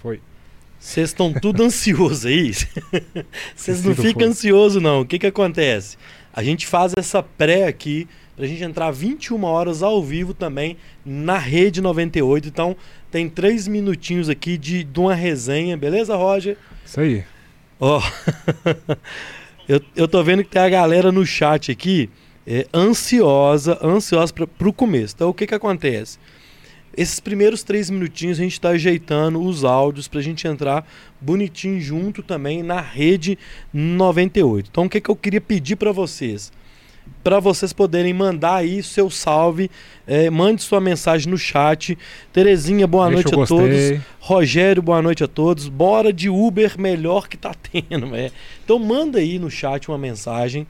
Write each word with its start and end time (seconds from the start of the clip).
Foi. 0.00 0.20
Vocês 0.78 1.10
estão 1.10 1.32
tudo 1.32 1.62
ansiosos 1.62 2.24
aí? 2.26 2.52
Vocês 3.54 3.84
não 3.84 3.94
ficam 3.94 4.28
ansiosos, 4.28 4.82
não. 4.82 5.02
O 5.02 5.06
que, 5.06 5.18
que 5.18 5.26
acontece? 5.26 5.98
A 6.32 6.42
gente 6.42 6.66
faz 6.66 6.94
essa 6.96 7.22
pré 7.22 7.66
aqui 7.66 8.08
pra 8.34 8.46
gente 8.46 8.64
entrar 8.64 8.90
21 8.90 9.44
horas 9.44 9.82
ao 9.82 10.02
vivo 10.02 10.32
também 10.32 10.78
na 11.04 11.36
Rede 11.36 11.82
98. 11.82 12.48
Então, 12.48 12.74
tem 13.10 13.28
três 13.28 13.68
minutinhos 13.68 14.30
aqui 14.30 14.56
de, 14.56 14.82
de 14.82 15.00
uma 15.00 15.14
resenha, 15.14 15.76
beleza, 15.76 16.16
Roger? 16.16 16.56
Isso 16.84 16.98
aí. 16.98 17.24
Ó, 17.78 18.00
eu, 19.68 19.82
eu 19.94 20.08
tô 20.08 20.22
vendo 20.22 20.42
que 20.42 20.50
tem 20.50 20.62
a 20.62 20.68
galera 20.70 21.12
no 21.12 21.26
chat 21.26 21.70
aqui 21.70 22.08
é, 22.46 22.66
ansiosa, 22.72 23.78
ansiosa 23.82 24.32
pra, 24.32 24.46
pro 24.46 24.72
começo. 24.72 25.14
Então, 25.14 25.28
o 25.28 25.34
que 25.34 25.46
que 25.46 25.54
acontece? 25.54 26.18
Esses 26.96 27.20
primeiros 27.20 27.62
três 27.62 27.88
minutinhos 27.88 28.38
a 28.38 28.42
gente 28.42 28.52
está 28.52 28.70
ajeitando 28.70 29.40
os 29.40 29.64
áudios 29.64 30.08
para 30.08 30.18
a 30.18 30.22
gente 30.22 30.46
entrar 30.46 30.86
bonitinho 31.20 31.80
junto 31.80 32.22
também 32.22 32.62
na 32.62 32.80
rede 32.80 33.38
98. 33.72 34.68
Então, 34.70 34.84
o 34.84 34.88
que, 34.88 35.00
que 35.00 35.10
eu 35.10 35.16
queria 35.16 35.40
pedir 35.40 35.76
para 35.76 35.92
vocês? 35.92 36.52
Para 37.22 37.38
vocês 37.38 37.72
poderem 37.72 38.14
mandar 38.14 38.56
aí 38.56 38.82
seu 38.82 39.10
salve, 39.10 39.70
é, 40.06 40.30
mande 40.30 40.62
sua 40.62 40.80
mensagem 40.80 41.30
no 41.30 41.36
chat. 41.36 41.96
Terezinha, 42.32 42.86
boa 42.86 43.08
Deixa 43.10 43.22
noite 43.22 43.34
a 43.34 43.46
todos. 43.46 43.76
gostei. 43.76 44.00
Rogério, 44.18 44.82
boa 44.82 45.02
noite 45.02 45.22
a 45.24 45.28
todos. 45.28 45.68
Bora 45.68 46.12
de 46.12 46.28
Uber, 46.28 46.78
melhor 46.78 47.28
que 47.28 47.36
tá 47.36 47.54
tendo. 47.70 48.14
É. 48.14 48.30
Então 48.64 48.78
manda 48.78 49.18
aí 49.18 49.38
no 49.38 49.50
chat 49.50 49.88
uma 49.88 49.98
mensagem. 49.98 50.66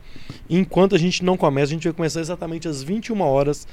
Enquanto 0.49 0.95
a 0.95 0.99
gente 0.99 1.25
não 1.25 1.37
começa, 1.37 1.73
a 1.73 1.75
gente 1.75 1.85
vai 1.85 1.93
começar 1.93 2.21
exatamente 2.21 2.67
às 2.67 2.83
21 2.83 3.21
horas 3.21 3.67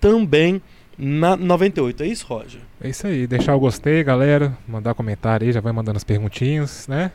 também 0.00 0.60
na 0.98 1.36
98. 1.36 2.02
É 2.02 2.06
isso, 2.06 2.26
Roger? 2.26 2.60
É 2.80 2.88
isso 2.88 3.06
aí. 3.06 3.26
Deixar 3.26 3.54
o 3.54 3.60
gostei, 3.60 4.02
galera. 4.04 4.56
Mandar 4.66 4.94
comentário 4.94 5.46
aí, 5.46 5.52
já 5.52 5.60
vai 5.60 5.72
mandando 5.72 5.96
as 5.96 6.04
perguntinhas, 6.04 6.86
né? 6.88 7.10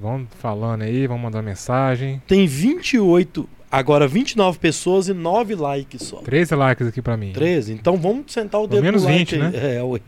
Vão 0.00 0.26
falando 0.40 0.82
aí, 0.82 1.06
vão 1.06 1.18
mandando 1.18 1.44
mensagem. 1.44 2.20
Tem 2.26 2.46
28, 2.46 3.48
agora 3.70 4.08
29 4.08 4.58
pessoas 4.58 5.06
e 5.08 5.12
9 5.12 5.54
likes 5.54 6.02
só. 6.02 6.16
13 6.18 6.54
likes 6.56 6.86
aqui 6.88 7.00
pra 7.00 7.16
mim. 7.16 7.32
13. 7.32 7.74
Então 7.74 7.96
vamos 7.96 8.32
sentar 8.32 8.60
o 8.60 8.66
Pelo 8.66 8.80
dedo 8.80 8.84
menos 8.84 9.02
no 9.02 9.08
like 9.08 9.36
20, 9.36 9.56
aí. 9.56 9.76
É, 9.76 9.82
ué. 9.82 10.00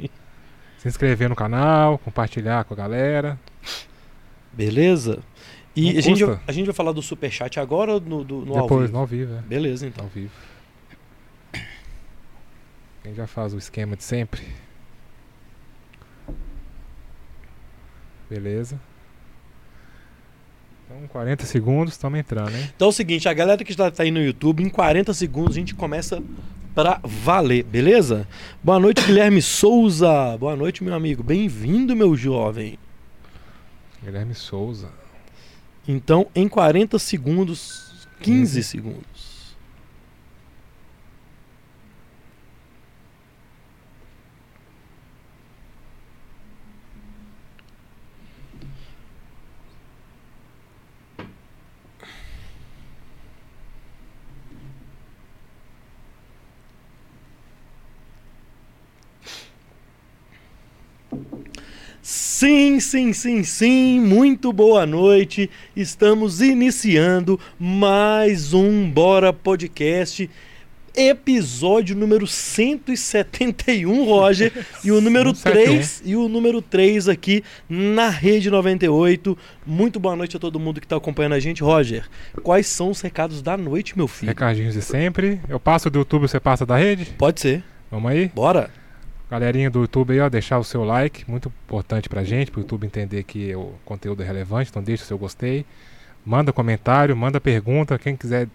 Se 0.78 0.88
inscrever 0.88 1.28
no 1.28 1.36
canal, 1.36 1.98
compartilhar 1.98 2.64
com 2.64 2.75
a 2.75 2.77
galera. 2.77 3.38
Beleza? 4.53 5.20
E 5.77 5.92
Não 5.92 5.98
a 5.98 6.03
gente, 6.03 6.25
a 6.47 6.53
gente 6.53 6.66
vai 6.66 6.75
falar 6.75 6.92
do 6.92 7.03
superchat 7.03 7.59
agora 7.59 7.94
ou 7.94 8.00
no, 8.00 8.25
do, 8.25 8.44
no 8.44 8.55
ao 8.56 8.62
Depois, 8.62 8.83
vivo? 8.83 8.92
no 8.92 8.98
ao 9.00 9.06
vivo, 9.06 9.34
é. 9.34 9.41
Beleza, 9.42 9.86
então. 9.86 10.05
Ao 10.05 10.11
vivo. 10.11 10.31
Quem 13.05 13.14
já 13.14 13.27
faz 13.27 13.52
o 13.52 13.58
esquema 13.58 13.97
de 13.97 14.02
sempre. 14.02 14.42
Beleza. 18.30 18.80
Então, 20.86 21.06
40 21.08 21.44
segundos, 21.44 21.92
estamos 21.92 22.19
entrando, 22.19 22.56
hein? 22.56 22.70
Então 22.75 22.86
é 22.86 22.88
o 22.88 22.92
seguinte, 22.92 23.28
a 23.28 23.34
galera 23.34 23.62
que 23.62 23.72
está 23.72 23.91
tá 23.91 24.05
aí 24.05 24.10
no 24.10 24.25
YouTube, 24.25 24.62
em 24.62 24.70
40 24.70 25.12
segundos 25.12 25.55
a 25.55 25.58
gente 25.60 25.75
começa 25.75 26.22
pra 26.75 26.98
valer, 27.05 27.62
beleza? 27.64 28.27
Boa 28.62 28.80
noite, 28.80 29.05
Guilherme 29.05 29.42
Souza. 29.42 30.38
Boa 30.38 30.56
noite, 30.56 30.82
meu 30.82 30.94
amigo. 30.94 31.22
Bem-vindo, 31.22 31.94
meu 31.94 32.16
jovem. 32.16 32.78
Guilherme 34.02 34.34
Souza. 34.34 34.88
Então, 35.86 36.27
em 36.34 36.48
40 36.48 36.98
segundos, 36.98 38.08
15 38.20 38.55
15. 38.55 38.62
segundos. 38.62 39.14
Sim, 62.44 62.78
sim, 62.78 63.12
sim, 63.15 63.43
sim, 63.43 64.00
muito 64.00 64.53
boa 64.53 64.84
noite. 64.84 65.49
Estamos 65.75 66.43
iniciando 66.43 67.41
mais 67.59 68.53
um 68.53 68.91
Bora 68.91 69.32
Podcast, 69.32 70.28
episódio 70.94 71.97
número 71.97 72.27
171, 72.27 74.05
Roger, 74.05 74.53
e 74.84 74.93
o 74.93 75.00
número 75.00 75.32
171. 75.34 75.65
3, 75.65 76.03
e 76.05 76.16
o 76.16 76.28
número 76.28 76.60
3 76.60 77.09
aqui 77.09 77.43
na 77.66 78.10
Rede 78.10 78.50
98. 78.50 79.38
Muito 79.65 79.99
boa 79.99 80.15
noite 80.15 80.37
a 80.37 80.38
todo 80.38 80.61
mundo 80.61 80.82
que 80.82 80.87
está 80.87 80.97
acompanhando 80.97 81.32
a 81.32 81.41
gente. 81.41 81.62
Roger, 81.62 82.06
quais 82.43 82.66
são 82.66 82.91
os 82.91 83.00
recados 83.00 83.41
da 83.41 83.56
noite, 83.56 83.97
meu 83.97 84.06
filho? 84.06 84.28
Recadinhos 84.28 84.75
de 84.75 84.82
sempre. 84.82 85.41
Eu 85.49 85.59
passo 85.59 85.88
do 85.88 85.99
YouTube, 85.99 86.28
você 86.28 86.38
passa 86.38 86.66
da 86.66 86.76
rede? 86.76 87.06
Pode 87.16 87.41
ser. 87.41 87.65
Vamos 87.91 88.11
aí? 88.11 88.31
Bora. 88.34 88.84
Galerinha 89.34 89.69
do 89.69 89.81
YouTube 89.81 90.12
aí, 90.12 90.21
ó, 90.21 90.28
deixar 90.28 90.61
o 90.61 90.65
seu 90.65 90.84
like, 90.84 91.28
muito 91.28 91.53
importante 91.67 92.09
pra 92.09 92.22
gente, 92.22 92.53
pro 92.53 92.61
YouTube 92.61 92.87
entender 92.87 93.25
que 93.25 93.53
o 93.56 93.72
conteúdo 93.84 94.22
é 94.22 94.25
relevante, 94.25 94.71
então 94.71 94.81
deixa 94.81 95.03
o 95.03 95.06
seu 95.09 95.19
gostei. 95.19 95.67
Manda 96.25 96.53
comentário, 96.53 97.17
manda 97.17 97.41
pergunta, 97.41 97.99
quem 97.99 98.15
quiser 98.15 98.47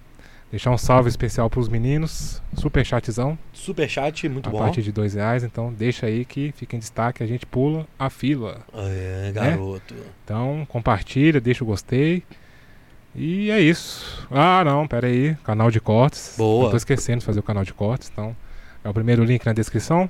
deixar 0.50 0.72
um 0.72 0.78
salve 0.78 1.09
especial 1.09 1.50
pros 1.50 1.68
meninos, 1.68 2.41
super 2.56 2.85
chatzão, 2.85 3.38
Superchat, 3.51 4.29
muito 4.29 4.47
a 4.47 4.51
bom. 4.53 4.59
partir 4.59 4.81
de 4.81 4.94
dois 4.94 5.16
reais, 5.16 5.44
então 5.44 5.73
deixa 5.73 6.06
aí 6.06 6.23
que 6.23 6.53
fica 6.53 6.78
em 6.78 6.79
destaque, 6.79 7.22
a 7.22 7.28
gente 7.28 7.45
pula 7.45 7.85
a 8.00 8.09
fila. 8.09 8.62
É, 8.73 9.34
garoto. 9.34 9.94
Então 10.23 10.66
compartilha, 10.69 11.41
deixa 11.41 11.62
o 11.62 11.68
gostei. 11.68 12.23
E 13.13 13.51
é 13.51 13.59
isso. 13.59 14.25
Ah, 14.31 14.63
não, 14.63 14.88
pera 14.88 15.07
aí, 15.07 15.35
canal 15.44 15.69
de 15.69 15.81
cortes. 15.81 16.35
Boa. 16.38 16.68
Eu 16.68 16.72
tô 16.72 16.78
esquecendo 16.78 17.19
de 17.19 17.25
fazer 17.25 17.41
o 17.41 17.44
canal 17.44 17.66
de 17.66 17.73
cortes, 17.73 18.09
então 18.09 18.34
é 18.81 18.88
o 18.88 18.94
primeiro 18.94 19.25
link 19.25 19.45
na 19.45 19.51
descrição. 19.51 20.09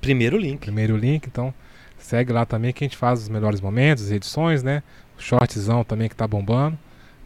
Primeiro 0.00 0.38
link. 0.38 0.60
primeiro 0.60 0.96
link, 0.96 1.26
então 1.26 1.52
segue 1.98 2.32
lá 2.32 2.46
também 2.46 2.72
que 2.72 2.84
a 2.84 2.86
gente 2.86 2.96
faz 2.96 3.22
os 3.22 3.28
melhores 3.28 3.60
momentos, 3.60 4.04
as 4.04 4.10
edições, 4.10 4.62
né? 4.62 4.82
O 5.18 5.22
shortzão 5.22 5.82
também 5.82 6.08
que 6.08 6.14
tá 6.14 6.26
bombando. 6.26 6.78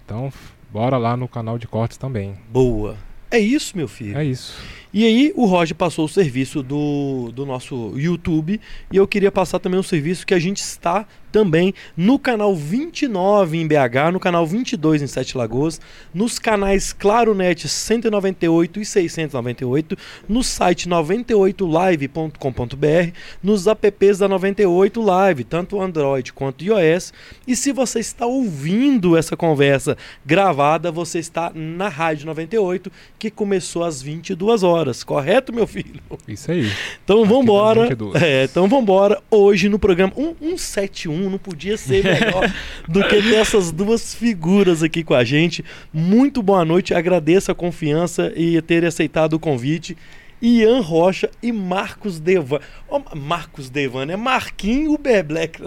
Então, 0.05 0.33
bora 0.71 0.97
lá 0.97 1.17
no 1.17 1.29
canal 1.29 1.59
de 1.59 1.67
cortes 1.67 1.97
também. 1.97 2.37
Boa. 2.49 2.97
É 3.31 3.39
isso, 3.39 3.77
meu 3.77 3.87
filho. 3.87 4.17
É 4.19 4.25
isso. 4.25 4.61
E 4.93 5.05
aí 5.05 5.33
o 5.37 5.47
Roger 5.47 5.77
passou 5.77 6.05
o 6.05 6.09
serviço 6.09 6.63
do, 6.63 7.31
do 7.33 7.47
nosso 7.47 7.93
YouTube 7.97 8.61
e 8.93 8.97
eu 8.97 9.07
queria 9.07 9.31
passar 9.31 9.61
também 9.61 9.79
um 9.79 9.85
serviço 9.85 10.27
que 10.27 10.35
a 10.35 10.39
gente 10.39 10.59
está 10.59 11.07
também 11.31 11.73
no 11.97 12.19
canal 12.19 12.55
29 12.55 13.57
em 13.57 13.67
BH, 13.67 14.13
no 14.13 14.21
canal 14.21 14.47
22 14.47 15.03
em 15.03 15.07
Sete 15.07 15.37
Lagoas, 15.37 15.81
nos 16.13 16.39
canais 16.39 16.93
ClaroNet 16.93 17.69
198 17.69 18.81
e 18.81 18.85
698, 18.85 19.97
no 20.29 20.43
site 20.43 20.89
98live.com.br, 20.89 23.13
nos 23.43 23.67
apps 23.67 24.19
da 24.19 24.29
98 24.29 25.01
Live, 25.01 25.45
tanto 25.45 25.81
Android 25.81 26.33
quanto 26.33 26.65
iOS. 26.65 27.13
E 27.47 27.57
se 27.57 27.73
você 27.73 28.01
está 28.01 28.27
ouvindo 28.27 29.17
essa 29.17 29.37
conversa 29.37 29.97
gravada, 30.25 30.91
você 30.91 31.19
está 31.19 31.53
na 31.55 31.89
Rádio 31.89 32.27
98, 32.27 32.91
que 33.19 33.31
começou 33.31 33.85
às 33.85 34.03
22 34.03 34.63
horas, 34.63 34.80
correto, 35.05 35.53
meu 35.53 35.67
filho? 35.67 36.01
Isso 36.27 36.51
aí. 36.51 36.71
Então 37.05 37.25
vambora. 37.25 37.81
das 37.81 37.89
22. 37.91 38.23
É, 38.23 38.45
então 38.45 38.69
vambora. 38.69 39.21
Hoje 39.31 39.69
no 39.69 39.79
programa 39.79 40.13
171, 40.15 41.31
não 41.31 41.39
podia 41.39 41.77
ser 41.77 42.05
melhor 42.05 42.53
do 42.89 43.03
que 43.07 43.23
ter 43.23 43.35
essas 43.35 43.71
duas 43.71 44.15
figuras 44.15 44.83
aqui 44.83 45.03
com 45.05 45.15
a 45.15 45.25
gente. 45.25 45.65
Muito 45.93 46.43
boa 46.43 46.65
noite, 46.65 46.95
agradeço 46.95 47.51
a 47.51 47.55
confiança 47.55 48.33
e 48.37 48.61
ter 48.63 48.85
aceitado 48.85 49.35
o 49.35 49.41
convite. 49.41 49.97
Ian 50.43 50.81
Rocha 50.81 51.31
e 51.43 51.53
Marcos 51.53 52.19
Devan. 52.19 52.61
Ó, 52.89 53.03
Marcos 53.15 53.69
Devan, 53.69 54.11
é 54.11 54.17
Marquinho 54.17 54.95
Uber 54.95 55.23
Black. 55.25 55.63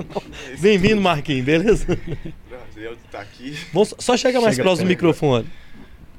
Bem-vindo, 0.60 1.00
Marquinho, 1.00 1.44
beleza? 1.44 1.86
Prazer 2.50 2.90
de 2.90 3.06
estar 3.06 3.22
aqui. 3.22 3.56
Vamos 3.72 3.94
só 4.00 4.18
chegar 4.18 4.42
mais 4.42 4.56
Chega 4.56 4.64
próximo 4.64 4.88
do 4.88 4.90
microfone. 4.90 5.46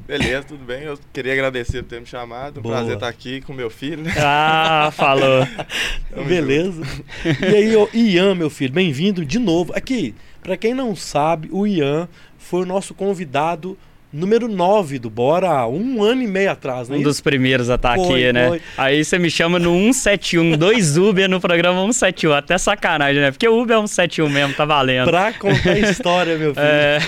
Beleza, 0.07 0.43
tudo 0.43 0.65
bem? 0.65 0.83
Eu 0.83 0.99
queria 1.15 1.33
agradecer 1.33 1.83
por 1.83 1.89
ter 1.89 2.01
me 2.01 2.07
chamado. 2.07 2.61
Um 2.61 2.63
Boa. 2.63 2.77
prazer 2.77 2.95
estar 2.95 3.09
aqui 3.09 3.41
com 3.41 3.55
meu 3.55 3.71
filho, 3.71 4.03
né? 4.03 4.13
Ah, 4.19 4.91
falou. 4.93 5.47
Beleza. 6.29 6.83
E 7.25 7.57
aí, 7.57 8.15
Ian, 8.15 8.35
meu 8.35 8.51
filho, 8.51 8.75
bem-vindo 8.75 9.25
de 9.25 9.39
novo. 9.39 9.73
Aqui, 9.75 10.15
pra 10.43 10.59
quem 10.59 10.75
não 10.75 10.95
sabe, 10.95 11.49
o 11.51 11.67
Ian 11.67 12.07
foi 12.37 12.63
o 12.63 12.67
nosso 12.67 12.93
convidado 12.93 13.79
número 14.15 14.49
9 14.49 14.99
do 14.99 15.11
Bora, 15.11 15.67
um 15.67 16.03
ano 16.03 16.23
e 16.23 16.27
meio 16.27 16.51
atrás, 16.51 16.89
né? 16.89 16.97
Um 16.97 17.03
dos 17.03 17.21
primeiros 17.21 17.69
a 17.69 17.75
estar 17.75 17.97
Foi, 17.97 18.25
aqui, 18.25 18.33
né? 18.33 18.49
foi. 18.49 18.61
Aí 18.79 19.05
você 19.05 19.19
me 19.19 19.31
chama 19.31 19.59
no 19.59 19.73
171, 19.93 20.57
dois 20.57 20.97
Uber 20.97 21.29
no 21.29 21.41
programa 21.41 21.81
171, 21.93 22.33
até 22.33 22.57
sacanagem, 22.57 23.21
né? 23.21 23.31
Porque 23.31 23.49
o 23.49 23.61
Uber 23.61 23.77
é 23.77 23.81
171 23.81 24.29
mesmo, 24.29 24.55
tá 24.55 24.65
valendo. 24.65 25.09
Pra 25.11 25.33
contar 25.33 25.73
a 25.73 25.79
história, 25.79 26.37
meu 26.39 26.55
filho. 26.55 26.65
É... 26.65 26.99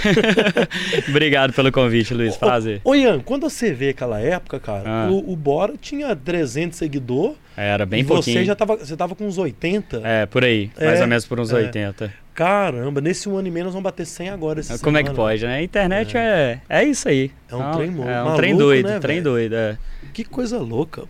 Obrigado 1.08 1.52
pelo 1.52 1.70
convite, 1.72 2.12
Luiz, 2.14 2.36
prazer. 2.36 2.80
Ô, 2.84 2.94
Ian, 2.94 3.20
quando 3.20 3.48
você 3.48 3.72
vê 3.72 3.90
aquela 3.90 4.20
época, 4.20 4.58
cara, 4.58 4.82
Ah. 4.86 5.08
o, 5.10 5.32
o 5.32 5.36
Bora 5.36 5.74
tinha 5.80 6.14
300 6.16 6.76
seguidores 6.76 7.36
Era 7.56 7.86
bem 7.86 8.00
e 8.00 8.04
pouquinho. 8.04 8.40
você 8.40 8.44
já 8.44 8.54
tava, 8.54 8.76
você 8.76 8.96
tava 8.96 9.14
com 9.14 9.26
uns 9.26 9.38
80. 9.38 10.00
É, 10.04 10.26
por 10.26 10.44
aí, 10.44 10.70
mais 10.78 10.98
É, 10.98 11.02
ou 11.02 11.08
menos 11.08 11.24
por 11.26 11.38
uns 11.40 11.52
é. 11.52 11.56
80. 11.56 12.12
Caramba, 12.36 13.00
nesse 13.00 13.28
um 13.28 13.36
ano 13.36 13.48
e 13.48 13.50
meio 13.50 13.64
nós 13.64 13.72
vamos 13.74 13.82
bater 13.84 14.04
100 14.06 14.28
agora. 14.28 14.60
esse 14.60 14.78
Como 14.78 14.96
é 14.98 15.02
que 15.02 15.08
semana. 15.08 15.24
pode, 15.28 15.44
né? 15.46 15.56
A 15.56 15.62
internet 15.62 16.16
é, 16.16 16.60
é 16.68 16.84
isso 16.84 17.08
aí. 17.08 17.30
É 17.50 17.56
um 17.56 17.72
trem 17.72 17.90
mo- 17.90 18.02
É 18.04 18.20
um 18.20 18.24
maluco, 18.24 18.36
trem 18.36 18.56
doido, 18.56 18.88
né, 18.88 18.98
trem 19.00 19.22
doido, 19.22 19.54
é. 19.56 19.78
Que 20.12 20.22
coisa 20.22 20.58
louca. 20.58 21.04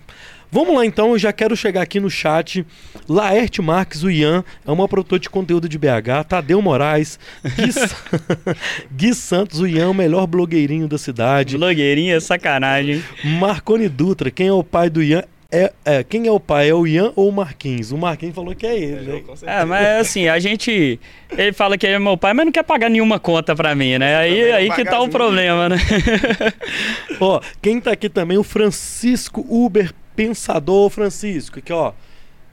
Vamos 0.52 0.76
lá 0.76 0.86
então, 0.86 1.10
eu 1.10 1.18
já 1.18 1.32
quero 1.32 1.56
chegar 1.56 1.82
aqui 1.82 1.98
no 1.98 2.08
chat. 2.08 2.64
Laerte 3.08 3.60
Marques, 3.60 4.04
o 4.04 4.10
Ian, 4.10 4.44
é 4.64 4.70
uma 4.70 4.86
produtor 4.86 5.18
de 5.18 5.28
conteúdo 5.28 5.68
de 5.68 5.76
BH. 5.76 6.24
Tadeu 6.28 6.62
Moraes, 6.62 7.18
Gui, 7.44 7.70
Gui 8.96 9.12
Santos, 9.14 9.60
o 9.60 9.66
Ian, 9.66 9.90
o 9.90 9.94
melhor 9.94 10.26
blogueirinho 10.28 10.86
da 10.86 10.96
cidade. 10.98 11.58
Blogueirinha, 11.58 12.20
sacanagem. 12.20 13.02
Marconi 13.40 13.88
Dutra, 13.88 14.30
quem 14.30 14.46
é 14.46 14.52
o 14.52 14.62
pai 14.62 14.88
do 14.88 15.02
Ian? 15.02 15.24
É, 15.50 15.72
é, 15.84 16.02
quem 16.02 16.26
é 16.26 16.30
o 16.30 16.40
pai? 16.40 16.70
É 16.70 16.74
o 16.74 16.86
Ian 16.86 17.12
ou 17.14 17.28
o 17.28 17.32
Marquinhos? 17.32 17.92
O 17.92 17.96
Marquinhos 17.96 18.34
falou 18.34 18.54
que 18.54 18.66
é 18.66 18.76
ele, 18.76 19.00
né? 19.00 19.20
Com 19.20 19.36
certeza. 19.36 19.60
É, 19.60 19.64
mas 19.64 19.86
assim, 20.00 20.26
a 20.28 20.38
gente. 20.38 20.98
Ele 21.30 21.52
fala 21.52 21.78
que 21.78 21.86
é 21.86 21.98
meu 21.98 22.16
pai, 22.16 22.34
mas 22.34 22.46
não 22.46 22.52
quer 22.52 22.64
pagar 22.64 22.88
nenhuma 22.88 23.20
conta 23.20 23.54
pra 23.54 23.74
mim, 23.74 23.96
né? 23.96 24.16
Aí, 24.16 24.52
aí 24.52 24.70
que 24.72 24.84
tá 24.84 25.00
o 25.00 25.08
problema, 25.08 25.68
né? 25.68 25.76
Ó, 27.20 27.40
quem 27.62 27.80
tá 27.80 27.92
aqui 27.92 28.08
também, 28.08 28.36
o 28.36 28.42
Francisco 28.42 29.46
Uber 29.48 29.92
Pensador 30.16 30.90
Francisco, 30.90 31.58
aqui 31.58 31.72
ó. 31.72 31.92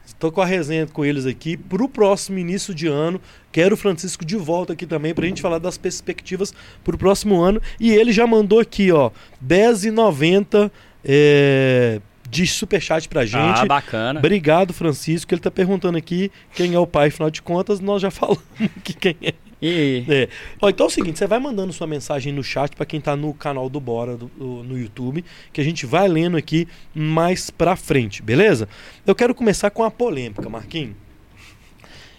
Estou 0.05 0.31
com 0.31 0.41
a 0.41 0.45
resenha 0.45 0.85
com 0.85 1.03
eles 1.03 1.25
aqui 1.25 1.55
pro 1.55 1.87
próximo 1.87 2.37
início 2.37 2.73
de 2.73 2.87
ano. 2.87 3.19
Quero 3.51 3.75
o 3.75 3.77
Francisco 3.77 4.23
de 4.25 4.35
volta 4.35 4.73
aqui 4.73 4.85
também 4.85 5.13
pra 5.13 5.25
gente 5.25 5.41
falar 5.41 5.59
das 5.59 5.77
perspectivas 5.77 6.53
pro 6.83 6.97
próximo 6.97 7.41
ano. 7.41 7.61
E 7.79 7.91
ele 7.91 8.11
já 8.11 8.27
mandou 8.27 8.59
aqui, 8.59 8.91
ó, 8.91 9.11
R$10,90 9.41 10.69
é, 11.05 12.01
de 12.33 12.47
superchat 12.47 13.07
pra 13.07 13.25
gente. 13.25 13.59
Ah, 13.61 13.65
bacana. 13.65 14.19
Obrigado, 14.19 14.73
Francisco. 14.73 15.33
Ele 15.33 15.41
tá 15.41 15.51
perguntando 15.51 15.97
aqui 15.97 16.31
quem 16.55 16.73
é 16.73 16.79
o 16.79 16.87
pai, 16.87 17.07
afinal 17.09 17.29
de 17.29 17.41
contas, 17.41 17.79
nós 17.79 18.01
já 18.01 18.09
falamos 18.11 18.41
que 18.83 18.93
quem 18.93 19.15
é. 19.21 19.33
E 19.61 20.03
É. 20.09 20.27
Ó, 20.61 20.67
então 20.69 20.85
é 20.85 20.87
o 20.87 20.91
seguinte, 20.91 21.17
você 21.17 21.25
vai 21.25 21.39
mandando 21.39 21.71
sua 21.71 21.87
mensagem 21.87 22.33
no 22.33 22.43
chat 22.43 22.75
pra 22.75 22.85
quem 22.85 22.99
tá 22.99 23.15
no 23.15 23.33
canal 23.33 23.69
do 23.69 23.79
Bora 23.79 24.17
do- 24.17 24.25
do- 24.37 24.63
no 24.63 24.77
YouTube, 24.77 25.23
que 25.53 25.61
a 25.61 25.63
gente 25.63 25.85
vai 25.85 26.05
lendo 26.09 26.35
aqui 26.35 26.67
mais 26.93 27.49
pra 27.49 27.75
frente, 27.77 28.21
beleza? 28.21 28.67
Eu 29.07 29.15
quero 29.15 29.33
começar 29.33 29.69
com 29.69 29.83
a 29.83 29.89
polêmica, 29.89 30.49
Marquinhos. 30.49 30.95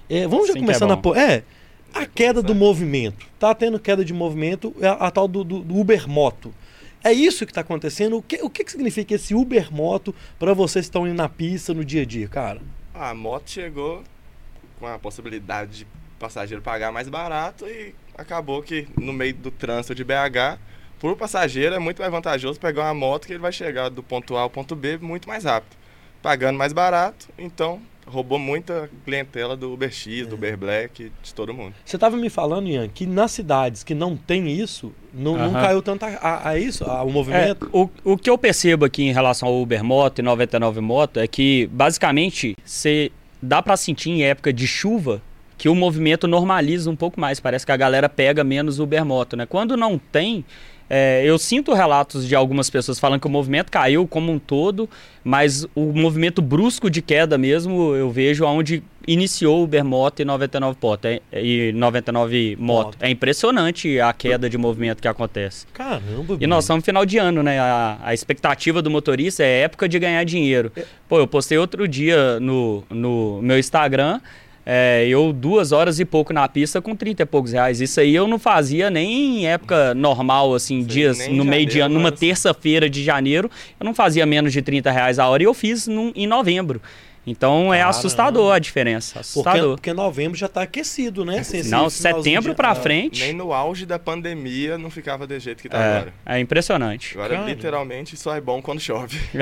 É, 0.08 0.26
vamos 0.26 0.46
já 0.46 0.52
Sim 0.54 0.60
que 0.60 0.64
começar 0.66 0.84
é 0.86 0.88
na 0.88 0.96
bom. 0.96 1.02
po- 1.12 1.14
é 1.16 1.42
a 1.92 2.06
queda 2.06 2.42
do 2.42 2.54
movimento. 2.54 3.26
Tá 3.38 3.54
tendo 3.54 3.78
queda 3.78 4.04
de 4.04 4.12
movimento, 4.14 4.74
é 4.80 4.86
a, 4.88 4.92
a 4.92 5.10
tal 5.10 5.28
do, 5.28 5.44
do, 5.44 5.60
do 5.60 5.76
Uber 5.78 6.08
Moto. 6.08 6.52
É 7.04 7.12
isso 7.12 7.44
que 7.44 7.52
tá 7.52 7.60
acontecendo? 7.60 8.16
O 8.16 8.22
que, 8.22 8.36
o 8.42 8.48
que, 8.48 8.64
que 8.64 8.70
significa 8.70 9.14
esse 9.14 9.34
Uber 9.34 9.70
Moto 9.70 10.14
pra 10.38 10.54
vocês 10.54 10.86
que 10.86 10.88
estão 10.88 11.06
indo 11.06 11.14
na 11.14 11.28
pista 11.28 11.74
no 11.74 11.84
dia 11.84 12.00
a 12.00 12.04
dia, 12.06 12.26
cara? 12.26 12.62
A 12.94 13.12
moto 13.12 13.50
chegou 13.50 14.02
com 14.80 14.86
a 14.86 14.98
possibilidade 14.98 15.80
de 15.80 15.86
passageiro 16.18 16.62
pagar 16.62 16.90
mais 16.90 17.06
barato 17.06 17.66
e 17.66 17.94
acabou 18.16 18.62
que 18.62 18.88
no 18.96 19.12
meio 19.12 19.34
do 19.34 19.50
trânsito 19.50 19.94
de 19.94 20.02
BH, 20.02 20.58
por 20.98 21.14
passageiro 21.14 21.74
é 21.74 21.78
muito 21.78 21.98
mais 21.98 22.10
vantajoso 22.10 22.58
pegar 22.58 22.84
uma 22.84 22.94
moto 22.94 23.26
que 23.26 23.34
ele 23.34 23.40
vai 23.40 23.52
chegar 23.52 23.90
do 23.90 24.02
ponto 24.02 24.34
A 24.34 24.40
ao 24.40 24.48
ponto 24.48 24.74
B 24.74 24.96
muito 24.96 25.28
mais 25.28 25.44
rápido. 25.44 25.76
Pagando 26.22 26.56
mais 26.56 26.72
barato, 26.72 27.28
então 27.36 27.82
roubou 28.06 28.38
muita 28.38 28.88
clientela 29.04 29.56
do 29.56 29.72
Uber 29.72 29.90
X, 29.92 30.26
do 30.26 30.34
Uber 30.34 30.56
Black, 30.56 31.10
de 31.22 31.34
todo 31.34 31.52
mundo. 31.54 31.74
Você 31.84 31.96
estava 31.96 32.16
me 32.16 32.28
falando, 32.28 32.68
Ian, 32.68 32.88
que 32.88 33.06
nas 33.06 33.32
cidades 33.32 33.82
que 33.82 33.94
não 33.94 34.16
tem 34.16 34.48
isso, 34.50 34.92
não, 35.12 35.36
não 35.36 35.52
caiu 35.52 35.80
tanto 35.82 36.04
a, 36.04 36.08
a- 36.08 36.48
a 36.50 36.58
isso, 36.58 36.84
a- 36.84 37.02
o 37.02 37.08
É, 37.08 37.12
movimento. 37.12 37.68
o, 37.72 37.88
o 38.04 38.16
que 38.16 38.28
eu 38.28 38.36
percebo 38.38 38.84
aqui 38.84 39.02
em 39.04 39.12
relação 39.12 39.48
ao 39.48 39.60
Uber 39.60 39.82
Moto 39.82 40.18
e 40.18 40.22
99 40.22 40.80
Moto 40.80 41.18
é 41.18 41.26
que, 41.26 41.66
basicamente, 41.72 42.56
você 42.64 43.10
dá 43.42 43.62
pra 43.62 43.76
sentir 43.76 44.10
em 44.10 44.22
época 44.24 44.52
de 44.52 44.66
chuva 44.66 45.22
que 45.56 45.68
o 45.68 45.74
movimento 45.74 46.26
normaliza 46.26 46.90
um 46.90 46.96
pouco 46.96 47.20
mais. 47.20 47.38
Parece 47.40 47.64
que 47.64 47.72
a 47.72 47.76
galera 47.76 48.08
pega 48.08 48.42
menos 48.42 48.78
Uber 48.80 49.04
Moto, 49.04 49.36
né? 49.36 49.46
Quando 49.46 49.76
não 49.76 49.96
tem, 49.98 50.44
é, 50.88 51.22
eu 51.24 51.38
sinto 51.38 51.72
relatos 51.72 52.26
de 52.26 52.34
algumas 52.34 52.68
pessoas 52.68 52.98
falando 52.98 53.20
que 53.20 53.26
o 53.26 53.30
movimento 53.30 53.70
caiu 53.70 54.06
como 54.06 54.30
um 54.30 54.38
todo, 54.38 54.88
mas 55.22 55.66
o 55.74 55.92
movimento 55.92 56.42
brusco 56.42 56.90
de 56.90 57.00
queda 57.00 57.38
mesmo 57.38 57.94
eu 57.94 58.10
vejo 58.10 58.44
onde 58.44 58.82
iniciou 59.06 59.60
o 59.60 59.64
Uber 59.64 59.84
Moto 59.84 60.20
e 60.20 60.24
99 60.24 60.78
Moto. 60.80 61.04
É, 61.06 61.20
e 61.32 61.72
99 61.72 62.56
Moto. 62.58 62.86
Moto. 62.86 62.96
É 63.00 63.10
impressionante 63.10 63.98
a 64.00 64.12
queda 64.12 64.48
de 64.48 64.58
movimento 64.58 65.00
que 65.00 65.08
acontece. 65.08 65.66
Caramba, 65.72 66.36
E 66.40 66.46
nós 66.46 66.64
estamos 66.64 66.82
no 66.82 66.84
final 66.84 67.06
de 67.06 67.18
ano, 67.18 67.42
né? 67.42 67.58
A, 67.58 67.98
a 68.02 68.14
expectativa 68.14 68.82
do 68.82 68.90
motorista 68.90 69.42
é 69.42 69.62
época 69.62 69.88
de 69.88 69.98
ganhar 69.98 70.24
dinheiro. 70.24 70.72
Pô, 71.08 71.18
eu 71.18 71.26
postei 71.26 71.56
outro 71.58 71.86
dia 71.88 72.38
no, 72.40 72.84
no 72.90 73.40
meu 73.42 73.58
Instagram, 73.58 74.20
é, 74.66 75.06
eu 75.08 75.32
duas 75.32 75.72
horas 75.72 76.00
e 76.00 76.04
pouco 76.04 76.32
na 76.32 76.48
pista 76.48 76.80
com 76.80 76.94
30 76.96 77.22
e 77.22 77.26
poucos 77.26 77.52
reais. 77.52 77.80
Isso 77.80 78.00
aí 78.00 78.14
eu 78.14 78.26
não 78.26 78.38
fazia 78.38 78.88
nem 78.90 79.40
em 79.42 79.46
época 79.46 79.94
normal, 79.94 80.54
assim, 80.54 80.80
Sim, 80.80 80.86
dias 80.86 81.28
no 81.28 81.44
meio 81.44 81.66
de 81.66 81.74
janeiro, 81.74 81.84
ano, 81.86 81.94
numa 81.98 82.12
terça-feira 82.12 82.88
de 82.88 83.02
janeiro, 83.04 83.50
eu 83.78 83.84
não 83.84 83.94
fazia 83.94 84.24
menos 84.24 84.52
de 84.52 84.62
30 84.62 84.90
reais 84.90 85.18
a 85.18 85.28
hora 85.28 85.42
e 85.42 85.46
eu 85.46 85.54
fiz 85.54 85.86
num- 85.86 86.12
em 86.14 86.26
novembro. 86.26 86.80
Então 87.26 87.72
é 87.72 87.78
Caramba. 87.78 87.90
assustador 87.98 88.52
a 88.52 88.58
diferença. 88.58 89.14
porque, 89.14 89.20
Assustador. 89.20 89.76
porque 89.76 89.92
novembro 89.94 90.36
já 90.38 90.46
tá 90.48 90.62
aquecido, 90.62 91.24
né? 91.24 91.42
Sem 91.42 91.60
esse 91.60 91.70
Não, 91.70 91.88
setembro 91.88 92.54
Ah, 92.58 92.74
frente 92.74 93.20
Nem 93.20 93.32
no 93.32 93.52
auge 93.52 93.86
da 93.86 93.98
pandemia 93.98 94.76
não 94.76 94.90
ficava 94.90 95.26
do 95.26 95.38
jeito 95.38 95.62
que 95.62 95.68
tá 95.68 95.78
é, 95.82 95.96
agora. 95.96 96.14
é 96.26 96.38
impressionante. 96.40 97.14
Agora, 97.16 97.36
Cara. 97.36 97.46
literalmente, 97.48 98.16
só 98.16 98.34
é 98.36 98.40
bom 98.40 98.60
quando 98.60 98.80
chove. 98.80 99.18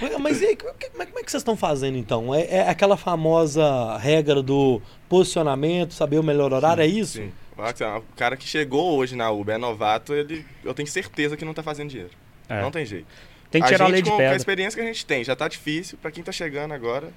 Mas- 0.00 0.18
Mas 0.20 0.42
e 0.42 0.46
aí, 0.46 0.56
como 0.56 0.70
é 0.70 0.74
que- 0.74 0.90
como 0.90 1.02
é 1.02 1.22
que 1.22 1.30
vocês 1.30 1.40
estão 1.40 1.56
fazendo 1.56 1.96
então? 1.96 2.34
É, 2.34 2.42
é 2.48 2.68
aquela 2.68 2.96
famosa 2.96 3.96
regra 3.98 4.42
do 4.42 4.80
posicionamento, 5.08 5.94
saber 5.94 6.18
o 6.18 6.22
melhor 6.22 6.52
horário, 6.52 6.82
é 6.82 6.86
isso? 6.86 7.18
Sim. 7.18 7.32
O 7.56 8.16
cara 8.16 8.36
que 8.36 8.46
chegou 8.46 8.96
hoje 8.96 9.16
na 9.16 9.30
Uber 9.30 9.54
é 9.56 9.58
novato, 9.58 10.14
ele, 10.14 10.44
eu 10.64 10.72
tenho 10.74 10.86
certeza 10.88 11.36
que 11.36 11.44
não 11.44 11.52
tá 11.54 11.62
fazendo 11.62 11.88
dinheiro. 11.90 12.12
É. 12.48 12.62
Não 12.62 12.70
tem 12.70 12.86
jeito. 12.86 13.06
Tem 13.50 13.62
que 13.62 13.68
tirar 13.68 13.84
a 13.84 13.86
gente, 13.86 13.94
leite 13.94 14.04
de 14.04 14.10
com, 14.10 14.16
com 14.16 14.22
a 14.22 14.24
pedra. 14.24 14.36
experiência 14.36 14.76
que 14.80 14.84
a 14.88 14.92
gente 14.92 15.06
tem, 15.06 15.24
já 15.24 15.34
tá 15.34 15.48
difícil. 15.48 15.98
Pra 16.00 16.10
quem 16.10 16.22
tá 16.22 16.30
chegando 16.32 16.72
agora, 16.74 17.08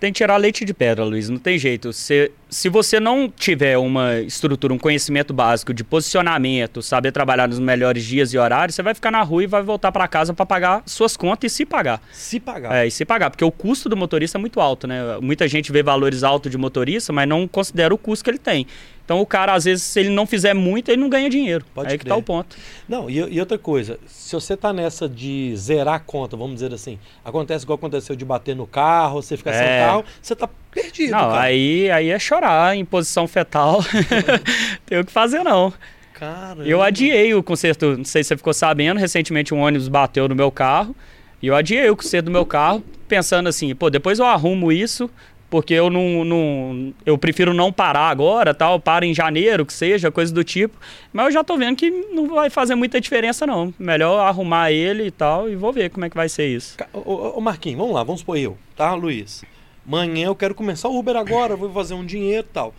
Tem 0.00 0.12
que 0.12 0.16
tirar 0.18 0.36
leite 0.36 0.64
de 0.64 0.74
pedra, 0.74 1.04
Luiz, 1.04 1.28
não 1.30 1.38
tem 1.38 1.56
jeito. 1.58 1.92
Se, 1.92 2.30
se 2.50 2.68
você 2.68 2.98
não 2.98 3.28
tiver 3.30 3.78
uma 3.78 4.20
estrutura, 4.20 4.72
um 4.74 4.78
conhecimento 4.78 5.32
básico 5.32 5.72
de 5.72 5.84
posicionamento, 5.84 6.82
saber 6.82 7.12
trabalhar 7.12 7.48
nos 7.48 7.58
melhores 7.58 8.04
dias 8.04 8.32
e 8.34 8.38
horários, 8.38 8.74
você 8.74 8.82
vai 8.82 8.92
ficar 8.94 9.10
na 9.10 9.22
rua 9.22 9.44
e 9.44 9.46
vai 9.46 9.62
voltar 9.62 9.92
para 9.92 10.06
casa 10.08 10.34
para 10.34 10.44
pagar 10.44 10.82
suas 10.84 11.16
contas 11.16 11.52
e 11.52 11.54
se 11.54 11.64
pagar. 11.64 12.02
Se 12.12 12.40
pagar. 12.40 12.74
É, 12.74 12.86
e 12.86 12.90
se 12.90 13.04
pagar, 13.04 13.30
porque 13.30 13.44
o 13.44 13.52
custo 13.52 13.88
do 13.88 13.96
motorista 13.96 14.36
é 14.36 14.40
muito 14.40 14.60
alto, 14.60 14.86
né? 14.86 15.00
Muita 15.22 15.46
gente 15.46 15.70
vê 15.70 15.82
valores 15.82 16.22
altos 16.22 16.50
de 16.50 16.58
motorista, 16.58 17.12
mas 17.12 17.28
não 17.28 17.46
considera 17.46 17.94
o 17.94 17.98
custo 17.98 18.24
que 18.24 18.30
ele 18.30 18.38
tem. 18.38 18.66
Então 19.04 19.20
o 19.20 19.26
cara, 19.26 19.52
às 19.52 19.64
vezes, 19.64 19.82
se 19.84 20.00
ele 20.00 20.08
não 20.08 20.26
fizer 20.26 20.54
muito, 20.54 20.90
ele 20.90 21.00
não 21.00 21.10
ganha 21.10 21.28
dinheiro. 21.28 21.64
Pode 21.74 21.92
Aí 21.92 21.98
que 21.98 22.06
tá 22.06 22.16
o 22.16 22.22
ponto. 22.22 22.56
Não, 22.88 23.10
e, 23.10 23.16
e 23.18 23.38
outra 23.38 23.58
coisa, 23.58 23.98
se 24.06 24.34
você 24.34 24.56
tá 24.56 24.72
nessa 24.72 25.06
de 25.08 25.54
zerar 25.56 25.94
a 25.94 25.98
conta, 25.98 26.36
vamos 26.36 26.54
dizer 26.54 26.72
assim, 26.72 26.98
acontece 27.22 27.64
igual 27.64 27.76
aconteceu 27.76 28.16
de 28.16 28.24
bater 28.24 28.56
no 28.56 28.66
carro, 28.66 29.20
você 29.22 29.36
ficar 29.36 29.52
sem 29.52 29.62
É. 29.62 29.84
carro, 29.86 30.04
você 30.22 30.34
tá 30.34 30.48
perdido, 30.70 31.10
não, 31.12 31.18
cara. 31.18 31.40
aí, 31.42 31.90
aí 31.90 32.08
é 32.10 32.18
chorar 32.18 32.74
em 32.74 32.84
posição 32.84 33.28
fetal. 33.28 33.84
tem 34.86 34.98
o 34.98 35.04
que 35.04 35.12
fazer, 35.12 35.42
não. 35.42 35.72
Caramba. 36.14 36.64
Eu 36.64 36.80
adiei 36.80 37.34
o 37.34 37.42
conserto, 37.42 37.96
não 37.98 38.04
sei 38.04 38.22
se 38.22 38.28
você 38.28 38.36
ficou 38.36 38.54
sabendo, 38.54 38.98
recentemente 38.98 39.52
um 39.52 39.58
ônibus 39.60 39.88
bateu 39.88 40.28
no 40.28 40.34
meu 40.34 40.50
carro 40.50 40.94
e 41.42 41.48
eu 41.48 41.54
adiei 41.54 41.90
o 41.90 41.96
conserto 41.96 42.26
do 42.26 42.30
meu 42.30 42.46
carro, 42.46 42.82
pensando 43.06 43.48
assim, 43.48 43.74
pô, 43.74 43.90
depois 43.90 44.18
eu 44.18 44.24
arrumo 44.24 44.72
isso, 44.72 45.10
porque 45.54 45.72
eu 45.72 45.88
não, 45.88 46.24
não 46.24 46.92
eu 47.06 47.16
prefiro 47.16 47.54
não 47.54 47.72
parar 47.72 48.08
agora, 48.08 48.52
tal, 48.52 48.80
para 48.80 49.06
em 49.06 49.14
janeiro, 49.14 49.64
que 49.64 49.72
seja, 49.72 50.10
coisa 50.10 50.34
do 50.34 50.42
tipo. 50.42 50.76
Mas 51.12 51.26
eu 51.26 51.30
já 51.32 51.44
tô 51.44 51.56
vendo 51.56 51.76
que 51.76 51.88
não 52.12 52.26
vai 52.26 52.50
fazer 52.50 52.74
muita 52.74 53.00
diferença 53.00 53.46
não. 53.46 53.72
Melhor 53.78 54.18
arrumar 54.18 54.72
ele 54.72 55.04
e 55.06 55.10
tal 55.12 55.48
e 55.48 55.54
vou 55.54 55.72
ver 55.72 55.90
como 55.90 56.04
é 56.06 56.10
que 56.10 56.16
vai 56.16 56.28
ser 56.28 56.48
isso. 56.48 56.76
Ô, 56.92 57.38
ô, 57.38 57.40
Marquinhos, 57.40 57.78
vamos 57.78 57.94
lá, 57.94 58.02
vamos 58.02 58.18
supor 58.22 58.36
eu, 58.36 58.58
tá, 58.74 58.94
Luiz? 58.94 59.44
Amanhã 59.86 60.26
eu 60.26 60.34
quero 60.34 60.56
começar 60.56 60.88
o 60.88 60.98
Uber 60.98 61.14
agora, 61.14 61.54
vou 61.54 61.72
fazer 61.72 61.94
um 61.94 62.04
dinheiro 62.04 62.44
e 62.50 62.52
tal. 62.52 62.74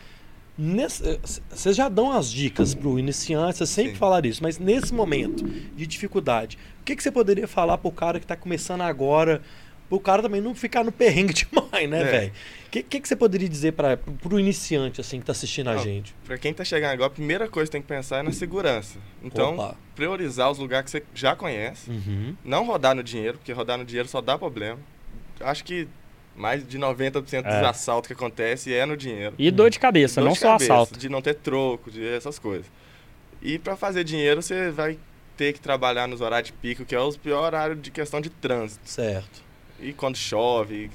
Nesse- 0.58 1.08
eh, 1.08 1.20
Vocês 1.50 1.78
já 1.78 1.88
dão 1.88 2.12
as 2.12 2.30
dicas 2.30 2.74
pro 2.76 3.00
iniciante, 3.00 3.58
vocês 3.60 3.70
sempre 3.70 3.94
Sim. 3.94 3.98
falaram 3.98 4.28
isso, 4.28 4.44
mas 4.44 4.60
nesse 4.60 4.94
momento 4.94 5.46
de 5.46 5.88
dificuldade, 5.88 6.58
o 6.82 6.84
que, 6.84 6.94
que 6.94 7.02
você 7.02 7.10
poderia 7.12 7.48
falar 7.48 7.78
pro 7.78 7.90
cara 7.90 8.20
que 8.20 8.26
está 8.26 8.36
começando 8.36 8.82
agora 8.82 9.42
pro 9.90 10.00
cara 10.00 10.22
também 10.22 10.42
não 10.42 10.54
ficar 10.56 10.84
no 10.84 10.92
perrengue 10.92 11.34
demais, 11.46 11.90
né, 11.90 12.02
É. 12.02 12.04
velho? 12.06 12.34
O 12.68 12.70
que, 12.76 12.84
que, 12.84 13.00
que 13.00 13.08
você 13.08 13.16
poderia 13.16 13.48
dizer 13.48 13.72
para 13.74 13.96
pro 13.96 14.38
iniciante, 14.40 15.00
assim, 15.00 15.20
que 15.20 15.26
tá 15.26 15.32
assistindo 15.32 15.70
a 15.70 15.76
Não, 15.76 15.82
gente? 15.84 16.14
Pra 16.26 16.38
quem 16.38 16.54
tá 16.54 16.66
chegando 16.66 16.92
agora, 16.92 17.08
a 17.08 17.14
primeira 17.14 17.48
coisa 17.48 17.68
que 17.70 17.72
tem 17.72 17.82
que 17.82 17.88
pensar 17.88 18.18
é 18.18 18.24
na 18.24 18.34
segurança. 18.34 19.00
Então, 19.24 19.54
Opa. 19.54 19.78
priorizar 19.96 20.52
os 20.52 20.58
lugares 20.60 20.92
que 20.92 20.98
você 21.00 21.04
já 21.14 21.36
conhece. 21.36 21.90
Uhum. 21.90 22.36
Não 22.44 22.66
rodar 22.66 22.94
no 22.94 23.02
dinheiro, 23.02 23.38
porque 23.38 23.54
rodar 23.54 23.78
no 23.78 23.86
dinheiro 23.86 24.10
só 24.10 24.20
dá 24.20 24.38
problema. 24.38 24.78
Acho 25.40 25.64
que 25.64 25.88
mais 26.36 26.68
de 26.68 26.78
90% 26.78 27.44
dos 27.44 27.54
É. 27.54 27.66
assaltos 27.66 28.08
que 28.08 28.14
acontece 28.14 28.74
é 28.74 28.86
no 28.86 28.98
dinheiro. 28.98 29.36
E 29.40 29.50
dor 29.52 29.70
de 29.70 29.80
cabeça, 29.80 30.20
Dor 30.20 30.28
não 30.28 30.34
de 30.34 30.40
só 30.40 30.52
cabeça, 30.54 30.74
assalto. 30.74 31.00
De 31.00 31.08
não 31.08 31.22
ter 31.22 31.36
troco, 31.36 31.90
de 31.90 32.06
essas 32.06 32.38
coisas. 32.38 32.66
E 33.42 33.58
pra 33.58 33.78
fazer 33.78 34.04
dinheiro, 34.04 34.42
você 34.42 34.70
vai 34.70 34.98
ter 35.38 35.54
que 35.54 35.62
trabalhar 35.62 36.08
nos 36.10 36.20
horários 36.20 36.48
de 36.48 36.54
pico, 36.54 36.84
que 36.84 36.94
é 36.96 37.00
os 37.00 37.16
piores 37.16 37.46
horários 37.46 37.82
de 37.82 37.90
questão 37.90 38.20
de 38.20 38.30
trânsito. 38.30 38.82
Certo. 38.90 39.45
E 39.80 39.94
quando 39.94 40.16
chove, 40.18 40.90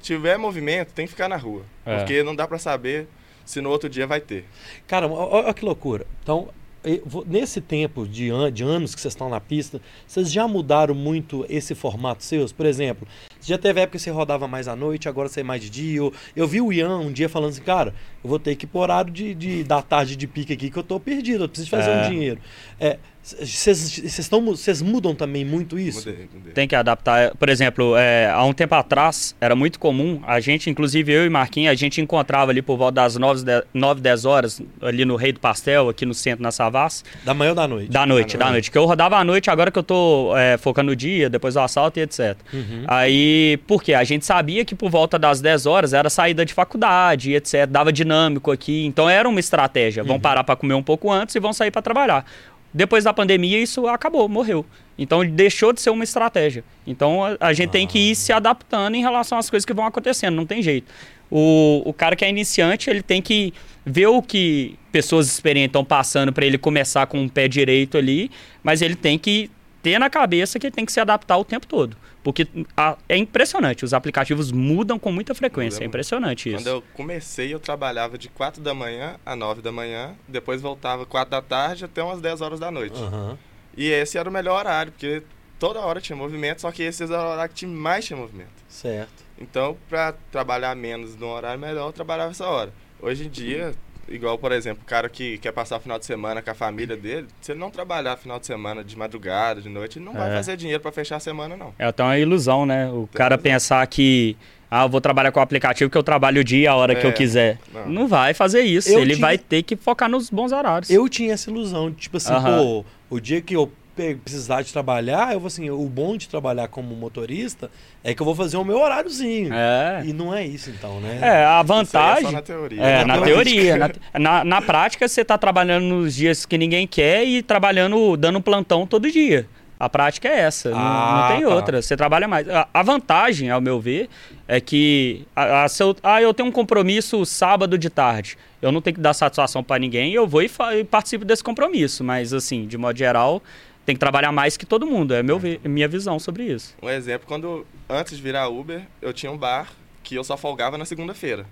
tiver 0.00 0.38
movimento, 0.38 0.92
tem 0.92 1.06
que 1.06 1.12
ficar 1.12 1.28
na 1.28 1.36
rua. 1.36 1.62
É. 1.84 1.98
Porque 1.98 2.22
não 2.22 2.34
dá 2.34 2.46
pra 2.46 2.58
saber 2.58 3.06
se 3.44 3.60
no 3.60 3.70
outro 3.70 3.88
dia 3.88 4.06
vai 4.06 4.20
ter. 4.20 4.44
Cara, 4.86 5.06
olha 5.08 5.52
que 5.52 5.64
loucura. 5.64 6.06
Então, 6.22 6.48
e- 6.84 7.02
nesse 7.26 7.60
tempo 7.60 8.06
de, 8.06 8.30
an- 8.30 8.50
de 8.52 8.62
anos 8.62 8.94
que 8.94 9.00
vocês 9.00 9.12
estão 9.12 9.28
na 9.28 9.40
pista, 9.40 9.80
vocês 10.06 10.30
já 10.32 10.46
mudaram 10.48 10.94
muito 10.94 11.44
esse 11.48 11.74
formato 11.74 12.22
seus? 12.24 12.52
Por 12.52 12.64
exemplo, 12.66 13.06
já 13.40 13.58
teve 13.58 13.80
época 13.80 13.98
que 13.98 14.02
você 14.02 14.10
rodava 14.10 14.48
mais 14.48 14.66
à 14.68 14.74
noite, 14.76 15.08
agora 15.08 15.28
você 15.28 15.40
é 15.40 15.42
mais 15.42 15.60
de 15.62 15.68
dia. 15.70 15.98
Eu, 15.98 16.12
eu 16.34 16.46
vi 16.48 16.60
o 16.62 16.72
Ian 16.72 16.98
um 16.98 17.12
dia 17.12 17.28
falando 17.28 17.50
assim, 17.50 17.62
cara, 17.62 17.94
eu 18.22 18.28
vou 18.30 18.38
ter 18.38 18.56
que 18.56 18.64
ir 18.64 18.68
pro 18.68 18.80
horário 18.80 19.10
de, 19.12 19.34
de- 19.34 19.64
da 19.64 19.82
tarde 19.82 20.16
de 20.16 20.26
pique 20.26 20.52
aqui 20.54 20.70
que 20.70 20.76
eu 20.78 20.82
tô 20.82 20.98
perdido, 20.98 21.44
eu 21.44 21.48
preciso 21.48 21.70
fazer 21.70 21.90
É. 21.90 22.06
um 22.06 22.10
dinheiro. 22.10 22.40
É, 22.80 22.98
Vocês 23.24 24.82
mudam 24.82 25.14
também 25.14 25.46
muito 25.46 25.78
isso? 25.78 26.10
Mudei, 26.10 26.28
mudei. 26.32 26.52
Tem 26.52 26.68
que 26.68 26.76
adaptar. 26.76 27.34
Por 27.36 27.48
exemplo, 27.48 27.96
é, 27.96 28.30
há 28.30 28.44
um 28.44 28.52
tempo 28.52 28.74
atrás 28.74 29.34
era 29.40 29.56
muito 29.56 29.78
comum, 29.78 30.20
a 30.26 30.40
gente, 30.40 30.68
inclusive 30.68 31.10
eu 31.10 31.24
e 31.24 31.30
Marquinhos, 31.30 31.72
a 31.72 31.74
gente 31.74 32.02
encontrava 32.02 32.50
ali 32.50 32.60
por 32.60 32.76
volta 32.76 32.96
das 32.96 33.16
9, 33.16 33.42
10 33.42 33.62
9 33.72 34.00
10 34.02 34.24
horas, 34.26 34.62
ali 34.82 35.06
no 35.06 35.16
Rei 35.16 35.32
do 35.32 35.40
Pastel, 35.40 35.88
aqui 35.88 36.04
no 36.04 36.12
centro, 36.12 36.42
na 36.42 36.52
Savas, 36.52 37.02
Da 37.24 37.32
manhã 37.32 37.50
ou 37.50 37.54
da 37.54 37.66
noite? 37.66 37.90
da 37.90 38.04
noite, 38.04 38.36
da 38.36 38.44
noite. 38.44 38.52
noite. 38.52 38.70
Que 38.70 38.76
eu 38.76 38.84
rodava 38.84 39.16
à 39.16 39.24
noite, 39.24 39.50
agora 39.50 39.70
que 39.70 39.78
eu 39.78 39.82
tô 39.82 40.36
é, 40.36 40.58
focando 40.58 40.90
no 40.90 40.96
dia, 40.96 41.30
depois 41.30 41.54
do 41.54 41.60
assalto 41.60 41.98
e 41.98 42.02
etc. 42.02 42.36
Uhum. 42.52 42.84
Aí, 42.86 43.58
por 43.66 43.82
quê? 43.82 43.94
A 43.94 44.04
gente 44.04 44.26
sabia 44.26 44.66
que 44.66 44.74
por 44.74 44.90
volta 44.90 45.18
das 45.18 45.40
10 45.40 45.64
horas 45.64 45.94
era 45.94 46.10
saída 46.10 46.44
de 46.44 46.52
faculdade, 46.52 47.30
e 47.30 47.36
etc. 47.36 47.66
Dava 47.66 47.90
dinâmico 47.90 48.50
aqui. 48.50 48.84
Então 48.84 49.08
era 49.08 49.26
uma 49.26 49.40
estratégia. 49.40 50.04
Vão 50.04 50.20
parar 50.20 50.44
para 50.44 50.56
comer 50.56 50.74
um 50.74 50.82
pouco 50.82 51.10
antes 51.10 51.34
e 51.34 51.40
vão 51.40 51.52
sair 51.54 51.70
para 51.70 51.80
trabalhar. 51.80 52.26
Depois 52.74 53.04
da 53.04 53.14
pandemia, 53.14 53.58
isso 53.58 53.86
acabou, 53.86 54.28
morreu. 54.28 54.66
Então 54.98 55.24
deixou 55.24 55.72
de 55.72 55.80
ser 55.80 55.90
uma 55.90 56.02
estratégia. 56.02 56.64
Então 56.84 57.24
a, 57.24 57.36
a 57.38 57.52
gente 57.52 57.70
tem 57.70 57.86
que 57.86 57.98
ir 57.98 58.16
se 58.16 58.32
adaptando 58.32 58.96
em 58.96 59.00
relação 59.00 59.38
às 59.38 59.48
coisas 59.48 59.64
que 59.64 59.72
vão 59.72 59.86
acontecendo, 59.86 60.34
não 60.34 60.44
tem 60.44 60.60
jeito. 60.60 60.92
O, 61.30 61.82
o 61.84 61.92
cara 61.92 62.16
que 62.16 62.24
é 62.24 62.28
iniciante, 62.28 62.90
ele 62.90 63.02
tem 63.02 63.22
que 63.22 63.54
ver 63.86 64.08
o 64.08 64.20
que 64.20 64.76
pessoas 64.90 65.28
experientes 65.28 65.70
estão 65.70 65.84
passando 65.84 66.32
para 66.32 66.44
ele 66.44 66.58
começar 66.58 67.06
com 67.06 67.24
o 67.24 67.30
pé 67.30 67.46
direito 67.46 67.96
ali, 67.96 68.30
mas 68.62 68.82
ele 68.82 68.96
tem 68.96 69.18
que 69.18 69.50
ter 69.82 69.98
na 69.98 70.10
cabeça 70.10 70.58
que 70.58 70.66
ele 70.66 70.74
tem 70.74 70.84
que 70.84 70.92
se 70.92 71.00
adaptar 71.00 71.36
o 71.36 71.44
tempo 71.44 71.66
todo. 71.66 71.96
Porque 72.24 72.48
a- 72.76 72.96
é 73.08 73.16
impressionante, 73.18 73.84
os 73.84 73.92
aplicativos 73.94 74.50
mudam 74.50 74.98
com 74.98 75.12
muita 75.12 75.34
frequência, 75.34 75.84
é 75.84 75.86
impressionante 75.86 76.48
isso. 76.48 76.56
Quando 76.58 76.66
eu 76.68 76.82
comecei, 76.94 77.52
eu 77.52 77.60
trabalhava 77.60 78.16
de 78.18 78.28
4 78.30 78.62
da 78.62 78.72
manhã 78.74 79.16
a 79.26 79.36
9 79.36 79.60
da 79.60 79.70
manhã, 79.70 80.14
depois 80.26 80.62
voltava 80.62 81.04
4 81.04 81.30
da 81.30 81.42
tarde 81.42 81.84
até 81.84 82.02
umas 82.02 82.20
10 82.22 82.40
horas 82.40 82.58
da 82.58 82.70
noite. 82.70 82.98
Aham. 83.00 83.38
E 83.76 83.90
esse 83.90 84.16
era 84.16 84.28
o 84.28 84.32
melhor 84.32 84.58
horário, 84.58 84.90
porque 84.92 85.22
toda 85.58 85.80
hora 85.80 86.00
tinha 86.00 86.16
movimento, 86.16 86.62
só 86.62 86.72
que 86.72 86.82
esse 86.82 87.02
era 87.04 87.12
o 87.12 87.32
horário 87.32 87.50
que 87.50 87.56
tinha 87.56 87.70
mais 87.70 88.04
tinha 88.06 88.16
movimento. 88.16 88.50
Certo. 88.68 89.22
Então, 89.38 89.76
pra 89.88 90.14
trabalhar 90.32 90.74
menos 90.74 91.14
num 91.16 91.28
horário 91.28 91.60
melhor, 91.60 91.88
eu 91.88 91.92
trabalhava 91.92 92.30
essa 92.30 92.46
hora. 92.46 92.72
Hoje 93.02 93.26
em 93.26 93.28
dia, 93.28 93.74
igual, 94.08 94.36
por 94.38 94.52
exemplo, 94.52 94.82
o 94.82 94.86
cara 94.88 95.08
que 95.08 95.38
quer 95.38 95.52
passar 95.52 95.76
o 95.76 95.80
final 95.80 95.98
de 95.98 96.04
semana 96.06 96.40
com 96.42 96.50
a 96.50 96.54
família 96.54 96.96
dele, 96.96 97.26
se 97.40 97.52
ele 97.52 97.58
não 97.60 97.70
trabalhar 97.70 98.16
final 98.16 98.38
de 98.38 98.46
semana 98.46 98.82
de 98.84 98.96
madrugada, 98.96 99.60
de 99.60 99.68
noite, 99.68 99.98
ele 99.98 100.04
não 100.04 100.12
vai 100.14 100.30
É. 100.30 100.36
fazer 100.36 100.56
dinheiro 100.56 100.80
pra 100.82 100.92
fechar 100.92 101.16
a 101.16 101.20
semana, 101.20 101.56
não. 101.56 101.74
É 101.78 101.86
até 101.86 102.02
uma 102.02 102.18
ilusão, 102.18 102.64
né? 102.66 102.88
O 102.88 103.08
Tem 103.10 103.18
cara 103.18 103.34
razão. 103.36 103.42
pensar 103.42 103.86
que 103.86 104.36
ah, 104.70 104.84
eu 104.84 104.88
vou 104.88 105.00
trabalhar 105.00 105.30
com 105.30 105.38
o 105.38 105.42
aplicativo 105.42 105.88
que 105.90 105.96
eu 105.96 106.02
trabalho 106.02 106.40
o 106.40 106.44
dia 106.44 106.72
a 106.72 106.74
hora 106.74 106.94
que 106.96 107.06
É, 107.06 107.08
eu 107.08 107.12
quiser. 107.12 107.58
não. 107.72 107.86
Não. 107.88 108.08
vai 108.08 108.34
fazer 108.34 108.62
isso. 108.62 108.88
Eu 108.90 109.00
Ele 109.00 109.14
tinha- 109.14 109.20
vai 109.26 109.38
ter 109.38 109.62
que 109.62 109.76
focar 109.76 110.08
nos 110.08 110.28
bons 110.30 110.50
horários. 110.50 110.90
Eu 110.90 111.08
tinha 111.08 111.32
essa 111.34 111.48
ilusão, 111.50 111.90
de, 111.90 111.96
tipo 111.96 112.16
assim, 112.16 112.32
Aham. 112.32 112.58
pô, 112.58 112.84
o 113.10 113.20
dia 113.20 113.40
que 113.40 113.54
eu 113.54 113.70
precisar 113.94 114.62
de 114.62 114.72
trabalhar, 114.72 115.32
eu 115.32 115.40
vou 115.40 115.46
assim, 115.46 115.70
o 115.70 115.88
bom 115.88 116.16
de 116.16 116.28
trabalhar 116.28 116.68
como 116.68 116.94
motorista 116.94 117.70
é 118.02 118.12
que 118.14 118.20
eu 118.20 118.26
vou 118.26 118.34
fazer 118.34 118.56
o 118.56 118.64
meu 118.64 118.78
horáriozinho. 118.78 119.52
É. 119.54 120.02
E 120.04 120.12
não 120.12 120.34
é 120.34 120.44
isso 120.44 120.70
então, 120.70 121.00
né? 121.00 121.18
É, 121.22 121.26
a 121.26 121.30
Isso 121.30 121.42
aí 121.44 121.60
é 121.60 121.62
vantagem. 121.64 122.24
só 122.26 122.32
na 122.32 122.42
teoria. 122.42 122.82
É, 122.82 123.04
Na 123.04 123.16
na 123.16 123.22
teoria. 123.24 123.76
Na, 123.76 123.90
na, 124.18 124.44
na 124.44 124.62
prática, 124.62 125.06
você 125.08 125.24
tá 125.24 125.38
trabalhando 125.38 125.84
nos 125.84 126.14
dias 126.14 126.44
que 126.44 126.58
ninguém 126.58 126.86
quer 126.86 127.24
e 127.24 127.42
trabalhando, 127.42 128.16
dando 128.16 128.40
plantão 128.40 128.86
todo 128.86 129.10
dia. 129.10 129.46
A 129.78 129.88
prática 129.88 130.28
é 130.28 130.38
essa, 130.40 130.70
não- 130.70 130.78
Ah, 130.78 131.26
não, 131.28 131.36
tem 131.36 131.46
tá. 131.46 131.54
outra. 131.54 131.82
Você 131.82 131.96
trabalha 131.96 132.28
mais. 132.28 132.48
A, 132.48 132.66
a 132.72 132.82
vantagem, 132.82 133.50
ao 133.50 133.60
meu 133.60 133.80
ver, 133.80 134.08
é 134.46 134.60
que 134.60 135.26
a, 135.34 135.64
a 135.64 135.68
seu- 135.68 135.96
ah, 136.02 136.22
eu 136.22 136.32
tenho 136.32 136.48
um 136.48 136.52
compromisso 136.52 137.24
sábado 137.26 137.76
de 137.76 137.90
tarde. 137.90 138.38
Eu 138.62 138.70
não 138.72 138.80
tenho 138.80 138.94
que 138.94 139.00
dar 139.00 139.12
satisfação 139.12 139.62
para 139.62 139.78
ninguém, 139.78 140.12
eu 140.14 140.26
vou 140.26 140.40
e, 140.42 140.48
fa- 140.48 140.74
e 140.76 140.84
participo 140.84 141.24
desse 141.24 141.42
compromisso. 141.44 142.02
Mas, 142.04 142.32
assim, 142.32 142.66
de 142.66 142.78
modo 142.78 142.96
geral, 142.96 143.42
tem 143.84 143.94
que 143.94 144.00
trabalhar 144.00 144.32
mais 144.32 144.56
que 144.56 144.64
todo 144.66 144.86
mundo. 144.86 145.14
É 145.14 145.22
meu 145.22 145.38
ver- 145.38 145.60
minha 145.64 145.86
visão 145.88 146.18
sobre 146.18 146.44
isso. 146.44 146.74
Um 146.82 146.88
exemplo, 146.88 147.26
quando 147.26 147.66
antes 147.88 148.16
de 148.16 148.22
virar 148.22 148.48
Uber, 148.48 148.82
eu 149.02 149.12
tinha 149.12 149.30
um 149.30 149.36
bar 149.38 149.72
que 150.02 150.14
eu 150.14 150.24
só 150.24 150.36
folgava 150.36 150.76
na 150.78 150.84
segunda-feira. 150.84 151.46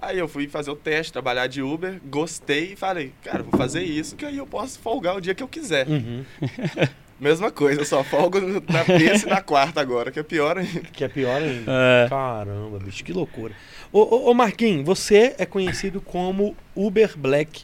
Aí 0.00 0.18
eu 0.18 0.26
fui 0.26 0.48
fazer 0.48 0.70
o 0.70 0.74
teste, 0.76 1.12
trabalhar 1.12 1.46
de 1.46 1.62
Uber, 1.62 2.00
gostei 2.06 2.72
e 2.72 2.76
falei, 2.76 3.12
cara, 3.22 3.42
vou 3.42 3.56
fazer 3.56 3.84
isso 3.84 4.16
que 4.16 4.24
aí 4.24 4.36
eu 4.36 4.46
posso 4.46 4.78
folgar 4.80 5.16
o 5.16 5.20
dia 5.20 5.32
que 5.34 5.42
eu 5.42 5.48
quiser. 5.48 5.86
Uhum. 5.86 6.24
Mesma 7.20 7.52
coisa, 7.52 7.80
eu 7.82 7.84
só 7.84 8.02
folgo 8.02 8.40
na 8.40 8.82
terça 8.84 9.28
e 9.28 9.30
na 9.30 9.40
quarta 9.40 9.80
agora, 9.80 10.10
que 10.10 10.18
é 10.18 10.24
pior 10.24 10.58
ainda. 10.58 10.80
Que 10.92 11.04
é 11.04 11.08
pior 11.08 11.40
ainda. 11.40 11.70
É. 12.04 12.08
Caramba, 12.08 12.80
bicho, 12.80 13.04
que 13.04 13.12
loucura. 13.12 13.54
Ô, 13.92 14.00
ô, 14.00 14.30
ô 14.30 14.34
Marquinhos, 14.34 14.84
você 14.84 15.36
é 15.38 15.46
conhecido 15.46 16.00
como 16.00 16.56
Uber 16.74 17.16
Black 17.16 17.62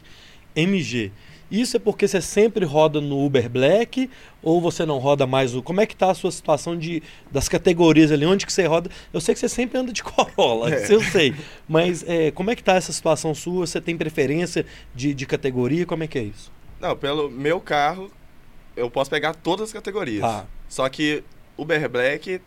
MG. 0.55 1.11
Isso 1.51 1.77
é 1.77 1.79
porque 1.79 2.07
você 2.07 2.21
sempre 2.21 2.63
roda 2.63 3.01
no 3.01 3.25
Uber 3.25 3.49
Black 3.49 4.09
ou 4.43 4.61
você 4.61 4.85
não 4.85 4.99
roda 4.99 5.25
mais 5.25 5.55
o. 5.55 5.63
Como 5.63 5.81
é 5.81 5.85
que 5.85 5.95
tá 5.95 6.11
a 6.11 6.13
sua 6.13 6.31
situação 6.31 6.77
de, 6.77 7.01
das 7.31 7.49
categorias 7.49 8.11
ali? 8.11 8.25
Onde 8.25 8.45
que 8.45 8.53
você 8.53 8.65
roda? 8.67 8.89
Eu 9.11 9.19
sei 9.19 9.33
que 9.33 9.39
você 9.39 9.49
sempre 9.49 9.77
anda 9.79 9.91
de 9.91 10.01
Corolla, 10.03 10.71
É. 10.73 10.83
isso 10.83 10.93
eu 10.93 11.03
sei. 11.03 11.33
Mas 11.67 12.03
é, 12.07 12.29
como 12.31 12.51
é 12.51 12.55
que 12.55 12.63
tá 12.63 12.75
essa 12.75 12.93
situação 12.93 13.33
sua? 13.33 13.65
Você 13.65 13.81
tem 13.81 13.97
preferência 13.97 14.65
de, 14.93 15.13
de 15.13 15.25
categoria? 15.25 15.85
Como 15.85 16.03
é 16.03 16.07
que 16.07 16.19
é 16.19 16.23
isso? 16.23 16.51
Não, 16.79 16.95
pelo 16.95 17.29
meu 17.29 17.59
carro, 17.59 18.11
eu 18.75 18.89
posso 18.89 19.09
pegar 19.09 19.33
todas 19.33 19.69
as 19.69 19.73
categorias. 19.73 20.21
Tá. 20.21 20.45
Só 20.67 20.87
que 20.87 21.23
Uber 21.57 21.89
Black 21.89 22.39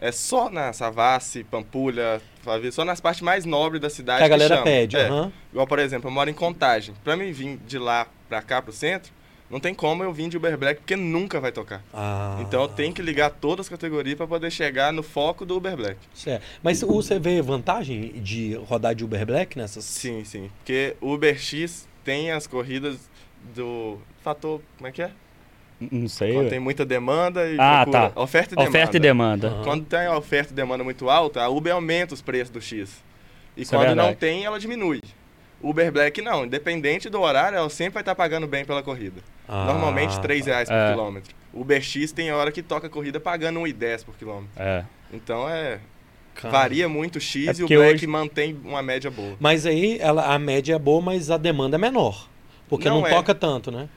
é 0.00 0.12
só 0.12 0.48
na 0.48 0.72
Savassi, 0.72 1.42
Pampulha, 1.44 2.22
Só 2.72 2.84
nas 2.84 3.00
partes 3.00 3.22
mais 3.22 3.44
nobres 3.44 3.80
da 3.80 3.90
cidade 3.90 4.18
Que 4.18 4.24
a 4.24 4.28
galera 4.28 4.54
chama. 4.56 4.64
pede. 4.64 4.96
É. 4.96 5.06
aham. 5.06 5.32
Igual, 5.52 5.66
por 5.66 5.78
exemplo, 5.78 6.08
eu 6.08 6.12
moro 6.12 6.28
em 6.30 6.34
Contagem. 6.34 6.94
Pra 7.04 7.16
mim 7.16 7.32
vir 7.32 7.58
de 7.66 7.78
lá 7.78 8.06
pra 8.28 8.40
cá, 8.42 8.60
pro 8.62 8.72
centro, 8.72 9.12
não 9.50 9.60
tem 9.60 9.74
como 9.74 10.02
eu 10.02 10.12
vir 10.12 10.28
de 10.28 10.36
Uber 10.36 10.56
Black, 10.58 10.80
porque 10.80 10.96
nunca 10.96 11.38
vai 11.40 11.52
tocar. 11.52 11.82
Ah, 11.92 12.38
Então 12.40 12.62
eu 12.62 12.68
tenho 12.68 12.92
que 12.92 13.02
ligar 13.02 13.30
todas 13.30 13.66
as 13.66 13.70
categorias 13.70 14.16
pra 14.16 14.26
poder 14.26 14.50
chegar 14.50 14.92
no 14.92 15.02
foco 15.02 15.44
do 15.46 15.56
Uber 15.56 15.76
Black. 15.76 15.98
Certo. 16.14 16.42
Mas 16.62 16.80
você 16.80 17.18
vê 17.18 17.40
vantagem 17.42 18.12
de 18.20 18.54
rodar 18.66 18.94
de 18.94 19.04
Uber 19.04 19.24
Black 19.26 19.56
nessas? 19.56 19.84
Sim, 19.84 20.24
sim. 20.24 20.50
Porque 20.58 20.96
o 21.00 21.12
Uber 21.14 21.38
X 21.38 21.86
tem 22.02 22.30
as 22.32 22.46
corridas 22.46 22.96
do 23.54 23.98
fator, 24.22 24.60
como 24.78 24.88
é 24.88 24.92
que 24.92 25.02
é? 25.02 25.10
Não 25.90 26.08
sei. 26.08 26.32
Quando 26.34 26.48
tem 26.50 26.60
muita 26.60 26.84
demanda 26.84 27.46
e 27.48 27.56
Ah, 27.58 27.82
procura. 27.84 28.10
tá. 28.10 28.20
Oferta 28.20 28.54
e 28.54 28.56
demanda. 28.56 28.68
Oferta 28.70 28.96
e 28.96 29.00
demanda. 29.00 29.48
Aham. 29.48 29.64
Quando 29.64 29.84
tem 29.84 29.98
a 30.06 30.16
oferta 30.16 30.52
e 30.52 30.56
demanda 30.56 30.84
muito 30.84 31.08
alta, 31.10 31.42
a 31.42 31.48
Uber 31.48 31.72
aumenta 31.74 32.14
os 32.14 32.22
preços 32.22 32.50
do 32.50 32.60
X. 32.60 33.02
E 33.56 33.62
Isso 33.62 33.74
é 33.74 33.78
quando 33.78 33.88
não 33.88 33.94
verdade. 34.04 34.16
tem, 34.18 34.44
ela 34.44 34.58
diminui. 34.58 35.00
Uber 35.62 35.90
Black 35.90 36.20
não, 36.20 36.44
independente 36.44 37.08
do 37.08 37.20
horário, 37.20 37.56
ela 37.56 37.70
sempre 37.70 37.94
vai 37.94 38.02
estar 38.02 38.14
pagando 38.14 38.46
bem 38.46 38.64
pela 38.64 38.82
corrida. 38.82 39.20
Ah, 39.48 39.64
Normalmente 39.66 40.20
3 40.20 40.44
reais 40.46 40.68
por 40.68 40.74
É. 40.74 40.90
quilômetro. 40.90 41.34
Uber 41.54 41.80
X 41.80 42.12
tem 42.12 42.30
hora 42.32 42.50
que 42.52 42.62
toca 42.62 42.86
a 42.86 42.90
corrida 42.90 43.18
pagando 43.20 43.60
1,10 43.60 44.02
por 44.04 44.14
quilômetro. 44.16 44.50
É. 44.56 44.84
Então 45.12 45.48
é. 45.48 45.78
cara. 46.34 46.50
Varia 46.50 46.88
muito 46.88 47.16
o 47.16 47.20
X 47.20 47.60
É 47.60 47.62
e 47.62 47.64
o 47.64 47.68
Black 47.68 47.94
hoje- 47.94 48.06
mantém 48.08 48.58
uma 48.64 48.82
média 48.82 49.08
boa. 49.10 49.36
Mas 49.38 49.64
aí 49.64 49.98
ela, 50.00 50.34
a 50.34 50.38
média 50.38 50.74
é 50.74 50.78
boa, 50.78 51.00
mas 51.00 51.30
a 51.30 51.36
demanda 51.36 51.76
é 51.76 51.78
menor. 51.78 52.28
Porque 52.68 52.88
não, 52.88 53.00
Não 53.02 53.06
é. 53.06 53.10
toca 53.10 53.32
tanto, 53.34 53.70
né? 53.70 53.88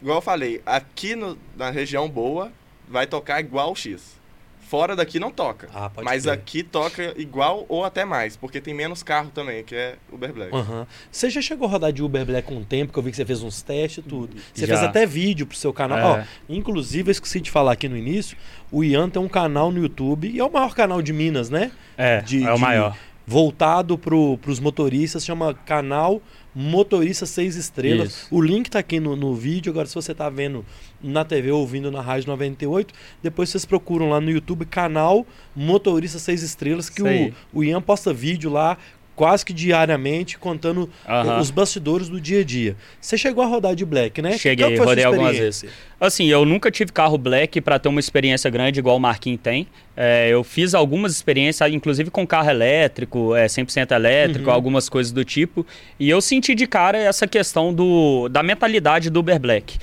Igual 0.00 0.18
eu 0.18 0.22
falei, 0.22 0.60
aqui 0.64 1.14
no- 1.16 1.36
na 1.56 1.70
região 1.70 2.08
boa 2.08 2.52
vai 2.88 3.06
tocar 3.06 3.40
igual 3.40 3.72
o 3.72 3.74
X. 3.76 4.16
Fora 4.60 4.94
daqui 4.94 5.18
não 5.18 5.30
toca. 5.30 5.66
Ah, 5.74 5.88
pode 5.88 6.04
mas 6.04 6.24
crer. 6.24 6.34
aqui 6.34 6.62
toca 6.62 7.14
igual 7.16 7.64
ou 7.70 7.86
até 7.86 8.04
mais, 8.04 8.36
porque 8.36 8.60
tem 8.60 8.74
menos 8.74 9.02
carro 9.02 9.30
também, 9.34 9.64
que 9.64 9.74
é 9.74 9.96
Uber 10.12 10.30
Black. 10.30 10.54
Aham. 10.54 10.86
Você 11.10 11.30
já 11.30 11.40
chegou 11.40 11.66
a 11.66 11.70
rodar 11.70 11.90
de 11.90 12.02
Uber 12.02 12.22
Black 12.26 12.46
com 12.46 12.56
um 12.56 12.64
tempo, 12.64 12.92
que 12.92 12.98
eu 12.98 13.02
vi 13.02 13.10
que 13.10 13.16
você 13.16 13.24
fez 13.24 13.42
uns 13.42 13.62
testes 13.62 14.04
e 14.04 14.06
tudo. 14.06 14.36
Você 14.52 14.66
Já. 14.66 14.74
fez 14.76 14.86
até 14.86 15.06
vídeo 15.06 15.46
pro 15.46 15.56
seu 15.56 15.72
canal. 15.72 15.98
É. 16.18 16.20
Ó, 16.20 16.24
inclusive, 16.54 17.08
eu 17.08 17.12
esqueci 17.12 17.40
de 17.40 17.50
falar 17.50 17.72
aqui 17.72 17.88
no 17.88 17.96
início, 17.96 18.36
o 18.70 18.84
Ian 18.84 19.08
tem 19.08 19.22
um 19.22 19.28
canal 19.28 19.72
no 19.72 19.80
YouTube, 19.80 20.28
e 20.28 20.38
é 20.38 20.44
o 20.44 20.52
maior 20.52 20.74
canal 20.74 21.00
de 21.00 21.14
Minas, 21.14 21.48
né? 21.48 21.72
É, 21.96 22.20
De- 22.20 22.44
é 22.44 22.52
o 22.52 22.56
de- 22.56 22.60
maior. 22.60 22.94
Voltado 23.26 23.96
pro, 23.96 24.36
pros 24.38 24.60
motoristas, 24.60 25.24
chama 25.24 25.54
canal 25.54 26.20
Motorista 26.60 27.24
6 27.24 27.54
Estrelas. 27.54 28.08
Isso. 28.08 28.26
O 28.32 28.42
link 28.42 28.68
tá 28.68 28.80
aqui 28.80 28.98
no, 28.98 29.14
no 29.14 29.32
vídeo. 29.32 29.70
Agora, 29.70 29.86
se 29.86 29.94
você 29.94 30.12
tá 30.12 30.28
vendo 30.28 30.66
na 31.00 31.24
TV 31.24 31.52
ou 31.52 31.60
ouvindo 31.60 31.88
na 31.88 32.00
Rádio 32.00 32.26
98, 32.26 32.92
depois 33.22 33.48
vocês 33.48 33.64
procuram 33.64 34.10
lá 34.10 34.20
no 34.20 34.28
YouTube 34.28 34.66
canal 34.66 35.24
Motorista 35.54 36.18
6 36.18 36.42
Estrelas, 36.42 36.90
que 36.90 37.00
o, 37.00 37.32
o 37.52 37.62
Ian 37.62 37.80
posta 37.80 38.12
vídeo 38.12 38.50
lá 38.50 38.76
quase 39.18 39.44
que 39.44 39.52
diariamente, 39.52 40.38
contando 40.38 40.88
Aham. 41.04 41.40
os 41.40 41.50
bastidores 41.50 42.08
do 42.08 42.20
dia 42.20 42.42
a 42.42 42.44
dia. 42.44 42.76
Você 43.00 43.18
chegou 43.18 43.42
a 43.42 43.48
rodar 43.48 43.74
de 43.74 43.84
Black, 43.84 44.22
né? 44.22 44.38
Cheguei, 44.38 44.76
Qual 44.76 44.86
rodei 44.86 45.02
algumas 45.04 45.32
experiência? 45.32 45.68
Assim, 46.00 46.26
eu 46.26 46.44
nunca 46.44 46.70
tive 46.70 46.92
carro 46.92 47.18
black 47.18 47.60
para 47.60 47.80
ter 47.80 47.88
uma 47.88 47.98
experiência 47.98 48.48
grande 48.48 48.78
igual 48.78 48.96
o 48.96 49.00
Marquinhos 49.00 49.40
tem. 49.42 49.66
É, 49.96 50.28
eu 50.30 50.44
fiz 50.44 50.72
algumas 50.72 51.10
experiências, 51.10 51.68
inclusive 51.72 52.12
com 52.12 52.24
carro 52.24 52.48
elétrico, 52.48 53.34
é, 53.34 53.46
100% 53.48 53.90
elétrico, 53.90 54.48
Uhum. 54.48 54.54
algumas 54.54 54.88
coisas 54.88 55.10
do 55.10 55.24
tipo. 55.24 55.66
E 55.98 56.08
eu 56.08 56.20
senti 56.20 56.54
de 56.54 56.68
cara 56.68 56.96
essa 56.96 57.26
questão 57.26 57.74
do, 57.74 58.28
da 58.28 58.44
mentalidade 58.44 59.10
do 59.10 59.18
Uber 59.18 59.40
Black. 59.40 59.78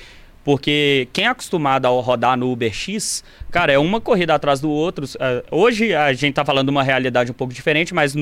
Porque 0.45 1.07
quem 1.11 1.25
é 1.25 1.27
acostumado 1.27 1.87
a 1.87 1.89
rodar 1.89 2.37
no 2.37 2.51
Uber 2.51 2.71
X, 2.71 3.23
cara, 3.51 3.73
é 3.73 3.79
uma 3.79 3.99
corrida 3.99 4.35
atrás 4.35 4.59
do 4.59 4.69
outro. 4.69 5.05
É, 5.19 5.43
hoje 5.51 5.93
a 5.93 6.13
gente 6.13 6.35
tá 6.35 6.45
falando 6.45 6.67
de 6.67 6.71
uma 6.71 6.83
realidade 6.83 7.31
um 7.31 7.33
pouco 7.33 7.51
diferente, 7.51 7.93
mas 7.95 8.15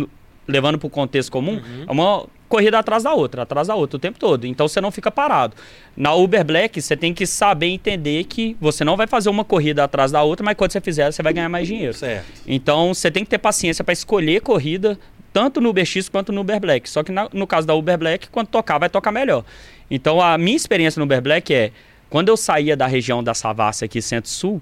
levando 0.48 0.78
para 0.78 0.88
o 0.88 0.90
contexto 0.90 1.32
comum, 1.32 1.54
Uhum. 1.54 1.86
é 1.88 1.92
uma 1.92 2.26
corrida 2.50 2.78
atrás 2.78 3.04
da 3.04 3.14
outra, 3.14 3.42
atrás 3.44 3.68
da 3.68 3.76
outra 3.76 3.98
o 3.98 4.00
tempo 4.00 4.20
todo. 4.20 4.46
Então 4.46 4.68
você 4.68 4.80
não 4.80 4.92
fica 4.92 5.10
parado. 5.10 5.56
Na 5.98 6.14
Uber 6.14 6.44
Black, 6.46 6.80
você 6.82 6.96
tem 6.96 7.14
que 7.14 7.26
saber 7.26 7.68
entender 7.68 8.26
que 8.26 8.56
você 8.62 8.84
não 8.84 8.96
vai 8.96 9.08
fazer 9.08 9.30
uma 9.30 9.44
corrida 9.44 9.84
atrás 9.84 10.12
da 10.12 10.22
outra, 10.22 10.46
mas 10.46 10.56
quando 10.56 10.72
você 10.72 10.80
fizer, 10.82 11.12
você 11.12 11.24
vai 11.24 11.34
ganhar 11.34 11.50
mais 11.50 11.68
dinheiro. 11.68 11.94
Certo. 11.94 12.26
Então 12.46 12.94
você 12.94 13.10
tem 13.10 13.24
que 13.24 13.30
ter 13.32 13.40
paciência 13.40 13.84
para 13.84 13.94
escolher 13.94 14.42
corrida, 14.42 15.00
tanto 15.32 15.60
no 15.60 15.70
Uber 15.70 15.84
X 15.86 16.08
quanto 16.10 16.32
no 16.32 16.42
Uber 16.42 16.60
Black. 16.60 16.88
Só 16.88 17.02
que 17.02 17.12
na- 17.12 17.28
no 17.34 17.48
caso 17.48 17.66
da 17.66 17.74
Uber 17.74 17.98
Black, 17.98 18.28
quando 18.30 18.48
tocar, 18.48 18.78
vai 18.78 18.90
tocar 18.90 19.12
melhor. 19.12 19.44
Então 19.90 20.22
a 20.22 20.38
minha 20.38 20.56
experiência 20.58 21.00
no 21.00 21.06
Uber 21.06 21.22
Black 21.24 21.52
é, 21.52 21.72
quando 22.08 22.30
eu 22.30 22.38
saía 22.38 22.78
da 22.78 22.86
região 22.86 23.24
da 23.24 23.34
Savassi 23.34 23.84
aqui, 23.86 24.00
Centro-Sul, 24.00 24.62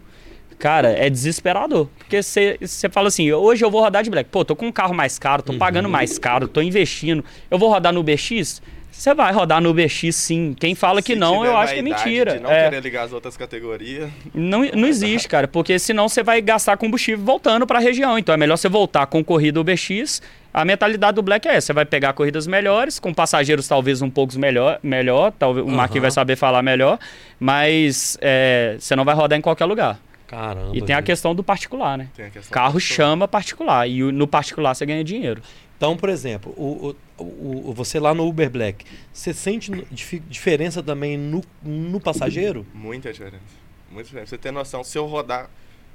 cara, 0.61 0.89
é 0.89 1.09
desesperador. 1.09 1.87
Porque 1.97 2.21
você 2.21 2.87
fala 2.91 3.07
assim, 3.07 3.31
hoje 3.31 3.65
eu 3.65 3.71
vou 3.71 3.81
rodar 3.81 4.03
de 4.03 4.11
Black. 4.11 4.29
Pô, 4.29 4.45
tô 4.45 4.55
com 4.55 4.67
um 4.67 4.71
carro 4.71 4.93
mais 4.93 5.17
caro, 5.17 5.41
tô 5.41 5.53
pagando 5.55 5.89
mais 5.89 6.19
caro, 6.19 6.47
tô 6.47 6.61
investindo. 6.61 7.25
Eu 7.49 7.57
vou 7.57 7.69
rodar 7.69 7.91
no 7.91 7.99
Uber 8.01 8.15
X? 8.17 8.61
Você 8.91 9.13
vai 9.15 9.31
rodar 9.33 9.59
no 9.61 9.69
Uber 9.69 9.87
X 9.89 10.15
sim. 10.15 10.53
Quem 10.59 10.75
fala 10.75 11.01
que 11.01 11.13
Se 11.13 11.19
não, 11.19 11.43
eu 11.43 11.57
acho 11.57 11.73
que 11.73 11.79
é 11.79 11.81
mentira. 11.81 12.33
De 12.33 12.39
não 12.43 12.51
É. 12.51 12.65
querer 12.65 12.83
ligar 12.83 13.03
as 13.05 13.13
outras 13.13 13.35
categorias. 13.35 14.09
Não, 14.33 14.63
não 14.75 14.87
existe, 14.87 15.27
cara, 15.27 15.47
porque 15.47 15.79
senão 15.79 16.07
você 16.07 16.21
vai 16.21 16.41
gastar 16.41 16.77
combustível 16.77 17.25
voltando 17.25 17.65
para 17.65 17.79
a 17.79 17.81
região. 17.81 18.19
Então 18.19 18.35
é 18.35 18.37
melhor 18.37 18.57
você 18.57 18.69
voltar 18.69 19.07
com 19.07 19.23
corrida 19.23 19.59
UberX. 19.59 20.21
A 20.53 20.65
mentalidade 20.65 21.15
do 21.15 21.21
Black 21.21 21.47
é 21.47 21.55
essa: 21.55 21.67
você 21.67 21.73
vai 21.73 21.85
pegar 21.85 22.11
corridas 22.13 22.45
melhores, 22.45 22.99
com 22.99 23.13
passageiros 23.13 23.67
talvez 23.67 24.01
um 24.01 24.09
pouco 24.09 24.37
melhor, 24.37 24.77
melhor 24.83 25.31
talvez 25.31 25.65
o 25.65 25.69
Marquinhos 25.69 26.01
vai 26.01 26.11
saber 26.11 26.35
falar 26.35 26.61
melhor, 26.61 26.99
mas 27.39 28.17
é, 28.21 28.75
você 28.77 28.95
não 28.95 29.05
vai 29.05 29.15
rodar 29.15 29.39
em 29.39 29.41
qualquer 29.41 29.65
lugar. 29.65 29.97
Caramba. 30.31 30.75
E 30.75 30.81
tem 30.81 30.95
a 30.95 30.97
velho. 30.97 31.05
questão 31.05 31.35
do 31.35 31.43
particular, 31.43 31.97
né? 31.97 32.09
Tem 32.15 32.25
a 32.25 32.29
questão 32.29 32.51
Carro 32.53 32.79
chama 32.79 33.27
particular 33.27 33.87
e 33.87 34.01
no 34.11 34.25
particular 34.25 34.73
você 34.73 34.85
ganha 34.85 35.03
dinheiro. 35.03 35.41
Então, 35.77 35.97
por 35.97 36.09
exemplo, 36.09 36.53
o, 36.57 36.95
o- 37.17 37.69
o- 37.69 37.73
você 37.73 37.99
lá 37.99 38.13
no 38.13 38.25
Uber 38.27 38.49
Black, 38.49 38.85
você 39.11 39.33
sente 39.33 39.71
diferença 40.29 40.81
também 40.81 41.17
no, 41.17 41.43
no 41.61 41.99
passageiro? 41.99 42.65
Muita 42.73 43.11
diferença. 43.11 43.43
Muita 43.89 44.05
diferença. 44.05 44.29
Você 44.29 44.37
tem 44.37 44.51
noção, 44.51 44.83
se 44.83 44.97
eu 44.97 45.05
rodar 45.05 45.49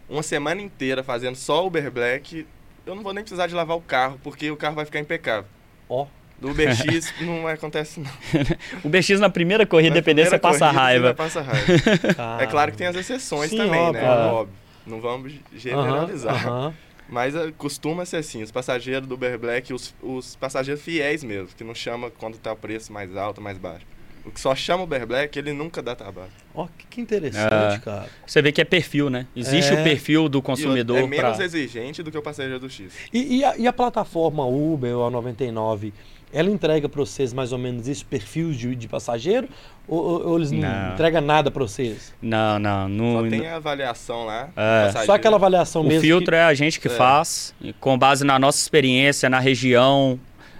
uma 0.09 0.23
semana 0.23 0.61
inteira 0.61 1.03
fazendo 1.03 1.35
só 1.37 1.67
Uber 1.67 1.91
Black, 1.91 2.47
eu 2.85 2.95
não 2.95 3.03
vou 3.03 3.13
nem 3.15 3.23
precisar 3.25 3.47
de 3.47 3.55
lavar 3.55 3.77
o 3.77 3.81
carro, 3.81 4.21
porque 4.23 4.51
o 4.51 4.57
carro 4.57 4.75
vai 4.77 4.85
ficar 4.85 5.01
impecável. 5.01 5.49
Ó. 5.89 6.07
Do 6.41 6.51
UberX 6.51 7.15
não 7.21 7.47
acontece 7.49 7.99
não. 8.01 8.11
O 8.85 8.89
BX 8.89 9.19
na 9.21 9.31
primeira 9.31 9.65
corrida, 9.65 9.91
Na 9.91 9.95
dependendo, 9.97 10.29
você 10.29 10.39
primeira 10.39 10.59
passa 10.59 10.67
corrida, 10.67 10.81
raiva. 10.83 11.15
Passar 11.15 11.43
raiva. 11.43 12.39
É 12.43 12.47
claro 12.47 12.71
que 12.73 12.77
tem 12.79 12.87
as 12.87 12.97
exceções 12.97 13.51
Sim, 13.51 13.57
também, 13.57 13.81
óbvio, 13.81 14.03
né? 14.03 14.07
é. 14.09 14.11
Óbvio. 14.33 14.55
Não 14.87 15.01
vamos 15.01 15.33
generalizar. 15.55 16.35
aham. 16.47 16.75
Mas 17.09 17.35
eh, 17.37 17.53
costuma 17.57 18.05
ser 18.05 18.17
assim, 18.19 18.43
os 18.43 18.51
passageiros 18.51 19.07
do 19.09 19.15
Uber 19.15 19.39
Black, 19.39 19.73
os, 19.73 19.95
os 20.03 20.35
passageiros 20.37 20.83
fiéis 20.83 21.23
mesmo, 21.25 21.49
que 21.57 21.63
não 21.65 21.75
chama 21.75 22.11
quando 22.11 22.37
tá 22.37 22.53
o 22.53 22.57
preço 22.57 22.93
mais 22.93 23.17
alto, 23.17 23.41
mais 23.41 23.57
baixo. 23.59 23.87
O 24.25 24.31
que 24.33 24.41
só 24.41 24.57
chama 24.57 24.83
Uber 24.83 25.07
Black, 25.07 25.39
ele 25.39 25.53
nunca 25.53 25.81
dá 25.81 25.95
trabalho. 25.95 26.33
Ó, 26.53 26.67
que, 26.77 26.85
que 26.91 27.01
interessante, 27.01 27.77
É. 27.77 27.79
cara. 27.79 28.09
Você 28.27 28.43
vê 28.43 28.51
que 28.51 28.61
é 28.61 28.65
perfil, 28.65 29.09
né? 29.09 29.25
Existe 29.37 29.73
É. 29.73 29.81
o 29.81 29.85
perfil 29.85 30.29
do 30.29 30.39
E 30.39 30.43
consumidor 30.43 30.99
é 30.99 31.07
menos 31.07 31.37
pra... 31.37 31.45
exigente 31.45 32.03
do 32.03 32.11
que 32.11 32.19
o 32.19 32.23
passageiro 32.23 32.59
do 32.59 32.69
X. 32.69 32.93
E, 33.13 33.39
e 33.39 33.45
a, 33.45 33.57
e 33.57 33.69
a 33.69 33.73
plataforma 33.73 34.45
Uber 34.45 34.97
ou 34.97 35.07
a 35.07 35.11
99, 35.11 35.95
ela 36.33 36.51
entrega 36.51 36.89
para 36.89 37.01
vocês 37.01 37.33
mais 37.33 37.53
ou 37.53 37.59
menos 37.59 37.87
esse 37.89 38.05
perfil 38.05 38.53
de, 38.53 38.75
de 38.75 38.89
passageiro? 38.89 39.49
Ou, 39.89 39.99
ou- 40.05 40.29
ou 40.31 40.37
eles 40.39 40.51
não, 40.51 40.59
Não. 40.61 40.93
entregam 40.95 41.21
nada 41.21 41.49
para 41.51 41.63
vocês? 41.63 42.13
Não, 42.21 42.59
não. 42.59 42.83
Só 42.89 42.89
não 43.23 43.29
tem 43.31 43.47
a 43.47 43.57
avaliação 43.57 44.25
lá. 44.25 44.49
É. 44.57 45.05
Só 45.05 45.15
aquela 45.15 45.37
avaliação 45.37 45.83
O 45.83 45.87
mesmo. 45.87 46.01
filtro 46.01 46.31
que- 46.33 46.35
é 46.37 46.43
a 46.43 46.53
gente 46.55 46.81
que 46.81 46.89
É. 46.89 46.91
faz, 46.91 47.55
com 47.79 47.97
base 47.97 48.25
na 48.25 48.37
nossa 48.39 48.59
experiência, 48.59 49.31
na 49.31 49.39
região, 49.39 50.19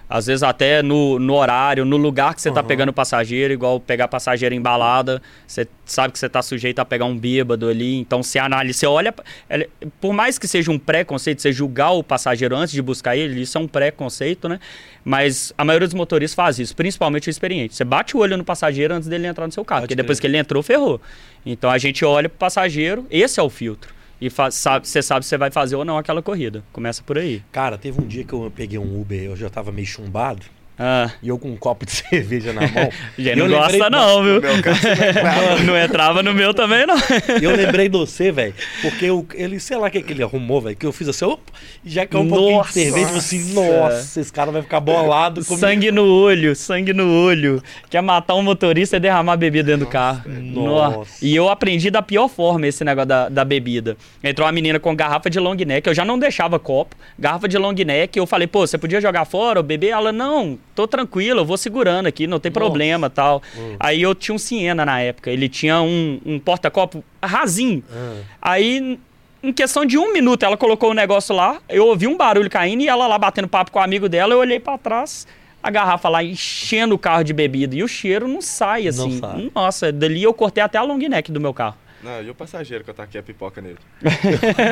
às 0.09 0.27
vezes 0.27 0.43
até 0.43 0.81
no, 0.81 1.19
no 1.19 1.35
horário, 1.35 1.83
no 1.83 1.97
lugar 1.97 2.33
que 2.33 2.41
você 2.41 2.49
está 2.49 2.61
Aham. 2.61 2.67
pegando 2.67 2.93
passageiro, 2.93 3.53
igual 3.53 3.79
pegar 3.79 4.07
passageiro 4.07 4.55
embalada, 4.55 5.21
você 5.45 5.67
sabe 5.85 6.13
que 6.13 6.19
você 6.19 6.27
está 6.27 6.41
sujeito 6.41 6.79
a 6.79 6.85
pegar 6.85 7.05
um 7.05 7.17
bêbado 7.17 7.67
ali, 7.67 7.95
então 7.95 8.23
você 8.23 8.39
analisa, 8.39 8.79
você 8.79 8.87
olha, 8.87 9.13
por 9.99 10.13
mais 10.13 10.39
que 10.39 10.47
seja 10.47 10.71
um 10.71 10.79
preconceito, 10.79 11.41
você 11.41 11.51
julgar 11.51 11.91
o 11.91 12.03
passageiro 12.03 12.55
antes 12.55 12.73
de 12.73 12.81
buscar 12.81 13.15
ele, 13.15 13.41
isso 13.41 13.57
é 13.57 13.61
um 13.61 13.67
preconceito, 13.67 14.47
né? 14.47 14.59
Mas 15.03 15.53
a 15.57 15.63
maioria 15.63 15.87
dos 15.87 15.93
motoristas 15.93 16.35
faz 16.35 16.59
isso, 16.59 16.75
principalmente 16.75 17.29
o 17.29 17.31
experiente. 17.31 17.75
Você 17.75 17.83
bate 17.83 18.15
o 18.15 18.19
olho 18.19 18.37
no 18.37 18.43
passageiro 18.43 18.93
antes 18.93 19.07
dele 19.07 19.27
entrar 19.27 19.45
no 19.45 19.53
seu 19.53 19.63
carro, 19.63 19.81
Pode 19.81 19.87
porque 19.87 19.95
depois 19.95 20.19
que 20.19 20.27
ele 20.27 20.37
entrou, 20.37 20.61
ferrou. 20.61 21.01
Então 21.45 21.69
a 21.69 21.77
gente 21.77 22.03
olha 22.03 22.27
pro 22.29 22.37
passageiro, 22.37 23.05
esse 23.09 23.39
é 23.39 23.43
o 23.43 23.49
filtro. 23.49 23.96
E 24.19 24.29
fa- 24.29 24.49
sabe- 24.51 24.87
você 24.87 25.01
sabe 25.01 25.23
se 25.25 25.29
você 25.29 25.37
vai 25.37 25.51
fazer 25.51 25.75
ou 25.75 25.85
não 25.85 25.97
aquela 25.97 26.21
corrida. 26.21 26.63
Começa 26.73 27.03
por 27.03 27.17
aí. 27.17 27.43
Cara, 27.51 27.77
teve 27.77 28.01
um 28.01 28.07
dia 28.07 28.23
que 28.23 28.33
eu 28.33 28.51
peguei 28.55 28.79
um 28.79 28.99
Uber, 28.99 29.21
eu 29.23 29.35
já 29.35 29.49
tava 29.49 29.71
meio 29.71 29.85
chumbado, 29.87 30.41
Ah, 30.79 31.09
e 31.23 31.29
eu 31.29 31.39
com 31.39 31.49
um 31.49 31.55
copo 31.57 31.85
de 31.85 31.91
cerveja 31.97 32.53
na 32.53 32.61
mão. 32.61 32.89
Eu 33.17 33.35
não 33.35 33.45
lembrei- 33.47 33.79
gosta 33.79 33.89
não, 33.89 34.23
viu? 34.23 34.35
No 34.57 34.61
caso, 34.63 34.79
Não, 35.57 35.63
não 35.73 35.77
entrava 35.77 36.21
no 36.21 36.33
meu 36.33 36.53
também, 36.53 36.85
não. 36.85 36.95
Eu 37.41 37.55
lembrei 37.55 37.89
de 37.89 37.97
você, 37.97 38.31
velho, 38.31 38.53
porque 38.81 39.05
eu, 39.05 39.25
ele, 39.33 39.59
sei 39.59 39.75
lá 39.77 39.87
o 39.87 39.91
que, 39.91 40.01
que 40.03 40.13
ele 40.13 40.21
arrumou, 40.23 40.61
velho, 40.61 40.75
que 40.75 40.85
eu 40.85 40.91
fiz 40.91 41.07
assim, 41.07 41.25
opa, 41.25 41.51
já 41.83 42.05
caiu 42.05 42.23
um 42.23 42.27
pouquinho 42.29 42.49
de 42.51 42.57
Nossa. 42.57 42.71
cerveja, 42.73 42.99
eu 43.01 43.07
falei 43.07 43.17
assim, 43.19 43.53
nossa, 43.53 44.21
esse 44.21 44.31
cara 44.31 44.51
vai 44.51 44.61
ficar 44.61 44.79
bolado 44.79 45.43
comigo. 45.43 45.59
Sangue 45.65 45.91
no 45.91 46.05
olho, 46.05 46.55
sangue 46.55 46.93
no 46.93 47.11
olho. 47.23 47.61
Quer 47.89 48.01
matar 48.01 48.35
um 48.35 48.43
motorista 48.43 48.97
e 48.97 48.99
derramar 48.99 49.35
bebida 49.37 49.71
dentro 49.71 49.85
do 49.87 49.89
carro. 49.91 50.23
Nossa. 50.27 50.97
Nó. 50.99 51.05
E 51.21 51.35
eu 51.35 51.49
aprendi 51.49 51.89
da 51.89 52.01
pior 52.01 52.27
forma 52.27 52.67
esse 52.67 52.83
negócio 52.83 53.07
da, 53.07 53.29
da 53.29 53.43
bebida. 53.43 53.97
Entrou 54.23 54.45
uma 54.45 54.51
menina 54.51 54.79
com 54.79 54.95
garrafa 54.95 55.29
de 55.29 55.39
long 55.39 55.55
neck, 55.55 55.87
eu 55.87 55.93
já 55.95 56.05
não 56.05 56.19
deixava 56.19 56.59
copo, 56.59 56.95
garrafa 57.17 57.47
de 57.47 57.57
long 57.57 57.73
neck, 57.73 58.17
eu 58.17 58.27
falei, 58.27 58.47
pô, 58.47 58.65
você 58.65 58.77
podia 58.77 59.01
jogar 59.01 59.25
fora 59.25 59.59
ou 59.59 59.63
beber? 59.63 59.87
Ela, 59.89 60.11
não, 60.11 60.57
tô 60.77 60.87
tranquilo, 60.87 61.39
eu 61.39 61.45
vou 61.45 61.57
segurando 61.57 62.05
aqui, 62.05 62.27
não 62.27 62.39
tem 62.39 62.51
Nossa. 62.51 62.59
problema 62.59 63.09
tal. 63.09 63.41
Hum. 63.57 63.75
Aí 63.79 63.99
eu 63.99 64.13
tinha 64.13 64.35
um 64.35 64.37
Siena 64.37 64.85
na 64.85 65.01
época, 65.01 65.31
ele 65.31 65.49
tinha 65.49 65.81
um, 65.81 66.21
um 66.23 66.37
porta-copo 66.37 67.03
rasinho. 67.21 67.83
Ah, 67.91 68.21
Aí, 68.53 68.99
em 69.41 69.51
questão 69.53 69.83
de 69.83 69.97
um 69.97 70.13
minuto, 70.13 70.43
ela 70.43 70.55
colocou 70.55 70.91
o 70.91 70.93
negócio 70.93 71.35
lá, 71.35 71.59
eu 71.67 71.87
ouvi 71.87 72.05
um 72.05 72.15
barulho 72.15 72.47
caindo 72.47 72.83
e 72.83 72.87
ela 72.87 73.07
lá 73.07 73.17
batendo 73.17 73.47
papo 73.47 73.71
com 73.71 73.79
o 73.79 73.81
amigo 73.81 74.07
dela, 74.07 74.35
eu 74.35 74.39
olhei 74.39 74.59
pra 74.59 74.77
trás, 74.77 75.25
a 75.63 75.71
garrafa 75.71 76.07
lá 76.09 76.23
enchendo 76.23 76.93
o 76.93 76.99
carro 76.99 77.23
de 77.23 77.33
bebida 77.33 77.75
e 77.75 77.81
o 77.81 77.87
cheiro 77.87 78.27
não 78.27 78.39
sai 78.39 78.83
Não 78.83 78.89
assim. 78.89 79.17
sai. 79.19 79.51
Nossa, 79.55 79.91
dali 79.91 80.21
eu 80.21 80.33
cortei 80.33 80.61
até 80.63 80.77
a 80.77 80.83
long 80.83 80.97
neck 80.97 81.31
do 81.31 81.41
meu 81.41 81.55
carro. 81.55 81.75
Não, 82.03 82.21
e 82.21 82.29
o 82.29 82.35
passageiro 82.35 82.83
que 82.83 82.91
eu 82.91 82.93
taquei 82.93 83.19
a 83.19 83.23
pipoca 83.23 83.59
nele? 83.59 83.79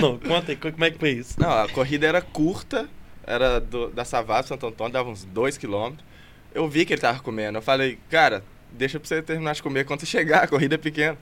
não, 0.02 0.18
conta 0.22 0.52
aí, 0.52 0.56
como 0.56 0.86
é 0.86 0.92
que 0.92 1.00
foi 1.00 1.10
isso? 1.10 1.34
Não, 1.40 1.50
a 1.50 1.68
corrida 1.68 2.06
era 2.06 2.22
curta, 2.22 2.88
era 3.26 3.60
do- 3.60 3.90
da 3.90 4.06
Savassi, 4.06 4.50
Santo 4.50 4.68
Antônio, 4.68 4.94
dava 4.94 5.10
uns 5.10 5.26
2km. 5.26 5.94
Eu 6.54 6.68
vi 6.70 6.86
que 6.86 6.94
ele 6.94 7.02
tava 7.02 7.20
comendo, 7.20 7.58
eu 7.58 7.62
falei, 7.62 7.98
cara, 8.10 8.44
deixa 8.72 9.00
pra 9.00 9.08
você 9.08 9.22
terminar 9.22 9.54
de 9.56 9.62
comer 9.64 9.86
quando 9.86 10.00
você 10.02 10.06
chegar, 10.06 10.44
a 10.44 10.48
corrida 10.48 10.76
é 10.76 10.78
pequena. 10.78 11.18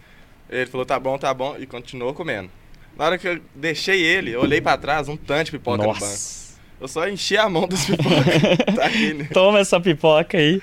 Ele 0.50 0.66
falou, 0.68 0.86
tá 0.86 1.00
bom, 1.00 1.18
tá 1.18 1.34
bom, 1.34 1.56
e 1.58 1.66
continuou 1.66 2.14
comendo. 2.14 2.50
Na 2.96 3.06
hora 3.06 3.18
que 3.18 3.28
eu 3.28 3.40
deixei 3.56 4.02
ele, 4.04 4.32
eu 4.32 4.42
olhei 4.42 4.62
pra 4.62 4.78
trás, 4.78 5.10
um 5.10 5.18
tanto 5.18 5.46
de 5.46 5.52
pipoca 5.52 5.78
no 5.78 5.84
banco. 5.94 6.00
Nossa. 6.02 6.44
Eu 6.80 6.88
só 6.88 7.08
enchi 7.08 7.38
a 7.38 7.50
mão 7.50 7.66
dos 7.68 7.86
pipocas. 7.86 8.26
tá 8.76 8.86
aqui, 8.86 9.14
né? 9.14 9.30
Toma 9.34 9.60
essa 9.60 9.80
pipoca 9.80 10.38
aí. 10.38 10.62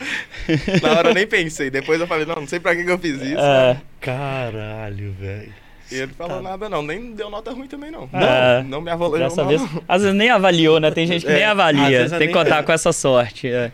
Na 0.82 0.90
hora 0.98 1.10
eu 1.10 1.14
nem 1.14 1.26
pensei. 1.26 1.70
Depois 1.70 1.98
eu 2.00 2.06
falei, 2.06 2.26
não, 2.26 2.34
não 2.36 2.46
sei 2.46 2.60
pra 2.60 2.76
que, 2.76 2.84
que 2.84 2.90
eu 2.90 2.98
fiz 2.98 3.16
isso. 3.22 3.38
É, 3.40 3.80
Caralho, 4.00 5.12
velho. 5.18 5.52
E 5.90 5.96
ele 5.96 6.12
falou 6.12 6.36
Tá. 6.36 6.42
nada 6.42 6.68
não, 6.68 6.82
nem 6.82 7.12
deu 7.12 7.28
nota 7.30 7.50
ruim 7.52 7.66
também 7.66 7.90
não. 7.90 8.08
É. 8.12 8.62
Não, 8.62 8.68
não 8.70 8.80
me 8.80 8.90
avaliou 8.90 9.18
Dessa 9.18 9.42
não. 9.42 9.48
vez, 9.48 9.62
às 9.88 10.02
vezes 10.02 10.16
nem 10.16 10.30
avaliou, 10.30 10.78
né? 10.80 10.90
Tem 10.90 11.06
gente 11.06 11.24
que 11.24 11.30
É, 11.32 11.34
nem 11.36 11.44
avalia. 11.44 12.08
Tem 12.10 12.28
que 12.28 12.32
contar 12.34 12.62
com 12.62 12.72
essa 12.72 12.92
sorte. 12.92 13.48
é. 13.48 13.72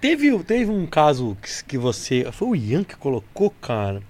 Teve, 0.00 0.38
teve 0.44 0.70
um 0.70 0.86
caso 0.86 1.36
que, 1.42 1.64
que 1.64 1.78
você. 1.78 2.26
Foi 2.30 2.48
o 2.48 2.54
Ian 2.56 2.84
que 2.84 2.94
colocou, 2.96 3.50
cara. 3.62 4.02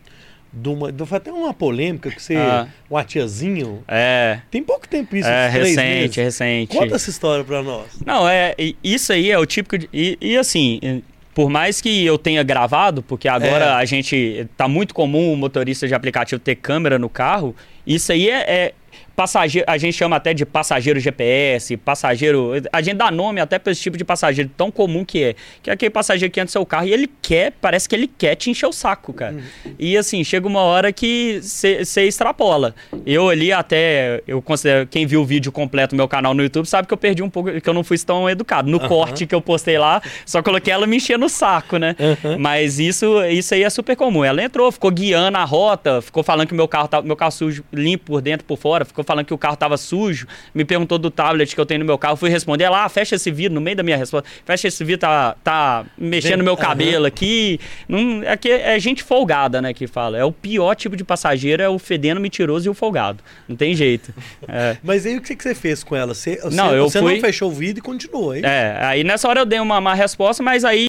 De 0.53 0.69
uma, 0.69 0.91
de- 0.91 1.05
foi 1.07 1.19
até 1.19 1.31
uma 1.33 1.55
polêmica 1.55 2.11
que 2.11 2.21
você. 2.21 2.35
Ah. 2.37 2.67
Uma 2.91 3.05
tiazinho. 3.05 3.85
É, 3.87 4.41
Tem 4.51 4.63
pouco 4.63 4.89
tempo 4.89 5.15
isso, 5.17 5.29
é 5.29 5.49
recente, 5.49 5.77
meses. 5.81 6.17
recente. 6.17 6.77
Conta 6.77 6.97
essa 6.97 7.09
história 7.11 7.45
pra 7.45 7.63
nós. 7.63 7.87
Não, 8.05 8.29
é. 8.29 8.55
Isso 8.83 9.13
aí 9.13 9.31
é 9.31 9.39
o 9.39 9.47
típico. 9.47 9.79
De, 9.79 9.89
e, 9.93 10.19
e 10.21 10.37
assim, 10.37 11.03
por 11.37 11.51
mais 11.51 11.83
que 11.83 12.03
eu 12.03 12.17
tenha 12.17 12.43
gravado, 12.43 13.03
porque 13.03 13.29
agora 13.29 13.67
É. 13.67 13.69
a 13.75 13.85
gente. 13.85 14.47
Tá 14.57 14.67
muito 14.67 14.95
comum 14.95 15.35
o 15.35 15.37
motorista 15.37 15.87
de 15.87 15.95
aplicativo 15.95 16.41
ter 16.41 16.55
câmera 16.55 16.99
no 16.99 17.11
carro, 17.11 17.55
isso 17.87 18.11
aí 18.11 18.31
é. 18.31 18.41
é 18.49 18.73
passageiro, 19.17 19.67
a 19.69 19.79
gente 19.79 19.95
chama 19.95 20.17
até 20.17 20.35
de 20.35 20.45
passageiro 20.45 21.01
GPS, 21.01 21.77
passageiro. 21.79 22.53
A 22.71 22.83
gente 22.83 22.97
dá 22.97 23.11
nome 23.11 23.41
até 23.41 23.59
para 23.59 23.73
esse 23.73 23.81
tipo 23.81 23.97
de 23.97 24.05
passageiro 24.05 24.51
tão 24.55 24.71
comum 24.71 25.05
que 25.05 25.25
é. 25.25 25.35
Que 25.63 25.71
é 25.71 25.73
aquele 25.73 25.91
passageiro 25.91 26.31
que 26.31 26.39
entra 26.39 26.45
no 26.45 26.53
seu 26.53 26.67
carro 26.67 26.87
e 26.87 26.93
ele 26.93 27.11
quer, 27.23 27.53
parece 27.61 27.89
que 27.89 27.95
ele 27.95 28.07
quer 28.07 28.35
te 28.35 28.51
encher 28.51 28.67
o 28.67 28.73
saco, 28.73 29.13
cara. 29.15 29.37
E 29.79 29.97
assim, 29.97 30.23
chega 30.23 30.47
uma 30.47 30.61
hora 30.61 30.93
que 30.93 31.41
você 31.43 32.03
extrapola. 32.07 32.75
Eu 33.07 33.31
ali 33.31 33.53
até, 33.53 34.23
eu 34.27 34.43
considero, 34.43 34.87
quem 34.87 35.07
viu 35.07 35.23
o 35.23 35.25
vídeo 35.25 35.51
completo 35.51 35.95
do 35.95 35.99
meu 35.99 36.07
canal 36.07 36.35
no 36.35 36.43
YouTube 36.43 36.67
sabe 36.67 36.87
que 36.87 36.93
eu 36.93 36.99
perdi 36.99 37.23
um 37.23 37.31
pouco, 37.31 37.59
que 37.61 37.69
eu 37.69 37.75
não 37.75 37.83
fui 37.83 37.97
tão 37.99 38.29
educado. 38.29 38.71
No 38.71 38.79
corte 38.81 39.27
que 39.27 39.35
eu 39.35 39.41
postei 39.41 39.79
lá, 39.79 40.03
só 40.27 40.43
coloquei 40.43 40.73
ela 40.73 40.87
me 40.87 40.97
encher 40.99 41.19
no 41.19 41.31
saco, 41.31 41.79
né? 41.79 41.97
Mas 42.39 42.79
isso, 42.79 43.25
isso 43.25 43.55
aí 43.55 43.63
é 43.63 43.71
super 43.71 43.97
comum. 43.97 44.23
Ela 44.23 44.43
entrou, 44.43 44.71
ficou 44.71 44.91
guiando 44.91 45.39
a 45.39 45.45
rota, 45.45 46.03
ficou 46.03 46.23
falando 46.23 46.49
que 46.49 46.55
meu 46.55 46.69
carro 46.69 46.89
tá, 46.89 47.01
meu 47.01 47.17
carro 47.17 47.31
sujo, 47.31 47.65
limpo 47.73 48.05
por 48.07 48.21
dentro, 48.21 48.45
por 48.47 48.59
fora, 48.59 48.85
ficou 48.85 49.06
falando 49.07 49.25
que 49.27 49.35
o 49.35 49.39
carro 49.39 49.57
tava 49.57 49.77
sujo, 49.77 50.27
me 50.55 50.65
perguntou 50.65 50.99
do 50.99 51.11
tablet 51.11 51.55
que 51.55 51.61
eu 51.61 51.67
tenho 51.67 51.81
no 51.81 51.87
meu 51.87 51.97
carro, 51.97 52.17
fui 52.17 52.29
responder 52.29 52.65
ela, 52.65 52.85
ah, 52.85 52.89
fecha 52.89 53.15
esse 53.15 53.31
vidro 53.31 53.55
no 53.55 53.61
meio 53.61 53.77
da 53.77 53.83
minha 53.83 53.97
resposta, 53.97 54.29
fecha 54.45 54.69
esse 54.69 54.83
vidro, 54.85 55.01
tá, 55.01 55.37
tá 55.43 55.85
mexendo 55.97 56.39
no 56.39 56.45
meu 56.45 56.57
cabelo 56.57 57.07
aqui. 57.07 57.59
Não, 57.89 58.23
é, 58.23 58.37
que 58.37 58.51
é 58.51 58.79
gente 58.79 59.03
folgada, 59.03 59.63
né, 59.63 59.73
que 59.73 59.87
fala. 59.87 60.19
É 60.19 60.25
o 60.25 60.33
pior 60.33 60.75
tipo 60.75 60.97
de 60.97 61.05
passageiro, 61.05 61.63
é 61.63 61.69
o 61.69 61.79
fedendo, 61.79 62.21
mentiroso 62.21 62.67
e 62.67 62.71
o 62.71 62.75
folgado. 62.75 63.23
Não 63.49 63.57
tem 63.57 63.75
jeito. 63.75 64.13
É. 64.49 64.77
Mas 64.83 65.05
aí 65.05 65.17
o 65.17 65.21
que 65.21 65.35
você 65.37 65.55
fez 65.55 65.83
com 65.83 65.97
ela? 65.97 66.15
Você, 66.15 66.37
você, 66.37 66.57
Não, 66.57 66.73
eu 66.75 66.89
você 66.89 67.01
fui- 67.01 67.15
não 67.15 67.21
fechou 67.21 67.51
o 67.51 67.53
vídeo 67.53 67.81
e 67.81 67.83
continuou, 67.83 68.35
hein? 68.35 68.43
É, 68.45 68.79
aí 68.81 69.03
nessa 69.05 69.29
hora 69.29 69.41
eu 69.41 69.47
dei 69.47 69.59
uma 69.59 69.81
má 69.81 69.93
resposta, 69.95 70.43
mas 70.43 70.65
aí 70.65 70.87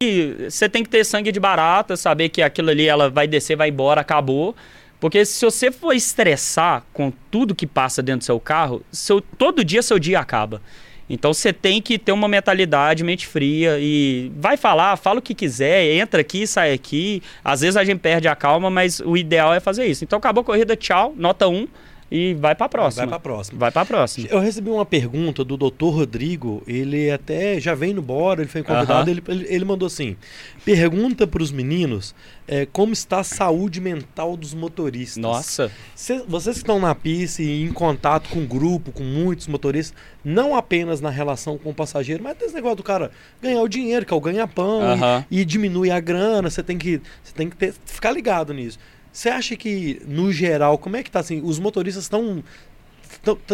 você 0.50 0.70
tem 0.70 0.84
que 0.84 0.90
ter 0.90 1.04
sangue 1.04 1.32
de 1.32 1.40
barata, 1.40 1.98
saber 1.98 2.30
que 2.30 2.42
aquilo 2.42 2.70
ali 2.70 2.88
ela 2.88 3.10
vai 3.10 3.28
descer, 3.28 3.56
vai 3.56 3.70
embora, 3.70 4.02
acabou. 4.02 4.56
Porque 5.00 5.24
se 5.26 5.46
você 5.46 5.72
for 5.72 5.94
estressar 5.94 6.84
com 6.92 7.12
tudo 7.30 7.54
que 7.54 7.68
passa 7.68 8.02
dentro 8.02 8.20
do 8.20 8.26
seu 8.26 8.40
carro, 8.40 8.84
seu, 8.92 9.22
todo 9.22 9.64
dia 9.64 9.82
seu 9.82 10.00
dia 10.00 10.20
acaba. 10.20 10.62
Então 11.10 11.34
você 11.34 11.54
tem 11.54 11.82
que 11.82 11.98
ter 11.98 12.12
uma 12.12 12.28
mentalidade, 12.28 13.04
mente 13.04 13.28
fria 13.28 13.78
e 13.80 14.32
vai 14.36 14.58
falar, 14.58 14.98
fala 14.98 15.20
o 15.20 15.22
que 15.22 15.34
quiser, 15.34 15.86
entra 15.94 16.20
aqui, 16.20 16.46
sai 16.46 16.74
aqui. 16.74 17.22
Às 17.44 17.62
vezes 17.62 17.78
a 17.78 17.84
gente 17.84 18.00
perde 18.00 18.28
a 18.28 18.36
calma, 18.36 18.70
mas 18.70 19.00
o 19.00 19.16
ideal 19.16 19.54
é 19.54 19.60
fazer 19.60 19.86
isso. 19.86 20.04
Então 20.04 20.18
acabou 20.18 20.42
a 20.42 20.46
corrida, 20.46 20.76
tchau, 20.76 21.14
nota 21.16 21.48
1 21.48 21.68
e 22.10 22.34
vai 22.36 22.56
pra 22.56 22.70
próxima. 22.70 23.02
Vai 23.06 23.10
pra 23.10 23.20
próxima. 23.20 23.60
Vai 23.60 23.72
pra 23.72 23.86
próxima. 23.86 24.28
Eu 24.32 24.40
recebi 24.40 24.70
uma 24.70 24.86
pergunta 24.86 25.44
do 25.44 25.58
Dr. 25.58 25.86
Rodrigo, 25.90 26.64
ele 26.68 27.12
até 27.12 27.60
já 27.60 27.76
veio 27.76 27.96
no 27.96 28.02
Bora, 28.02 28.42
ele 28.42 28.50
foi 28.50 28.64
convidado, 28.64 29.10
ele, 29.12 29.22
ele, 29.48 29.66
mandou 29.66 29.86
assim: 29.88 30.16
pergunta 30.64 31.28
para 31.28 31.42
os 31.44 31.52
meninos 31.52 32.16
é, 32.48 32.66
como 32.66 32.94
está 32.94 33.20
a 33.20 33.24
saúde 33.24 33.80
mental 33.82 34.36
dos 34.38 34.54
motoristas. 34.54 35.18
Nossa. 35.18 35.72
Cê- 35.96 36.24
vocês 36.28 36.56
que 36.58 36.62
estão 36.64 36.80
na 36.80 36.96
pista 36.96 37.42
e 37.42 37.64
em 37.64 37.72
contato 37.74 38.30
com 38.30 38.40
um 38.40 38.46
grupo, 38.48 38.92
com 38.92 39.04
muitos 39.04 39.48
motoristas, 39.48 39.96
não 40.24 40.56
apenas 40.56 41.02
na 41.02 41.10
relação 41.10 41.58
com 41.58 41.70
o 41.70 41.74
passageiro, 41.74 42.24
mas 42.24 42.38
tem 42.38 42.46
esse 42.48 42.56
negócio 42.56 42.78
do 42.78 42.84
cara 42.84 43.12
ganhar 43.42 43.62
o 43.62 43.68
dinheiro, 43.68 44.06
que 44.06 44.14
é 44.14 44.18
o 44.18 44.22
ganha-pão, 44.22 44.82
e, 45.30 45.42
e 45.42 45.46
diminuir 45.46 45.92
a 45.92 46.00
grana, 46.00 46.50
você 46.50 46.64
tem 46.64 46.78
que, 46.78 47.02
tem 47.36 47.50
que 47.50 47.56
ter- 47.56 47.74
ficar 47.86 48.12
ligado 48.12 48.54
nisso. 48.54 48.80
Você 49.18 49.30
acha 49.30 49.56
que, 49.56 50.00
no 50.06 50.32
geral, 50.32 50.78
como 50.78 50.96
é 50.96 51.02
que 51.02 51.10
tá 51.10 51.22
assim? 51.22 51.42
Os 51.44 51.58
motoristas 51.58 52.04
estão 52.04 52.44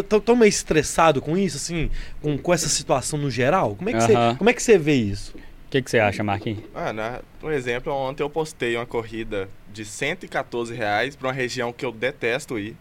tão, 0.10 0.20
tão 0.20 0.36
meio 0.36 0.50
estressados 0.50 1.24
com 1.24 1.38
isso, 1.38 1.56
assim, 1.56 1.90
com, 2.22 2.38
com 2.38 2.54
essa 2.54 2.68
situação 2.68 3.18
no 3.18 3.32
geral? 3.32 3.74
Como 3.78 3.90
é 3.90 3.94
que, 3.94 4.02
você, 4.02 4.14
como 4.38 4.50
é 4.50 4.54
que 4.54 4.62
você 4.62 4.78
vê 4.78 4.96
isso? 4.96 5.34
O 5.38 5.70
que, 5.70 5.82
que 5.82 5.90
você 5.90 6.00
acha, 6.00 6.22
Marquinhos? 6.22 6.66
Ah, 6.76 6.92
na, 6.92 7.22
um 7.42 7.50
exemplo, 7.50 7.94
ontem 7.94 8.22
eu 8.22 8.30
postei 8.30 8.76
uma 8.76 8.86
corrida 8.86 9.48
de 9.72 9.86
114 9.86 10.76
reais 10.76 11.16
pra 11.16 11.30
uma 11.30 11.34
região 11.34 11.72
que 11.72 11.86
eu 11.86 11.94
detesto 11.94 12.60
ir. 12.60 12.76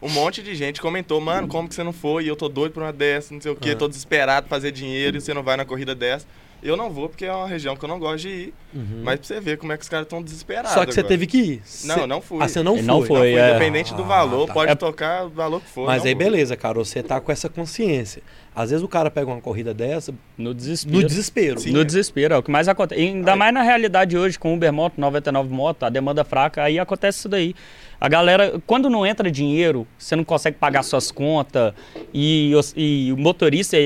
Um 0.00 0.08
monte 0.08 0.40
de 0.40 0.54
gente 0.54 0.80
comentou, 0.80 1.20
mano, 1.20 1.48
como 1.48 1.68
que 1.68 1.74
você 1.74 1.82
não 1.82 1.92
foi? 1.92 2.30
Eu 2.30 2.36
tô 2.36 2.48
doido 2.48 2.70
por 2.70 2.84
uma 2.84 2.92
dessa, 2.92 3.34
não 3.34 3.40
sei 3.40 3.50
o 3.50 3.56
quê, 3.56 3.70
Ah. 3.72 3.76
tô 3.76 3.88
desesperado 3.88 4.46
pra 4.46 4.56
fazer 4.56 4.70
dinheiro 4.70 5.16
e 5.16 5.20
você 5.20 5.34
não 5.34 5.42
vai 5.42 5.56
na 5.56 5.64
corrida 5.64 5.92
dessa. 5.92 6.24
Eu 6.62 6.76
não 6.76 6.90
vou 6.90 7.08
porque 7.08 7.24
é 7.24 7.32
uma 7.32 7.46
região 7.46 7.76
que 7.76 7.84
eu 7.84 7.88
não 7.88 7.98
gosto 8.00 8.22
de 8.22 8.28
ir. 8.28 8.54
Mas 9.02 9.18
pra 9.20 9.26
você 9.26 9.40
ver 9.40 9.58
como 9.58 9.72
é 9.72 9.76
que 9.76 9.82
os 9.84 9.88
caras 9.88 10.06
estão 10.06 10.20
desesperados. 10.22 10.72
Só 10.72 10.84
que 10.84 10.92
você 10.92 11.00
agora. 11.00 11.08
teve 11.14 11.26
que 11.26 11.38
ir. 11.38 11.62
Não, 11.84 11.94
Cê- 11.94 12.00
eu 12.02 12.06
não 12.06 12.20
fui. 12.20 12.38
Ah, 12.42 12.48
você 12.48 12.62
não 12.62 12.74
foi. 12.74 12.82
não 12.82 12.98
Não 13.00 13.06
foi, 13.06 13.18
fui, 13.32 13.34
é. 13.38 13.50
independente 13.50 13.94
do 13.94 14.02
Ah, 14.02 14.06
valor, 14.06 14.46
tá. 14.48 14.52
pode 14.52 14.72
É- 14.72 14.74
tocar 14.74 15.26
o 15.26 15.30
valor 15.30 15.60
que 15.60 15.68
for. 15.70 15.86
Mas 15.86 16.02
não 16.02 16.08
aí 16.08 16.14
vou. 16.14 16.24
beleza, 16.24 16.56
Carol, 16.56 16.84
você 16.84 17.02
tá 17.02 17.20
com 17.20 17.30
essa 17.30 17.48
consciência. 17.48 18.22
Às 18.54 18.70
vezes 18.70 18.84
o 18.84 18.88
cara 18.88 19.08
pega 19.10 19.30
uma 19.30 19.40
corrida 19.40 19.72
dessa 19.72 20.12
No 20.36 20.52
desespero. 20.52 20.96
no 21.00 21.06
desespero. 21.06 21.60
Sim. 21.60 21.70
No 21.70 21.84
desespero, 21.84 22.34
é 22.34 22.36
o 22.38 22.42
que 22.42 22.50
mais 22.50 22.66
acontece. 22.66 23.00
Ainda 23.00 23.32
Aí- 23.32 23.38
mais 23.38 23.54
na 23.54 23.62
realidade 23.62 24.18
hoje, 24.18 24.36
com 24.38 24.52
Uber 24.52 24.72
Moto, 24.72 24.94
99 25.00 25.48
Moto, 25.48 25.84
a 25.84 25.88
demanda 25.88 26.24
fraca, 26.24 26.64
aí 26.64 26.78
acontece 26.78 27.18
isso 27.20 27.28
daí. 27.28 27.54
A 28.00 28.08
galera, 28.08 28.60
quando 28.66 28.88
não 28.88 29.04
entra 29.04 29.28
dinheiro, 29.30 29.86
você 29.98 30.14
não 30.14 30.22
consegue 30.22 30.56
pagar 30.56 30.82
suas 30.84 31.10
contas, 31.10 31.72
e, 32.14 32.52
e 32.76 33.12
o 33.12 33.16
motorista, 33.16 33.76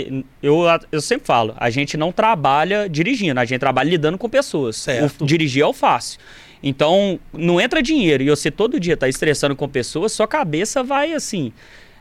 eu, 0.43 0.65
eu 0.91 1.01
sempre 1.01 1.27
falo, 1.27 1.55
a 1.57 1.71
gente 1.71 1.97
não 1.97 2.13
trabalha 2.13 2.89
dirigindo, 2.91 3.41
a 3.41 3.45
gente 3.47 3.59
trabalha 3.61 3.89
lidando 3.89 4.19
com 4.19 4.29
pessoas. 4.29 4.77
Certo. 4.77 5.23
O, 5.23 5.27
dirigir 5.27 5.63
é 5.63 5.67
o 5.67 5.73
fácil. 5.73 6.21
Então, 6.63 7.19
não 7.33 7.59
entra 7.61 7.83
dinheiro 7.83 8.23
e 8.23 8.29
você 8.31 8.51
todo 8.51 8.79
dia 8.79 8.97
tá 8.97 9.09
estressando 9.09 9.57
com 9.57 9.67
pessoas, 9.69 10.13
sua 10.13 10.29
cabeça 10.29 10.83
vai 10.83 11.13
assim, 11.15 11.51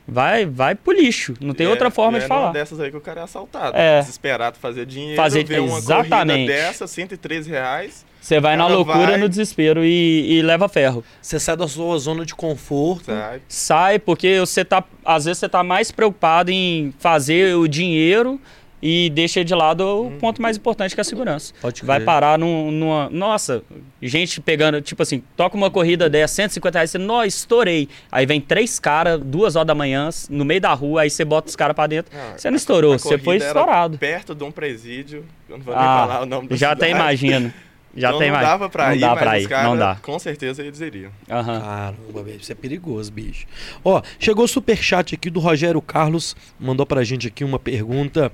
vai 0.07 0.45
vai 0.45 0.75
pro 0.75 0.91
lixo. 0.93 1.33
Não 1.39 1.53
tem 1.53 1.65
E 1.65 1.69
outra 1.69 1.87
é- 1.87 1.91
forma 1.91 2.19
de 2.19 2.25
é 2.25 2.27
falar. 2.27 2.51
dessas 2.51 2.79
aí 2.81 2.91
que 2.91 2.97
o 2.97 3.01
cara 3.01 3.21
é 3.21 3.23
assaltado. 3.23 3.75
É. 3.77 4.01
Desesperado 4.01 4.57
fazer 4.59 4.85
dinheiro, 4.85 5.15
Fazer- 5.15 5.45
ver 5.45 5.61
uma 5.61 5.77
exatamente. 5.77 6.45
corrida 6.45 6.53
dessa, 6.53 6.85
113 6.87 7.49
reais. 7.49 8.05
Você 8.21 8.39
vai 8.39 8.55
na 8.55 8.67
loucura, 8.67 8.99
vai- 9.07 9.17
no 9.17 9.27
desespero 9.27 9.83
e, 9.83 10.37
e 10.37 10.41
leva 10.43 10.69
ferro. 10.69 11.03
Você 11.21 11.39
sai 11.39 11.57
da 11.57 11.67
sua 11.67 11.97
zona 11.97 12.23
de 12.23 12.35
conforto. 12.35 13.05
Sabe? 13.05 13.41
Sai 13.47 13.97
porque 13.99 14.39
você 14.39 14.63
tá, 14.63 14.83
às 15.03 15.25
vezes 15.25 15.39
você 15.39 15.49
tá 15.49 15.63
mais 15.63 15.91
preocupado 15.91 16.51
em 16.51 16.93
fazer 16.99 17.55
o 17.55 17.67
dinheiro 17.67 18.39
e 18.83 19.09
deixa 19.11 19.43
de 19.43 19.53
lado 19.53 19.81
o 20.07 20.11
ponto 20.19 20.41
mais 20.41 20.57
importante 20.57 20.93
que 20.95 20.99
é 20.99 21.03
a 21.03 21.05
segurança. 21.05 21.51
Pode 21.61 21.83
Vai 21.83 21.99
parar 21.99 22.37
num- 22.37 22.71
numa. 22.71 23.09
Nossa, 23.11 23.63
gente 24.01 24.39
pegando, 24.41 24.81
tipo 24.81 25.01
assim, 25.03 25.23
toca 25.35 25.55
uma 25.57 25.69
corrida 25.71 26.09
dessa, 26.09 26.33
150 26.35 26.77
reais, 26.79 26.91
você, 26.91 26.97
nó, 26.99 27.23
estourei. 27.23 27.89
Aí 28.11 28.25
vem 28.27 28.39
três 28.41 28.79
caras, 28.79 29.19
duas 29.19 29.55
horas 29.55 29.67
da 29.67 29.75
manhã, 29.75 30.09
no 30.29 30.45
meio 30.45 30.61
da 30.61 30.73
rua, 30.73 31.01
aí 31.01 31.09
você 31.09 31.23
bota 31.25 31.49
os 31.49 31.55
caras 31.55 31.75
pra 31.75 31.85
dentro. 31.87 32.15
Não, 32.15 32.37
Você 32.37 32.49
não 32.51 32.57
estourou, 32.57 32.93
a 32.93 32.97
você 32.99 33.17
foi 33.17 33.37
estourado. 33.37 33.97
Perto 33.97 34.33
de 34.35 34.43
um 34.43 34.51
presídio. 34.51 35.25
Eu 35.49 35.57
não 35.57 35.63
vou 35.65 35.75
nem 35.75 35.83
falar 35.83 36.15
Ah, 36.17 36.21
o 36.21 36.25
nome 36.25 36.47
da 36.49 36.55
já 36.55 36.71
até 36.71 36.87
cidade. 36.87 37.01
imagino. 37.03 37.53
Já 37.95 38.07
então 38.09 38.19
até 38.19 38.25
não 38.27 38.35
imagino. 38.35 38.49
dava 38.51 38.69
pra 38.69 38.87
não 38.87 38.95
ir, 38.95 38.99
dá 38.99 39.09
mas 39.09 39.19
pra 39.19 39.39
ir, 39.39 39.47
caras 39.49 39.65
não 39.65 39.77
dá. 39.77 39.97
com 40.01 40.17
certeza 40.17 40.63
eles 40.63 40.79
iriam. 40.79 41.11
Aham. 41.29 41.59
Caramba, 41.59 42.23
velho, 42.23 42.39
isso 42.39 42.51
é 42.51 42.55
perigoso, 42.55 43.11
bicho. 43.11 43.45
Ó, 43.83 44.01
chegou 44.17 44.45
o 44.45 44.47
superchat 44.47 45.13
aqui 45.15 45.29
do 45.29 45.39
Rogério 45.39 45.81
Carlos, 45.81 46.35
mandou 46.59 46.85
pra 46.85 47.03
gente 47.03 47.27
aqui 47.27 47.43
uma 47.43 47.59
pergunta. 47.59 48.31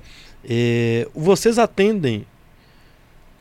É, 0.48 1.08
vocês 1.14 1.58
atendem. 1.58 2.24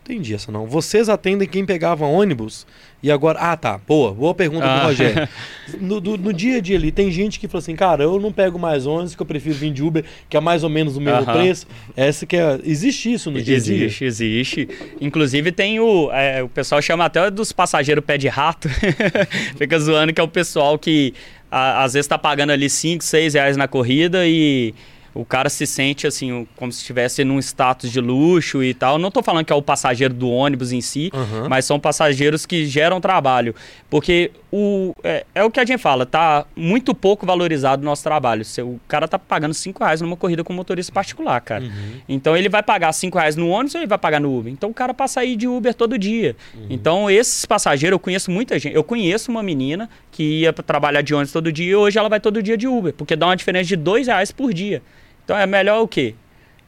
Entendi 0.04 0.34
essa 0.34 0.52
não. 0.52 0.66
Vocês 0.66 1.10
atendem 1.10 1.48
quem 1.48 1.66
pegava 1.66 2.06
ônibus 2.06 2.66
e 3.02 3.12
agora. 3.12 3.38
Ah, 3.40 3.56
tá. 3.58 3.78
Boa, 3.88 4.12
boa 4.14 4.34
pergunta 4.34 4.66
do 4.66 4.70
Ah. 4.72 4.84
Rogério. 4.86 5.28
No, 5.82 6.00
do- 6.00 6.18
no 6.18 6.32
dia 6.32 6.58
a 6.58 6.62
dia 6.62 6.78
ali, 6.78 6.94
tem 6.94 7.12
gente 7.12 7.38
que 7.42 7.46
fala 7.48 7.60
assim, 7.60 7.76
cara, 7.76 8.02
eu 8.02 8.18
não 8.22 8.32
pego 8.32 8.58
mais 8.58 8.86
ônibus, 8.86 9.14
que 9.16 9.22
eu 9.22 9.26
prefiro 9.26 9.54
vir 9.54 9.70
de 9.74 9.84
Uber, 9.84 10.02
que 10.30 10.38
é 10.38 10.40
mais 10.40 10.64
ou 10.64 10.70
menos 10.70 10.96
o 10.96 11.02
mesmo 11.02 11.30
Aham. 11.30 11.34
preço. 11.42 11.68
Essa 11.96 12.26
que 12.26 12.38
é. 12.38 12.58
Existe 12.64 13.12
isso 13.12 13.30
no 13.30 13.42
dia 13.42 13.58
a 13.58 13.60
dia? 13.60 13.76
Existe, 13.86 14.06
existe. 14.06 14.70
Inclusive 15.02 15.52
tem 15.52 15.78
o. 15.82 16.10
é, 16.14 16.42
o 16.42 16.48
pessoal 16.48 16.82
chama 16.82 17.04
até 17.04 17.30
dos 17.30 17.52
passageiros 17.52 18.04
pé 18.06 18.18
de 18.18 18.30
rato. 18.30 18.70
Fica 19.58 19.78
zoando 19.78 20.14
que 20.14 20.22
é 20.22 20.24
o 20.24 20.28
pessoal 20.28 20.80
que 20.80 21.14
a- 21.52 21.84
às 21.84 21.94
vezes 21.96 22.08
tá 22.08 22.18
pagando 22.18 22.52
ali 22.52 22.70
5, 22.70 23.04
6 23.04 23.34
reais 23.34 23.58
na 23.58 23.68
corrida 23.68 24.26
e 24.26 24.74
o 25.20 25.26
cara 25.26 25.50
se 25.50 25.66
sente 25.66 26.06
assim, 26.06 26.32
um- 26.32 26.46
como 26.56 26.72
se 26.72 26.80
estivesse 26.80 27.24
num 27.24 27.40
status 27.40 27.92
de 27.92 28.00
luxo 28.00 28.64
e 28.64 28.74
tal. 28.74 28.98
Não 28.98 29.10
tô 29.12 29.22
falando 29.24 29.46
que 29.46 29.52
é 29.54 29.56
o 29.56 29.62
passageiro 29.62 30.14
do 30.14 30.30
ônibus 30.30 30.72
em 30.72 30.82
si, 30.82 31.10
Aham. 31.14 31.48
mas 31.50 31.66
são 31.66 31.80
passageiros 31.80 32.46
que 32.46 32.66
geram 32.66 33.02
trabalho. 33.02 33.54
Porque 33.90 34.32
o, 34.52 34.94
é, 35.04 35.26
é 35.36 35.44
o 35.44 35.52
que 35.52 35.60
a 35.60 35.66
gente 35.66 35.80
fala, 35.80 36.06
tá 36.06 36.46
muito 36.56 36.94
pouco 36.96 37.26
valorizado 37.26 37.82
o 37.82 37.86
nosso 37.86 38.04
trabalho. 38.04 38.44
Se 38.46 38.62
o 38.62 38.80
cara 38.88 39.08
tá 39.08 39.18
pagando 39.20 39.54
5 39.54 39.84
reais 39.84 40.02
numa 40.02 40.16
corrida 40.16 40.44
com 40.44 40.54
motorista 40.54 40.92
particular, 40.92 41.40
cara. 41.42 41.64
Uhum. 41.64 41.72
Então 42.08 42.36
ele 42.36 42.48
vai 42.50 42.62
pagar 42.64 42.92
5 42.94 43.18
reais 43.18 43.36
no 43.36 43.50
ônibus 43.50 43.76
ou 43.76 43.82
ele 43.82 43.88
vai 43.88 43.98
pagar 43.98 44.20
no 44.22 44.38
Uber? 44.38 44.52
Então 44.52 44.70
o 44.70 44.74
cara 44.74 44.94
passa 44.94 45.22
aí 45.22 45.36
de 45.36 45.48
Uber 45.48 45.74
todo 45.74 45.98
dia. 45.98 46.36
Então 46.70 47.10
esses 47.10 47.46
passageiros, 47.46 47.96
eu 47.96 48.00
conheço 48.00 48.30
muita 48.32 48.58
gente. 48.60 48.76
Eu 48.76 48.84
conheço 48.84 49.32
uma 49.32 49.42
menina 49.44 49.90
que 50.12 50.42
ia 50.42 50.54
trabalhar 50.54 51.02
de 51.02 51.14
ônibus 51.14 51.32
todo 51.32 51.52
dia 51.52 51.72
e 51.72 51.76
hoje 51.76 51.98
ela 51.98 52.10
vai 52.10 52.20
todo 52.20 52.42
dia 52.44 52.58
de 52.58 52.68
Uber, 52.68 52.94
porque 52.94 53.16
dá 53.16 53.28
uma 53.28 53.36
diferença 53.36 53.66
de 53.68 53.76
2 53.76 54.08
reais 54.08 54.32
por 54.32 54.54
dia. 54.54 54.82
Então 55.28 55.38
é 55.38 55.46
melhor 55.46 55.82
o 55.82 55.88
quê? 55.90 56.16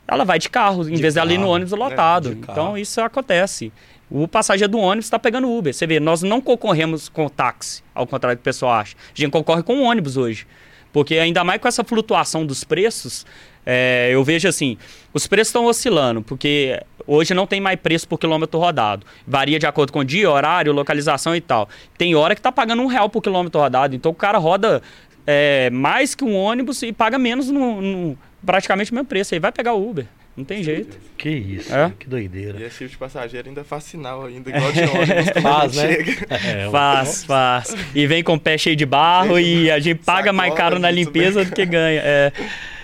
Ela 0.06 0.26
vai 0.26 0.38
de 0.38 0.50
carro, 0.50 0.82
em 0.90 0.92
De 0.94 1.02
vez 1.02 1.14
dela 1.14 1.32
ir 1.32 1.38
no 1.38 1.44
carro, 1.44 1.54
ônibus 1.54 1.72
lotado. 1.72 2.36
de 2.36 2.42
carro. 2.42 2.52
Então 2.60 2.78
isso 2.78 3.00
acontece. 3.00 3.72
O 4.12 4.28
passageiro 4.28 4.72
do 4.74 4.80
ônibus 4.80 5.06
está 5.06 5.18
pegando 5.18 5.50
Uber. 5.50 5.74
Você 5.74 5.88
vê, 5.88 5.98
nós 5.98 6.22
não 6.24 6.42
concorremos 6.42 7.08
com 7.08 7.26
o 7.26 7.30
táxi, 7.30 7.82
ao 7.96 8.06
contrário 8.06 8.36
do 8.36 8.40
que 8.40 8.44
o 8.44 8.44
pessoal 8.44 8.74
acha. 8.74 8.98
A 9.16 9.18
gente 9.22 9.32
concorre 9.32 9.64
com 9.64 9.78
o 9.78 9.84
ônibus 9.84 10.18
hoje. 10.18 10.46
Porque 10.92 11.16
ainda 11.20 11.42
mais 11.44 11.62
com 11.62 11.68
essa 11.70 11.84
flutuação 11.86 12.44
dos 12.46 12.64
preços, 12.66 13.26
é, 13.66 14.10
eu 14.12 14.22
vejo 14.24 14.48
assim, 14.50 14.78
os 15.14 15.26
preços 15.28 15.50
estão 15.50 15.66
oscilando, 15.66 16.22
porque 16.24 16.82
hoje 17.06 17.34
não 17.36 17.46
tem 17.48 17.62
mais 17.62 17.80
preço 17.80 18.08
por 18.08 18.18
quilômetro 18.18 18.60
rodado. 18.60 19.06
Varia 19.26 19.60
de 19.60 19.68
acordo 19.68 19.94
com 19.94 20.00
o 20.00 20.04
dia, 20.04 20.30
horário, 20.30 20.74
localização 20.74 21.36
e 21.36 21.40
tal. 21.40 21.70
Tem 21.96 22.16
hora 22.16 22.34
que 22.36 22.42
tá 22.42 22.52
pagando 22.52 22.82
um 22.82 22.88
real 22.88 23.08
por 23.08 23.22
quilômetro 23.22 23.62
rodado. 23.62 23.96
Então 23.96 24.12
o 24.12 24.16
cara 24.16 24.40
roda 24.40 24.82
é, 25.28 25.70
mais 25.70 26.16
que 26.16 26.24
um 26.24 26.36
ônibus 26.36 26.82
e 26.82 26.92
paga 26.92 27.20
menos 27.20 27.52
no, 27.52 27.80
no- 27.80 28.18
praticamente 28.46 28.92
o 28.92 28.96
mesmo 28.96 29.08
preço. 29.08 29.34
Aí 29.34 29.40
vai 29.40 29.52
pegar 29.52 29.74
o 29.74 29.90
Uber. 29.90 30.06
Não 30.38 30.46
tem 30.46 30.64
jeito. 30.64 30.98
Que 31.18 31.30
isso, 31.30 31.76
É? 31.76 31.92
que 32.00 32.08
doideira. 32.08 32.58
E 32.60 32.64
esse 32.64 32.78
tipo 32.78 32.92
de 32.92 32.98
passageiro 32.98 33.50
ainda 33.50 33.64
faz 33.66 33.84
sinal 33.84 34.26
ainda, 34.26 34.50
igual 34.50 34.72
de 34.72 34.80
ônibus. 34.84 35.42
Faz, 35.42 35.78
a 35.78 35.84
né? 35.84 35.98
É, 36.30 36.70
Faz, 36.72 37.24
faz. 37.26 37.76
E 37.94 38.08
vem 38.08 38.24
com 38.24 38.36
o 38.36 38.40
pé 38.40 38.58
cheio 38.58 38.76
de 38.76 38.86
barro 38.86 39.38
e 39.38 39.70
a 39.70 39.80
gente 39.80 40.00
paga 40.00 40.32
mais 40.32 40.54
caro 40.54 40.80
na 40.80 40.90
limpeza 40.90 41.44
do 41.44 41.52
que 41.52 41.66
ganha. 41.66 42.02
É. 42.02 42.32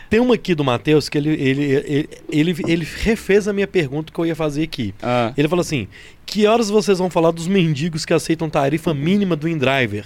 Tem 0.09 0.19
uma 0.19 0.35
aqui 0.35 0.53
do 0.53 0.63
Matheus 0.63 1.07
que 1.07 1.17
ele, 1.17 1.29
ele, 1.29 1.63
ele, 1.63 2.09
ele, 2.29 2.55
ele 2.67 2.87
refez 3.03 3.47
a 3.47 3.53
minha 3.53 3.67
pergunta 3.67 4.11
que 4.13 4.19
eu 4.19 4.25
ia 4.25 4.35
fazer 4.35 4.63
aqui. 4.63 4.93
Ah. 5.01 5.33
Ele 5.37 5.47
falou 5.47 5.61
assim: 5.61 5.87
que 6.25 6.45
horas 6.45 6.69
vocês 6.69 6.97
vão 6.99 7.09
falar 7.09 7.31
dos 7.31 7.47
mendigos 7.47 8.05
que 8.05 8.13
aceitam 8.13 8.49
tarifa 8.49 8.93
mínima 8.93 9.35
do 9.35 9.47
InDriver? 9.47 10.05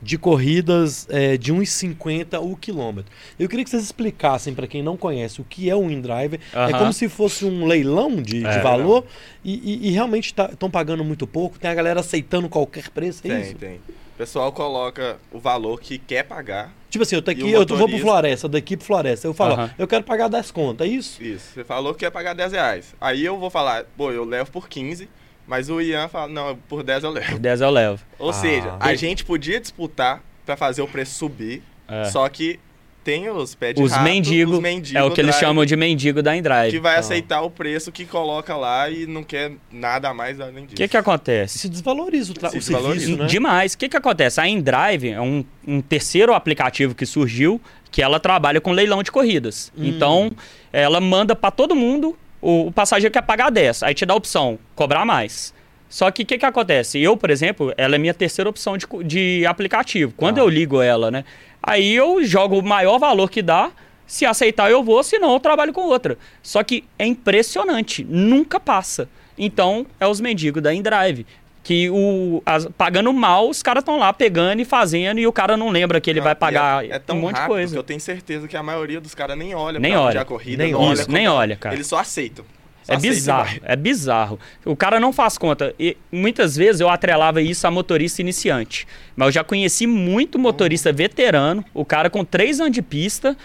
De 0.00 0.18
corridas 0.18 1.06
é, 1.10 1.36
de 1.36 1.52
1,50 1.54 2.38
o 2.40 2.54
quilômetro. 2.56 3.10
Eu 3.38 3.48
queria 3.48 3.64
que 3.64 3.70
vocês 3.70 3.82
explicassem 3.82 4.54
para 4.54 4.66
quem 4.66 4.82
não 4.82 4.96
conhece 4.96 5.40
o 5.40 5.44
que 5.44 5.70
é 5.70 5.74
o 5.74 5.90
InDriver. 5.90 6.38
É 6.52 6.58
Aham. 6.58 6.78
como 6.78 6.92
se 6.92 7.08
fosse 7.08 7.44
um 7.44 7.64
leilão 7.66 8.16
de, 8.16 8.40
de 8.40 8.46
É. 8.46 8.60
valor 8.60 9.04
e, 9.44 9.54
e- 9.54 9.88
e 9.88 9.90
realmente 9.92 10.34
estão 10.50 10.70
pagando 10.70 11.02
muito 11.02 11.26
pouco. 11.26 11.58
Tem 11.58 11.70
a 11.70 11.74
galera 11.74 12.00
aceitando 12.00 12.48
qualquer 12.48 12.90
preço, 12.90 13.20
é 13.26 13.30
Tem, 13.30 13.40
isso? 13.42 13.54
tem. 13.54 13.74
O 13.76 14.18
pessoal 14.18 14.50
coloca 14.52 15.18
o 15.32 15.38
valor 15.38 15.80
que 15.80 15.98
quer 15.98 16.22
pagar. 16.24 16.72
Tipo 16.88 17.02
assim, 17.02 17.16
eu 17.16 17.22
tô 17.22 17.30
aqui, 17.30 17.50
eu 17.50 17.66
tô- 17.66 17.76
vou 17.76 17.86
pro 17.86 17.96
motorista? 17.98 18.06
Floresta, 18.06 18.48
daqui 18.48 18.76
pro 18.76 18.86
Floresta. 18.86 19.26
Eu 19.26 19.34
falo, 19.34 19.62
ó, 19.62 19.68
eu 19.78 19.86
quero 19.86 20.04
pagar 20.04 20.28
10 20.28 20.50
contas, 20.50 20.86
é 20.86 20.90
isso? 20.90 21.22
Isso. 21.22 21.52
Você 21.54 21.64
falou 21.64 21.92
que 21.92 22.00
quer 22.00 22.10
pagar 22.10 22.34
10 22.34 22.52
reais. 22.52 22.94
Aí 23.00 23.22
eu 23.24 23.38
vou 23.38 23.50
falar, 23.50 23.84
pô, 23.96 24.10
eu 24.10 24.24
levo 24.24 24.50
por 24.50 24.68
15, 24.68 25.06
mas 25.46 25.68
o 25.70 25.80
Ian 25.80 26.08
fala, 26.08 26.28
não, 26.28 26.56
por 26.68 26.82
10 26.82 27.04
eu 27.04 27.10
levo. 27.10 27.38
10 27.38 27.60
eu 27.60 27.70
levo. 27.70 28.02
Ou 28.18 28.30
Ah. 28.30 28.32
seja, 28.32 28.76
a 28.80 28.94
gente 28.94 29.24
podia 29.24 29.60
disputar 29.60 30.22
pra 30.44 30.56
fazer 30.56 30.82
o 30.82 30.88
preço 30.88 31.14
subir, 31.14 31.62
É. 31.88 32.04
só 32.06 32.28
que 32.28 32.58
tem 33.04 33.28
os 33.30 33.54
pé 33.54 33.72
de 33.72 33.80
Os 33.80 33.92
rato, 33.92 34.02
mendigos, 34.02 34.56
os 34.56 34.60
mendigos 34.60 35.00
é 35.00 35.04
o 35.04 35.12
que 35.12 35.20
eles 35.20 35.30
drive, 35.36 35.40
chamam 35.48 35.64
de 35.64 35.76
mendigo 35.76 36.20
da 36.24 36.36
Endrive. 36.36 36.70
que 36.72 36.80
vai 36.80 36.96
Ah. 36.96 36.98
aceitar 36.98 37.40
o 37.42 37.48
preço 37.48 37.92
que 37.92 38.04
coloca 38.04 38.56
lá 38.56 38.90
e 38.90 39.06
não 39.06 39.22
quer 39.22 39.52
nada 39.70 40.12
mais 40.12 40.40
além 40.40 40.64
O 40.64 40.66
disso. 40.66 40.74
que 40.76 40.88
que 40.88 40.96
acontece? 40.96 41.56
Se 41.58 41.68
desvaloriza 41.68 42.32
o, 42.32 42.34
tra- 42.34 42.50
Se 42.50 42.58
o 42.58 42.62
serviço, 42.62 42.82
desvaloriza. 42.96 43.16
né? 43.22 43.26
Demais. 43.28 43.74
O 43.74 43.78
que, 43.78 43.88
que 43.88 43.96
acontece? 43.96 44.40
A 44.40 44.48
InDrive 44.48 45.10
é 45.10 45.20
um, 45.20 45.44
um 45.64 45.80
terceiro 45.80 46.34
aplicativo 46.34 46.96
que 46.96 47.06
surgiu 47.06 47.60
que 47.92 48.02
ela 48.02 48.18
trabalha 48.18 48.60
com 48.60 48.72
leilão 48.72 49.00
de 49.04 49.12
corridas. 49.12 49.72
Hum. 49.78 49.84
Então, 49.84 50.32
ela 50.72 51.00
manda 51.00 51.36
para 51.36 51.52
todo 51.52 51.76
mundo, 51.76 52.18
o, 52.48 52.66
o 52.68 52.72
passageiro 52.72 53.12
quer 53.12 53.22
pagar 53.22 53.50
10, 53.50 53.82
aí 53.82 53.94
te 53.94 54.06
dá 54.06 54.14
a 54.14 54.16
opção, 54.16 54.58
cobrar 54.74 55.04
mais. 55.04 55.52
Só 55.88 56.10
que 56.10 56.22
o 56.22 56.26
que, 56.26 56.38
que 56.38 56.44
acontece? 56.46 57.00
Eu, 57.00 57.16
por 57.16 57.30
exemplo, 57.30 57.72
ela 57.76 57.94
é 57.94 57.98
minha 57.98 58.14
terceira 58.14 58.48
opção 58.50 58.76
de, 58.76 58.86
de 59.04 59.46
aplicativo. 59.46 60.12
Quando 60.16 60.38
Ah. 60.38 60.42
eu 60.42 60.48
ligo 60.48 60.80
ela, 60.82 61.10
né? 61.10 61.24
Aí 61.62 61.94
eu 61.94 62.22
jogo 62.24 62.58
o 62.58 62.62
maior 62.62 62.98
valor 62.98 63.30
que 63.30 63.42
dá. 63.42 63.70
Se 64.06 64.24
aceitar, 64.24 64.70
eu 64.70 64.82
vou, 64.84 65.02
se 65.02 65.18
não, 65.18 65.32
eu 65.32 65.40
trabalho 65.40 65.72
com 65.72 65.82
outra. 65.82 66.16
Só 66.42 66.62
que 66.62 66.84
é 66.98 67.04
impressionante, 67.06 68.04
nunca 68.08 68.58
passa. 68.60 69.08
Então, 69.36 69.84
é 70.00 70.06
os 70.06 70.20
mendigos 70.20 70.62
da 70.62 70.72
InDrive. 70.72 71.26
Que 71.66 71.90
o, 71.90 72.40
as- 72.46 72.66
pagando 72.78 73.12
mal, 73.12 73.50
os 73.50 73.60
caras 73.60 73.80
estão 73.82 73.98
lá 73.98 74.12
pegando 74.12 74.62
e 74.62 74.64
fazendo, 74.64 75.18
e 75.18 75.26
o 75.26 75.32
cara 75.32 75.56
não 75.56 75.68
lembra 75.70 76.00
que 76.00 76.08
ele 76.08 76.20
Não, 76.20 76.24
vai 76.24 76.32
e 76.32 76.36
pagar 76.36 76.84
é, 76.84 76.90
é 76.90 76.98
tão 77.00 77.16
um 77.16 77.20
monte 77.22 77.40
de 77.40 77.46
coisa. 77.48 77.72
que 77.74 77.78
eu 77.78 77.82
tenho 77.82 77.98
certeza 77.98 78.46
que 78.46 78.56
a 78.56 78.62
maioria 78.62 79.00
dos 79.00 79.16
caras 79.16 79.36
nem 79.36 79.52
olha 79.52 79.80
Nem 79.80 79.90
pra 79.90 80.00
olha. 80.00 80.18
é 80.18 80.20
a 80.20 80.24
corrida, 80.24 80.62
Nem 80.62 80.74
olha. 80.76 80.94
Isso, 80.94 81.10
nem 81.10 81.26
quanto- 81.26 81.34
olha, 81.36 81.56
cara. 81.56 81.74
Eles 81.74 81.88
só 81.88 81.98
aceitam. 81.98 82.44
Só 82.84 82.92
É 82.92 82.96
bizarro, 82.98 83.58
é 83.64 83.74
bizarro. 83.74 84.38
O 84.64 84.76
cara 84.76 85.00
não 85.00 85.12
faz 85.12 85.36
conta. 85.36 85.74
E 85.76 85.96
muitas 86.12 86.54
vezes 86.54 86.80
eu 86.80 86.88
atrelava 86.88 87.42
isso 87.42 87.66
a 87.66 87.70
motorista 87.72 88.20
iniciante. 88.22 88.86
Mas 89.16 89.26
eu 89.26 89.32
já 89.32 89.42
conheci 89.42 89.88
muito 89.88 90.38
motorista 90.38 90.92
veterano, 90.92 91.64
o 91.74 91.84
cara 91.84 92.08
com 92.08 92.24
três 92.24 92.60
anos 92.60 92.70
de 92.72 92.82
pista, 92.82 93.36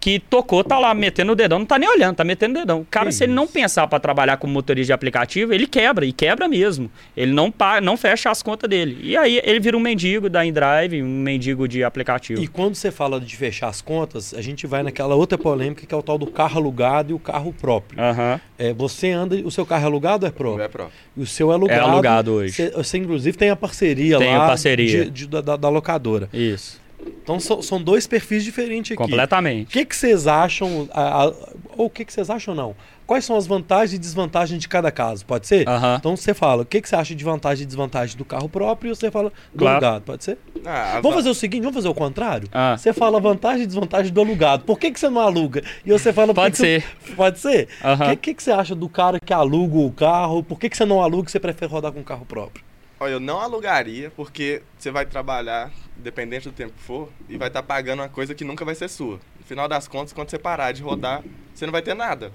que 0.00 0.18
tocou, 0.18 0.64
tá 0.64 0.78
lá 0.78 0.94
metendo 0.94 1.32
o 1.32 1.34
dedão, 1.34 1.58
não 1.58 1.66
tá 1.66 1.78
nem 1.78 1.86
olhando, 1.88 2.16
tá 2.16 2.24
metendo 2.24 2.56
o 2.58 2.62
dedão. 2.62 2.80
O 2.80 2.84
cara, 2.86 3.06
Que 3.06 3.12
se 3.12 3.24
ele 3.24 3.34
não 3.34 3.46
pensar 3.46 3.86
para 3.86 4.00
trabalhar 4.00 4.38
como 4.38 4.50
motorista 4.52 4.86
de 4.86 4.92
aplicativo, 4.94 5.52
ele 5.52 5.66
quebra, 5.66 6.06
e 6.06 6.12
quebra 6.12 6.48
mesmo. 6.48 6.90
Ele 7.14 7.32
não, 7.32 7.50
pa- 7.50 7.80
não 7.82 7.96
fecha 7.98 8.30
as 8.30 8.42
contas 8.42 8.68
dele. 8.70 8.98
E 9.02 9.14
aí 9.16 9.40
ele 9.44 9.60
vira 9.60 9.76
um 9.76 9.80
mendigo 9.80 10.30
da 10.30 10.44
InDrive, 10.44 11.02
um 11.02 11.06
mendigo 11.06 11.68
de 11.68 11.84
aplicativo. 11.84 12.42
E 12.42 12.46
quando 12.48 12.74
você 12.76 12.90
fala 12.90 13.20
de 13.20 13.36
fechar 13.36 13.68
as 13.68 13.82
contas, 13.82 14.32
a 14.32 14.40
gente 14.40 14.66
vai 14.66 14.82
naquela 14.82 15.14
outra 15.14 15.36
polêmica 15.36 15.84
que 15.86 15.94
é 15.94 15.96
o 15.98 16.02
tal 16.02 16.16
do 16.16 16.26
carro 16.26 16.56
alugado 16.58 17.10
e 17.10 17.14
o 17.14 17.18
carro 17.18 17.52
próprio. 17.52 18.00
Aham. 18.00 18.40
É, 18.58 18.72
você 18.72 19.10
anda, 19.10 19.36
o 19.36 19.50
seu 19.50 19.66
carro 19.66 19.82
é 19.82 19.86
alugado 19.86 20.24
ou 20.24 20.28
é 20.28 20.32
próprio? 20.32 20.64
é 20.64 20.68
próprio. 20.68 20.94
E 21.16 21.20
o 21.22 21.26
seu 21.26 21.50
é 21.50 21.54
alugado. 21.54 21.78
É 21.80 21.84
alugado 21.84 22.32
hoje. 22.32 22.54
Você, 22.54 22.70
você, 22.70 22.96
inclusive 22.98 23.36
tem 23.36 23.50
a 23.50 23.56
parceria 23.56 24.16
Tem 24.18 24.34
lá 24.34 24.44
a 24.44 24.48
parceria. 24.48 25.04
de- 25.04 25.10
de- 25.10 25.26
da, 25.26 25.40
da- 25.42 25.56
da 25.56 25.68
locadora. 25.68 26.28
Isso. 26.32 26.79
Então 27.22 27.38
são, 27.38 27.62
são 27.62 27.80
dois 27.82 28.06
perfis 28.06 28.42
diferentes 28.44 28.92
aqui. 28.92 29.02
O 29.02 29.04
Completamente. 29.06 29.72
que, 29.72 29.84
que 29.84 29.94
vocês 29.96 30.26
acham, 30.26 30.88
a- 30.92 31.24
a- 31.26 31.32
ou 31.76 31.86
o 31.86 31.90
que, 31.90 32.04
que 32.04 32.12
vocês 32.12 32.28
acham 32.30 32.54
não? 32.54 32.74
Quais 33.06 33.24
são 33.24 33.36
as 33.36 33.44
vantagens 33.46 33.92
e 33.94 33.98
desvantagens 33.98 34.60
de 34.60 34.68
cada 34.68 34.90
caso? 34.92 35.26
Pode 35.26 35.44
ser? 35.46 35.68
Aham. 35.68 35.96
Então 35.98 36.16
você 36.16 36.32
fala, 36.32 36.62
o 36.62 36.64
que, 36.64 36.80
que 36.80 36.88
você 36.88 36.94
acha 36.94 37.12
de 37.14 37.24
vantagem 37.24 37.64
e 37.64 37.66
desvantagem 37.66 38.16
do 38.16 38.24
carro 38.24 38.48
próprio 38.48 38.92
e 38.92 38.94
você 38.94 39.10
fala 39.10 39.32
do 39.52 39.58
Claro. 39.58 39.84
alugado, 39.84 40.04
pode 40.04 40.22
ser? 40.24 40.38
Ah, 40.64 40.92
Vamos 41.02 41.10
va- 41.10 41.14
fazer 41.16 41.28
o 41.30 41.34
seguinte, 41.34 41.62
vamos 41.62 41.74
fazer 41.74 41.88
o 41.88 41.94
contrário? 41.94 42.48
Ah. 42.52 42.76
Você 42.78 42.92
fala 42.92 43.18
vantagem 43.20 43.62
e 43.64 43.66
desvantagem 43.66 44.12
do 44.12 44.20
alugado. 44.20 44.62
Por 44.64 44.78
que, 44.78 44.90
que 44.92 45.00
você 45.00 45.08
não 45.08 45.20
aluga? 45.20 45.62
E 45.84 45.90
você 45.90 46.12
fala... 46.12 46.32
Pode 46.32 46.52
que 46.56 46.62
que 46.62 46.80
ser. 46.80 46.84
você- 47.04 47.14
Pode 47.16 47.38
ser? 47.40 47.68
O 48.12 48.16
que, 48.16 48.34
que 48.34 48.42
você 48.42 48.52
acha 48.52 48.74
do 48.76 48.88
cara 48.88 49.18
que 49.18 49.32
aluga 49.32 49.76
o 49.78 49.90
carro? 49.90 50.42
Por 50.44 50.58
que, 50.60 50.70
que 50.70 50.76
você 50.76 50.84
não 50.84 51.02
aluga 51.02 51.28
e 51.28 51.32
você 51.32 51.40
prefere 51.40 51.70
rodar 51.70 51.90
com 51.90 52.00
o 52.00 52.04
carro 52.04 52.24
próprio? 52.24 52.62
Olha, 53.02 53.12
eu 53.12 53.20
não 53.20 53.40
alugaria, 53.40 54.12
porque 54.14 54.60
você 54.78 54.90
vai 54.90 55.06
trabalhar, 55.06 55.70
dependente 55.96 56.46
do 56.48 56.52
tempo 56.54 56.72
que 56.74 56.82
for, 56.82 57.08
e 57.30 57.38
vai 57.38 57.48
estar 57.48 57.62
pagando 57.62 58.00
uma 58.02 58.10
coisa 58.10 58.34
que 58.34 58.44
nunca 58.44 58.62
vai 58.62 58.74
ser 58.74 58.88
sua. 58.88 59.18
No 59.38 59.44
final 59.46 59.66
das 59.66 59.88
contas, 59.88 60.12
quando 60.12 60.28
você 60.30 60.38
parar 60.38 60.72
de 60.72 60.82
rodar, 60.82 61.22
você 61.54 61.64
não 61.64 61.72
vai 61.72 61.80
ter 61.80 61.94
nada. 61.94 62.30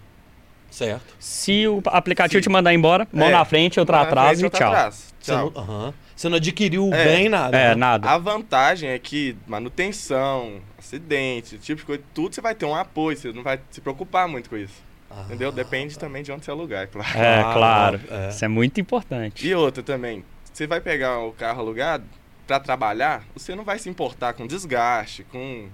Certo. 0.71 1.15
Se 1.19 1.67
o 1.67 1.84
aplicativo 1.86 2.41
Sim. 2.41 2.49
te 2.49 2.51
mandar 2.51 2.73
embora, 2.73 3.08
mão 3.13 3.28
É. 3.28 3.32
na 3.32 3.45
frente, 3.45 3.80
outra 3.80 4.01
atrás 4.01 4.41
e 4.41 4.49
tchau. 4.49 4.67
atrás. 4.67 5.13
Você 5.19 5.32
Tchau. 5.32 5.51
não, 5.56 5.62
aham. 5.62 5.93
Você 6.15 6.30
não 6.30 6.38
adquiriu 6.38 6.89
É. 6.91 7.04
bem 7.06 7.30
nada. 7.30 7.56
É, 7.56 7.69
né? 7.69 7.75
nada. 7.75 8.10
A 8.10 8.17
vantagem 8.17 8.89
é 8.89 8.97
que 8.97 9.38
manutenção, 9.45 10.60
acidente, 10.80 11.56
esse 11.56 11.63
tipo 11.63 11.82
de 11.82 11.86
coisa, 11.86 12.04
tudo 12.13 12.34
você 12.34 12.41
vai 12.41 12.56
ter 12.56 12.65
um 12.65 12.73
apoio, 12.75 13.15
você 13.15 13.32
não 13.32 13.43
vai 13.43 13.60
se 13.69 13.80
preocupar 13.82 14.28
muito 14.28 14.49
com 14.49 14.58
isso. 14.58 14.84
Ah, 15.12 15.23
Entendeu? 15.28 15.51
Depende 15.51 15.97
também 15.99 16.23
de 16.23 16.32
onde 16.32 16.43
você 16.43 16.51
alugar, 16.51 16.84
é 16.84 16.88
claro. 16.88 17.17
É, 17.19 17.39
Ah, 17.39 17.54
claro. 17.54 18.01
é. 18.10 18.30
Isso 18.30 18.43
é 18.43 18.47
muito 18.47 18.82
importante. 18.82 19.47
E 19.47 19.54
outra 19.54 19.84
também, 19.84 20.25
você 20.56 20.65
vai 20.65 20.80
pegar 20.80 21.20
o 21.20 21.34
carro 21.34 21.60
alugado 21.60 22.06
pra 22.48 22.60
trabalhar, 22.62 23.24
você 23.36 23.54
não 23.56 23.63
vai 23.65 23.78
se 23.78 23.89
importar 23.89 24.34
com 24.34 24.48
desgaste, 24.48 25.24
com. 25.26 25.68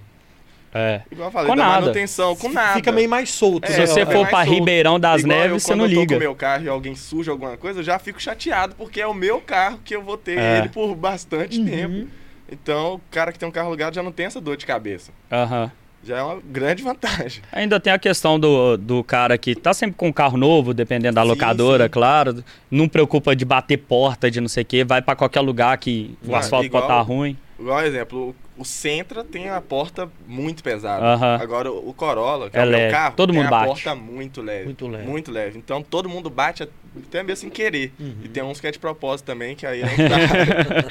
É. 0.74 1.02
Igual 1.12 1.28
eu 1.28 1.32
falei, 1.32 1.50
Com 1.50 1.56
da 1.58 1.66
nada. 1.66 1.82
manutenção, 1.82 2.34
com 2.36 2.48
nada. 2.50 2.74
Fica 2.76 2.92
meio 2.94 3.10
mais 3.10 3.30
solto. 3.30 3.66
É, 3.66 3.74
Se 3.74 3.80
né? 3.82 3.86
você 3.86 4.00
é 4.02 4.06
for 4.06 4.28
solto. 4.30 4.50
Ribeirão 4.50 5.00
das 5.00 5.22
Igual 5.22 5.38
eu, 5.38 5.44
Neves, 5.44 5.64
você 5.64 5.72
quando 5.74 5.80
não 5.82 5.86
eu 5.86 5.94
tô 5.94 6.00
liga. 6.00 6.16
com 6.16 6.20
meu 6.20 6.34
carro 6.36 6.64
e 6.64 6.70
alguém 6.70 6.96
suja 6.96 7.30
alguma 7.32 7.58
coisa, 7.58 7.80
eu 7.82 7.84
já 7.84 8.00
fico 8.00 8.20
chateado, 8.22 8.74
porque 8.76 9.00
é 9.02 9.06
o 9.06 9.14
meu 9.14 9.40
carro 9.42 9.80
que 9.84 9.94
eu 9.96 10.02
vou 10.02 10.18
ter 10.18 10.38
É. 10.40 10.60
ele 10.60 10.70
por 10.70 10.96
bastante 10.96 11.60
Uhum. 11.60 11.66
tempo. 11.66 12.08
Então, 12.50 12.96
o 12.96 13.02
cara 13.12 13.32
que 13.32 13.38
tem 13.40 13.48
um 13.48 13.52
carro 13.52 13.68
alugado 13.68 13.96
já 13.96 14.02
não 14.02 14.12
tem 14.12 14.26
essa 14.26 14.42
dor 14.42 14.56
de 14.58 14.66
cabeça. 14.66 15.12
Aham. 15.32 15.72
Já 16.04 16.18
é 16.18 16.24
uma 16.24 16.40
grande 16.44 16.82
vantagem. 16.82 17.44
Ainda 17.52 17.80
tem 17.80 17.94
a 17.94 18.00
questão 18.00 18.40
do, 18.40 18.76
do 18.78 19.04
cara 19.04 19.38
que 19.38 19.54
tá 19.56 19.74
sempre 19.74 19.96
com 19.96 20.08
um 20.08 20.14
carro 20.14 20.38
novo, 20.38 20.74
dependendo 20.74 21.16
da 21.16 21.22
Sim, 21.22 21.28
locadora, 21.28 21.84
sim. 21.86 21.90
claro. 21.92 22.44
Não 22.72 22.88
preocupa 22.90 23.36
de 23.36 23.46
bater 23.46 23.78
porta, 23.78 24.30
de 24.32 24.42
não 24.42 24.48
sei 24.48 24.64
o 24.64 24.66
quê, 24.66 24.84
vai 24.84 25.02
pra 25.02 25.16
qualquer 25.16 25.42
lugar 25.42 25.78
que 25.78 26.16
o 26.26 26.36
Ah, 26.36 26.40
asfalto 26.40 26.66
igual- 26.66 26.84
pode 26.84 26.94
estar 26.94 27.02
ruim. 27.04 27.38
Igual 27.60 27.84
exemplo, 27.84 28.36
o 28.58 28.66
Sentra 28.66 29.24
tem 29.24 29.48
a 29.50 29.62
porta 29.62 30.10
muito 30.28 30.64
pesada. 30.64 31.06
Aham. 31.06 31.38
Agora 31.40 31.72
o 31.72 31.94
Corolla, 31.94 32.50
que 32.50 32.58
É 32.58 32.62
é, 32.62 32.66
o 32.66 32.70
meu 32.70 32.90
carro, 32.90 33.16
Todo 33.16 33.32
tem 33.32 33.38
mundo 33.40 33.48
a 33.48 33.52
bate. 33.52 33.66
porta 33.68 33.94
muito 33.94 34.42
leve. 34.42 34.66
Muito 34.66 34.88
leve. 34.88 35.08
Muito 35.08 35.32
leve. 35.32 35.58
Então 35.60 35.84
todo 35.84 36.10
mundo 36.10 36.28
bate 36.32 36.64
até 36.64 37.22
mesmo 37.22 37.42
sem 37.42 37.50
querer. 37.52 37.94
Uhum. 38.00 38.16
E 38.24 38.28
tem 38.28 38.42
uns 38.42 38.60
que 38.60 38.66
é 38.66 38.72
de 38.72 38.80
propósito 38.80 39.28
também, 39.28 39.56
que 39.56 39.68
aí 39.68 39.82
não 39.86 39.90
dá. 40.10 40.88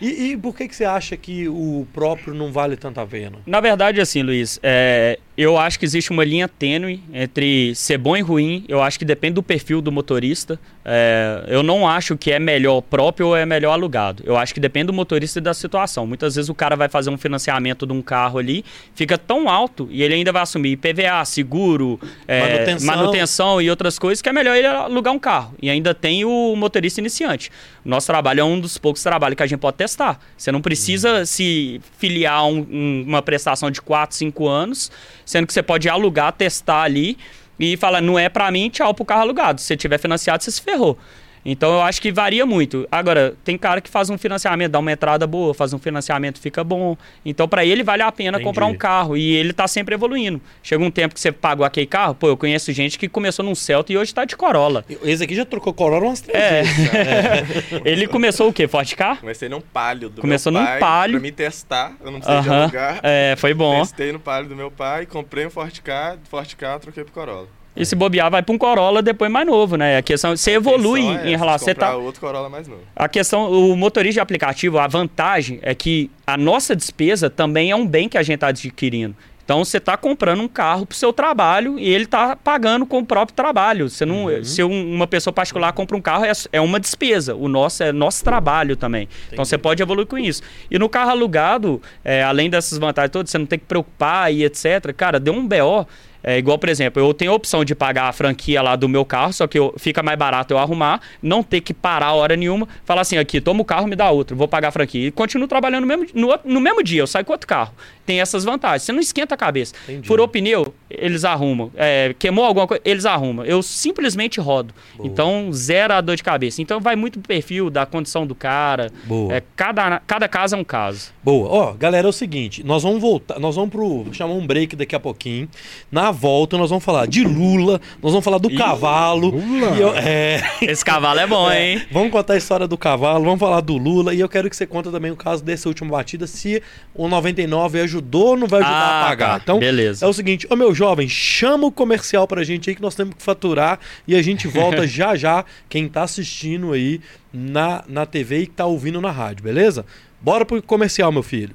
E, 0.00 0.32
e 0.32 0.36
por 0.36 0.56
que, 0.56 0.66
que 0.66 0.74
você 0.74 0.84
acha 0.84 1.16
que 1.16 1.48
o 1.48 1.86
próprio 1.92 2.34
não 2.34 2.50
vale 2.50 2.76
tanto 2.76 3.00
a 3.00 3.06
pena? 3.06 3.38
Na 3.46 3.60
verdade, 3.60 4.00
assim, 4.00 4.22
Luiz, 4.22 4.58
é, 4.62 5.18
eu 5.42 5.56
acho 5.58 5.78
que 5.78 5.84
existe 5.84 6.10
uma 6.10 6.24
linha 6.24 6.46
tênue 6.48 7.02
entre 7.12 7.74
ser 7.74 7.98
bom 7.98 8.16
e 8.16 8.20
ruim. 8.20 8.64
Eu 8.68 8.82
acho 8.82 8.98
que 8.98 9.04
depende 9.04 9.34
do 9.34 9.42
perfil 9.42 9.80
do 9.80 9.90
motorista. 9.92 10.58
É, 10.84 11.44
eu 11.48 11.62
não 11.62 11.86
acho 11.86 12.16
que 12.16 12.30
é 12.32 12.38
melhor 12.38 12.80
próprio 12.80 13.28
ou 13.28 13.36
é 13.36 13.44
melhor 13.46 13.72
alugado. 13.72 14.22
Eu 14.26 14.36
acho 14.36 14.52
que 14.52 14.60
depende 14.60 14.86
do 14.86 14.92
motorista 14.92 15.38
e 15.38 15.42
da 15.42 15.54
situação. 15.54 16.06
Muitas 16.06 16.34
vezes 16.34 16.48
o 16.48 16.54
cara 16.54 16.74
vai 16.76 16.88
fazer 16.88 17.10
um 17.10 17.18
financiamento 17.18 17.86
de 17.86 17.92
um 17.92 18.02
carro 18.02 18.38
ali, 18.38 18.64
fica 18.94 19.16
tão 19.18 19.48
alto 19.48 19.88
e 19.90 20.02
ele 20.02 20.14
ainda 20.14 20.32
vai 20.32 20.42
assumir 20.42 20.76
PVA, 20.76 21.24
seguro, 21.24 22.00
é, 22.26 22.40
Manutenção. 22.40 22.86
manutenção 22.96 23.62
e 23.62 23.70
outras 23.70 23.98
coisas 23.98 24.20
que 24.22 24.28
é 24.28 24.32
melhor 24.32 24.56
ele 24.56 24.66
alugar 24.66 25.12
um 25.12 25.18
carro. 25.18 25.54
E 25.62 25.68
ainda 25.70 25.94
tem 25.94 26.24
o 26.24 26.54
motorista 26.56 27.00
iniciante. 27.00 27.50
Nosso 27.84 28.06
trabalho 28.06 28.40
é 28.40 28.44
um 28.44 28.58
dos 28.60 28.76
poucos 28.78 29.02
trabalhos 29.02 29.36
que 29.36 29.42
a 29.42 29.46
gente 29.46 29.58
pode 29.60 29.76
testar. 29.76 30.18
Você 30.36 30.50
não 30.52 30.60
precisa 30.60 31.24
se 31.24 31.80
filiar 31.98 32.34
a 32.40 32.46
um- 32.46 32.66
um- 32.70 33.04
uma 33.06 33.22
prestação 33.22 33.70
de 33.70 33.80
4, 33.80 34.16
5 34.16 34.46
anos, 34.48 34.90
sendo 35.30 35.46
que 35.46 35.52
você 35.52 35.62
pode 35.62 35.88
alugar, 35.88 36.32
testar 36.32 36.82
ali 36.82 37.16
e 37.58 37.76
falar, 37.76 38.00
não 38.00 38.18
é 38.18 38.28
pra 38.28 38.50
mim, 38.50 38.68
tchau 38.68 38.92
pro 38.92 39.04
carro 39.04 39.22
alugado. 39.22 39.60
Se 39.60 39.66
você 39.68 39.76
tiver 39.76 39.98
financiado, 39.98 40.42
você 40.42 40.50
se 40.50 40.60
ferrou. 40.60 40.98
Então 41.44 41.72
eu 41.72 41.80
acho 41.82 42.02
que 42.02 42.12
varia 42.12 42.44
muito. 42.44 42.86
Agora, 42.92 43.34
tem 43.42 43.56
cara 43.56 43.80
que 43.80 43.88
faz 43.88 44.10
um 44.10 44.18
financiamento, 44.18 44.72
dá 44.72 44.78
uma 44.78 44.92
entrada 44.92 45.26
boa, 45.26 45.54
faz 45.54 45.72
um 45.72 45.78
financiamento, 45.78 46.38
fica 46.38 46.62
bom. 46.62 46.96
Então, 47.24 47.48
pra 47.48 47.64
ele 47.64 47.82
vale 47.82 48.02
a 48.02 48.12
pena 48.12 48.36
Entendi. 48.36 48.44
comprar 48.44 48.66
um 48.66 48.74
carro 48.74 49.16
e 49.16 49.34
ele 49.36 49.52
tá 49.52 49.66
sempre 49.66 49.94
evoluindo. 49.94 50.40
Chega 50.62 50.84
um 50.84 50.90
tempo 50.90 51.14
que 51.14 51.20
você 51.20 51.32
pagou 51.32 51.64
aquele 51.64 51.86
carro, 51.86 52.14
pô, 52.14 52.28
eu 52.28 52.36
conheço 52.36 52.70
gente 52.72 52.98
que 52.98 53.08
começou 53.08 53.44
num 53.44 53.54
Celta 53.54 53.92
e 53.92 53.96
hoje 53.98 54.14
tá 54.14 54.24
de 54.24 54.36
Corolla. 54.36 54.84
Esse 55.02 55.24
aqui 55.24 55.34
já 55.34 55.44
trocou 55.44 55.72
Corolla 55.72 56.06
umas 56.06 56.20
três 56.20 56.42
É. 56.42 56.62
vezes. 56.62 57.80
Ele 57.86 58.06
começou 58.06 58.48
o 58.48 58.52
quê? 58.52 58.68
Ford 58.68 58.92
Car? 58.94 59.18
Comecei 59.20 59.48
num 59.48 59.60
palio 59.60 60.10
do 60.10 60.20
Começou 60.20 60.52
meu 60.52 60.60
num 60.60 60.66
pai. 60.66 60.78
Palio. 60.78 61.12
Pra 61.14 61.22
me 61.22 61.32
testar, 61.32 61.92
eu 62.04 62.10
não 62.10 62.20
precisei 62.20 62.42
de 62.42 62.48
Aham. 62.48 62.62
alugar. 62.64 63.00
É, 63.02 63.34
foi 63.38 63.54
bom. 63.54 63.80
Testei 63.80 64.12
no 64.12 64.20
palio 64.20 64.48
do 64.48 64.56
meu 64.56 64.70
pai, 64.70 65.06
comprei 65.06 65.46
um 65.46 65.50
Ford 65.50 65.76
Car, 65.80 66.18
Ford 66.28 66.54
Car 66.54 66.78
troquei 66.80 67.02
pro 67.04 67.12
Corolla. 67.12 67.48
E 67.76 67.86
se 67.86 67.94
bobear, 67.94 68.30
vai 68.30 68.42
pra 68.42 68.54
um 68.54 68.58
Corolla 68.58 69.00
depois 69.00 69.30
mais 69.30 69.46
novo, 69.46 69.76
né? 69.76 69.98
A 69.98 70.02
questão, 70.02 70.36
você 70.36 70.52
evolui 70.52 71.06
é 71.06 71.30
em 71.30 71.36
relação. 71.36 71.66
Você 71.66 71.74
tá, 71.74 71.96
outro 71.96 72.20
Corolla 72.20 72.48
mais 72.48 72.66
novo. 72.66 72.82
A 72.96 73.08
questão, 73.08 73.50
o 73.50 73.76
motorista 73.76 74.14
de 74.14 74.20
aplicativo, 74.20 74.78
a 74.78 74.86
vantagem 74.88 75.60
é 75.62 75.74
que 75.74 76.10
a 76.26 76.36
nossa 76.36 76.74
despesa 76.74 77.30
também 77.30 77.70
é 77.70 77.76
um 77.76 77.86
bem 77.86 78.08
que 78.08 78.18
a 78.18 78.22
gente 78.22 78.34
está 78.34 78.48
adquirindo. 78.48 79.14
Então 79.44 79.64
você 79.64 79.78
está 79.78 79.96
comprando 79.96 80.40
um 80.42 80.46
carro 80.48 80.86
para 80.86 80.94
o 80.94 80.96
seu 80.96 81.12
trabalho 81.12 81.76
e 81.76 81.88
ele 81.88 82.04
está 82.04 82.36
pagando 82.36 82.86
com 82.86 82.98
o 82.98 83.04
próprio 83.04 83.34
trabalho. 83.34 83.88
Você 83.90 84.04
não, 84.06 84.26
Uhum. 84.26 84.44
Se 84.44 84.62
um- 84.62 84.94
uma 84.94 85.08
pessoa 85.08 85.32
particular 85.34 85.72
compra 85.72 85.96
um 85.96 86.00
carro, 86.00 86.24
é, 86.24 86.30
é 86.52 86.60
uma 86.60 86.78
despesa. 86.78 87.34
O 87.34 87.48
nosso 87.48 87.82
é 87.82 87.90
nosso 87.90 88.22
trabalho 88.22 88.76
também. 88.76 89.08
Então 89.32 89.44
você 89.44 89.58
pode 89.58 89.82
evoluir 89.82 90.06
com 90.06 90.16
isso. 90.16 90.40
E 90.70 90.78
no 90.78 90.88
carro 90.88 91.10
alugado, 91.10 91.82
é, 92.04 92.22
além 92.22 92.48
dessas 92.48 92.78
vantagens 92.78 93.10
todas, 93.10 93.30
você 93.30 93.38
não 93.38 93.46
tem 93.46 93.58
que 93.58 93.64
preocupar 93.64 94.32
e 94.32 94.44
etc. 94.44 94.92
Cara, 94.96 95.18
deu 95.18 95.32
um 95.34 95.44
BO. 95.44 95.84
É 96.22 96.36
igual, 96.38 96.58
por 96.58 96.68
exemplo, 96.68 97.02
eu 97.02 97.14
tenho 97.14 97.32
a 97.32 97.34
opção 97.34 97.64
de 97.64 97.74
pagar 97.74 98.08
a 98.08 98.12
franquia 98.12 98.60
lá 98.62 98.76
do 98.76 98.88
meu 98.88 99.04
carro, 99.04 99.32
só 99.32 99.46
que 99.46 99.58
eu- 99.58 99.74
fica 99.78 100.02
mais 100.02 100.18
barato 100.18 100.52
eu 100.52 100.58
arrumar, 100.58 101.00
não 101.22 101.42
ter 101.42 101.60
que 101.60 101.72
parar 101.72 102.06
a 102.06 102.12
hora 102.14 102.36
nenhuma, 102.36 102.68
falar 102.84 103.00
assim, 103.02 103.16
aqui, 103.18 103.40
toma 103.40 103.62
o 103.62 103.64
carro, 103.64 103.86
me 103.86 103.96
dá 103.96 104.10
outro, 104.10 104.36
vou 104.36 104.46
pagar 104.48 104.68
a 104.68 104.70
franquia. 104.72 105.06
E 105.08 105.10
continuo 105.10 105.48
trabalhando 105.48 105.82
no 105.82 105.86
mesmo, 105.86 106.06
no, 106.14 106.38
no 106.44 106.60
mesmo 106.60 106.82
dia, 106.82 107.00
eu 107.02 107.06
saio 107.06 107.24
com 107.24 107.32
outro 107.32 107.46
carro. 107.46 107.72
Tem 108.04 108.20
essas 108.20 108.42
vantagens. 108.44 108.82
Você 108.82 108.92
não 108.92 108.98
esquenta 109.00 109.34
a 109.34 109.38
cabeça. 109.38 109.72
Entendi. 109.84 110.06
Furou 110.08 110.26
pneu, 110.26 110.74
eles 110.90 111.24
arrumam. 111.24 111.70
É, 111.76 112.12
queimou 112.18 112.44
alguma 112.44 112.66
coisa, 112.66 112.82
eles 112.84 113.06
arrumam. 113.06 113.44
Eu 113.46 113.62
simplesmente 113.62 114.40
rodo. 114.40 114.74
Boa. 114.96 115.06
Então, 115.08 115.50
zero 115.52 115.94
a 115.94 116.00
dor 116.00 116.16
de 116.16 116.22
cabeça. 116.22 116.60
Então, 116.60 116.80
vai 116.80 116.96
muito 116.96 117.20
do 117.20 117.26
perfil, 117.28 117.70
da 117.70 117.86
condição 117.86 118.26
do 118.26 118.34
cara. 118.34 118.90
Boa. 119.04 119.32
É, 119.34 119.42
cada, 119.54 120.00
cada 120.06 120.26
caso 120.28 120.56
é 120.56 120.58
um 120.58 120.64
caso. 120.64 121.12
Boa. 121.22 121.48
Ó, 121.48 121.72
galera, 121.74 122.06
é 122.06 122.10
o 122.10 122.12
seguinte, 122.12 122.64
nós 122.64 122.82
vamos 122.82 123.00
voltar, 123.00 123.38
nós 123.38 123.54
vamos 123.54 123.70
pro 123.70 124.02
vou 124.04 124.12
chamar 124.12 124.34
um 124.34 124.44
break 124.46 124.74
daqui 124.74 124.96
a 124.96 125.00
pouquinho. 125.00 125.48
Na 125.90 126.09
volta 126.10 126.56
nós 126.58 126.70
vamos 126.70 126.84
falar 126.84 127.06
de 127.06 127.22
Lula, 127.24 127.80
nós 128.02 128.12
vamos 128.12 128.24
falar 128.24 128.38
do 128.38 128.50
Ih, 128.50 128.56
cavalo. 128.56 129.28
Lula? 129.30 129.76
E 129.76 129.80
eu- 129.80 129.94
é, 129.94 130.42
Esse 130.62 130.84
cavalo 130.84 131.18
é 131.20 131.26
bom, 131.26 131.50
hein? 131.50 131.82
vamos 131.90 132.10
contar 132.10 132.34
a 132.34 132.36
história 132.36 132.66
do 132.68 132.76
cavalo, 132.78 133.24
vamos 133.24 133.40
falar 133.40 133.60
do 133.60 133.76
Lula 133.76 134.14
e 134.14 134.20
eu 134.20 134.28
quero 134.28 134.48
que 134.50 134.56
você 134.56 134.66
conte 134.66 134.90
também 134.90 135.10
o 135.10 135.16
caso 135.16 135.42
dessa 135.44 135.68
última 135.68 135.90
batida, 135.90 136.26
se 136.26 136.62
o 136.94 137.08
99 137.08 137.80
ajudou 137.80 138.28
ou 138.28 138.36
não 138.36 138.46
vai 138.46 138.60
ajudar 138.60 138.76
a 138.76 139.00
Ah, 139.00 139.08
pagar. 139.08 139.28
tá. 139.38 139.40
Então, 139.42 139.58
Beleza. 139.58 140.04
é 140.04 140.08
o 140.08 140.12
seguinte, 140.12 140.46
ô 140.50 140.56
meu 140.56 140.74
jovem, 140.74 141.08
chama 141.08 141.66
o 141.66 141.72
comercial 141.72 142.26
pra 142.26 142.42
gente 142.44 142.68
aí 142.70 142.76
que 142.76 142.82
nós 142.82 142.94
temos 142.94 143.14
que 143.14 143.22
faturar 143.22 143.78
e 144.06 144.14
a 144.16 144.22
gente 144.22 144.46
volta 144.48 144.86
já 144.88 145.14
já, 145.16 145.44
quem 145.68 145.88
tá 145.88 146.02
assistindo 146.02 146.72
aí 146.72 147.00
na, 147.32 147.84
na 147.88 148.06
TV 148.06 148.40
e 148.40 148.46
que 148.46 148.52
tá 148.54 148.66
ouvindo 148.66 149.00
na 149.00 149.10
rádio, 149.10 149.44
beleza? 149.44 149.84
Bora 150.20 150.44
pro 150.44 150.62
comercial, 150.62 151.10
meu 151.10 151.22
filho. 151.22 151.54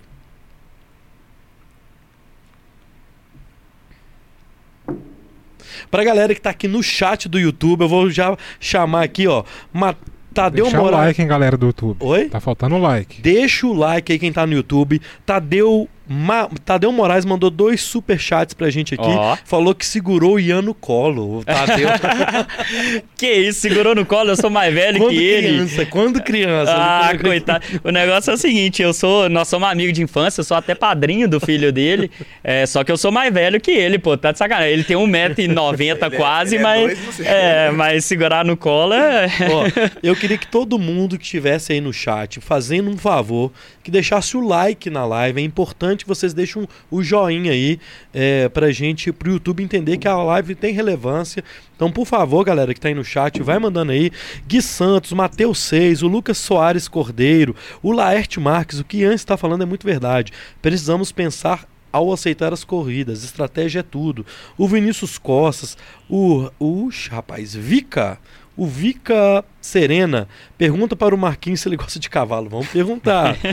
Pra 5.96 6.04
galera 6.04 6.36
que 6.36 6.42
tá 6.42 6.50
aqui 6.50 6.68
no 6.68 6.84
chat 6.84 7.30
do 7.30 7.40
YouTube, 7.40 7.80
eu 7.84 7.88
vou 7.88 8.10
já 8.10 8.36
chamar 8.60 9.04
aqui, 9.06 9.28
ó, 9.28 9.46
Ma- 9.72 9.96
Tadeu 10.34 10.66
Deixa 10.66 10.78
o 10.78 10.84
Moraes. 10.84 11.06
like, 11.08 11.22
hein, 11.22 11.28
galera 11.30 11.56
do 11.56 11.68
YouTube. 11.68 11.96
Oi? 12.02 12.26
Tá 12.28 12.42
faltando 12.42 12.76
o 12.76 12.80
like. 12.82 13.22
Deixa 13.22 13.66
o 13.66 13.72
like 13.74 14.12
aí 14.12 14.20
quem 14.20 14.34
tá 14.34 14.46
no 14.46 14.52
YouTube. 14.52 15.02
Tadeu, 15.26 15.88
Ma... 16.08 16.50
Tadeu 16.64 16.92
Moraes 16.92 17.26
mandou 17.26 17.50
dois 17.50 17.82
superchats 17.82 18.54
pra 18.54 18.70
gente 18.70 18.94
aqui. 18.94 19.04
Ó. 19.06 19.38
Falou 19.46 19.74
que 19.74 19.86
segurou 19.86 20.36
o 20.36 20.40
Ian 20.40 20.62
no 20.62 20.74
colo. 20.74 21.40
O 21.40 21.44
Tadeu. 21.46 21.88
Que 23.16 23.32
isso, 23.32 23.62
segurou 23.62 23.96
no 23.96 24.06
colo, 24.06 24.32
eu 24.32 24.36
sou 24.36 24.50
mais 24.50 24.74
velho 24.74 24.98
quando 25.00 25.12
que 25.12 25.24
ele. 25.24 25.48
criança, 25.48 25.86
quando 25.86 26.22
criança. 26.24 26.74
Ah, 26.76 27.10
Ele- 27.14 27.24
coitado. 27.24 27.66
O 27.84 27.90
negócio 27.92 28.32
é 28.32 28.34
o 28.34 28.38
seguinte, 28.38 28.82
eu 28.82 28.94
sou, 28.94 29.30
nós 29.30 29.48
somos 29.48 29.68
amigos 29.70 29.94
de 29.94 30.02
infância, 30.04 30.42
eu 30.42 30.46
sou 30.46 30.58
até 30.58 30.76
padrinho 30.76 31.28
do 31.28 31.40
filho 31.40 31.72
dele, 31.72 32.12
é, 32.44 32.66
só 32.66 32.84
que 32.84 32.92
eu 32.92 32.98
sou 32.98 33.12
mais 33.12 33.34
velho 33.34 33.60
que 33.62 33.72
ele, 33.72 33.98
pô, 33.98 34.18
tá 34.18 34.32
de 34.32 34.38
sacanagem. 34.38 34.74
Ele 34.74 34.84
tem 34.84 34.98
1,90m 34.98 35.80
Ele 35.86 36.16
é- 36.16 36.18
quase, 36.18 36.56
é 36.58 36.60
mas 36.60 36.98
dois 37.00 37.20
é, 37.22 37.72
mas 37.72 38.06
segurar 38.06 38.44
no 38.44 38.58
colo 38.58 38.94
é 38.94 39.28
Ó, 39.52 39.66
eu 40.04 40.16
queria 40.16 40.38
que 40.38 40.48
todo 40.48 40.78
mundo 40.78 41.18
que 41.18 41.24
estivesse 41.24 41.74
aí 41.74 41.80
no 41.82 41.94
chat, 41.94 42.40
fazendo 42.42 42.90
um 42.90 42.98
favor, 42.98 43.52
que 43.84 43.90
deixasse 43.92 44.36
o 44.36 44.46
like 44.46 44.90
na 44.90 45.06
live. 45.06 45.40
É 45.40 45.44
importante 45.44 45.95
que 46.04 46.10
vocês 46.10 46.34
deixem 46.34 46.68
o 46.92 47.04
joinha 47.04 47.52
aí 47.52 47.80
é, 48.14 48.50
pra 48.50 48.72
gente, 48.72 49.12
pro 49.12 49.32
YouTube 49.32 49.64
entender 49.64 49.98
que 49.98 50.08
a 50.08 50.16
live 50.18 50.56
tem 50.56 50.74
relevância. 50.74 51.44
Então, 51.76 51.92
por 51.92 52.06
favor, 52.06 52.44
galera 52.44 52.74
que 52.74 52.80
tá 52.80 52.88
aí 52.88 52.94
no 52.94 53.04
chat, 53.04 53.42
vai 53.42 53.60
mandando 53.60 53.92
aí. 53.92 54.12
Gui 54.48 54.62
Santos, 54.62 55.14
Matheus 55.14 55.60
Seis, 55.60 56.02
o 56.02 56.08
Lucas 56.08 56.38
Soares 56.38 56.88
Cordeiro, 56.88 57.56
o 57.84 57.92
Laerte 57.92 58.40
Marques, 58.40 58.80
o 58.80 58.84
que 58.84 58.98
Ian 58.98 59.14
está 59.14 59.38
falando 59.38 59.64
é 59.64 59.66
muito 59.66 59.86
verdade. 59.86 60.34
Precisamos 60.62 61.12
pensar 61.12 61.68
ao 61.96 62.12
aceitar 62.12 62.52
as 62.52 62.66
corridas. 62.66 63.24
Estratégia 63.24 63.80
é 63.80 63.84
tudo. 63.84 64.26
O 64.58 64.68
Vinícius 64.68 65.18
Costas, 65.18 65.78
o. 66.10 66.50
o 66.60 66.90
rapaz, 67.10 67.56
Vica. 67.56 68.20
O 68.58 68.66
Vica 68.66 69.44
Serena 69.60 70.28
pergunta 70.58 70.96
para 70.96 71.14
o 71.14 71.18
Marquinhos 71.18 71.60
se 71.60 71.68
ele 71.68 71.76
gosta 71.76 72.00
de 72.00 72.10
cavalo. 72.10 72.50
Vamos 72.50 72.68
perguntar. 72.70 73.38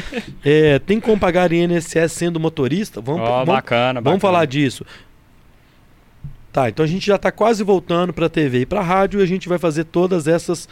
É, 0.45 0.79
tem 0.81 0.99
como 0.99 1.19
pagar 1.19 1.53
INSS 1.53 2.13
sendo 2.13 2.41
motorista? 2.41 3.01
Vamos, 3.01 3.23
Ó, 3.23 3.31
vamos, 3.45 3.47
bacana, 3.47 4.01
vamos 4.01 4.19
bacana. 4.19 4.21
falar 4.21 4.45
disso. 4.45 4.85
Tá, 6.53 6.69
então 6.69 6.85
a 6.85 6.89
gente 6.89 7.07
já 7.07 7.17
está 7.17 7.31
quase 7.33 7.63
voltando 7.65 8.13
para 8.13 8.27
a 8.27 8.29
TV 8.29 8.61
e 8.61 8.67
para 8.67 8.81
a 8.81 8.85
rádio 8.85 9.21
e 9.21 9.23
a 9.23 9.27
gente 9.27 9.49
vai 9.49 9.59
fazer 9.59 9.85
todas 9.85 10.27
essas 10.27 10.69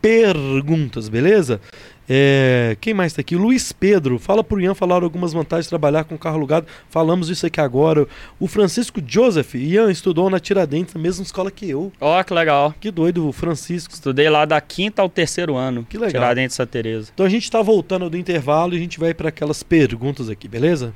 perguntas, 0.00 1.08
beleza? 1.08 1.60
É, 2.08 2.76
quem 2.80 2.94
mais 2.94 3.12
está 3.12 3.20
aqui? 3.20 3.36
Luiz 3.36 3.70
Pedro, 3.70 4.18
fala 4.18 4.42
pro 4.42 4.60
Ian 4.60 4.74
falar 4.74 5.02
algumas 5.02 5.32
vantagens 5.32 5.66
de 5.66 5.68
trabalhar 5.70 6.04
com 6.04 6.16
carro 6.16 6.36
alugado. 6.36 6.66
Falamos 6.88 7.28
isso 7.28 7.44
aqui 7.46 7.60
agora. 7.60 8.06
O 8.40 8.46
Francisco 8.48 9.00
Joseph, 9.06 9.54
Ian 9.54 9.90
estudou 9.90 10.30
na 10.30 10.40
Tiradentes, 10.40 10.94
na 10.94 11.00
mesma 11.00 11.22
escola 11.22 11.50
que 11.50 11.68
eu. 11.68 11.92
Ó, 12.00 12.22
que 12.22 12.32
legal. 12.32 12.74
Que 12.80 12.90
doido, 12.90 13.28
o 13.28 13.32
Francisco. 13.32 13.92
Estudei 13.92 14.30
lá 14.30 14.44
da 14.44 14.60
quinta 14.60 15.02
ao 15.02 15.08
terceiro 15.08 15.54
ano. 15.56 15.84
Que 15.84 15.98
legal. 15.98 16.12
Tiradentes 16.22 16.54
de 16.54 16.56
Santa 16.56 16.72
Teresa. 16.72 17.10
Então 17.12 17.26
a 17.26 17.28
gente 17.28 17.44
está 17.44 17.60
voltando 17.60 18.08
do 18.08 18.16
intervalo 18.16 18.72
e 18.72 18.76
a 18.76 18.80
gente 18.80 18.98
vai 18.98 19.12
para 19.12 19.28
aquelas 19.28 19.62
perguntas 19.62 20.30
aqui, 20.30 20.48
beleza? 20.48 20.94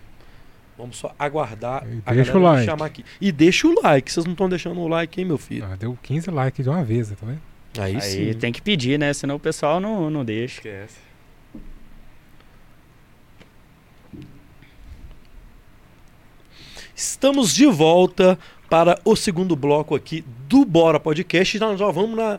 Vamos 0.79 0.97
só 0.97 1.15
aguardar 1.19 1.85
E 1.87 2.01
a 2.07 2.15
deixa 2.15 2.33
galera 2.33 2.39
o 2.39 2.41
me 2.41 2.57
like. 2.57 2.65
chamar 2.65 2.87
aqui. 2.87 3.05
E 3.21 3.31
deixa 3.31 3.69
o 3.69 3.83
like, 3.83 4.11
vocês 4.11 4.25
não 4.25 4.33
estão 4.33 4.49
deixando 4.49 4.81
o 4.81 4.89
like, 4.89 5.21
hein, 5.21 5.27
meu 5.27 5.37
filho? 5.39 5.67
Ah, 5.71 5.77
deu 5.77 5.97
15 6.03 6.31
likes 6.31 6.65
de 6.65 6.71
uma 6.71 6.83
vez, 6.83 7.11
tá 7.11 7.17
vendo? 7.23 7.41
Aí, 7.79 7.97
Aí 7.97 8.01
sim. 8.01 8.35
tem 8.35 8.53
que 8.53 8.61
pedir, 8.61 8.99
né? 8.99 9.13
Senão 9.13 9.37
o 9.37 9.41
pessoal 9.41 9.81
não, 9.81 10.11
não 10.11 10.25
deixa. 10.25 10.57
Esquece. 10.57 11.13
Estamos 16.95 17.55
de 17.55 17.67
volta 17.67 18.39
para 18.69 18.99
o 19.05 19.17
segundo 19.17 19.57
bloco 19.57 19.95
aqui 19.95 20.25
do 20.49 20.65
Bora 20.65 21.01
Podcast. 21.01 21.59
Nós 21.59 21.79
já 21.79 21.91
vamos 21.91 22.17
na, 22.17 22.39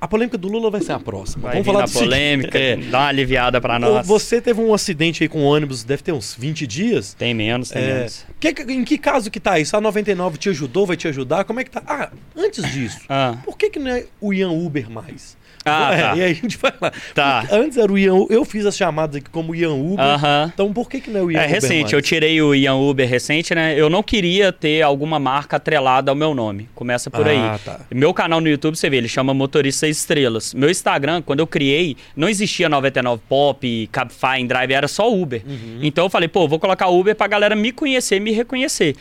A 0.00 0.06
polêmica 0.06 0.36
do 0.36 0.46
Lula 0.48 0.70
vai 0.70 0.82
ser 0.82 0.92
a 0.92 0.98
próxima. 1.00 1.44
Vai 1.44 1.52
Vamos 1.62 1.66
falar 1.66 1.86
seguinte, 1.86 2.04
polêmica, 2.04 2.58
é, 2.58 2.76
dá 2.76 2.98
uma 2.98 3.06
aliviada 3.08 3.60
pra 3.60 3.76
o- 3.76 3.78
nós. 3.78 4.06
Você 4.06 4.40
teve 4.40 4.60
um 4.60 4.74
acidente 4.74 5.22
aí 5.22 5.28
com 5.28 5.42
ônibus, 5.42 5.82
deve 5.84 6.02
ter 6.02 6.12
uns 6.12 6.34
20 6.38 6.66
dias. 6.66 7.14
Tem 7.14 7.32
menos, 7.32 7.70
tem 7.70 7.82
É, 7.82 7.94
menos. 7.94 8.26
que- 8.38 8.48
em 8.70 8.84
que 8.84 8.98
caso 8.98 9.30
que 9.30 9.40
tá 9.40 9.58
isso? 9.58 9.74
A 9.76 9.80
99 9.80 10.36
te 10.36 10.50
ajudou, 10.50 10.86
vai 10.86 10.96
te 10.98 11.08
ajudar? 11.08 11.44
Como 11.44 11.60
é 11.60 11.64
que 11.64 11.70
tá? 11.70 11.82
Ah, 11.86 12.10
antes 12.36 12.70
disso, 12.72 13.00
Ah, 13.08 13.38
por 13.44 13.56
que, 13.56 13.70
que 13.70 13.78
não 13.78 13.90
é 13.90 14.04
o 14.20 14.34
Ian 14.34 14.50
Uber 14.50 14.90
mais? 14.90 15.36
Ah, 15.64 15.94
É, 15.94 16.00
tá. 16.02 16.16
E 16.16 16.22
aí 16.22 16.30
a 16.32 16.34
gente 16.34 16.58
vai 16.58 16.72
lá. 16.80 16.92
Tá. 17.14 17.40
Porque 17.40 17.54
Antes 17.56 17.78
era 17.78 17.90
o 17.90 17.98
Ian 17.98 18.14
U- 18.14 18.26
Eu 18.30 18.44
fiz 18.44 18.66
as 18.66 18.76
chamadas 18.76 19.16
aqui 19.16 19.30
como 19.30 19.54
Ian 19.54 19.72
Uber. 19.72 20.04
Aham. 20.04 20.50
Então 20.52 20.72
por 20.72 20.88
que, 20.88 21.00
que 21.00 21.10
não 21.10 21.20
é 21.20 21.22
o 21.22 21.30
Ian 21.30 21.38
É 21.40 21.44
Uber 21.44 21.54
recente, 21.54 21.80
mais? 21.82 21.92
eu 21.92 22.02
tirei 22.02 22.42
o 22.42 22.54
Ian 22.54 22.74
Uber 22.74 23.08
recente, 23.08 23.54
né? 23.54 23.74
Eu 23.78 23.88
não 23.88 24.02
queria 24.02 24.52
ter 24.52 24.82
alguma 24.82 25.18
marca 25.18 25.56
atrelada 25.56 26.10
ao 26.10 26.14
meu 26.14 26.34
nome. 26.34 26.68
Começa 26.74 27.10
por 27.10 27.26
aí. 27.26 27.38
Ah, 27.38 27.58
tá. 27.64 27.80
Meu 27.92 28.12
canal 28.12 28.40
no 28.40 28.48
YouTube, 28.48 28.76
você 28.76 28.90
vê, 28.90 28.96
ele 28.98 29.08
chama 29.08 29.32
Motorista 29.32 29.88
Estrelas. 29.88 30.52
Meu 30.54 30.68
Instagram, 30.70 31.22
quando 31.22 31.40
eu 31.40 31.46
criei, 31.46 31.96
não 32.16 32.28
existia 32.28 32.68
99 32.68 33.22
Pop, 33.28 33.88
Cabify, 33.90 34.44
Drive, 34.46 34.72
era 34.72 34.86
só 34.88 35.10
Uber. 35.12 35.42
Uhum. 35.46 35.78
Então 35.82 36.04
eu 36.04 36.10
falei, 36.10 36.28
pô, 36.28 36.46
vou 36.46 36.58
colocar 36.58 36.88
Uber 36.88 37.14
pra 37.16 37.26
galera 37.26 37.54
me 37.56 37.72
conhecer, 37.72 38.20
me 38.20 38.32
reconhecer. 38.32 38.96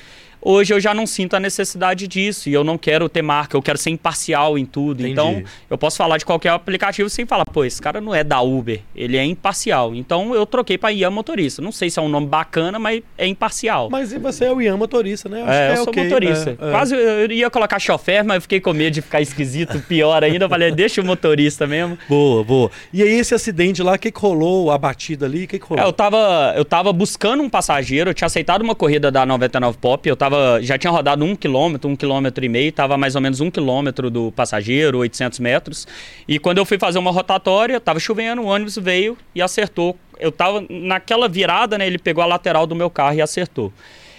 Hoje 0.45 0.73
eu 0.73 0.79
já 0.79 0.93
não 0.93 1.07
sinto 1.07 1.35
a 1.35 1.39
necessidade 1.39 2.07
disso 2.07 2.49
e 2.49 2.53
eu 2.53 2.63
não 2.63 2.77
quero 2.77 3.07
ter 3.07 3.21
marca, 3.21 3.55
eu 3.55 3.61
quero 3.61 3.77
ser 3.77 3.91
imparcial 3.91 4.57
em 4.57 4.65
tudo. 4.65 4.99
Entendi. 5.01 5.11
Então, 5.13 5.43
eu 5.69 5.77
posso 5.77 5.95
falar 5.97 6.17
de 6.17 6.25
qualquer 6.25 6.49
aplicativo 6.49 7.09
sem 7.09 7.25
falar, 7.25 7.45
pô, 7.45 7.63
esse 7.63 7.81
cara 7.81 8.01
não 8.01 8.13
é 8.13 8.23
da 8.23 8.41
Uber, 8.41 8.81
ele 8.95 9.15
é 9.17 9.23
imparcial. 9.23 9.95
Então 9.95 10.35
eu 10.35 10.45
troquei 10.45 10.77
pra 10.77 10.91
Ian 10.91 11.11
Motorista. 11.11 11.61
Não 11.61 11.71
sei 11.71 11.89
se 11.89 11.97
é 11.99 12.01
um 12.01 12.09
nome 12.09 12.27
bacana, 12.27 12.77
mas 12.77 13.01
é 13.17 13.25
imparcial. 13.27 13.89
Mas 13.89 14.11
e 14.11 14.19
você 14.19 14.45
é 14.45 14.51
o 14.51 14.61
Ian 14.61 14.77
motorista, 14.77 15.29
né? 15.29 15.43
Acho 15.43 15.51
É, 15.51 15.67
que 15.67 15.71
eu 15.73 15.83
sou 15.83 15.87
ok, 15.91 16.03
motorista. 16.03 16.49
é, 16.59 16.67
é. 16.67 16.71
Quase 16.71 16.95
eu 16.95 17.31
ia 17.31 17.49
colocar 17.49 17.79
chofer, 17.79 18.23
mas 18.23 18.35
eu 18.35 18.41
fiquei 18.41 18.59
com 18.59 18.73
medo 18.73 18.93
de 18.95 19.01
ficar 19.01 19.21
esquisito, 19.21 19.79
pior 19.87 20.23
ainda. 20.23 20.45
Eu 20.45 20.49
falei, 20.49 20.71
deixa 20.71 20.99
o 21.01 21.05
motorista 21.05 21.65
mesmo. 21.65 21.97
Boa, 22.09 22.43
boa. 22.43 22.71
E 22.91 23.01
aí 23.01 23.11
esse 23.19 23.33
acidente 23.33 23.81
lá, 23.81 23.93
o 23.93 23.99
que, 23.99 24.11
que 24.11 24.19
rolou? 24.19 24.71
A 24.71 24.77
batida 24.77 25.25
ali, 25.25 25.45
o 25.45 25.47
que, 25.47 25.59
que 25.59 25.65
rolou? 25.65 25.83
É, 25.83 25.87
eu 25.87 25.93
tava, 25.93 26.53
eu 26.57 26.65
tava 26.65 26.91
buscando 26.91 27.41
um 27.43 27.49
passageiro, 27.49 28.09
eu 28.09 28.13
tinha 28.13 28.25
aceitado 28.25 28.61
uma 28.61 28.75
corrida 28.75 29.09
da 29.11 29.25
99 29.25 29.77
Pop, 29.79 30.07
eu 30.07 30.15
tava, 30.15 30.32
já 30.61 30.77
tinha 30.77 30.91
rodado 30.91 31.23
um 31.23 31.35
quilômetro, 31.35 31.89
um 31.89 31.95
quilômetro 31.95 32.43
e 32.43 32.49
meio, 32.49 32.71
tava 32.71 32.97
mais 32.97 33.15
ou 33.15 33.21
menos 33.21 33.41
um 33.41 33.49
quilômetro 33.49 34.09
do 34.09 34.31
passageiro, 34.31 34.99
800 34.99 35.39
metros. 35.39 35.87
E 36.27 36.39
quando 36.39 36.57
eu 36.57 36.65
fui 36.65 36.77
fazer 36.77 36.99
uma 36.99 37.11
rotatória, 37.11 37.79
tava 37.79 37.99
chovendo, 37.99 38.41
o 38.41 38.45
ônibus 38.45 38.77
veio 38.77 39.17
e 39.33 39.41
acertou. 39.41 39.97
Eu 40.19 40.31
tava 40.31 40.63
naquela 40.69 41.27
virada, 41.27 41.77
né, 41.77 41.87
ele 41.87 41.97
pegou 41.97 42.23
a 42.23 42.27
lateral 42.27 42.67
do 42.67 42.75
meu 42.75 42.89
carro 42.89 43.15
e 43.15 43.21
acertou. 43.21 43.71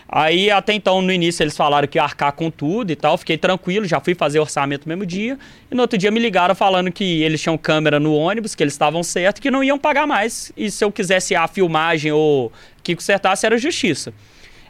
Aí, 0.09 0.51
até 0.51 0.73
então, 0.73 1.01
no 1.01 1.11
início, 1.11 1.43
eles 1.43 1.57
falaram 1.57 1.89
que 1.89 1.99
ia 1.99 2.03
arcar 2.03 2.33
com 2.33 2.51
tudo 2.51 2.93
e 2.93 2.97
tal. 2.97 3.17
Fiquei 3.17 3.37
tranquilo, 3.37 3.87
já 3.87 3.99
fui 3.99 4.15
fazer 4.15 4.39
orçamento 4.39 4.87
no 4.87 4.91
mesmo 4.91 5.05
dia. 5.07 5.39
E 5.71 5.75
no 5.75 5.83
outro 5.83 5.99
dia 5.99 6.11
me 6.11 6.21
ligaram 6.21 6.55
falando 6.55 6.93
que 6.93 7.23
eles 7.23 7.41
tinham 7.41 7.57
câmera 7.57 7.99
no 7.99 8.15
ônibus, 8.15 8.55
que 8.55 8.63
eles 8.63 8.75
estavam 8.75 9.03
certos, 9.03 9.41
que 9.41 9.51
não 9.51 9.65
iam 9.65 9.79
pagar 9.79 10.07
mais. 10.07 10.53
E 10.57 10.71
se 10.71 10.85
eu 10.85 10.93
quisesse 10.93 11.35
a 11.35 11.49
filmagem 11.49 12.13
ou 12.13 12.53
que 12.83 12.95
consertasse, 12.95 13.47
era 13.47 13.57
justiça. 13.59 14.13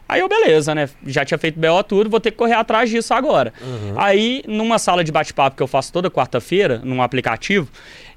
Aí 0.07 0.21
eu, 0.21 0.29
beleza, 0.29 0.75
né? 0.75 0.87
Já 1.07 1.25
tinha 1.25 1.37
feito 1.37 1.59
BO 1.59 1.83
tudo, 1.83 2.09
vou 2.09 2.19
ter 2.19 2.31
que 2.31 2.37
correr 2.37 2.53
atrás 2.53 2.89
disso 2.89 3.13
agora. 3.13 3.51
Aí, 3.95 4.43
numa 4.47 4.77
sala 4.77 5.03
de 5.03 5.11
bate-papo 5.11 5.57
que 5.57 5.63
eu 5.63 5.67
faço 5.67 5.91
toda 5.91 6.11
quarta-feira, 6.11 6.79
num 6.83 7.01
aplicativo, 7.01 7.67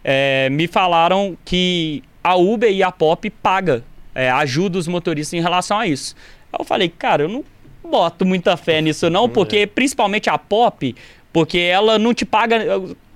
é, 0.04 0.50
me 0.50 0.66
falaram 0.66 1.36
que 1.44 2.02
a 2.22 2.36
Uber 2.36 2.70
e 2.70 2.82
a 2.82 2.92
Pop 2.92 3.28
paga, 3.30 3.82
é, 4.14 4.30
ajuda 4.30 4.78
os 4.78 4.86
motoristas 4.86 5.38
em 5.38 5.42
relação 5.42 5.78
a 5.78 5.86
isso. 5.86 6.14
Aí 6.52 6.60
eu 6.60 6.64
falei, 6.64 6.88
cara, 6.90 7.22
eu 7.22 7.28
não 7.28 7.44
boto 7.82 8.26
muita 8.26 8.54
fé 8.56 8.82
nisso 8.82 9.08
não, 9.08 9.28
porque 9.28 9.66
principalmente 9.66 10.28
a 10.28 10.36
Pop, 10.36 10.94
porque 11.32 11.58
ela 11.58 11.98
não 11.98 12.12
te 12.12 12.26
paga... 12.26 12.58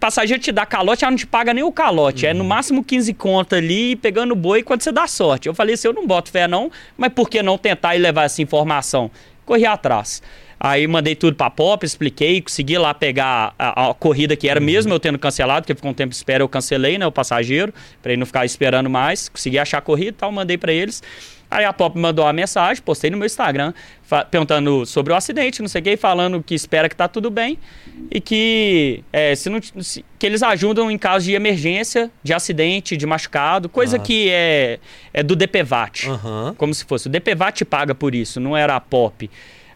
Passageiro 0.02 0.42
te 0.42 0.50
dá 0.50 0.66
calote, 0.66 1.04
ela 1.04 1.12
não 1.12 1.16
te 1.16 1.28
paga 1.28 1.54
nem 1.54 1.62
o 1.62 1.70
calote. 1.70 2.26
É 2.26 2.34
no 2.34 2.42
máximo 2.42 2.82
15 2.82 3.14
contas 3.14 3.60
ali, 3.60 3.94
pegando 3.94 4.34
boi 4.34 4.60
quando 4.60 4.82
você 4.82 4.90
dá 4.90 5.06
sorte. 5.06 5.46
Eu 5.46 5.54
falei 5.54 5.74
assim, 5.74 5.86
eu 5.86 5.94
não 5.94 6.08
boto 6.08 6.28
fé 6.28 6.48
não, 6.48 6.72
mas 6.96 7.12
por 7.12 7.30
que 7.30 7.40
não 7.40 7.56
tentar 7.56 7.94
e 7.94 8.00
levar 8.00 8.24
essa 8.24 8.42
informação? 8.42 9.12
Corri 9.46 9.64
atrás. 9.64 10.20
Aí 10.58 10.88
mandei 10.88 11.14
tudo 11.14 11.36
pra 11.36 11.48
Pop, 11.48 11.86
expliquei, 11.86 12.40
consegui 12.40 12.76
lá 12.78 12.92
pegar 12.92 13.54
a, 13.56 13.90
a 13.90 13.94
corrida 13.94 14.34
que 14.34 14.48
era, 14.48 14.58
mesmo 14.58 14.92
eu 14.92 14.98
tendo 14.98 15.20
cancelado, 15.20 15.62
porque 15.62 15.74
ficou 15.76 15.92
um 15.92 15.94
tempo 15.94 16.10
de 16.10 16.16
espera, 16.16 16.42
eu 16.42 16.48
cancelei, 16.48 16.98
né, 16.98 17.06
o 17.06 17.12
passageiro, 17.12 17.72
pra 18.02 18.10
ele 18.10 18.18
não 18.18 18.26
ficar 18.26 18.44
esperando 18.44 18.90
mais. 18.90 19.28
Consegui 19.28 19.60
achar 19.60 19.78
a 19.78 19.82
corrida 19.82 20.10
e 20.10 20.14
tal, 20.14 20.32
mandei 20.32 20.58
pra 20.58 20.72
eles. 20.72 21.00
Aí 21.52 21.64
a 21.64 21.72
Pop 21.72 21.98
mandou 21.98 22.24
uma 22.24 22.32
mensagem, 22.32 22.82
postei 22.82 23.10
no 23.10 23.16
meu 23.16 23.26
Instagram, 23.26 23.72
perguntando 24.30 24.84
sobre 24.86 25.12
o 25.12 25.16
acidente, 25.16 25.60
não 25.62 25.68
sei 25.68 25.80
o 25.80 25.84
que, 25.84 25.96
falando 25.96 26.42
que 26.42 26.54
espera 26.54 26.88
que 26.88 26.96
tá 26.96 27.08
tudo 27.08 27.30
bem 27.30 27.58
e 28.10 28.20
que, 28.20 29.02
é, 29.12 29.34
se 29.34 29.48
não, 29.48 29.60
se- 29.80 30.04
que 30.18 30.26
eles 30.26 30.42
ajudam 30.42 30.90
em 30.90 30.98
caso 30.98 31.24
de 31.24 31.32
emergência, 31.32 32.10
de 32.22 32.32
acidente, 32.32 32.96
de 32.96 33.06
machucado, 33.06 33.68
coisa 33.68 33.96
Ah. 33.96 34.00
que 34.00 34.28
é, 34.30 34.78
é 35.12 35.22
do 35.22 35.34
DPVAT. 35.36 36.08
Aham. 36.08 36.54
Como 36.56 36.72
se 36.74 36.84
fosse. 36.84 37.06
O 37.06 37.10
DPVAT 37.10 37.64
paga 37.64 37.94
por 37.94 38.14
isso, 38.14 38.38
não 38.40 38.56
era 38.56 38.76
a 38.76 38.80
POP. 38.80 39.30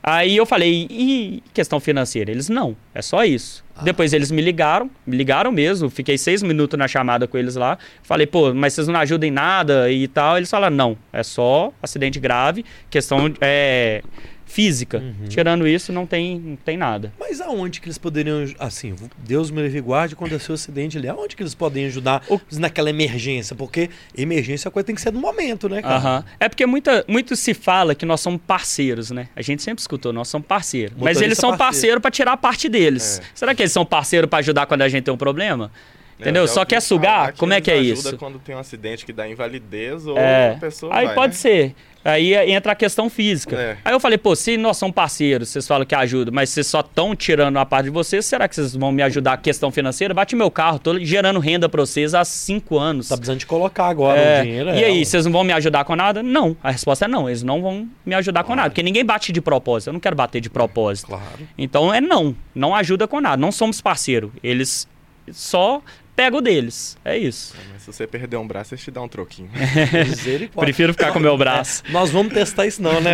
Aí 0.08 0.36
eu 0.36 0.46
falei, 0.46 0.86
e 0.88 1.42
questão 1.52 1.80
financeira? 1.80 2.30
Eles, 2.30 2.48
não, 2.48 2.76
é 2.94 3.02
só 3.02 3.24
isso. 3.24 3.64
Depois 3.82 4.12
eles 4.12 4.30
me 4.30 4.40
ligaram, 4.40 4.88
me 5.04 5.16
ligaram 5.16 5.50
mesmo, 5.50 5.90
fiquei 5.90 6.16
seis 6.16 6.44
minutos 6.44 6.78
na 6.78 6.86
chamada 6.86 7.26
com 7.26 7.36
eles 7.36 7.56
lá. 7.56 7.76
Falei, 8.04 8.24
pô, 8.24 8.54
mas 8.54 8.72
vocês 8.72 8.86
não 8.86 9.00
ajudam 9.00 9.28
em 9.28 9.32
nada 9.32 9.90
e 9.90 10.06
tal. 10.06 10.36
Eles 10.36 10.48
falaram, 10.48 10.76
não, 10.76 10.96
é 11.12 11.24
só 11.24 11.72
acidente 11.82 12.20
grave, 12.20 12.64
questão 12.88 13.34
é, 13.40 14.00
física. 14.46 15.02
Tirando 15.28 15.66
isso, 15.66 15.92
não 15.92 16.06
tem, 16.06 16.38
não 16.38 16.56
tem 16.56 16.76
nada. 16.76 17.12
Mas 17.20 17.40
aonde 17.40 17.80
que 17.80 17.88
eles 17.88 17.98
poderiam, 17.98 18.44
assim, 18.58 18.94
Deus 19.18 19.50
me 19.50 19.60
livre 19.60 19.80
guarde 19.80 20.14
quando 20.16 20.34
é 20.34 20.38
seu 20.38 20.54
acidente 20.54 20.96
ali, 20.96 21.08
aonde 21.08 21.34
que 21.36 21.42
eles 21.42 21.54
podem 21.54 21.84
ajudar 21.86 22.22
O- 22.30 22.40
naquela 22.52 22.88
emergência? 22.88 23.54
Porque 23.56 23.90
emergência 24.16 24.68
a 24.68 24.70
coisa 24.70 24.86
tem 24.86 24.94
que 24.94 25.00
ser 25.02 25.12
no 25.12 25.20
momento, 25.20 25.68
né, 25.68 25.82
cara? 25.82 25.96
Aham. 25.96 26.24
É 26.40 26.48
porque 26.48 26.64
muita, 26.64 27.04
muito 27.08 27.34
se 27.36 27.52
fala 27.52 27.94
que 27.94 28.06
nós 28.06 28.20
somos 28.20 28.40
parceiros, 28.46 29.10
né? 29.10 29.28
A 29.36 29.42
gente 29.42 29.62
sempre 29.62 29.80
escutou, 29.80 30.12
nós 30.12 30.28
somos 30.28 30.46
parceiros. 30.46 30.92
Mas 30.92 31.00
Motorista 31.16 31.24
eles 31.24 31.38
são 31.38 31.50
parceiro. 31.50 31.66
parceiros 31.66 32.02
pra 32.02 32.10
tirar 32.10 32.32
a 32.32 32.36
parte 32.36 32.68
deles. 32.68 33.20
É. 33.22 33.26
Será 33.34 33.54
que 33.54 33.62
eles 33.62 33.72
são 33.72 33.84
parceiros 33.84 34.30
pra 34.30 34.38
ajudar 34.38 34.66
quando 34.66 34.82
a 34.82 34.88
gente 34.88 35.04
tem 35.04 35.12
um 35.12 35.16
problema? 35.18 35.70
Entendeu? 36.18 36.42
Eu 36.44 36.46
já 36.46 36.54
Só 36.54 36.60
ouvi 36.60 36.70
quer 36.70 36.80
sugar? 36.80 37.18
falar 37.20 37.32
Como 37.34 37.52
é 37.52 37.60
que 37.60 37.70
é 37.70 37.76
isso? 37.76 38.16
quando 38.16 38.38
tem 38.38 38.54
um 38.54 38.58
acidente 38.58 39.04
que 39.04 39.12
dá 39.12 39.28
invalidez 39.28 40.06
ou 40.06 40.16
É. 40.16 40.52
a 40.52 40.58
pessoa 40.58 40.94
Aí 40.94 41.06
vai, 41.06 41.14
pode 41.14 41.34
né? 41.34 41.38
ser. 41.38 41.74
Aí 42.02 42.34
entra 42.52 42.70
a 42.70 42.74
questão 42.76 43.10
física. 43.10 43.56
É. 43.56 43.76
Aí 43.84 43.92
eu 43.92 43.98
falei, 43.98 44.16
pô, 44.16 44.34
se 44.36 44.56
nós 44.56 44.76
somos 44.76 44.94
parceiros, 44.94 45.48
vocês 45.48 45.66
falam 45.66 45.84
que 45.84 45.92
ajudam, 45.94 46.32
mas 46.32 46.50
vocês 46.50 46.66
só 46.68 46.78
estão 46.80 47.16
tirando 47.16 47.56
a 47.58 47.66
parte 47.66 47.86
de 47.86 47.90
vocês, 47.90 48.24
será 48.24 48.46
que 48.48 48.54
vocês 48.54 48.76
vão 48.76 48.92
me 48.92 49.02
ajudar 49.02 49.32
a 49.32 49.36
questão 49.36 49.72
financeira? 49.72 50.14
Bate 50.14 50.36
meu 50.36 50.48
carro, 50.50 50.78
tô 50.78 50.96
gerando 51.00 51.40
renda 51.40 51.68
pra 51.68 51.80
vocês 51.84 52.14
há 52.14 52.24
cinco 52.24 52.78
anos. 52.78 53.08
Tá 53.08 53.16
precisando 53.16 53.40
de 53.40 53.46
colocar 53.46 53.86
agora 53.88 54.18
É, 54.20 54.40
o 54.40 54.44
dinheiro. 54.44 54.70
e 54.70 54.82
é, 54.84 54.86
aí, 54.86 54.98
ué. 55.00 55.04
vocês 55.04 55.24
não 55.26 55.32
vão 55.32 55.42
me 55.44 55.52
ajudar 55.52 55.84
com 55.84 55.96
nada? 55.96 56.22
Não. 56.22 56.56
A 56.62 56.70
resposta 56.70 57.06
é 57.06 57.08
não. 57.08 57.28
Eles 57.28 57.42
não 57.42 57.60
vão 57.60 57.88
me 58.06 58.14
ajudar 58.14 58.44
com 58.44 58.54
nada. 58.54 58.70
Porque 58.70 58.84
ninguém 58.84 59.04
bate 59.04 59.32
de 59.32 59.40
propósito. 59.40 59.88
Eu 59.88 59.94
não 59.94 60.00
quero 60.00 60.14
bater 60.14 60.40
de 60.40 60.48
propósito. 60.48 61.08
Claro. 61.08 61.24
Então 61.58 61.92
é 61.92 62.00
não. 62.00 62.36
Não 62.54 62.72
ajuda 62.74 63.08
com 63.08 63.20
nada. 63.20 63.36
Não 63.36 63.50
somos 63.50 63.80
parceiro. 63.80 64.32
Eles 64.44 64.86
só 65.32 65.82
pegam 66.16 66.38
o 66.38 66.42
deles. 66.42 66.96
É 67.04 67.16
isso. 67.16 67.54
Se 67.86 67.92
você 67.92 68.04
perder 68.04 68.36
um 68.36 68.44
braço, 68.46 68.74
eles 68.74 68.82
te 68.82 68.90
dão 68.90 69.04
um 69.04 69.08
troquinho. 69.08 69.48
Misericórdia. 70.08 70.50
Prefiro 70.60 70.92
ficar 70.92 71.12
com 71.12 71.20
o 71.20 71.22
meu 71.22 71.38
braço. 71.38 71.84
Nós 71.90 72.10
vamos 72.10 72.32
testar 72.34 72.66
isso 72.66 72.82
não, 72.82 73.00
né? 73.00 73.12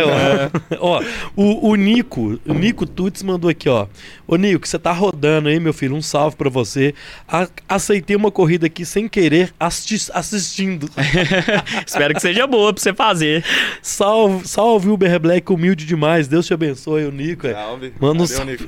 Ó, 0.79 0.97
ó 0.97 1.03
o, 1.35 1.69
o 1.69 1.75
Nico, 1.75 2.39
o 2.43 2.53
Nico 2.55 2.87
Tuts 2.87 3.21
mandou 3.21 3.51
aqui, 3.51 3.69
ó. 3.69 3.85
Ô 4.25 4.35
Nico, 4.35 4.67
você 4.67 4.79
tá 4.79 4.91
rodando 4.91 5.47
aí, 5.47 5.59
meu 5.59 5.73
filho, 5.73 5.93
um 5.95 6.01
salve 6.01 6.35
pra 6.35 6.49
você. 6.49 6.95
A- 7.27 7.47
aceitei 7.69 8.15
uma 8.15 8.31
corrida 8.31 8.65
aqui 8.65 8.83
sem 8.83 9.07
querer, 9.07 9.53
assisti- 9.59 10.11
assistindo. 10.11 10.89
Espero 11.85 12.15
que 12.15 12.19
seja 12.19 12.47
boa 12.47 12.73
pra 12.73 12.81
você 12.81 12.93
fazer. 12.95 13.45
salve, 13.79 14.47
salve 14.47 14.89
Uber 14.89 15.19
Black, 15.19 15.51
humilde 15.53 15.85
demais. 15.85 16.27
Deus 16.27 16.47
te 16.47 16.53
abençoe, 16.55 17.05
o 17.05 17.11
Nico. 17.11 17.45
é. 17.45 17.53
Salve. 17.53 17.93
Manda 17.99 18.23
um 18.23 18.25
Valeu, 18.25 18.27
salve. 18.27 18.51
Nico. 18.53 18.63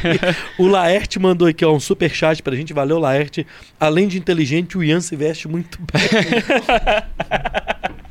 o 0.58 0.66
Laerte 0.66 1.18
mandou 1.18 1.46
aqui, 1.46 1.62
ó, 1.62 1.74
um 1.74 1.80
super 1.80 2.08
chat 2.10 2.42
pra 2.42 2.56
gente. 2.56 2.72
Valeu, 2.72 2.98
Laerte. 2.98 3.46
Além 3.78 4.08
de 4.08 4.16
inteligente, 4.16 4.78
o 4.78 4.82
Ian 4.82 5.02
se 5.02 5.14
veste 5.14 5.41
muito 5.48 5.78
bem. 5.80 6.02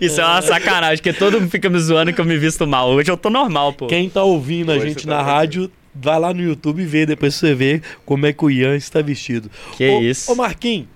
Isso 0.00 0.20
é 0.20 0.24
uma 0.24 0.42
sacanagem, 0.42 0.98
porque 0.98 1.12
todo 1.12 1.40
mundo 1.40 1.50
fica 1.50 1.68
me 1.68 1.78
zoando 1.78 2.12
que 2.12 2.20
eu 2.20 2.24
me 2.24 2.38
visto 2.38 2.66
mal. 2.66 2.90
Hoje 2.90 3.10
eu 3.10 3.16
tô 3.16 3.30
normal, 3.30 3.72
pô. 3.72 3.86
Quem 3.86 4.08
tá 4.08 4.22
ouvindo 4.22 4.70
a 4.70 4.76
Hoje 4.76 4.88
gente 4.88 5.02
você 5.02 5.08
na 5.08 5.18
tá 5.18 5.22
rádio, 5.22 5.70
vai 5.94 6.18
lá 6.18 6.32
no 6.32 6.42
YouTube 6.42 6.82
e 6.82 6.86
vê, 6.86 7.04
depois 7.04 7.34
você 7.34 7.54
vê 7.54 7.82
como 8.04 8.26
é 8.26 8.32
que 8.32 8.44
o 8.44 8.50
Ian 8.50 8.76
está 8.76 9.02
vestido. 9.02 9.50
Que 9.76 9.88
ô, 9.88 10.00
isso. 10.00 10.30
Ô 10.30 10.34
Marquinhos, 10.34 10.86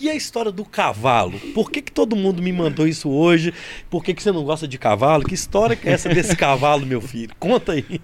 e 0.00 0.10
a 0.10 0.14
história 0.14 0.52
do 0.52 0.64
cavalo? 0.64 1.38
Por 1.54 1.70
que, 1.70 1.80
que 1.80 1.92
todo 1.92 2.14
mundo 2.14 2.42
me 2.42 2.52
mandou 2.52 2.86
isso 2.86 3.08
hoje? 3.08 3.54
Por 3.88 4.04
que, 4.04 4.12
que 4.12 4.22
você 4.22 4.30
não 4.30 4.44
gosta 4.44 4.68
de 4.68 4.78
cavalo? 4.78 5.24
Que 5.24 5.34
história 5.34 5.74
que 5.74 5.88
é 5.88 5.92
essa 5.92 6.08
desse 6.08 6.34
cavalo, 6.36 6.84
meu 6.84 7.00
filho? 7.00 7.34
Conta 7.38 7.72
aí. 7.72 8.00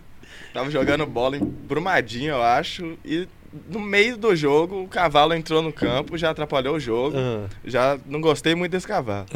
Tava 0.55 0.71
jogando 0.71 1.05
bola 1.07 1.37
em 1.37 1.45
Brumadinho, 1.45 2.31
eu 2.31 2.43
acho, 2.43 2.97
e 3.05 3.27
no 3.71 3.81
meio 3.81 4.17
do 4.17 4.35
jogo 4.35 4.83
o 4.83 4.89
cavalo 4.89 5.35
entrou 5.35 5.61
no 5.63 5.73
campo, 5.73 6.17
já 6.17 6.31
atrapalhou 6.31 6.77
o 6.77 6.81
jogo. 6.81 7.17
Ah, 7.19 7.47
Já 7.65 7.99
não 8.07 8.21
gostei 8.21 8.55
muito 8.55 8.73
desse 8.73 8.87
cavalo. 8.87 9.27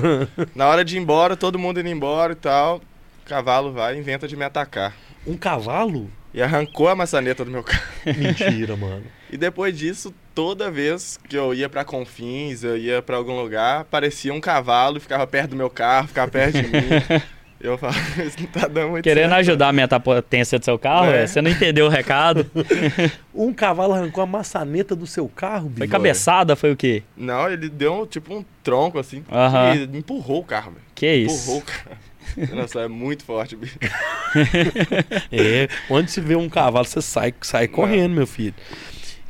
Na 0.55 0.67
hora 0.69 0.85
de 0.85 0.97
ir 0.97 1.01
embora, 1.01 1.37
todo 1.37 1.59
mundo 1.59 1.81
indo 1.81 1.89
embora 1.89 2.33
e 2.33 2.37
tal, 2.37 2.77
o 3.25 3.29
cavalo 3.29 3.73
vai 3.73 3.95
e 3.97 3.99
inventa 3.99 4.27
de 4.27 4.37
me 4.37 4.45
atacar. 4.45 4.95
um 5.27 5.37
cavalo? 5.37 6.11
E 6.35 6.43
arrancou 6.43 6.87
a 6.89 6.95
maçaneta 6.95 7.45
do 7.45 7.51
meu 7.51 7.63
carro. 7.63 7.83
Mentira, 8.19 8.77
mano. 8.77 9.05
E 9.31 9.37
depois 9.39 9.77
disso, 9.77 10.15
toda 10.35 10.71
vez 10.71 11.19
que 11.29 11.35
eu 11.37 11.55
ia 11.55 11.67
pra 11.69 11.83
Confins, 11.83 12.63
eu 12.63 12.77
ia 12.77 13.01
pra 13.01 13.17
algum 13.17 13.41
lugar, 13.41 13.85
parecia 13.85 14.35
um 14.35 14.41
cavalo, 14.41 15.01
ficava 15.01 15.27
perto 15.27 15.51
do 15.51 15.57
meu 15.57 15.71
carro, 15.71 16.09
ficava 16.09 16.31
perto 16.31 16.61
de 16.61 16.63
mim. 16.69 16.71
Eu 17.61 17.79
falo, 17.79 17.95
isso 18.27 18.37
não 18.41 18.47
tá 18.49 18.69
dando 18.69 18.91
muito 18.91 19.05
Querendo 19.05 19.31
certo. 19.31 19.41
ajudar 19.41 19.65
a 19.67 19.69
aumentar 19.69 19.97
a 19.97 20.01
potência 20.01 20.59
do 20.59 20.65
seu 20.65 20.79
carro, 20.79 21.07
É. 21.07 21.23
é, 21.23 21.27
você 21.27 21.41
não 21.41 21.51
entendeu 21.51 21.87
o 21.87 21.89
recado. 21.89 22.49
Um 23.35 23.53
cavalo 23.53 23.93
arrancou 23.93 24.23
a 24.23 24.27
maçaneta 24.27 24.97
do 24.97 25.07
seu 25.07 25.29
carro, 25.29 25.65
Foi 25.71 25.81
bicho. 25.87 25.89
cabeçada, 25.93 26.57
foi 26.57 26.73
o 26.73 26.77
quê? 26.77 27.03
Não, 27.17 27.51
ele 27.51 27.69
deu 27.69 28.03
um, 28.03 28.07
tipo 28.07 28.35
um 28.35 28.43
tronco 28.63 28.99
assim 28.99 29.23
Aham. 29.31 29.75
e 29.75 29.99
empurrou 29.99 30.41
o 30.41 30.45
carro, 30.45 30.71
velho. 30.73 30.85
Que 30.95 31.17
Empurrou 31.25 31.37
isso? 31.37 31.57
o 31.59 31.63
carro. 31.63 31.97
Nossa, 32.57 32.81
é 32.81 32.89
muito 32.89 33.25
forte, 33.25 33.55
bicho. 33.57 33.79
É, 35.33 35.69
onde 35.91 36.11
se 36.11 36.21
vê 36.21 36.35
um 36.37 36.49
cavalo, 36.49 36.85
você 36.85 37.01
sai, 37.03 37.35
sai 37.43 37.69
correndo, 37.69 38.15
meu 38.15 38.27
filho. 38.27 38.55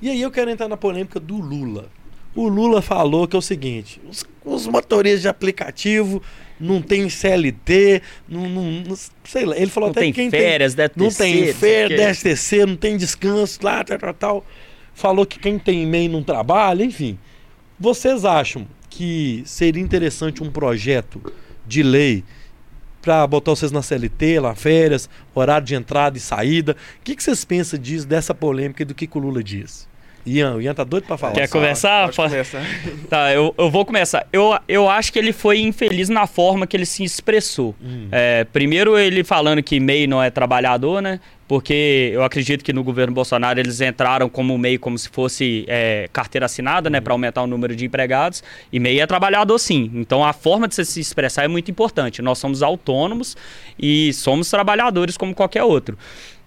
E 0.01 0.11
aí 0.11 0.21
eu 0.21 0.31
quero 0.31 0.51
entrar 0.51 0.69
na 0.69 0.77
polêmica 0.77 1.19
do 1.21 1.37
Lula. 1.37 1.89
O 2.35 2.49
Lula 2.49 2.83
falou 2.83 3.27
que 3.27 3.35
é 3.35 3.39
o 3.39 3.43
seguinte: 3.43 4.01
os, 4.09 4.25
os 4.45 4.67
motoristas 4.67 5.23
de 5.23 5.29
aplicativo 5.29 6.23
não 6.59 6.81
tem 6.81 7.09
CLT, 7.09 8.03
não, 8.29 8.49
não- 8.49 8.71
não- 8.83 8.97
sei 9.25 9.45
lá. 9.45 9.57
Ele 9.57 9.71
falou 9.71 9.89
Não 9.89 9.93
até 9.93 10.01
tem 10.01 10.13
que 10.13 10.21
quem 10.23 10.31
férias, 10.31 10.75
tem, 10.75 10.85
DTC, 10.87 11.01
não 11.05 11.11
tem 11.13 11.53
férias, 11.55 12.01
quê. 12.01 12.07
DSTC, 12.31 12.67
não 12.67 12.77
tem 12.77 12.97
descanso, 12.97 13.59
lá, 13.63 13.85
tal, 13.85 13.99
tal, 13.99 14.15
tal. 14.15 14.47
Falou 14.95 15.27
que 15.27 15.39
quem 15.39 15.59
tem 15.59 15.83
e-mail 15.83 16.11
não 16.11 16.23
trabalha, 16.23 16.83
enfim. 16.85 17.19
Vocês 17.79 18.25
acham 18.25 18.67
que 18.89 19.43
seria 19.45 19.83
interessante 19.83 20.43
um 20.43 20.51
projeto 20.51 21.21
de 21.67 21.83
lei 21.83 22.25
para 23.03 23.27
botar 23.27 23.51
vocês 23.53 23.71
na 23.71 23.83
CLT, 23.83 24.41
lá 24.41 24.55
férias, 24.55 25.09
horário 25.35 25.67
de 25.67 25.75
entrada 25.75 26.17
e 26.17 26.21
saída? 26.21 26.73
O 27.01 27.05
que, 27.05 27.15
que 27.15 27.23
vocês 27.23 27.45
pensam 27.45 27.79
disso, 27.79 28.07
dessa 28.07 28.35
polêmica 28.35 28.83
e 28.83 28.87
do 28.87 28.95
que, 28.95 29.07
que 29.07 29.19
o 29.19 29.21
Lula 29.21 29.45
diz? 29.45 29.87
Ian, 30.27 30.55
o 30.57 30.61
Ian 30.63 30.75
tá 30.75 30.83
doido 30.85 31.05
para 31.07 31.17
falar. 31.17 31.33
Quer 31.35 31.49
começar? 31.49 32.05
Pode 32.07 32.17
Pode- 32.17 32.31
começar. 32.33 32.63
Tá, 33.09 33.33
eu, 33.33 33.55
eu 33.57 33.71
vou 33.71 33.85
começar. 33.85 34.27
Eu, 34.33 34.59
eu 34.67 34.91
acho 34.91 35.13
que 35.13 35.19
ele 35.19 35.33
foi 35.33 35.61
infeliz 35.61 36.09
na 36.09 36.27
forma 36.27 36.67
que 36.67 36.77
ele 36.77 36.85
se 36.87 37.05
expressou. 37.05 37.75
Hum. 37.81 38.09
É, 38.11 38.43
primeiro, 38.45 38.99
ele 38.99 39.23
falando 39.23 39.63
que 39.63 39.79
MEI 39.79 40.07
não 40.09 40.21
é 40.21 40.29
trabalhador, 40.29 41.01
né? 41.01 41.21
Porque 41.47 42.11
eu 42.13 42.25
acredito 42.25 42.65
que 42.65 42.73
no 42.73 42.83
governo 42.83 43.15
Bolsonaro 43.15 43.61
eles 43.61 43.81
entraram 43.81 44.29
como 44.29 44.59
MEI 44.59 44.79
como 44.79 44.99
se 44.99 45.09
fosse 45.09 45.65
é, 45.69 46.09
carteira 46.13 46.47
assinada, 46.47 46.91
né? 46.91 47.01
Para 47.01 47.15
aumentar 47.15 47.43
o 47.43 47.47
número 47.47 47.77
de 47.77 47.87
empregados. 47.87 48.43
E 48.73 48.81
MEI 48.81 48.99
é 49.01 49.07
trabalhador, 49.07 49.57
sim. 49.59 49.89
Então 49.95 50.25
a 50.25 50.33
forma 50.33 50.67
de 50.67 50.75
você 50.75 50.85
se 50.85 50.99
expressar 50.99 51.45
é 51.45 51.49
muito 51.49 51.71
importante. 51.71 52.21
Nós 52.21 52.39
somos 52.39 52.65
autônomos 52.65 53.37
e 53.79 54.13
somos 54.13 54.51
trabalhadores 54.51 55.17
como 55.17 55.33
qualquer 55.33 55.63
outro. 55.63 55.97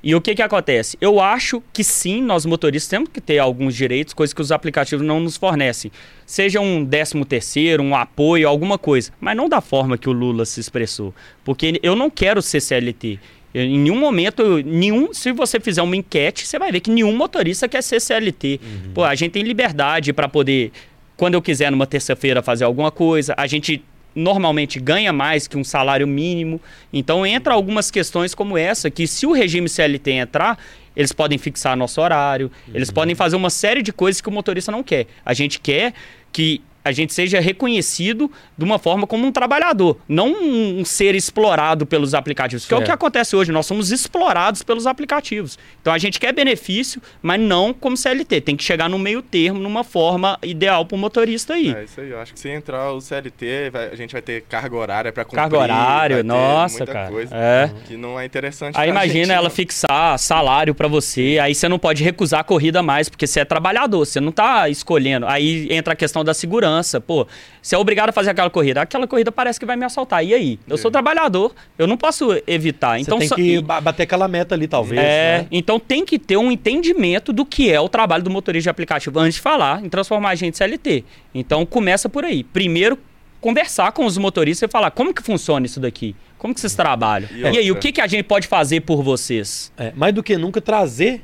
E 0.02 0.16
o 0.16 0.22
que 0.22 0.34
que 0.34 0.42
acontece? 0.42 0.98
Eu 1.02 1.20
acho 1.20 1.62
que 1.74 1.84
sim, 1.84 2.22
nós 2.22 2.46
motoristas 2.46 2.90
temos 2.90 3.10
que 3.10 3.20
ter 3.20 3.38
alguns 3.38 3.76
direitos, 3.76 4.14
coisas 4.14 4.34
que 4.34 4.42
os 4.42 4.52
aplicativos 4.52 5.06
não 5.06 5.20
nos 5.20 5.36
fornecem. 5.36 5.92
Seja 6.26 6.62
um 6.62 6.84
décimo 6.84 7.26
terceiro, 7.26 7.84
um 7.84 7.94
apoio, 7.94 8.48
alguma 8.48 8.78
coisa. 8.78 9.12
Mas 9.20 9.36
não 9.36 9.50
da 9.50 9.60
forma 9.60 9.98
que 9.98 10.10
o 10.10 10.14
Lula 10.14 10.46
se 10.46 10.60
expressou. 10.60 11.14
Porque 11.44 11.80
eu 11.84 11.98
não 11.98 12.10
quero 12.10 12.42
ser 12.42 12.62
CLT. 12.62 13.20
Eu, 13.54 13.64
em 13.64 13.78
nenhum 13.78 14.00
momento, 14.00 14.64
nenhum, 14.64 15.14
se 15.14 15.34
você 15.34 15.60
fizer 15.60 15.82
uma 15.82 15.96
enquete, 15.96 16.48
você 16.48 16.58
vai 16.58 16.72
ver 16.72 16.80
que 16.80 16.90
nenhum 16.90 17.16
motorista 17.16 17.68
quer 17.68 17.82
ser 17.82 18.00
CLT. 18.00 18.60
Pô, 18.94 19.04
a 19.04 19.16
gente 19.16 19.32
tem 19.32 19.44
liberdade 19.44 20.14
para 20.14 20.30
poder, 20.30 20.72
quando 21.18 21.34
eu 21.34 21.42
quiser 21.42 21.72
numa 21.72 21.88
terça-feira 21.88 22.42
fazer 22.42 22.64
alguma 22.64 22.92
coisa, 22.92 23.34
a 23.36 23.48
gente 23.48 23.84
normalmente 24.16 24.80
ganha 24.80 25.14
mais 25.14 25.48
que 25.48 25.58
um 25.58 25.64
salário 25.64 26.08
mínimo. 26.08 26.60
Então 26.92 27.26
entra 27.26 27.54
algumas 27.54 27.90
questões 27.92 28.34
como 28.36 28.58
essa, 28.58 28.90
que 28.90 29.08
se 29.08 29.26
o 29.26 29.32
regime 29.32 29.70
CLT 29.70 30.12
entrar, 30.12 30.58
eles 30.96 31.12
podem 31.12 31.38
fixar 31.38 31.78
nosso 31.78 32.02
horário, 32.02 32.52
eles 32.74 32.92
podem 32.92 33.16
fazer 33.16 33.36
uma 33.36 33.50
série 33.50 33.82
de 33.82 33.94
coisas 33.94 34.22
que 34.22 34.30
o 34.30 34.32
motorista 34.32 34.72
não 34.72 34.84
quer. 34.84 35.08
A 35.26 35.34
gente 35.34 35.60
quer 35.60 35.94
que 36.32 36.62
a 36.84 36.92
gente 36.92 37.14
seja 37.14 37.40
reconhecido 37.40 38.32
de 38.58 38.64
uma 38.64 38.80
forma 38.80 39.06
como 39.06 39.26
um 39.28 39.32
trabalhador, 39.32 39.98
não 40.08 40.30
um, 40.30 40.80
um 40.80 40.86
ser 40.86 41.16
explorado 41.16 41.86
pelos 41.86 42.14
aplicativos. 42.14 42.66
Que 42.66 42.74
é 42.74 42.78
o 42.78 42.84
que 42.84 42.92
acontece 42.92 43.36
hoje, 43.36 43.52
nós 43.52 43.66
somos 43.66 43.92
explorados 43.92 44.64
pelos 44.64 44.88
aplicativos. 44.88 45.58
Então 45.82 45.94
a 45.94 45.98
gente 45.98 46.20
quer 46.20 46.34
benefício, 46.34 47.02
mas 47.22 47.40
não 47.40 47.74
como 47.74 47.96
CLT. 47.98 48.42
Tem 48.42 48.56
que 48.56 48.64
chegar 48.64 48.90
no 48.90 48.98
meio 49.00 49.22
termo, 49.22 49.60
numa 49.60 49.84
forma 49.84 50.38
ideal 50.44 50.86
para 50.86 50.96
o 50.96 50.98
motorista 51.00 51.54
aí. 51.54 51.74
É 51.74 51.84
isso 51.84 52.00
aí, 52.02 52.10
eu 52.10 52.20
acho 52.20 52.34
que 52.34 52.40
se 52.40 52.50
entrar 52.50 52.92
o 52.94 53.02
CLT, 53.02 53.70
vai- 53.72 53.90
a 53.90 53.96
gente 53.96 54.12
vai 54.14 54.22
ter 54.22 54.42
carga 54.44 54.76
horária 54.76 55.12
pra 55.12 55.24
cumprir. 55.26 55.38
Carga 55.42 55.58
horária, 55.60 56.24
nossa, 56.24 56.78
muita 56.80 56.94
cara. 56.94 57.10
Coisa 57.12 57.36
É. 57.36 57.70
que 57.88 57.98
não 57.98 58.20
é 58.20 58.26
interessante 58.26 58.76
Aí 58.78 58.90
imagina 58.90 59.26
gente, 59.26 59.32
ela 59.34 59.44
não. 59.44 59.50
fixar 59.50 60.18
salário 60.18 60.74
pra 60.74 60.88
você, 60.88 61.38
aí 61.42 61.54
você 61.54 61.68
não 61.68 61.78
pode 61.80 62.04
recusar 62.04 62.40
a 62.40 62.44
corrida 62.44 62.82
mais, 62.82 63.10
porque 63.10 63.28
você 63.28 63.42
é 63.42 63.46
trabalhador, 63.46 64.06
você 64.06 64.20
não 64.20 64.32
tá 64.32 64.70
escolhendo. 64.70 65.26
Aí 65.28 65.68
entra 65.72 65.94
a 65.94 65.96
questão 65.96 66.24
da 66.24 66.34
segurança. 66.34 66.69
Pô, 67.06 67.28
você 67.62 67.76
é 67.76 67.78
obrigado 67.78 68.10
a 68.10 68.12
fazer 68.12 68.30
aquela 68.32 68.50
corrida. 68.50 68.82
Aquela 68.82 69.08
corrida 69.08 69.32
parece 69.32 69.60
que 69.60 69.66
vai 69.66 69.76
me 69.76 69.86
assaltar. 69.86 70.24
E 70.26 70.34
aí? 70.34 70.60
Eu 70.68 70.78
sou 70.78 70.90
É. 70.90 70.92
trabalhador, 70.92 71.54
eu 71.78 71.88
não 71.88 71.98
posso 71.98 72.30
evitar. 72.48 72.98
Você 72.98 73.02
Então 73.02 73.20
tem 73.20 73.30
que 73.30 73.62
ba- 73.62 73.82
bater 73.82 74.04
aquela 74.04 74.28
meta 74.28 74.56
ali, 74.56 74.68
talvez. 74.68 75.02
é, 75.02 75.40
né? 75.42 75.48
então 75.52 75.80
tem 75.80 76.06
que 76.06 76.18
ter 76.20 76.38
um 76.38 76.52
entendimento 76.52 77.32
do 77.34 77.46
que 77.46 77.70
é 77.72 77.80
o 77.80 77.90
trabalho 77.90 78.24
do 78.24 78.30
motorista 78.30 78.64
de 78.64 78.70
aplicativo 78.70 79.20
antes 79.20 79.36
de 79.36 79.42
falar 79.42 79.84
em 79.84 79.90
transformar 79.90 80.30
a 80.30 80.36
gente 80.36 80.54
em 80.54 80.58
CLT. 80.58 81.04
Então 81.34 81.66
começa 81.66 82.08
por 82.10 82.24
aí. 82.24 82.44
Primeiro 82.44 82.98
conversar 83.42 83.92
com 83.94 84.06
os 84.06 84.18
motoristas 84.18 84.68
e 84.68 84.72
falar 84.72 84.92
como 84.92 85.14
que 85.14 85.22
funciona 85.24 85.66
isso 85.66 85.80
daqui, 85.80 86.14
como 86.38 86.54
que 86.54 86.60
vocês 86.60 86.76
trabalham. 86.76 87.30
E 87.34 87.42
E, 87.42 87.48
aí, 87.48 87.72
o 87.72 87.76
outra? 87.76 87.82
que, 87.84 87.94
que 87.94 88.02
a 88.02 88.08
gente 88.08 88.24
pode 88.24 88.48
fazer 88.48 88.82
por 88.82 89.02
vocês? 89.02 89.72
É, 89.78 89.94
mais 89.96 90.14
do 90.14 90.22
que 90.22 90.38
nunca 90.38 90.60
trazer 90.60 91.22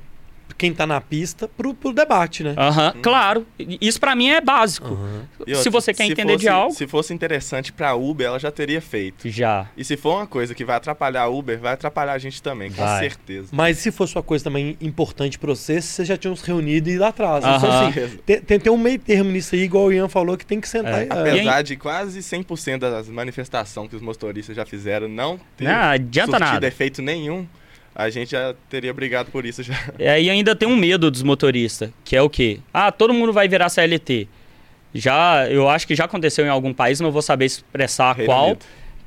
quem 0.57 0.73
tá 0.73 0.85
na 0.87 1.01
pista 1.01 1.47
pro, 1.47 1.73
pro 1.73 1.91
debate, 1.91 2.43
né? 2.43 2.53
Aham, 2.57 2.93
claro. 3.01 3.45
Isso 3.59 3.99
pra 3.99 4.15
mim 4.15 4.29
é 4.29 4.39
básico. 4.41 4.97
E 5.45 5.51
Se 5.51 5.57
outra, 5.57 5.71
você 5.71 5.93
quer 5.93 6.05
entender 6.05 6.33
fosse, 6.33 6.43
de 6.45 6.47
algo, 6.49 6.73
Se 6.73 6.87
fosse 6.87 7.13
interessante 7.13 7.73
pra 7.73 7.93
Uber, 7.95 8.27
ela 8.27 8.39
já 8.39 8.51
teria 8.51 8.79
feito. 8.81 9.27
já. 9.29 9.67
E 9.75 9.83
se 9.83 9.97
for 9.97 10.15
uma 10.17 10.27
coisa 10.27 10.55
que 10.55 10.63
vai 10.63 10.75
atrapalhar 10.77 11.23
a 11.23 11.27
Uber, 11.29 11.59
vai 11.59 11.73
atrapalhar 11.73 12.13
a 12.13 12.17
gente 12.17 12.41
também, 12.41 12.69
com 12.71 12.77
Vai. 12.81 12.99
certeza. 12.99 13.49
Mas 13.51 13.77
se 13.79 13.91
fosse 13.91 14.15
uma 14.15 14.23
coisa 14.23 14.43
também 14.45 14.77
importante 14.81 15.37
pra 15.37 15.49
vocês, 15.49 15.83
vocês 15.85 16.07
já 16.07 16.17
tinham 16.17 16.35
se 16.35 16.45
reunido 16.47 16.89
e 16.89 16.93
ido 16.93 17.03
atrás. 17.05 17.43
Então, 17.43 17.69
Aham. 17.69 17.87
assim, 17.89 18.17
tem, 18.25 18.41
tem, 18.41 18.59
tem 18.59 18.71
um 18.71 18.77
meio 18.77 18.99
termo 18.99 19.31
nisso 19.31 19.55
aí, 19.55 19.61
igual 19.63 19.85
o 19.85 19.93
Ian 19.93 20.07
falou, 20.07 20.37
que 20.37 20.45
tem 20.45 20.61
que 20.61 20.69
sentar 20.69 20.93
É. 20.93 20.97
aí- 21.01 21.07
Apesar 21.09 21.61
de 21.61 21.75
quase 21.75 22.21
100% 22.21 22.79
das 22.79 23.09
manifestações 23.09 23.89
que 23.89 23.95
os 23.95 24.01
motoristas 24.01 24.55
já 24.55 24.65
fizeram 24.65 25.07
não 25.07 25.39
ter 25.57 25.65
Não 25.65 25.73
adianta 25.89 26.39
nada. 26.39 26.65
efeito 26.67 27.01
nenhum, 27.01 27.45
a 27.95 28.09
gente 28.09 28.31
já 28.31 28.53
teria 28.69 28.93
brigado 28.93 29.31
por 29.31 29.45
isso 29.45 29.63
já. 29.63 29.73
É, 29.97 30.21
e 30.21 30.29
ainda 30.29 30.53
tem 30.53 30.67
um 30.67 30.75
medo 30.75 31.09
dos 31.09 31.23
motoristas, 31.23 31.89
que 32.03 32.15
é 32.15 32.21
o 32.21 32.29
quê? 32.29 32.59
Ah, 32.73 32.91
todo 32.91 33.13
mundo 33.13 33.31
vai 33.31 33.47
virar 33.47 33.69
CLT. 33.69 34.27
Já, 34.93 35.49
eu 35.49 35.69
acho 35.69 35.87
que 35.87 35.95
já 35.95 36.05
aconteceu 36.05 36.45
em 36.45 36.49
algum 36.49 36.73
país, 36.73 36.99
não 36.99 37.11
vou 37.11 37.21
saber 37.21 37.45
expressar 37.45 38.15
Reino 38.15 38.31
qual. 38.31 38.45
Unido. 38.47 38.65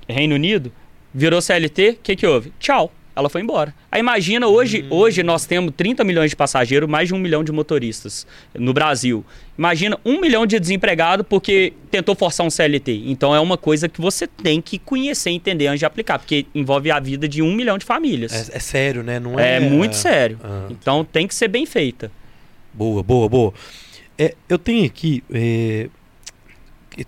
Reino 0.09 0.34
Unido, 0.34 0.72
virou 1.12 1.41
CLT, 1.43 1.91
o 1.91 1.97
que, 2.03 2.16
que 2.16 2.26
houve? 2.26 2.53
Tchau. 2.59 2.91
Ela 3.18 3.28
foi 3.28 3.40
embora. 3.42 3.74
Aí 3.90 3.98
imagina, 3.98 4.46
hoje, 4.46 4.82
Hum. 4.84 4.88
hoje 4.94 5.22
nós 5.24 5.44
temos 5.44 5.72
30 5.76 6.04
milhões 6.04 6.30
de 6.30 6.36
passageiros, 6.36 6.88
mais 6.88 7.08
de 7.08 7.14
um 7.14 7.18
milhão 7.18 7.42
de 7.42 7.50
motoristas 7.50 8.24
no 8.54 8.72
Brasil. 8.72 9.24
Imagina 9.58 9.98
um 10.04 10.20
milhão 10.20 10.46
de 10.46 10.58
desempregados 10.60 11.26
porque 11.28 11.72
tentou 11.90 12.14
forçar 12.14 12.46
um 12.46 12.50
CLT. 12.50 13.02
Então 13.06 13.34
é 13.34 13.40
uma 13.40 13.56
coisa 13.58 13.88
que 13.88 14.00
você 14.00 14.26
tem 14.28 14.60
que 14.62 14.78
conhecer, 14.78 15.30
entender 15.30 15.66
antes 15.66 15.80
de 15.80 15.84
aplicar, 15.84 16.18
porque 16.20 16.46
envolve 16.54 16.92
a 16.92 17.00
vida 17.00 17.26
de 17.26 17.42
um 17.42 17.52
milhão 17.54 17.76
de 17.76 17.84
famílias. 17.84 18.32
É, 18.50 18.56
é 18.56 18.60
sério, 18.60 19.02
né? 19.02 19.18
Não 19.18 19.38
É, 19.38 19.56
é, 19.56 19.60
muito 19.60 19.96
sério. 19.96 20.38
Ah. 20.44 20.68
Então 20.70 21.04
tem 21.04 21.26
que 21.26 21.34
ser 21.34 21.48
bem 21.48 21.66
feita. 21.66 22.12
Boa, 22.72 23.02
boa, 23.02 23.28
boa. 23.28 23.52
É, 24.16 24.34
eu 24.48 24.58
tenho 24.58 24.86
aqui. 24.86 25.24
é, 25.32 25.88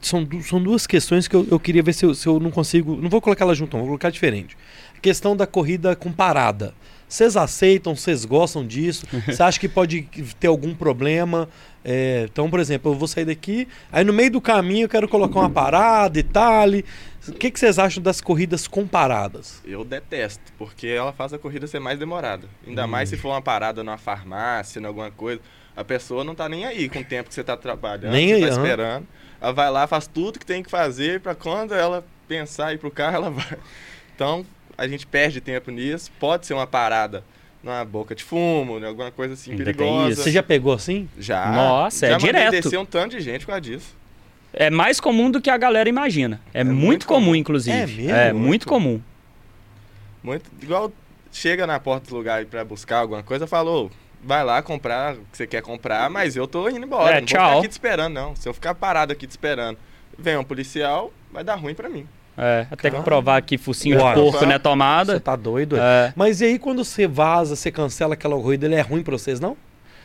são, 0.01 0.23
du- 0.23 0.43
são 0.43 0.63
duas 0.63 0.87
questões 0.87 1.27
que 1.27 1.35
eu, 1.35 1.47
eu 1.51 1.59
queria 1.59 1.83
ver 1.83 1.93
se 1.93 2.05
eu, 2.05 2.15
se 2.15 2.27
eu 2.27 2.39
não 2.39 2.51
consigo. 2.51 2.97
Não 3.01 3.09
vou 3.09 3.21
colocar 3.21 3.45
elas 3.45 3.59
junto, 3.59 3.73
não, 3.75 3.81
vou 3.81 3.89
colocar 3.91 4.11
diferente. 4.11 4.57
Questão 5.03 5.37
da 5.37 5.47
corrida 5.47 5.95
com 5.97 6.13
parada. 6.13 6.75
Vocês 7.09 7.37
aceitam? 7.37 7.97
Vocês 7.97 8.25
gostam 8.25 8.65
disso? 8.67 9.05
Você 9.27 9.43
acha 9.43 9.59
que 9.59 9.69
pode 9.69 10.03
ter 10.39 10.47
algum 10.47 10.75
problema? 10.75 11.49
É, 11.85 12.27
então, 12.31 12.49
por 12.51 12.61
exemplo, 12.61 12.93
eu 12.93 12.97
vou 12.97 13.09
sair 13.09 13.25
daqui, 13.25 13.67
aí 13.91 14.05
no 14.05 14.13
meio 14.13 14.31
do 14.31 14.41
caminho 14.41 14.85
eu 14.85 14.89
quero 14.89 15.09
colocar 15.09 15.41
uma 15.41 15.51
parada 15.51 16.19
e 16.19 16.23
tal. 16.23 16.69
O 17.27 17.33
que, 17.33 17.51
que 17.51 17.59
vocês 17.59 17.79
acham 17.79 18.03
das 18.03 18.21
corridas 18.21 18.69
com 18.69 18.87
paradas? 18.87 19.61
Eu 19.65 19.85
detesto, 19.85 20.43
porque 20.59 20.87
ela 20.87 21.13
faz 21.13 21.33
a 21.33 21.39
corrida 21.39 21.67
ser 21.67 21.81
mais 21.81 21.99
demorada. 21.99 22.47
Ainda 22.67 22.85
Hum. 22.85 22.89
mais 22.89 23.09
se 23.09 23.17
for 23.17 23.31
uma 23.31 23.43
parada 23.43 23.83
numa 23.83 23.99
farmácia, 23.99 24.79
em 24.81 24.85
alguma 24.85 25.11
coisa. 25.11 25.41
A 25.77 25.83
pessoa 25.83 26.23
não 26.23 26.35
tá 26.35 26.49
nem 26.49 26.65
aí 26.67 26.89
com 26.89 26.99
o 27.01 27.05
tempo 27.05 27.29
que 27.31 27.35
você 27.35 27.43
tá 27.43 27.57
trabalhando, 27.57 28.13
Nem 28.13 28.29
você 28.29 28.35
aí, 28.35 28.41
tá 28.43 28.47
aham. 28.49 28.57
esperando. 28.63 29.07
Ela 29.41 29.53
vai 29.53 29.71
lá, 29.71 29.87
faz 29.87 30.07
tudo 30.07 30.39
que 30.39 30.45
tem 30.47 30.63
que 30.63 30.71
fazer 30.71 31.21
pra 31.21 31.35
quando 31.35 31.75
ela 31.75 32.05
pensar 32.29 32.73
em 32.73 32.75
ir 32.75 32.79
pro 32.79 32.91
carro, 32.91 33.17
ela 33.17 33.31
vai. 33.31 33.57
Então, 34.15 34.45
a 34.81 34.89
gente 34.89 35.07
perde 35.07 35.41
tempo 35.43 35.71
nisso. 35.71 36.11
Pode 36.19 36.47
ser 36.47 36.55
uma 36.55 36.67
parada 36.67 37.23
numa 37.63 37.85
boca 37.85 38.15
de 38.15 38.25
fumo, 38.25 38.81
né, 38.81 38.89
alguma 38.89 39.11
coisa 39.11 39.35
assim 39.35 39.51
Ainda 39.51 39.65
tem 39.67 39.75
perigosa. 39.75 40.13
isso. 40.13 40.23
Você 40.23 40.31
já 40.33 40.43
pegou 40.43 40.73
assim? 40.73 41.07
Já. 41.19 41.53
Nossa, 41.53 42.07
é 42.07 42.09
já 42.09 42.15
mandei 42.15 42.33
direto. 42.33 42.51
descer 42.53 42.79
um 42.79 42.87
tanto 42.87 43.17
de 43.17 43.21
gente 43.23 43.41
por 43.43 43.49
causa 43.49 43.61
disso. 43.61 43.95
É 44.53 44.71
mais 44.71 44.99
comum 44.99 45.31
do 45.31 45.41
que 45.41 45.51
a 45.51 45.59
galera 45.59 45.87
imagina. 45.89 46.41
É, 46.55 46.65
muito, 46.65 46.79
muito 46.81 47.07
comum, 47.07 47.21
comum. 47.27 47.37
inclusive. 47.37 47.77
É 47.77 47.87
mesmo? 47.87 48.11
É 48.11 48.33
muito 48.33 48.47
Muito. 48.47 48.67
comum. 48.67 49.01
Muito, 50.23 50.51
igual 50.63 50.91
chega 51.31 51.67
na 51.67 51.79
porta 51.79 52.09
do 52.09 52.17
lugar 52.17 52.45
pra 52.47 52.65
buscar 52.65 52.99
alguma 52.99 53.23
coisa, 53.23 53.47
falou, 53.47 53.91
vai 54.25 54.43
lá 54.43 54.61
comprar 54.63 55.15
o 55.15 55.19
que 55.31 55.37
você 55.37 55.47
quer 55.47 55.63
comprar, 55.63 56.09
mas 56.11 56.37
eu 56.37 56.49
tô 56.49 56.69
indo 56.69 56.85
embora. 56.87 57.11
É, 57.11 57.13
não 57.13 57.19
vou 57.21 57.27
tchau. 57.27 57.45
ficar 57.47 57.59
aqui 57.59 57.69
te 57.69 57.73
esperando, 57.73 58.15
não. 58.15 58.35
Se 58.35 58.49
eu 58.49 58.55
ficar 58.55 58.75
parado 58.75 59.13
aqui 59.13 59.27
te 59.27 59.31
esperando, 59.31 59.79
vem 60.19 60.37
um 60.39 60.45
policial, 60.45 61.13
vai 61.31 61.45
dar 61.45 61.55
ruim 61.57 61.75
pra 61.75 61.89
mim. 61.89 62.07
É, 62.39 62.67
até 62.71 62.91
que 62.91 63.01
provar 63.03 63.43
que 63.43 63.59
focinho 63.59 63.99
Uai. 64.01 64.15
de 64.15 64.21
porco 64.21 64.39
Uai. 64.39 64.47
não 64.47 64.55
é 64.55 64.59
tomada. 64.59 65.13
Você 65.15 65.21
tá 65.21 65.37
doido? 65.37 65.77
é? 65.77 65.81
É. 65.81 66.13
Mas 66.17 66.41
e 66.41 66.45
aí 66.47 66.59
quando 66.59 66.85
você 66.85 67.07
vaza, 67.07 67.55
você 67.57 67.71
cancela 67.71 68.15
aquela 68.15 68.35
corrida, 68.37 68.67
ele 68.67 68.75
é 68.77 68.81
ruim 68.81 69.03
pra 69.03 69.13
vocês, 69.13 69.39
não? 69.41 69.57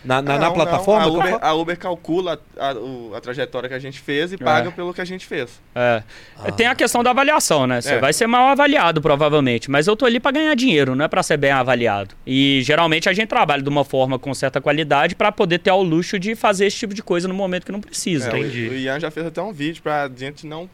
Na, 0.03 0.21
na, 0.21 0.35
Ah, 0.35 0.37
na 0.39 0.45
não, 0.47 0.53
plataforma? 0.53 1.03
não. 1.07 1.15
A, 1.15 1.17
Uber, 1.17 1.29
Qual- 1.39 1.51
a 1.51 1.53
Uber 1.55 1.79
calcula 1.79 2.39
a, 2.59 2.73
o- 2.73 3.15
a 3.15 3.19
trajetória 3.21 3.67
que 3.67 3.73
a 3.73 3.79
gente 3.79 3.99
fez 3.99 4.31
e 4.31 4.37
paga 4.37 4.69
pelo 4.69 4.93
que 4.93 5.01
a 5.01 5.05
gente 5.05 5.25
fez. 5.25 5.59
É. 5.73 6.03
Ah. 6.37 6.51
Tem 6.51 6.67
a 6.67 6.75
questão 6.75 7.01
da 7.03 7.09
avaliação, 7.09 7.65
né? 7.65 7.81
Você 7.81 7.93
É. 7.95 7.99
vai 7.99 8.13
ser 8.13 8.27
mal 8.27 8.49
avaliado, 8.49 9.01
provavelmente. 9.01 9.71
Mas 9.71 9.87
eu 9.87 9.95
tô 9.95 10.05
ali 10.05 10.19
pra 10.19 10.29
ganhar 10.29 10.53
dinheiro, 10.55 10.93
não 10.95 11.05
é 11.05 11.07
pra 11.07 11.23
ser 11.23 11.37
bem 11.37 11.49
avaliado. 11.49 12.13
E 12.27 12.61
geralmente 12.63 13.09
a 13.09 13.13
gente 13.13 13.29
trabalha 13.29 13.63
de 13.63 13.69
uma 13.69 13.83
forma 13.83 14.19
com 14.19 14.31
certa 14.35 14.61
qualidade 14.61 15.15
pra 15.15 15.31
poder 15.31 15.57
ter 15.57 15.71
o 15.71 15.81
luxo 15.81 16.19
de 16.19 16.35
fazer 16.35 16.67
esse 16.67 16.77
tipo 16.77 16.93
de 16.93 17.01
coisa 17.01 17.27
no 17.27 17.33
momento 17.33 17.65
que 17.65 17.71
não 17.71 17.81
precisa. 17.81 18.29
É, 18.31 18.37
Entendi. 18.39 18.67
o, 18.69 18.73
Ian 18.75 18.99
já 18.99 19.09
fez 19.09 19.25
até 19.25 19.41
um 19.41 19.51
vídeo 19.51 19.81
pra 19.81 20.07
gente 20.15 20.45
não. 20.45 20.69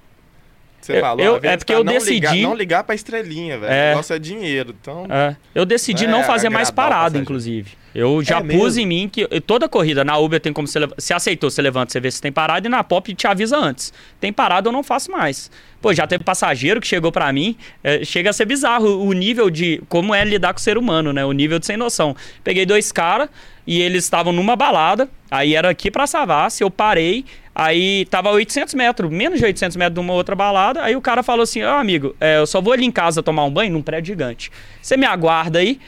Você 0.81 0.97
Eu- 0.97 1.01
falou, 1.01 1.25
eu- 1.25 1.33
vezes, 1.39 1.53
é 1.53 1.57
porque 1.57 1.73
eu 1.73 1.83
não 1.83 1.93
decidi- 1.93 2.11
Ligar, 2.13 2.35
não 2.37 2.55
ligar 2.55 2.83
pra 2.83 2.95
estrelinha, 2.95 3.57
velho. 3.59 3.71
É. 3.71 3.85
O 3.85 3.89
negócio 3.91 4.15
é 4.15 4.19
dinheiro. 4.19 4.75
Então. 4.81 5.05
É. 5.09 5.35
Eu 5.53 5.65
decidi 5.65 6.05
É, 6.05 6.07
não 6.07 6.23
fazer 6.23 6.49
mais 6.49 6.71
parada, 6.71 7.17
inclusive. 7.17 7.79
Eu 7.93 8.23
já 8.23 8.37
É 8.37 8.41
pus 8.41 8.75
mesmo? 8.77 8.79
em 8.81 8.85
mim 8.85 9.09
que 9.11 9.27
toda 9.41 9.67
corrida 9.67 10.03
na 10.05 10.17
Uber 10.17 10.39
tem 10.39 10.53
como 10.53 10.65
você 10.65 10.79
se 10.97 11.13
aceitou, 11.13 11.49
você 11.51 11.61
levanta, 11.61 11.91
você 11.91 11.99
vê 11.99 12.09
se 12.09 12.21
tem 12.21 12.31
parada 12.31 12.65
e 12.65 12.69
na 12.69 12.81
Pop 12.85 13.13
te 13.13 13.27
avisa 13.27 13.57
antes. 13.57 13.91
Tem 14.19 14.31
parada, 14.31 14.69
eu 14.69 14.71
não 14.71 14.81
faço 14.81 15.11
mais. 15.11 15.51
Pô, 15.81 15.93
já 15.93 16.07
teve 16.07 16.23
passageiro 16.23 16.79
que 16.79 16.87
chegou 16.87 17.11
pra 17.11 17.31
mim, 17.33 17.57
é, 17.83 18.05
chega 18.05 18.29
a 18.29 18.33
ser 18.33 18.45
bizarro 18.45 19.03
o 19.05 19.11
nível 19.11 19.49
de 19.49 19.81
como 19.89 20.15
é 20.15 20.23
lidar 20.23 20.53
com 20.53 20.59
o 20.59 20.61
ser 20.61 20.77
humano, 20.77 21.11
né? 21.11 21.25
O 21.25 21.33
nível 21.33 21.59
de 21.59 21.65
sem 21.65 21.75
noção. 21.75 22.15
Peguei 22.45 22.65
dois 22.65 22.93
caras 22.93 23.27
e 23.67 23.81
eles 23.81 24.05
estavam 24.05 24.31
numa 24.31 24.55
balada, 24.55 25.09
aí 25.29 25.53
era 25.53 25.69
aqui 25.69 25.91
pra 25.91 26.07
Savassi, 26.07 26.63
eu 26.63 26.71
parei, 26.71 27.25
aí 27.53 28.05
tava 28.05 28.29
a 28.29 28.31
800 28.33 28.73
metros, 28.73 29.11
menos 29.11 29.39
de 29.39 29.45
800 29.45 29.75
metros 29.77 29.95
de 29.95 29.99
uma 29.99 30.13
outra 30.13 30.35
balada, 30.35 30.81
aí 30.83 30.95
o 30.95 31.01
cara 31.01 31.21
falou 31.23 31.43
assim, 31.43 31.61
ó 31.63 31.77
amigo, 31.79 32.15
é, 32.19 32.37
eu 32.39 32.47
só 32.47 32.61
vou 32.61 32.73
ali 32.73 32.85
em 32.85 32.91
casa 32.91 33.21
tomar 33.21 33.43
um 33.45 33.51
banho 33.51 33.71
num 33.73 33.81
prédio 33.81 34.13
gigante. 34.13 34.51
Você 34.81 34.95
me 34.97 35.05
aguarda 35.05 35.59
aí? 35.59 35.79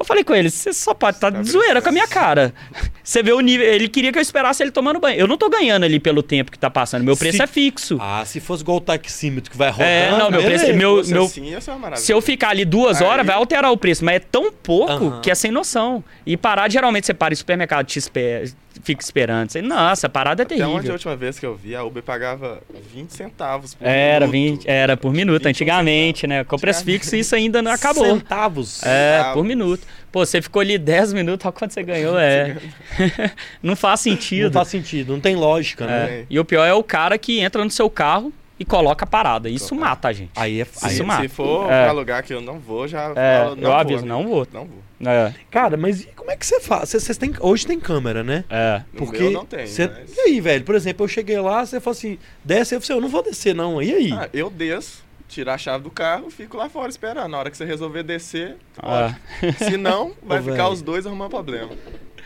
Eu 0.00 0.04
falei 0.04 0.24
com 0.24 0.34
ele, 0.34 0.50
você 0.50 0.72
só 0.72 0.92
pode 0.94 1.16
estar 1.18 1.30
de 1.30 1.48
zoeira 1.48 1.80
com 1.80 1.88
a 1.88 1.92
minha 1.92 2.08
cara. 2.08 2.52
Você 3.04 3.22
vê 3.22 3.32
o 3.32 3.38
nível. 3.40 3.64
Ele 3.66 3.88
queria 3.88 4.10
que 4.10 4.18
eu 4.18 4.22
esperasse 4.22 4.60
ele 4.62 4.72
tomando 4.72 4.98
banho. 4.98 5.16
Eu 5.18 5.26
não 5.28 5.36
tô 5.36 5.48
ganhando 5.48 5.84
ali 5.84 6.00
pelo 6.00 6.22
tempo 6.24 6.50
que 6.50 6.58
tá 6.58 6.68
passando. 6.70 7.04
Meu 7.04 7.16
preço 7.16 7.36
Se- 7.36 7.42
é 7.42 7.46
fixo. 7.46 7.98
Ah, 8.00 8.24
se 8.24 8.40
fosse 8.40 8.62
igual 8.62 8.78
o 8.78 8.80
taxímetro 8.80 9.48
que 9.50 9.56
vai 9.56 9.70
rodando... 9.70 9.88
É, 9.88 10.10
não, 10.18 10.28
meu 10.30 10.42
preço- 10.42 10.72
meu- 10.74 11.04
Se 11.04 11.12
fosse 11.14 11.40
assim. 11.40 11.96
Se 11.96 12.12
eu 12.12 12.20
ficar 12.20 12.48
ali 12.50 12.64
duas 12.64 13.00
Aí- 13.00 13.06
horas, 13.06 13.24
vai 13.26 13.36
alterar 13.36 13.70
o 13.70 13.76
preço. 13.76 14.04
Mas 14.04 14.16
é 14.16 14.18
tão 14.20 14.50
pouco 14.52 14.90
Aham. 14.92 15.20
que 15.20 15.30
é 15.30 15.34
sem 15.36 15.50
noção. 15.52 16.02
E 16.26 16.36
parar, 16.36 16.68
geralmente, 16.70 17.06
você 17.06 17.14
para 17.14 17.32
em 17.32 17.36
supermercado, 17.36 17.86
te 17.86 17.98
espera, 17.98 18.44
fica 18.82 19.02
esperando. 19.02 19.50
Você, 19.50 19.62
nossa, 19.62 20.06
a 20.06 20.10
parada 20.10 20.42
é 20.42 20.44
Até 20.44 20.54
onde 20.54 20.62
a 20.62 20.66
terrível. 20.68 20.92
última 20.92 21.16
vez 21.16 21.38
que 21.38 21.46
eu 21.46 21.54
vi, 21.54 21.74
a 21.74 21.82
Uber 21.84 22.02
pagava 22.02 22.60
20 22.92 23.10
centavos 23.10 23.74
por 23.74 23.86
Era, 23.86 24.26
minuto. 24.26 24.60
20, 24.62 24.68
era 24.68 24.96
por 24.96 25.12
minuto, 25.12 25.38
21 25.44 25.48
antigamente, 25.50 26.26
né? 26.26 26.44
Com 26.44 26.56
o 26.56 26.60
preço 26.60 26.80
Antigamente. 26.80 27.02
fixo, 27.04 27.16
isso 27.16 27.34
ainda 27.34 27.62
não 27.62 27.70
acabou. 27.72 28.04
Centavos. 28.04 28.82
É, 28.82 29.16
Centavos. 29.18 29.34
por 29.34 29.44
minuto. 29.44 29.86
Pô, 30.10 30.26
você 30.26 30.42
ficou 30.42 30.60
ali 30.60 30.76
10 30.76 31.12
minutos, 31.12 31.46
olha 31.46 31.52
quanto 31.52 31.72
você 31.72 31.82
ganhou. 31.82 32.18
É. 32.18 32.56
não 33.62 33.74
faz 33.74 34.00
sentido. 34.00 34.44
Não 34.44 34.52
faz 34.52 34.68
sentido, 34.68 35.12
não 35.12 35.20
tem 35.20 35.34
lógica, 35.36 35.86
né? 35.86 36.10
É. 36.10 36.24
E 36.28 36.38
o 36.38 36.44
pior 36.44 36.64
é 36.64 36.74
o 36.74 36.82
cara 36.82 37.16
que 37.16 37.40
entra 37.40 37.64
no 37.64 37.70
seu 37.70 37.88
carro 37.88 38.32
e 38.58 38.64
coloca 38.64 39.04
a 39.04 39.06
parada. 39.08 39.48
Isso 39.48 39.74
mata 39.74 40.08
a 40.08 40.12
gente. 40.12 40.30
Aí 40.36 40.60
é... 40.60 40.64
Se, 40.64 40.86
Aí 40.86 40.92
Isso 40.92 41.02
é- 41.02 41.06
mata. 41.06 41.22
se 41.22 41.28
for 41.28 41.70
É. 41.70 41.84
pra 41.84 41.92
lugar 41.92 42.22
que 42.22 42.32
eu 42.32 42.40
não 42.40 42.58
vou, 42.58 42.86
já 42.86 43.12
É, 43.16 43.42
falo, 43.44 43.56
não 43.56 43.62
eu 43.62 43.68
vou, 43.70 43.72
aviso, 43.72 43.98
amigo. 44.00 44.08
não 44.08 44.28
vou. 44.28 44.46
Não 44.52 44.64
vou. 44.66 44.82
É, 45.04 45.34
Cara, 45.50 45.76
mas 45.76 46.06
como 46.14 46.30
é 46.30 46.36
que 46.36 46.46
você 46.46 46.60
faz? 46.60 46.88
Vocês 46.90 47.02
vocês 47.02 47.18
têm... 47.18 47.32
Hoje 47.40 47.66
tem 47.66 47.80
câmera, 47.80 48.22
né? 48.22 48.44
é. 48.48 48.82
No 48.92 48.98
Porque 49.00 49.18
meu 49.18 49.32
não 49.32 49.44
tem, 49.44 49.66
cê- 49.66 49.88
mas- 49.88 50.16
E 50.16 50.20
aí, 50.20 50.40
velho? 50.40 50.64
Por 50.64 50.76
exemplo, 50.76 51.04
eu 51.04 51.08
cheguei 51.08 51.40
lá, 51.40 51.66
você 51.66 51.80
falou 51.80 51.96
assim, 51.96 52.18
desce, 52.44 52.74
eu 52.76 52.80
falei, 52.80 52.98
eu 52.98 53.00
não 53.02 53.08
vou 53.08 53.22
descer 53.22 53.52
não. 53.54 53.82
E 53.82 53.92
aí? 53.92 54.12
Ah, 54.12 54.28
eu 54.32 54.48
desço, 54.48 55.02
tiro 55.28 55.50
a 55.50 55.58
chave 55.58 55.82
do 55.82 55.90
carro, 55.90 56.30
fico 56.30 56.56
lá 56.56 56.68
fora 56.68 56.88
esperando. 56.88 57.28
Na 57.32 57.38
hora 57.38 57.50
que 57.50 57.56
você 57.56 57.64
resolver 57.64 58.04
descer, 58.04 58.56
Ah, 58.78 59.16
se 59.58 59.76
não, 59.76 60.12
vai 60.22 60.38
Ô, 60.38 60.42
ficar 60.42 60.54
velho. 60.54 60.68
os 60.72 60.82
dois 60.82 61.04
arrumando 61.04 61.30
problema. 61.30 61.70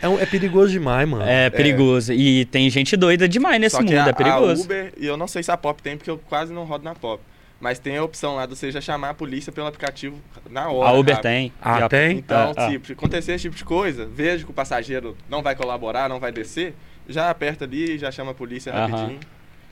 É, 0.01 0.07
um- 0.07 0.19
é 0.19 0.25
perigoso 0.25 0.71
demais, 0.71 1.07
mano. 1.09 1.23
é 1.23 1.49
perigoso. 1.49 2.13
E 2.13 2.45
tem 2.45 2.69
gente 2.69 2.95
doida 2.95 3.27
demais 3.27 3.59
nesse 3.59 3.75
Só 3.75 3.83
que 3.83 3.93
mundo, 3.95 4.05
a, 4.05 4.09
é 4.09 4.13
perigoso. 4.13 4.61
a 4.61 4.65
Uber, 4.65 4.93
e 4.97 5.05
eu 5.05 5.17
não 5.17 5.27
sei 5.27 5.41
se 5.43 5.51
a 5.51 5.57
Pop 5.57 5.81
tem, 5.81 5.97
porque 5.97 6.09
eu 6.09 6.17
quase 6.29 6.53
não 6.53 6.63
rodo 6.65 6.83
na 6.83 6.93
Pop. 6.95 7.21
Mas 7.59 7.79
tem 7.79 7.97
a 7.97 8.03
opção 8.03 8.35
lá 8.35 8.45
de 8.45 8.55
você 8.55 8.71
já 8.71 8.79
chamar 8.79 9.09
a 9.09 9.13
polícia 9.15 9.51
pelo 9.51 9.65
aplicativo 9.65 10.21
na 10.49 10.69
hora. 10.69 10.89
a 10.89 10.93
Uber 10.93 11.15
rápido. 11.15 11.23
tem. 11.31 11.51
Ah, 11.59 11.79
Já- 11.79 11.89
tem? 11.89 12.17
Então, 12.19 12.53
Ah, 12.55 12.65
ah. 12.67 12.69
tipo, 12.69 12.85
se 12.85 12.93
acontecer 12.93 13.31
esse 13.33 13.41
tipo 13.43 13.55
de 13.55 13.65
coisa, 13.65 14.05
vejo 14.05 14.45
que 14.45 14.51
o 14.51 14.53
passageiro 14.53 15.17
não 15.27 15.41
vai 15.41 15.55
colaborar, 15.55 16.07
não 16.07 16.19
vai 16.19 16.31
descer, 16.31 16.75
já 17.09 17.31
aperta 17.31 17.65
ali 17.65 17.95
e 17.95 17.97
já 17.97 18.11
chama 18.11 18.31
a 18.31 18.35
polícia 18.35 18.71
Aham. 18.71 18.87
rapidinho. 18.87 19.19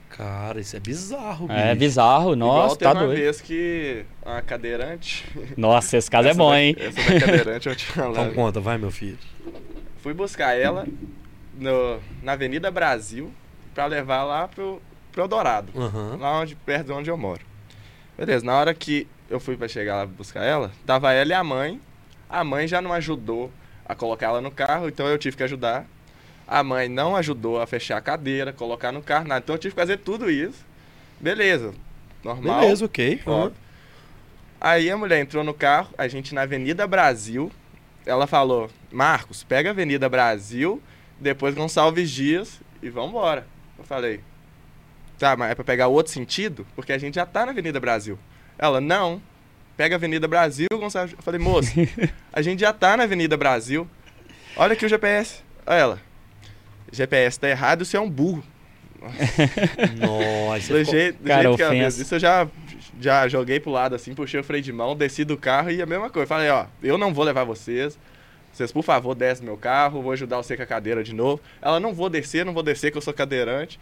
Cara, 0.09 0.59
isso 0.61 0.75
é 0.75 0.79
bizarro, 0.79 1.45
bicho. 1.47 1.59
É 1.59 1.75
bizarro, 1.75 2.33
Igual 2.33 2.37
nossa, 2.37 2.75
teve 2.77 2.91
tá 2.91 2.97
uma 2.97 3.05
doido. 3.05 3.19
vez 3.19 3.41
que 3.41 4.03
a 4.25 4.41
cadeirante... 4.41 5.25
Nossa, 5.57 5.97
esse 5.97 6.09
caso 6.09 6.27
é 6.29 6.33
bom, 6.33 6.49
da- 6.51 6.61
hein? 6.61 6.75
Essa 6.79 7.13
da 7.13 7.19
cadeirante 7.19 7.67
eu 7.69 7.75
te 7.75 7.85
Então 7.91 8.03
falando. 8.15 8.33
conta, 8.33 8.59
vai, 8.59 8.77
meu 8.79 8.89
filho. 8.89 9.17
Fui 10.05 10.13
buscar 10.13 10.53
ela 10.55 10.85
no- 11.57 11.99
na 12.21 12.33
Avenida 12.33 12.69
Brasil 12.69 13.33
pra 13.73 13.87
levar 13.87 14.23
lá 14.23 14.47
pro, 14.47 14.79
pro 15.11 15.23
Eldorado. 15.23 15.71
Aham. 15.75 16.17
lá 16.21 16.41
onde, 16.41 16.53
perto 16.55 16.85
de 16.85 16.91
onde 16.91 17.09
eu 17.09 17.17
moro. 17.17 17.41
Beleza, 18.15 18.45
na 18.45 18.53
hora 18.53 18.71
que 18.75 19.07
eu 19.27 19.39
fui 19.39 19.57
pra 19.57 19.67
chegar 19.67 19.95
lá 19.95 20.05
buscar 20.05 20.43
ela, 20.43 20.71
tava 20.85 21.11
ela 21.11 21.31
e 21.31 21.33
a 21.33 21.43
mãe. 21.43 21.81
A 22.29 22.43
mãe 22.43 22.67
já 22.67 22.83
não 22.83 22.93
ajudou 22.93 23.51
a 23.83 23.95
colocar 23.95 24.27
ela 24.27 24.41
no 24.41 24.51
carro, 24.51 24.87
então 24.87 25.07
eu 25.07 25.17
tive 25.17 25.35
que 25.37 25.41
ajudar. 25.41 25.87
A 26.47 26.61
mãe 26.61 26.87
não 26.87 27.15
ajudou 27.15 27.59
a 27.59 27.65
fechar 27.65 27.97
a 27.97 28.01
cadeira, 28.01 28.53
colocar 28.53 28.91
no 28.91 29.01
carro, 29.01 29.27
nada. 29.27 29.41
Então 29.43 29.55
eu 29.55 29.59
tive 29.59 29.73
que 29.73 29.81
fazer 29.81 29.97
tudo 29.97 30.29
isso. 30.29 30.63
Beleza, 31.19 31.73
normal. 32.23 32.59
Beleza, 32.61 32.85
ok. 32.85 33.21
Ó. 33.25 33.49
Aí 34.61 34.87
a 34.91 34.95
mulher 34.95 35.19
entrou 35.19 35.43
no 35.43 35.53
carro, 35.55 35.89
a 35.97 36.07
gente 36.07 36.35
na 36.35 36.43
Avenida 36.43 36.85
Brasil. 36.85 37.51
Ela 38.05 38.27
falou: 38.27 38.69
Marcos, 38.91 39.43
pega 39.43 39.69
a 39.69 39.71
Avenida 39.71 40.07
Brasil, 40.07 40.81
depois 41.19 41.55
Gonçalves 41.55 42.09
Dias 42.09 42.61
e 42.81 42.89
vambora. 42.89 43.47
Eu 43.77 43.83
falei: 43.83 44.21
Tá, 45.17 45.35
mas 45.35 45.51
é 45.51 45.55
pra 45.55 45.63
pegar 45.63 45.87
outro 45.87 46.11
sentido? 46.11 46.65
Porque 46.75 46.93
a 46.93 46.97
gente 46.97 47.15
já 47.15 47.25
tá 47.25 47.45
na 47.45 47.51
Avenida 47.51 47.79
Brasil. 47.79 48.17
Ela: 48.57 48.79
Não, 48.79 49.21
pega 49.75 49.95
a 49.95 49.97
Avenida 49.97 50.27
Brasil, 50.27 50.67
Gonçalves 50.71 51.11
Dias. 51.11 51.19
Eu 51.19 51.23
falei: 51.23 51.39
Moça, 51.39 51.71
a 52.31 52.41
gente 52.41 52.59
já 52.59 52.71
tá 52.71 52.95
na 52.95 53.03
Avenida 53.03 53.35
Brasil. 53.35 53.87
Olha 54.55 54.73
aqui 54.73 54.85
o 54.85 54.89
GPS. 54.89 55.41
Olha 55.65 55.77
ela: 55.77 56.01
GPS 56.91 57.39
tá 57.39 57.49
errado, 57.49 57.83
você 57.85 57.97
é 57.97 57.99
um 57.99 58.09
burro. 58.09 58.43
Nossa, 59.99 60.73
Do 60.73 60.83
jeito, 60.83 61.21
do 61.21 61.27
Cara, 61.27 61.43
jeito 61.43 61.57
que 61.57 61.63
ela 61.63 61.71
fez 61.71 61.99
isso, 61.99 62.15
eu 62.15 62.19
já, 62.19 62.47
já 62.99 63.27
joguei 63.27 63.59
pro 63.59 63.71
lado 63.71 63.95
assim, 63.95 64.13
puxei 64.13 64.39
o 64.39 64.43
freio 64.43 64.63
de 64.63 64.71
mão, 64.71 64.95
desci 64.95 65.23
do 65.25 65.37
carro 65.37 65.71
e 65.71 65.81
a 65.81 65.85
mesma 65.85 66.09
coisa. 66.09 66.27
Falei, 66.27 66.49
ó, 66.49 66.65
eu 66.81 66.97
não 66.97 67.13
vou 67.13 67.23
levar 67.25 67.43
vocês. 67.43 67.97
Vocês, 68.53 68.71
por 68.71 68.83
favor, 68.83 69.13
descem 69.13 69.45
meu 69.45 69.57
carro, 69.57 70.01
vou 70.01 70.13
ajudar 70.13 70.37
você 70.37 70.55
com 70.55 70.63
a 70.63 70.65
cadeira 70.65 71.03
de 71.03 71.13
novo. 71.13 71.41
Ela, 71.61 71.77
não 71.79 71.93
vou 71.93 72.09
descer, 72.09 72.45
não 72.45 72.53
vou 72.53 72.63
descer, 72.63 72.89
que 72.89 72.97
eu 72.97 73.01
sou 73.01 73.13
cadeirante. 73.13 73.77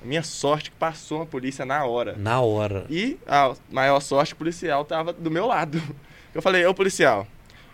A 0.00 0.06
minha 0.06 0.22
sorte 0.22 0.70
que 0.70 0.76
passou 0.76 1.22
a 1.22 1.26
polícia 1.26 1.64
na 1.64 1.84
hora. 1.84 2.14
na 2.16 2.40
hora. 2.40 2.86
E 2.88 3.18
a 3.26 3.52
maior 3.70 4.00
sorte, 4.00 4.32
o 4.32 4.36
policial 4.36 4.84
tava 4.84 5.12
do 5.12 5.30
meu 5.30 5.46
lado. 5.46 5.80
Eu 6.34 6.40
falei, 6.40 6.64
ô 6.64 6.72
policial. 6.72 7.26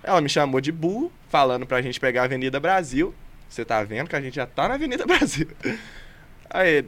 Ela 0.02 0.20
me 0.20 0.28
chamou 0.28 0.60
de 0.60 0.72
burro, 0.72 1.12
falando 1.28 1.64
pra 1.66 1.80
gente 1.80 2.00
pegar 2.00 2.22
a 2.22 2.24
Avenida 2.24 2.58
Brasil. 2.58 3.14
Você 3.48 3.64
tá 3.64 3.82
vendo 3.82 4.08
que 4.08 4.16
a 4.16 4.20
gente 4.20 4.34
já 4.34 4.46
tá 4.46 4.68
na 4.68 4.74
Avenida 4.74 5.04
Brasil. 5.06 5.48
Aí, 6.50 6.84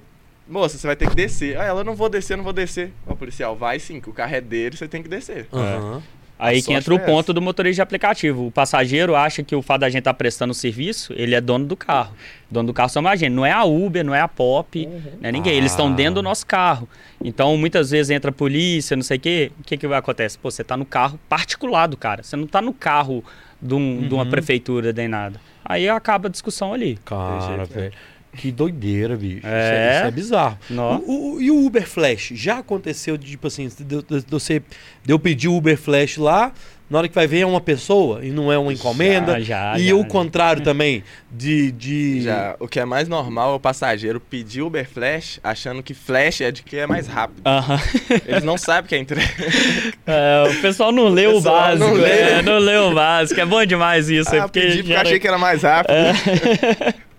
moça, 0.51 0.77
você 0.77 0.87
vai 0.87 0.97
ter 0.97 1.09
que 1.09 1.15
descer. 1.15 1.59
Aí 1.59 1.69
ela, 1.69 1.83
não 1.85 1.95
vou 1.95 2.09
descer, 2.09 2.37
não 2.37 2.45
vou 2.45 2.53
descer. 2.53 2.93
Ó, 3.07 3.15
policial, 3.15 3.57
vai 3.57 3.79
sim, 3.79 4.01
que 4.01 4.11
o 4.11 4.13
carro 4.13 4.35
é 4.35 4.41
dele, 4.41 4.77
você 4.77 4.89
tem 4.89 5.03
que 5.03 5.09
descer. 5.09 5.47
Aham. 5.53 6.03
Aí 6.43 6.63
que 6.63 6.73
entra 6.73 6.95
o 6.95 6.97
foi 6.97 7.07
ponto 7.07 7.35
do 7.35 7.43
motorista 7.43 7.75
de 7.75 7.83
aplicativo. 7.83 8.47
O 8.47 8.51
passageiro 8.51 9.15
acha 9.15 9.43
que 9.43 9.55
o 9.55 9.61
fato 9.61 9.83
da 9.83 9.91
gente 9.91 9.99
estar 9.99 10.15
prestando 10.15 10.55
serviço, 10.55 11.13
ele 11.15 11.35
é 11.35 11.41
dono 11.41 11.67
do 11.67 11.77
carro. 11.77 12.15
Dono 12.51 12.69
do 12.69 12.73
carro 12.73 12.89
somos 12.89 13.11
a 13.11 13.15
gente. 13.17 13.31
Não 13.31 13.45
é 13.45 13.53
a 13.53 13.63
Uber, 13.65 14.03
não 14.03 14.15
é 14.15 14.23
a 14.23 14.27
Pop, 14.27 14.87
não 15.21 15.29
é 15.29 15.31
ninguém. 15.31 15.53
Eles 15.55 15.73
estão 15.73 15.89
Ah. 15.89 15.95
dentro 15.95 16.15
do 16.15 16.23
nosso 16.23 16.47
carro. 16.47 16.89
Então, 17.23 17.55
muitas 17.59 17.91
vezes 17.91 18.09
entra 18.09 18.31
a 18.31 18.33
polícia, 18.33 18.97
não 18.97 19.03
sei 19.03 19.19
o 19.19 19.21
quê. 19.21 19.53
O 19.61 19.65
que, 19.65 19.77
que 19.77 19.87
vai 19.87 19.99
acontecer? 19.99 20.39
Pô, 20.39 20.51
você 20.51 20.65
tá 20.65 20.79
no 20.79 20.87
carro 20.87 21.21
particular 21.29 21.87
do 21.87 21.99
cara. 21.99 22.23
Você 22.23 22.37
não 22.37 22.47
tá 22.47 22.63
no 22.63 22.73
carro 22.73 23.23
de, 23.61 23.75
um- 23.75 24.09
de 24.09 24.15
uma 24.15 24.25
Uhum. 24.25 24.31
prefeitura 24.31 24.95
nem 24.95 25.09
nada. 25.09 25.39
Aí 25.63 25.91
acaba 25.91 26.29
a 26.29 26.31
discussão 26.31 26.73
ali. 26.73 26.99
Cara, 27.05 27.67
né? 27.67 27.91
Que 28.37 28.53
doideira, 28.53 29.17
bicho. 29.17 29.41
É. 29.45 29.49
Isso, 29.49 29.73
é, 29.75 29.97
isso 29.99 30.07
é 30.07 30.11
bizarro. 30.11 30.59
O, 31.07 31.35
o- 31.37 31.43
e 31.43 31.51
o 31.51 31.67
Uber 31.67 31.87
Flash? 31.87 32.31
Já 32.35 32.59
aconteceu 32.59 33.17
de, 33.17 33.27
tipo 33.33 33.47
assim, 33.47 33.69
de, 33.69 33.85
de- 33.85 34.03
de 34.03 34.25
você, 34.31 34.61
de 35.05 35.13
eu 35.13 35.19
pedir 35.19 35.49
o 35.49 35.57
Uber 35.57 35.77
Flash 35.77 36.17
lá, 36.17 36.53
na 36.89 36.99
hora 36.99 37.09
que 37.09 37.15
vai 37.15 37.27
ver 37.27 37.41
é 37.41 37.47
uma 37.47 37.61
pessoa 37.61 38.25
e 38.25 38.31
não 38.31 38.51
é 38.53 38.57
uma 38.59 38.73
encomenda. 38.73 39.41
Já, 39.41 39.75
já, 39.75 39.79
e 39.79 39.89
já, 39.89 39.95
o 39.95 40.03
já. 40.03 40.09
contrário 40.09 40.63
também, 40.63 41.03
de. 41.31 41.71
de... 41.73 42.23
Já, 42.23 42.57
o 42.61 42.67
que 42.69 42.79
é 42.81 42.85
mais 42.85 43.09
normal 43.09 43.53
é 43.53 43.55
o 43.57 43.61
passageiro 43.61 44.19
pedir 44.21 44.63
Uber 44.63 44.89
Flash 44.89 45.39
achando 45.43 45.83
que 45.83 45.93
Flash 45.95 46.41
é 46.41 46.51
de 46.53 46.63
que 46.63 46.77
é 46.77 46.87
mais 46.87 47.07
rápido. 47.09 47.43
Aham. 47.45 47.81
Eles 48.27 48.43
não 48.45 48.57
sabem 48.59 48.89
que 48.89 48.95
é 48.95 48.99
entrega. 48.99 49.29
É, 50.07 50.43
o 50.51 50.61
pessoal 50.61 50.91
não 50.91 51.09
lê 51.09 51.27
o, 51.29 51.35
pessoal 51.35 51.55
básico. 51.77 51.85
não 51.87 51.95
lê. 51.95 52.11
é, 52.11 52.43
não 52.43 52.59
lê 52.59 52.77
o 52.79 52.93
básico. 52.93 53.41
É 53.41 53.47
bom 53.47 53.65
demais 53.65 54.09
isso. 54.09 54.35
é 54.35 54.39
ah, 54.41 54.43
porque 54.43 54.61
pedi 54.61 54.79
porque 54.79 54.95
achei 54.95 55.21
que 55.21 55.29
era 55.29 55.39
mais 55.39 55.63
rápido. 55.63 55.95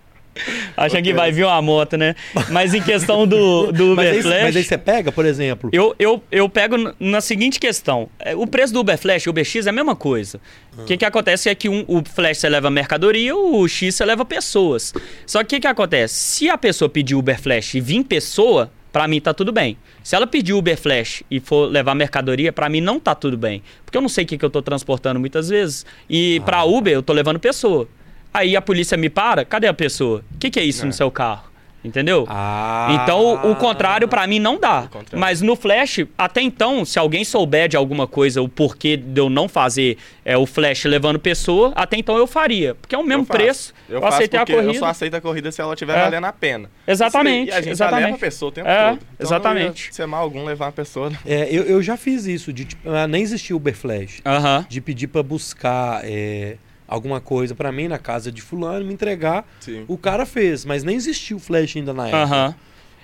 Acham 0.76 1.02
que 1.02 1.10
Ok. 1.10 1.12
vai 1.14 1.30
vir 1.32 1.44
uma 1.44 1.60
moto, 1.60 1.96
né? 1.96 2.14
Mas 2.50 2.72
em 2.74 2.80
questão 2.82 3.26
do, 3.26 3.70
do 3.72 3.94
mas, 3.94 4.06
Uber 4.06 4.12
aí, 4.12 4.22
Flash. 4.22 4.42
mas 4.42 4.56
aí 4.56 4.64
você 4.64 4.78
pega, 4.78 5.12
por 5.12 5.26
exemplo. 5.26 5.70
Eu, 5.72 5.94
eu, 5.98 6.22
eu 6.30 6.48
pego 6.48 6.76
na 6.98 7.20
seguinte 7.20 7.60
questão. 7.60 8.08
É, 8.18 8.34
O 8.34 8.46
preço 8.46 8.72
do 8.72 8.80
Uber 8.80 8.96
Flash 8.98 9.24
e 9.26 9.30
Uber 9.30 9.44
X 9.44 9.66
é 9.66 9.70
a 9.70 9.72
mesma 9.72 9.94
coisa. 9.94 10.40
O 10.78 10.84
que, 10.84 10.96
que 10.96 11.04
acontece 11.04 11.48
é 11.50 11.54
que 11.54 11.68
um, 11.68 11.84
o 11.86 12.02
Flash 12.04 12.38
você 12.38 12.48
leva 12.48 12.70
mercadoria, 12.70 13.36
o 13.36 13.68
X 13.68 13.94
você 13.94 14.04
leva 14.04 14.24
pessoas. 14.24 14.94
Só 15.26 15.40
que 15.40 15.44
o 15.44 15.48
que, 15.48 15.60
que 15.60 15.66
acontece? 15.66 16.14
Se 16.14 16.48
a 16.48 16.56
pessoa 16.56 16.88
pedir 16.88 17.14
Uber 17.14 17.38
Flash 17.40 17.74
e 17.74 17.80
vir 17.80 18.02
pessoa, 18.04 18.70
pra 18.90 19.06
mim 19.06 19.20
tá 19.20 19.34
tudo 19.34 19.52
bem. 19.52 19.76
Se 20.02 20.16
ela 20.16 20.26
pedir 20.26 20.54
Uber 20.54 20.76
Flash 20.78 21.22
e 21.30 21.40
for 21.40 21.70
levar 21.70 21.94
mercadoria, 21.94 22.52
pra 22.52 22.68
mim 22.70 22.80
não 22.80 22.98
tá 22.98 23.14
tudo 23.14 23.36
bem. 23.36 23.62
Porque 23.84 23.96
eu 23.98 24.02
não 24.02 24.08
sei 24.08 24.24
o 24.24 24.26
que, 24.26 24.38
que 24.38 24.44
eu 24.44 24.50
tô 24.50 24.62
transportando 24.62 25.20
muitas 25.20 25.50
vezes. 25.50 25.84
E 26.08 26.40
pra 26.46 26.64
Uber 26.64 26.92
eu 26.94 27.02
tô 27.02 27.12
levando 27.12 27.38
pessoa. 27.38 27.86
Aí 28.32 28.56
a 28.56 28.62
polícia 28.62 28.96
me 28.96 29.10
para, 29.10 29.44
cadê 29.44 29.66
a 29.66 29.74
pessoa? 29.74 30.24
O 30.34 30.38
que, 30.38 30.50
que 30.50 30.58
é 30.60 30.64
isso 30.64 30.82
É. 30.84 30.86
no 30.86 30.92
seu 30.92 31.10
carro? 31.10 31.50
Entendeu? 31.84 32.24
Ah. 32.28 33.00
Então, 33.02 33.50
o- 33.50 33.56
contrário 33.56 34.06
pra 34.06 34.24
mim 34.24 34.38
não 34.38 34.56
dá. 34.56 34.88
Mas 35.12 35.40
no 35.42 35.56
Flash, 35.56 36.06
até 36.16 36.40
então, 36.40 36.84
se 36.84 36.96
alguém 36.96 37.24
souber 37.24 37.68
de 37.68 37.76
alguma 37.76 38.06
coisa, 38.06 38.40
o 38.40 38.48
porquê 38.48 38.96
de 38.96 39.20
eu 39.20 39.28
não 39.28 39.48
fazer 39.48 39.98
é, 40.24 40.36
o 40.36 40.46
Flash 40.46 40.84
levando 40.84 41.18
pessoa, 41.18 41.72
até 41.74 41.96
então 41.96 42.16
eu 42.16 42.24
faria. 42.28 42.76
Porque 42.76 42.94
é 42.94 42.98
o 42.98 43.02
mesmo 43.02 43.24
Eu 43.24 43.26
preço. 43.26 43.74
Eu, 43.88 43.96
Eu, 43.96 44.00
faço 44.00 44.14
aceitei 44.14 44.38
a 44.38 44.46
corrida. 44.46 44.62
Eu 44.68 44.74
só 44.74 44.86
aceito 44.86 45.14
a 45.14 45.20
corrida 45.20 45.50
se 45.50 45.60
ela 45.60 45.74
estiver 45.74 45.98
É. 45.98 46.04
valendo 46.04 46.24
a 46.24 46.32
pena. 46.32 46.70
Exatamente, 46.86 47.48
E 47.48 47.52
a 47.52 47.56
gente 47.56 47.64
já 47.64 47.70
exatamente. 47.72 48.04
leva 48.04 48.16
a 48.16 48.20
pessoa 48.20 48.48
o 48.48 48.52
tempo 48.52 48.68
É, 48.68 48.88
todo. 48.90 48.98
Então 49.14 49.26
exatamente. 49.26 49.86
Ia 49.88 49.92
ser 49.92 50.06
mal 50.06 50.22
algum 50.22 50.44
levar 50.44 50.66
uma 50.66 50.72
pessoa. 50.72 51.10
né? 51.10 51.18
É, 51.26 51.48
eu, 51.50 51.64
eu 51.64 51.82
já 51.82 51.96
fiz 51.96 52.26
isso, 52.26 52.52
de 52.52 52.64
tipo, 52.64 52.88
ah, 52.88 53.08
nem 53.08 53.24
existia 53.24 53.56
Uber 53.56 53.74
Flash. 53.74 54.20
Aham. 54.24 54.64
De 54.68 54.80
pedir 54.80 55.08
pra 55.08 55.24
buscar 55.24 56.00
é, 56.04 56.58
alguma 56.92 57.20
coisa 57.20 57.54
pra 57.54 57.72
mim 57.72 57.88
na 57.88 57.98
casa 57.98 58.30
de 58.30 58.40
fulano, 58.42 58.84
me 58.84 58.92
entregar. 58.94 59.44
Sim. 59.60 59.84
O 59.88 59.96
cara 59.98 60.24
fez, 60.26 60.64
mas 60.64 60.82
nem 60.84 60.94
existia 60.96 61.36
o 61.36 61.40
Flash 61.40 61.76
ainda 61.76 61.92
na 61.92 62.08
época. 62.08 62.56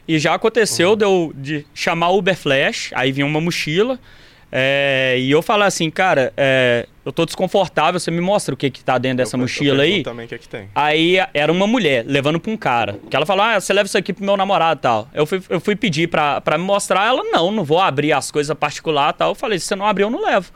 E 0.06 0.18
já 0.18 0.34
aconteceu 0.34 0.96
de 0.96 1.04
eu 1.04 1.32
de 1.36 1.66
chamar 1.74 2.08
o 2.10 2.18
Uber 2.18 2.36
Flash, 2.36 2.90
aí 2.94 3.12
vinha 3.12 3.26
uma 3.26 3.40
mochila. 3.40 3.98
é, 4.50 5.16
e 5.18 5.30
eu 5.30 5.42
falar 5.42 5.66
assim, 5.66 5.90
cara, 5.90 6.32
é, 6.34 6.86
eu 7.04 7.12
tô 7.12 7.26
desconfortável, 7.26 8.00
você 8.00 8.10
me 8.10 8.20
mostra 8.22 8.54
o 8.54 8.56
que 8.56 8.70
que 8.70 8.82
tá 8.82 8.96
dentro 8.96 9.18
dessa 9.18 9.36
Eu- 9.36 9.40
eu 9.40 9.42
mochila 9.42 9.82
aí? 9.82 9.88
pergunto 9.90 10.04
também 10.10 10.24
o 10.24 10.28
que, 10.30 10.34
é 10.34 10.38
que 10.38 10.48
tem. 10.48 10.68
Aí 10.74 11.16
era 11.34 11.52
uma 11.52 11.66
mulher 11.66 12.02
levando 12.06 12.40
pra 12.40 12.50
um 12.50 12.56
cara. 12.56 12.98
Que 13.10 13.14
ela 13.16 13.26
falou: 13.26 13.44
Ah, 13.44 13.60
você 13.60 13.74
leva 13.74 13.86
isso 13.86 13.98
aqui 13.98 14.10
pro 14.14 14.24
meu 14.24 14.38
namorado 14.38 14.78
e 14.78 14.82
tal. 14.82 15.08
Eu 15.12 15.26
fui, 15.26 15.42
eu 15.50 15.60
fui 15.60 15.76
pedir 15.76 16.08
pra, 16.08 16.40
pra 16.40 16.56
me 16.56 16.64
mostrar. 16.64 17.06
Ela, 17.06 17.22
não, 17.24 17.50
não 17.52 17.62
vou 17.62 17.78
abrir 17.78 18.12
as 18.14 18.30
coisas 18.30 18.56
particular 18.56 19.12
e 19.14 19.18
tal. 19.18 19.30
Eu 19.32 19.34
falei: 19.34 19.58
Se 19.58 19.66
você 19.66 19.76
não 19.76 19.84
abrir, 19.86 20.04
eu 20.04 20.10
não 20.10 20.22
levo. 20.24 20.50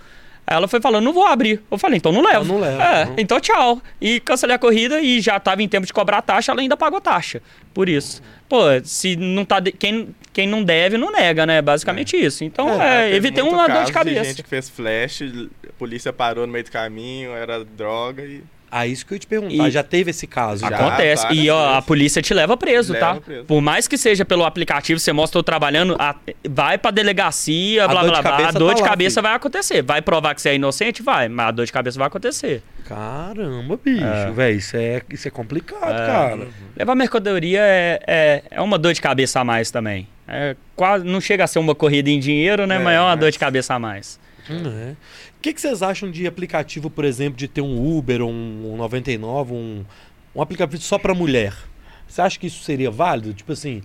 Aí 0.47 0.57
ela 0.57 0.67
foi 0.69 0.81
falando: 0.81 1.05
Não 1.05 1.13
vou 1.13 1.25
abrir. 1.27 1.63
Eu 1.71 1.79
falei: 1.79 1.99
Então 1.99 2.11
não 2.13 2.23
levo. 2.23 2.45
Então 2.45 2.55
não 2.59 2.61
leva, 2.61 2.83
É, 2.83 3.05
não. 3.07 3.15
então 3.19 3.41
tchau. 3.41 3.81
E 4.01 4.19
cancelei 4.21 4.57
a 4.57 4.59
corrida 4.59 5.01
e 5.01 5.21
já 5.21 5.39
tava 5.39 5.63
em 5.63 5.69
tempo 5.69 5.87
de 5.87 5.93
cobrar 5.93 6.21
taxa. 6.23 6.53
Ela 6.53 6.61
ainda 6.61 6.77
pagou 6.77 7.01
taxa. 7.01 7.41
Por 7.73 7.89
isso. 7.89 8.23
Pô, 8.49 8.65
se 8.85 9.17
não 9.17 9.45
tá. 9.45 9.61
de- 9.61 9.73
Quem, 9.73 10.15
quem 10.33 10.47
não 10.47 10.63
deve, 10.63 10.99
não 10.99 11.11
nega, 11.13 11.47
né? 11.47 11.63
Basicamente 11.63 12.17
isso. 12.17 12.45
Então, 12.45 12.81
é, 12.83 13.05
Teve 13.05 13.17
evitei 13.29 13.43
uma 13.45 13.69
dor 13.69 13.85
de 13.85 13.93
cabeça. 13.93 14.25
gente 14.25 14.43
que 14.43 14.49
fez 14.49 14.69
flash, 14.69 15.23
a 15.23 15.73
polícia 15.79 16.13
parou 16.13 16.47
no 16.47 16.53
meio 16.53 16.65
do 16.65 16.71
caminho, 16.71 17.33
era 17.33 17.65
droga 17.65 18.23
e. 18.25 18.43
Ah, 18.75 18.87
isso 18.87 19.05
que 19.05 19.13
eu 19.13 19.17
ia 19.17 19.21
te 19.21 19.27
perguntar. 19.27 19.69
E- 19.69 19.71
Já 19.71 19.83
teve 19.83 20.11
esse 20.13 20.27
caso? 20.27 20.63
Já. 20.63 20.71
Já. 20.71 20.77
Acontece. 20.87 21.23
várias 21.25 21.45
E 21.45 21.51
ó, 21.51 21.75
a 21.77 21.83
polícia 21.83 22.23
te 22.23 22.33
leva 22.33 22.57
preso, 22.57 22.95
Leva 22.95 23.15
tá? 23.17 23.21
preso. 23.21 23.45
Por 23.45 23.61
mais 23.61 23.87
que 23.87 23.99
seja 23.99 24.25
pelo 24.25 24.45
aplicativo, 24.47 24.99
você 24.99 25.13
mostra 25.13 25.39
eu 25.39 25.43
trabalhando, 25.43 25.95
a- 25.99 26.17
vai 26.49 26.79
pra 26.79 26.91
delegacia, 26.91 27.85
A 27.85 27.89
blá 27.89 28.01
dor 28.01 28.11
blá 28.11 28.17
de 28.17 28.23
blá. 28.23 28.49
A 28.49 28.53
dor 28.53 28.69
tá 28.71 28.75
de 28.77 28.83
lá, 28.83 28.89
cabeça 28.89 29.15
filho. 29.21 29.23
vai 29.29 29.35
acontecer. 29.37 29.83
Vai 29.83 30.01
provar 30.01 30.35
que 30.35 30.41
você 30.41 30.49
é 30.49 30.55
inocente? 30.55 31.03
Vai. 31.03 31.29
Mas 31.29 31.49
a 31.49 31.51
dor 31.51 31.67
de 31.67 31.73
cabeça 31.73 31.99
vai 31.99 32.07
acontecer. 32.09 32.63
Caramba, 32.89 33.79
bicho, 33.83 34.05
É. 34.05 34.31
velho. 34.31 34.57
Isso 34.59 34.77
é, 34.77 35.03
isso 35.11 35.29
é 35.29 35.31
complicado, 35.31 35.93
É. 35.93 36.07
cara. 36.07 36.49
Levar 36.77 36.95
mercadoria 36.95 37.61
é, 37.61 38.01
é, 38.07 38.43
é 38.51 38.61
uma 38.61 38.79
dor 38.79 38.93
de 38.95 39.01
cabeça 39.03 39.41
a 39.41 39.45
mais 39.45 39.71
também. 39.71 40.09
É 40.27 40.57
quase, 40.75 41.05
não 41.05 41.21
chega 41.21 41.45
a 41.45 41.47
ser 41.47 41.59
uma 41.59 41.75
corrida 41.75 42.09
em 42.09 42.19
dinheiro, 42.19 42.67
né? 42.67 42.77
É, 42.77 42.79
mas 42.79 42.95
é 42.97 43.01
uma 43.01 43.11
mas- 43.11 43.21
dor 43.21 43.31
de 43.31 43.39
cabeça 43.39 43.75
a 43.75 43.79
mais. 43.79 44.19
Hum, 44.51 44.63
é. 44.67 44.93
O 45.43 45.49
que, 45.51 45.53
que 45.53 45.61
vocês 45.61 45.83
acham 45.83 46.09
de 46.09 46.25
aplicativo, 46.25 46.89
por 46.89 47.05
exemplo, 47.05 47.37
de 47.37 47.49
ter 47.49 47.61
um 47.63 47.97
Uber, 47.99 48.23
um, 48.23 48.73
um 48.73 48.77
99, 48.77 49.53
um, 49.53 49.85
um 50.37 50.41
aplicativo 50.41 50.81
só 50.81 50.99
pra 50.99 51.13
mulher? 51.15 51.53
Você 52.07 52.23
acha 52.23 52.39
que 52.39 52.47
isso 52.47 52.63
seria 52.63 52.93
válido? 52.93 53.35
Tipo 53.35 53.51
assim. 53.51 53.83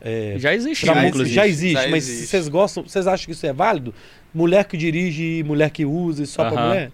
é, 0.00 0.34
Já 0.38 0.54
existe, 0.54 0.86
Já 0.86 0.94
mu- 0.94 1.08
inclusive. 1.08 1.34
já 1.34 1.48
existe, 1.48 1.82
Já 1.82 1.88
mas 1.88 2.08
existe. 2.08 2.28
vocês 2.28 2.46
gostam, 2.46 2.84
vocês 2.84 3.08
acham 3.08 3.26
que 3.26 3.32
isso 3.32 3.44
é 3.44 3.52
válido? 3.52 3.92
Mulher 4.32 4.64
que 4.66 4.76
dirige, 4.76 5.42
mulher 5.42 5.70
que 5.70 5.84
usa, 5.84 6.22
e 6.22 6.26
só 6.28 6.48
pra 6.48 6.60
Aham. 6.60 6.68
mulher? 6.68 6.92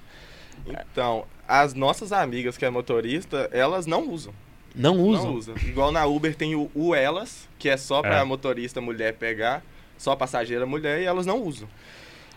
Então, 0.91 1.27
as 1.47 1.75
nossas 1.75 2.11
amigas 2.11 2.57
que 2.57 2.65
é 2.65 2.71
motorista, 2.71 3.51
elas 3.53 3.85
não 3.85 4.09
usam. 4.09 4.33
Não 4.75 4.99
usam. 4.99 5.27
Não 5.27 5.35
usam. 5.35 5.55
Igual 5.63 5.93
na 5.93 6.07
Uber 6.07 6.35
tem 6.35 6.55
o, 6.55 6.71
o 6.75 6.95
Elas, 6.95 7.47
que 7.59 7.69
é 7.69 7.77
só 7.77 8.01
pra 8.01 8.21
É. 8.21 8.25
motorista 8.25 8.81
mulher 8.81 9.13
pegar, 9.13 9.63
só 9.99 10.17
passageira 10.17 10.65
mulher, 10.65 11.03
e 11.03 11.05
elas 11.05 11.27
não 11.27 11.43
usam. 11.43 11.69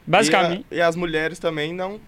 Basicamente. 0.10 0.66
E, 0.72 0.76
a- 0.76 0.78
e 0.78 0.82
as 0.82 0.95
mulheres 0.95 1.39
também 1.39 1.74
não 1.74 1.99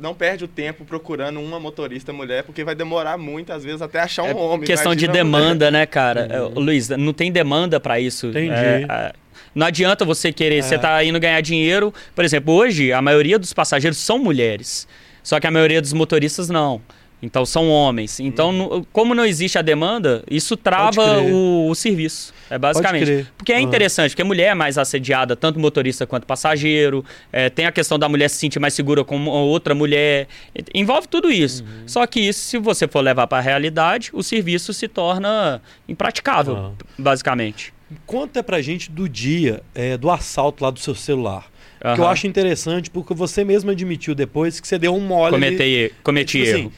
não 0.00 0.14
perde 0.14 0.44
o 0.44 0.48
tempo 0.48 0.84
procurando 0.84 1.40
uma 1.40 1.58
motorista 1.58 2.12
mulher, 2.12 2.44
porque 2.44 2.62
vai 2.62 2.72
demorar 2.72 3.18
muito, 3.18 3.52
às 3.52 3.64
vezes, 3.64 3.82
até 3.82 3.98
achar 3.98 4.22
um 4.22 4.28
É 4.28 4.34
homem. 4.34 4.64
questão 4.64 4.94
de 4.94 5.06
imagina 5.06 5.22
a 5.22 5.24
mulher. 5.24 5.40
demanda, 5.42 5.70
né, 5.72 5.86
cara? 5.86 6.28
É, 6.30 6.40
ô, 6.40 6.50
Luiz, 6.50 6.88
não 6.90 7.12
tem 7.12 7.32
demanda 7.32 7.80
pra 7.80 7.98
isso. 7.98 8.28
Entendi. 8.28 8.52
É, 8.52 8.86
é, 8.88 9.12
não 9.52 9.66
adianta 9.66 10.04
você 10.04 10.32
querer, 10.32 10.58
É. 10.58 10.62
você 10.62 10.78
tá 10.78 11.02
indo 11.02 11.18
ganhar 11.18 11.40
dinheiro. 11.40 11.92
Por 12.14 12.24
exemplo, 12.24 12.54
hoje 12.54 12.92
a 12.92 13.02
maioria 13.02 13.40
dos 13.40 13.52
passageiros 13.52 13.98
são 13.98 14.20
mulheres. 14.20 14.86
Só 15.20 15.40
que 15.40 15.48
a 15.48 15.50
maioria 15.50 15.80
dos 15.82 15.92
motoristas 15.92 16.48
não. 16.48 16.80
Então 17.20 17.44
são 17.44 17.68
homens. 17.68 18.20
Então, 18.20 18.52
no- 18.52 18.84
como 18.92 19.12
não 19.14 19.24
existe 19.24 19.58
a 19.58 19.62
demanda, 19.62 20.22
isso 20.30 20.56
trava 20.56 21.18
Uhum. 21.18 21.66
o, 21.66 21.70
o 21.70 21.74
serviço. 21.74 22.32
É 22.48 22.56
basicamente. 22.56 23.26
Porque 23.36 23.52
é 23.52 23.60
interessante, 23.60 24.10
porque 24.12 24.22
a 24.22 24.24
mulher 24.24 24.52
é 24.52 24.54
mais 24.54 24.78
assediada, 24.78 25.34
tanto 25.34 25.58
motorista 25.58 26.06
quanto 26.06 26.26
passageiro. 26.26 27.04
É, 27.32 27.50
tem 27.50 27.66
a 27.66 27.72
questão 27.72 27.98
da 27.98 28.08
mulher 28.08 28.30
se 28.30 28.36
sentir 28.36 28.60
mais 28.60 28.72
segura 28.72 29.02
com 29.04 29.26
outra 29.26 29.74
mulher. 29.74 30.28
Envolve 30.72 31.08
tudo 31.08 31.28
isso. 31.30 31.64
Uhum. 31.64 31.82
Só 31.88 32.06
que 32.06 32.20
isso, 32.20 32.40
se 32.40 32.56
você 32.58 32.86
for 32.86 33.00
levar 33.00 33.26
para 33.26 33.38
a 33.38 33.40
realidade, 33.42 34.10
o 34.12 34.22
serviço 34.22 34.72
se 34.72 34.86
torna 34.86 35.60
impraticável, 35.88 36.56
Ah. 36.56 36.70
basicamente. 36.96 37.74
Conta 38.06 38.42
pra 38.42 38.60
gente 38.62 38.90
do 38.90 39.08
dia 39.08 39.60
é, 39.74 39.96
do 39.96 40.08
assalto 40.10 40.62
lá 40.62 40.70
do 40.70 40.78
seu 40.78 40.94
celular. 40.94 41.46
Que 41.94 42.00
eu 42.00 42.06
acho 42.08 42.26
interessante, 42.26 42.90
porque 42.90 43.14
você 43.14 43.44
mesmo 43.44 43.70
admitiu 43.70 44.12
depois 44.14 44.58
que 44.60 44.66
você 44.66 44.78
deu 44.78 44.94
um 44.94 45.00
mole. 45.00 45.32
Cometei, 45.34 45.92
cometi 46.02 46.38
Tipo 46.38 46.50
assim, 46.50 46.60
erro. 46.62 46.72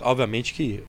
Obviamente 0.00 0.54
que 0.54 0.82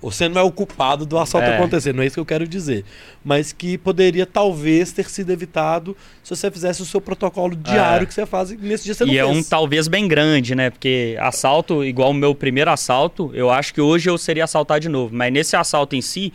você 0.00 0.28
não 0.28 0.40
é 0.40 0.44
o 0.44 0.50
culpado 0.50 1.04
do 1.06 1.18
assalto 1.18 1.46
É. 1.46 1.56
acontecer, 1.56 1.92
não 1.94 2.02
é 2.02 2.06
isso 2.06 2.14
que 2.14 2.20
eu 2.20 2.26
quero 2.26 2.46
dizer. 2.46 2.84
Mas 3.24 3.52
que 3.52 3.76
poderia 3.78 4.26
talvez 4.26 4.92
ter 4.92 5.08
sido 5.08 5.30
evitado 5.30 5.96
se 6.22 6.30
você 6.34 6.50
fizesse 6.50 6.82
o 6.82 6.84
seu 6.84 7.00
protocolo 7.00 7.54
diário 7.56 8.04
É. 8.04 8.06
que 8.06 8.14
você 8.14 8.26
faz 8.26 8.50
e 8.50 8.56
nesse 8.56 8.84
dia 8.84 8.94
você 8.94 9.04
não 9.04 9.12
E 9.12 9.18
é 9.18 9.24
um 9.26 9.34
fez. 9.34 9.48
talvez 9.48 9.88
bem 9.88 10.06
grande, 10.08 10.54
né? 10.54 10.70
Porque 10.70 11.16
assalto, 11.20 11.84
igual 11.84 12.10
o 12.10 12.14
meu 12.14 12.34
primeiro 12.34 12.70
assalto, 12.70 13.30
eu 13.34 13.50
acho 13.50 13.72
que 13.74 13.80
hoje 13.80 14.08
eu 14.08 14.16
seria 14.18 14.44
assaltar 14.44 14.80
de 14.80 14.88
novo. 14.88 15.14
Mas 15.14 15.32
nesse 15.32 15.56
assalto 15.56 15.94
em 15.96 16.00
si, 16.00 16.32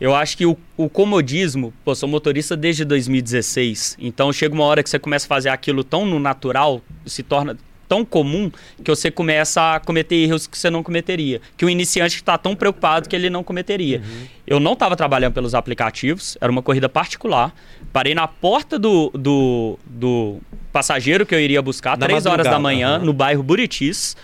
eu 0.00 0.14
acho 0.14 0.36
que 0.36 0.44
o, 0.44 0.56
o 0.76 0.88
comodismo, 0.88 1.72
pô, 1.84 1.94
sou 1.94 2.08
motorista 2.08 2.56
desde 2.56 2.84
2016. 2.84 3.96
Então 4.00 4.32
chega 4.32 4.54
uma 4.54 4.64
hora 4.64 4.82
que 4.82 4.90
você 4.90 4.98
começa 4.98 5.26
a 5.26 5.28
fazer 5.28 5.48
aquilo 5.48 5.82
tão 5.84 6.04
no 6.04 6.18
natural, 6.18 6.82
se 7.06 7.22
torna 7.22 7.56
tão 7.94 8.04
comum 8.04 8.50
que 8.82 8.90
você 8.90 9.08
começa 9.08 9.74
a 9.74 9.78
cometer 9.78 10.16
erros 10.16 10.48
que 10.48 10.58
você 10.58 10.68
não 10.68 10.82
cometeria. 10.82 11.40
Que 11.56 11.64
o 11.64 11.70
iniciante 11.70 12.16
está 12.16 12.36
tão 12.36 12.56
preocupado 12.56 13.08
que 13.08 13.14
ele 13.14 13.30
não 13.30 13.44
cometeria. 13.44 14.02
Eu 14.44 14.58
não 14.58 14.72
estava 14.72 14.96
trabalhando 14.96 15.32
pelos 15.32 15.54
aplicativos, 15.54 16.36
era 16.40 16.50
uma 16.50 16.60
corrida 16.60 16.88
particular. 16.88 17.54
Parei 17.92 18.12
na 18.12 18.26
porta 18.26 18.80
do, 18.80 19.10
do, 19.14 19.78
do 19.86 20.38
passageiro 20.72 21.24
que 21.24 21.32
eu 21.32 21.38
iria 21.38 21.62
buscar, 21.62 21.96
três 21.96 22.26
horas 22.26 22.46
da 22.46 22.58
manhã, 22.58 22.96
aham. 22.96 23.04
no 23.04 23.12
bairro 23.12 23.44
Buritis. 23.44 24.16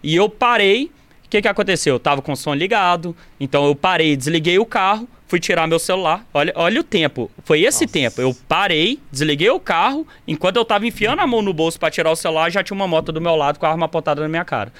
E 0.00 0.14
eu 0.14 0.28
parei. 0.28 0.92
O 1.28 1.30
que, 1.30 1.42
que 1.42 1.48
aconteceu? 1.48 1.96
Eu 1.96 2.00
tava 2.00 2.22
com 2.22 2.32
o 2.32 2.36
som 2.36 2.54
ligado. 2.54 3.14
Então 3.38 3.66
eu 3.66 3.74
parei, 3.74 4.16
desliguei 4.16 4.58
o 4.58 4.64
carro, 4.64 5.06
fui 5.26 5.38
tirar 5.38 5.66
meu 5.66 5.78
celular. 5.78 6.24
Olha, 6.32 6.54
olha 6.56 6.80
o 6.80 6.82
tempo. 6.82 7.30
Foi 7.44 7.60
esse 7.60 7.84
Nossa. 7.84 7.92
tempo. 7.92 8.22
Eu 8.22 8.34
parei, 8.48 8.98
desliguei 9.12 9.50
o 9.50 9.60
carro. 9.60 10.08
Enquanto 10.26 10.56
eu 10.56 10.64
tava 10.64 10.86
enfiando 10.86 11.20
a 11.20 11.26
mão 11.26 11.42
no 11.42 11.52
bolso 11.52 11.78
para 11.78 11.90
tirar 11.90 12.10
o 12.10 12.16
celular, 12.16 12.50
já 12.50 12.64
tinha 12.64 12.74
uma 12.74 12.88
moto 12.88 13.12
do 13.12 13.20
meu 13.20 13.36
lado 13.36 13.58
com 13.58 13.66
a 13.66 13.68
arma 13.68 13.84
apontada 13.84 14.22
na 14.22 14.28
minha 14.28 14.42
cara. 14.42 14.72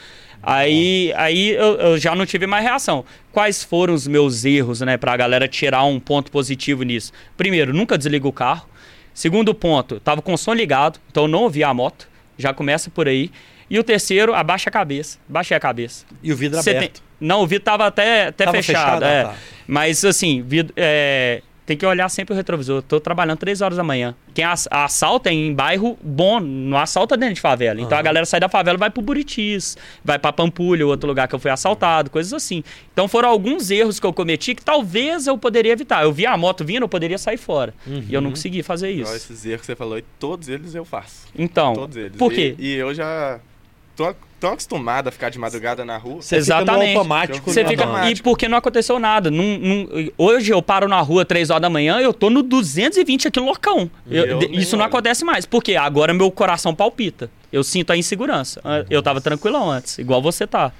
Aí, 0.42 1.12
aí 1.16 1.50
eu, 1.50 1.74
eu 1.74 1.98
já 1.98 2.14
não 2.14 2.24
tive 2.24 2.46
mais 2.46 2.64
reação. 2.64 3.04
Quais 3.30 3.62
foram 3.62 3.92
os 3.92 4.06
meus 4.06 4.46
erros, 4.46 4.80
né, 4.80 4.96
pra 4.96 5.14
galera 5.18 5.46
tirar 5.46 5.84
um 5.84 6.00
ponto 6.00 6.30
positivo 6.32 6.82
nisso? 6.82 7.12
Primeiro, 7.36 7.74
nunca 7.74 7.98
desliga 7.98 8.26
o 8.26 8.32
carro. 8.32 8.66
Segundo 9.12 9.54
ponto, 9.54 10.00
tava 10.00 10.22
com 10.22 10.32
o 10.32 10.38
som 10.38 10.54
ligado, 10.54 10.98
então 11.10 11.24
eu 11.24 11.28
não 11.28 11.42
ouvi 11.42 11.62
a 11.62 11.74
moto. 11.74 12.08
Já 12.38 12.54
começa 12.54 12.88
por 12.88 13.06
aí. 13.06 13.30
E 13.70 13.78
o 13.78 13.84
terceiro, 13.84 14.34
abaixa 14.34 14.70
a 14.70 14.72
cabeça. 14.72 15.18
Baixei 15.28 15.56
a 15.56 15.60
cabeça. 15.60 16.04
E 16.22 16.32
o 16.32 16.36
vidro 16.36 16.62
tem- 16.62 16.76
aberto. 16.76 17.02
Não, 17.20 17.42
o 17.42 17.46
vidro 17.46 17.64
tava 17.64 17.86
até, 17.86 18.26
até 18.28 18.44
Tava 18.44 18.56
fechado. 18.56 18.84
fechado, 19.00 19.04
é. 19.04 19.20
ah, 19.22 19.24
tá. 19.28 19.34
Mas 19.66 20.04
assim, 20.04 20.40
vidro, 20.42 20.72
é, 20.76 21.42
tem 21.66 21.76
que 21.76 21.84
olhar 21.84 22.08
sempre 22.08 22.32
o 22.32 22.36
retrovisor. 22.36 22.80
Tô 22.80 22.98
trabalhando 23.00 23.36
três 23.38 23.60
horas 23.60 23.76
da 23.76 23.82
manhã. 23.82 24.14
Quem 24.32 24.44
ass- 24.44 24.68
assalta 24.70 25.28
é 25.28 25.32
em 25.32 25.52
bairro 25.52 25.98
bom, 26.00 26.38
não 26.40 26.78
assalta 26.78 27.16
dentro 27.16 27.34
de 27.34 27.40
favela. 27.40 27.78
Então 27.80 27.92
a 27.92 27.96
Aham. 27.96 28.04
galera 28.04 28.24
sai 28.24 28.38
da 28.40 28.48
favela 28.48 28.76
e 28.76 28.78
vai 28.78 28.88
pro 28.88 29.02
Buritis, 29.02 29.76
vai 30.02 30.16
pra 30.18 30.32
Pampulha, 30.32 30.86
outro 30.86 31.08
lugar 31.08 31.26
que 31.28 31.34
eu 31.34 31.38
fui 31.40 31.50
assaltado, 31.50 32.08
coisas 32.08 32.32
assim. 32.32 32.62
Então 32.92 33.06
foram 33.08 33.28
alguns 33.28 33.68
erros 33.70 33.98
que 34.00 34.06
eu 34.06 34.12
cometi 34.12 34.54
que 34.54 34.64
talvez 34.64 35.26
eu 35.26 35.36
poderia 35.36 35.72
evitar. 35.72 36.04
Eu 36.04 36.12
vi 36.12 36.24
a 36.24 36.36
moto 36.36 36.64
vindo, 36.64 36.84
eu 36.84 36.88
poderia 36.88 37.18
sair 37.18 37.36
fora. 37.36 37.74
E 37.86 38.14
eu 38.14 38.20
não 38.20 38.28
Uhum. 38.28 38.34
consegui 38.36 38.62
fazer 38.62 38.90
isso. 38.92 39.12
esses 39.14 39.44
erros 39.44 39.60
que 39.62 39.66
você 39.66 39.76
falou, 39.76 39.98
e 39.98 40.04
todos 40.20 40.48
eles 40.48 40.74
eu 40.76 40.84
faço. 40.84 41.26
Então, 41.36 41.74
Todos 41.74 41.96
eles. 41.96 42.16
por 42.16 42.32
E- 42.32 42.36
quê? 42.36 42.54
E, 42.58 42.74
eu 42.74 42.94
já 42.94 43.40
tô 43.98 44.14
tão 44.38 44.52
acostumado 44.52 45.08
a 45.08 45.10
ficar 45.10 45.28
de 45.28 45.38
madrugada 45.38 45.84
na 45.84 45.96
rua. 45.98 46.22
Você 46.22 46.40
fica 46.40 46.54
no 46.56 46.62
Exatamente. 46.62 46.96
automático. 46.96 47.50
Você 47.52 47.62
né? 47.64 47.68
fica. 47.70 47.84
Não. 47.84 48.08
E 48.08 48.14
porque 48.22 48.46
não 48.48 48.56
aconteceu 48.56 48.98
nada. 49.00 49.30
Não- 49.30 49.58
não- 49.58 49.88
hoje 50.16 50.52
eu 50.52 50.62
paro 50.62 50.86
na 50.86 51.00
rua 51.00 51.24
3 51.24 51.50
horas 51.50 51.62
da 51.62 51.68
manhã, 51.68 51.98
eu 51.98 52.14
tô 52.14 52.30
no 52.30 52.42
220 52.42 53.26
aqui 53.26 53.40
loucão. 53.40 53.90
Eu- 54.08 54.24
Eu 54.40 54.42
isso 54.52 54.76
não 54.76 54.84
olho. 54.84 54.88
acontece 54.92 55.24
mais. 55.24 55.44
Porque 55.44 55.74
agora 55.74 56.14
meu 56.14 56.30
coração 56.30 56.72
palpita. 56.74 57.28
Eu 57.52 57.64
sinto 57.64 57.92
a 57.92 57.96
insegurança. 57.96 58.60
Ah, 58.64 58.84
Eu 58.88 59.02
tava 59.02 59.20
tranquilão 59.20 59.68
antes, 59.70 59.98
igual 59.98 60.22
você 60.22 60.46
tá. 60.46 60.70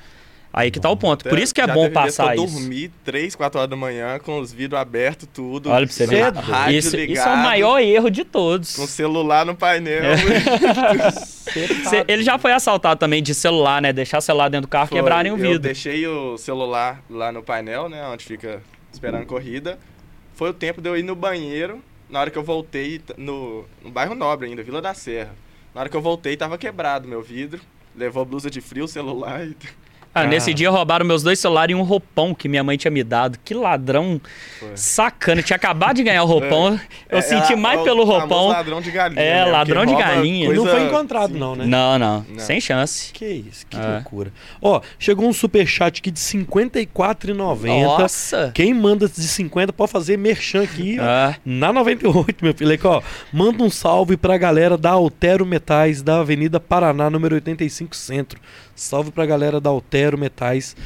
Aí 0.53 0.71
que 0.71 0.81
tá 0.81 0.89
o 0.91 0.97
ponto. 0.97 1.29
Por 1.29 1.39
isso 1.39 1.55
que 1.55 1.61
é 1.61 1.67
Já 1.67 1.75
bom 1.75 1.91
passar 1.91 2.33
que 2.33 2.39
eu 2.41 2.45
isso. 2.45 2.55
dormi 2.59 2.89
3, 3.05 3.37
4 3.37 3.59
horas 3.61 3.71
da 3.71 3.77
manhã 3.77 4.19
com 4.19 4.41
os 4.41 4.53
vidros 4.53 4.81
abertos, 4.81 5.29
tudo. 5.33 5.71
Olha 5.71 5.87
pra 5.87 5.95
você 5.95 6.07
ver. 6.07 6.33
Rádio 6.33 6.79
Isso, 6.79 6.97
ligado, 6.97 7.17
isso 7.19 7.29
é 7.29 7.33
o 7.35 7.37
maior 7.37 7.81
erro 7.81 8.11
de 8.11 8.25
todos. 8.25 8.75
Com 8.75 8.83
o 8.85 8.87
celular 8.87 9.45
no 9.45 9.55
painel. 9.55 10.03
É. 10.05 10.17
Ele 12.09 12.23
já 12.23 12.39
foi 12.39 12.53
assaltado 12.53 12.99
também 12.99 13.23
de 13.23 13.35
celular, 13.35 13.81
né? 13.83 13.93
Deixar 13.93 14.19
o 14.19 14.23
celular 14.23 14.49
dentro 14.49 14.67
do 14.67 14.71
carro, 14.71 14.87
Foi, 14.89 14.99
quebrarem 14.99 15.33
o 15.33 15.37
Eu 15.37 15.39
vidro. 15.39 15.59
deixei 15.61 16.07
o 16.07 16.37
celular 16.39 17.03
lá 17.11 17.31
no 17.31 17.43
painel, 17.43 17.89
né? 17.89 18.03
Onde 18.09 18.25
fica 18.25 18.63
esperando 18.93 19.27
corrida. 19.27 19.79
Foi 20.35 20.51
o 20.51 20.55
tempo 20.55 20.81
de 20.81 20.89
eu 20.89 20.97
ir 20.97 21.03
no 21.03 21.15
banheiro. 21.15 21.83
Na 22.09 22.21
hora 22.21 22.31
que 22.31 22.39
eu 22.39 22.43
voltei, 22.43 23.01
no, 23.19 23.67
no 23.85 23.91
bairro 23.91 24.15
Nobre 24.15 24.49
ainda, 24.49 24.63
Vila 24.63 24.81
da 24.81 24.95
Serra. 24.95 25.35
Na 25.75 25.83
hora 25.83 25.91
que 25.91 25.97
eu 25.97 26.01
voltei, 26.01 26.37
tava 26.37 26.57
quebrado 26.57 27.07
meu 27.07 27.23
vidro. 27.23 27.61
Levou 27.95 28.25
blusa 28.25 28.51
de 28.51 28.61
frio, 28.63 28.89
celular 28.89 29.47
e... 29.47 29.55
Ah, 30.15 30.25
nesse 30.27 30.53
dia 30.53 30.69
roubaram 30.69 31.07
meus 31.07 31.23
dois 31.23 31.39
celulares 31.39 31.73
e 31.73 31.77
um 31.79 31.83
roupão 31.83 32.35
que 32.35 32.49
minha 32.49 32.65
mãe 32.65 32.77
tinha 32.77 32.91
me 32.91 33.05
dado. 33.05 33.39
Que 33.45 33.55
ladrão 33.55 34.21
Foi. 34.59 34.71
sacana. 34.75 35.43
Tinha 35.43 35.57
acabado 35.57 35.97
de 35.97 36.03
ganhar 36.03 36.25
o 36.25 36.27
roupão. 36.27 36.81
Eu 37.09 37.19
É, 37.19 37.21
senti 37.21 37.53
é, 37.53 37.57
mais 37.57 37.81
é 37.81 37.85
pelo 37.85 38.03
roupão. 38.05 38.49
ladrão 38.49 38.81
de 38.81 38.91
galinha. 38.91 39.21
É, 39.23 39.45
né? 39.45 39.51
ladrão 39.51 39.83
Porque 39.85 39.95
de 39.97 40.03
galinha. 40.03 40.49
Não 40.49 40.57
coisa 40.65 40.71
foi 40.77 40.87
encontrado, 40.87 41.23
simples. 41.33 41.41
não, 41.41 41.55
né? 41.55 41.67
Não, 41.67 41.99
não, 41.99 42.27
Não. 42.29 42.39
Sem 42.41 42.61
chance. 42.61 43.13
Que 43.13 43.27
isso, 43.27 43.65
que 43.67 43.77
É. 43.77 43.81
loucura. 43.81 44.33
Ó, 44.61 44.81
chegou 44.99 45.29
um 45.29 45.33
superchat 45.33 46.01
aqui 46.01 46.11
de 46.11 46.19
R$ 46.19 46.27
54,90. 46.27 47.85
Nossa! 47.85 48.51
Quem 48.55 48.75
manda 48.75 49.09
de 49.09 49.23
50 49.23 49.73
pode 49.73 49.93
fazer 49.93 50.17
merchan 50.19 50.63
aqui. 50.63 50.99
Ah, 51.01 51.35
Na 51.45 51.73
98, 51.73 52.45
meu 52.45 52.55
filho. 52.55 52.73
Aqui, 52.73 52.87
ó. 52.87 53.01
Manda 53.33 53.63
um 53.63 53.71
salve 53.71 54.17
pra 54.17 54.37
galera 54.37 54.77
da 54.77 54.91
Altero 54.91 55.47
Metais, 55.47 56.03
da 56.03 56.21
Avenida 56.21 56.59
Paraná, 56.59 57.09
número 57.09 57.35
85 57.37 57.95
Centro. 57.95 58.41
Salve 58.81 59.11
pra 59.11 59.27
galera 59.27 59.61
da 59.61 59.71
Altero 59.71 60.17
Metais, 60.17 60.77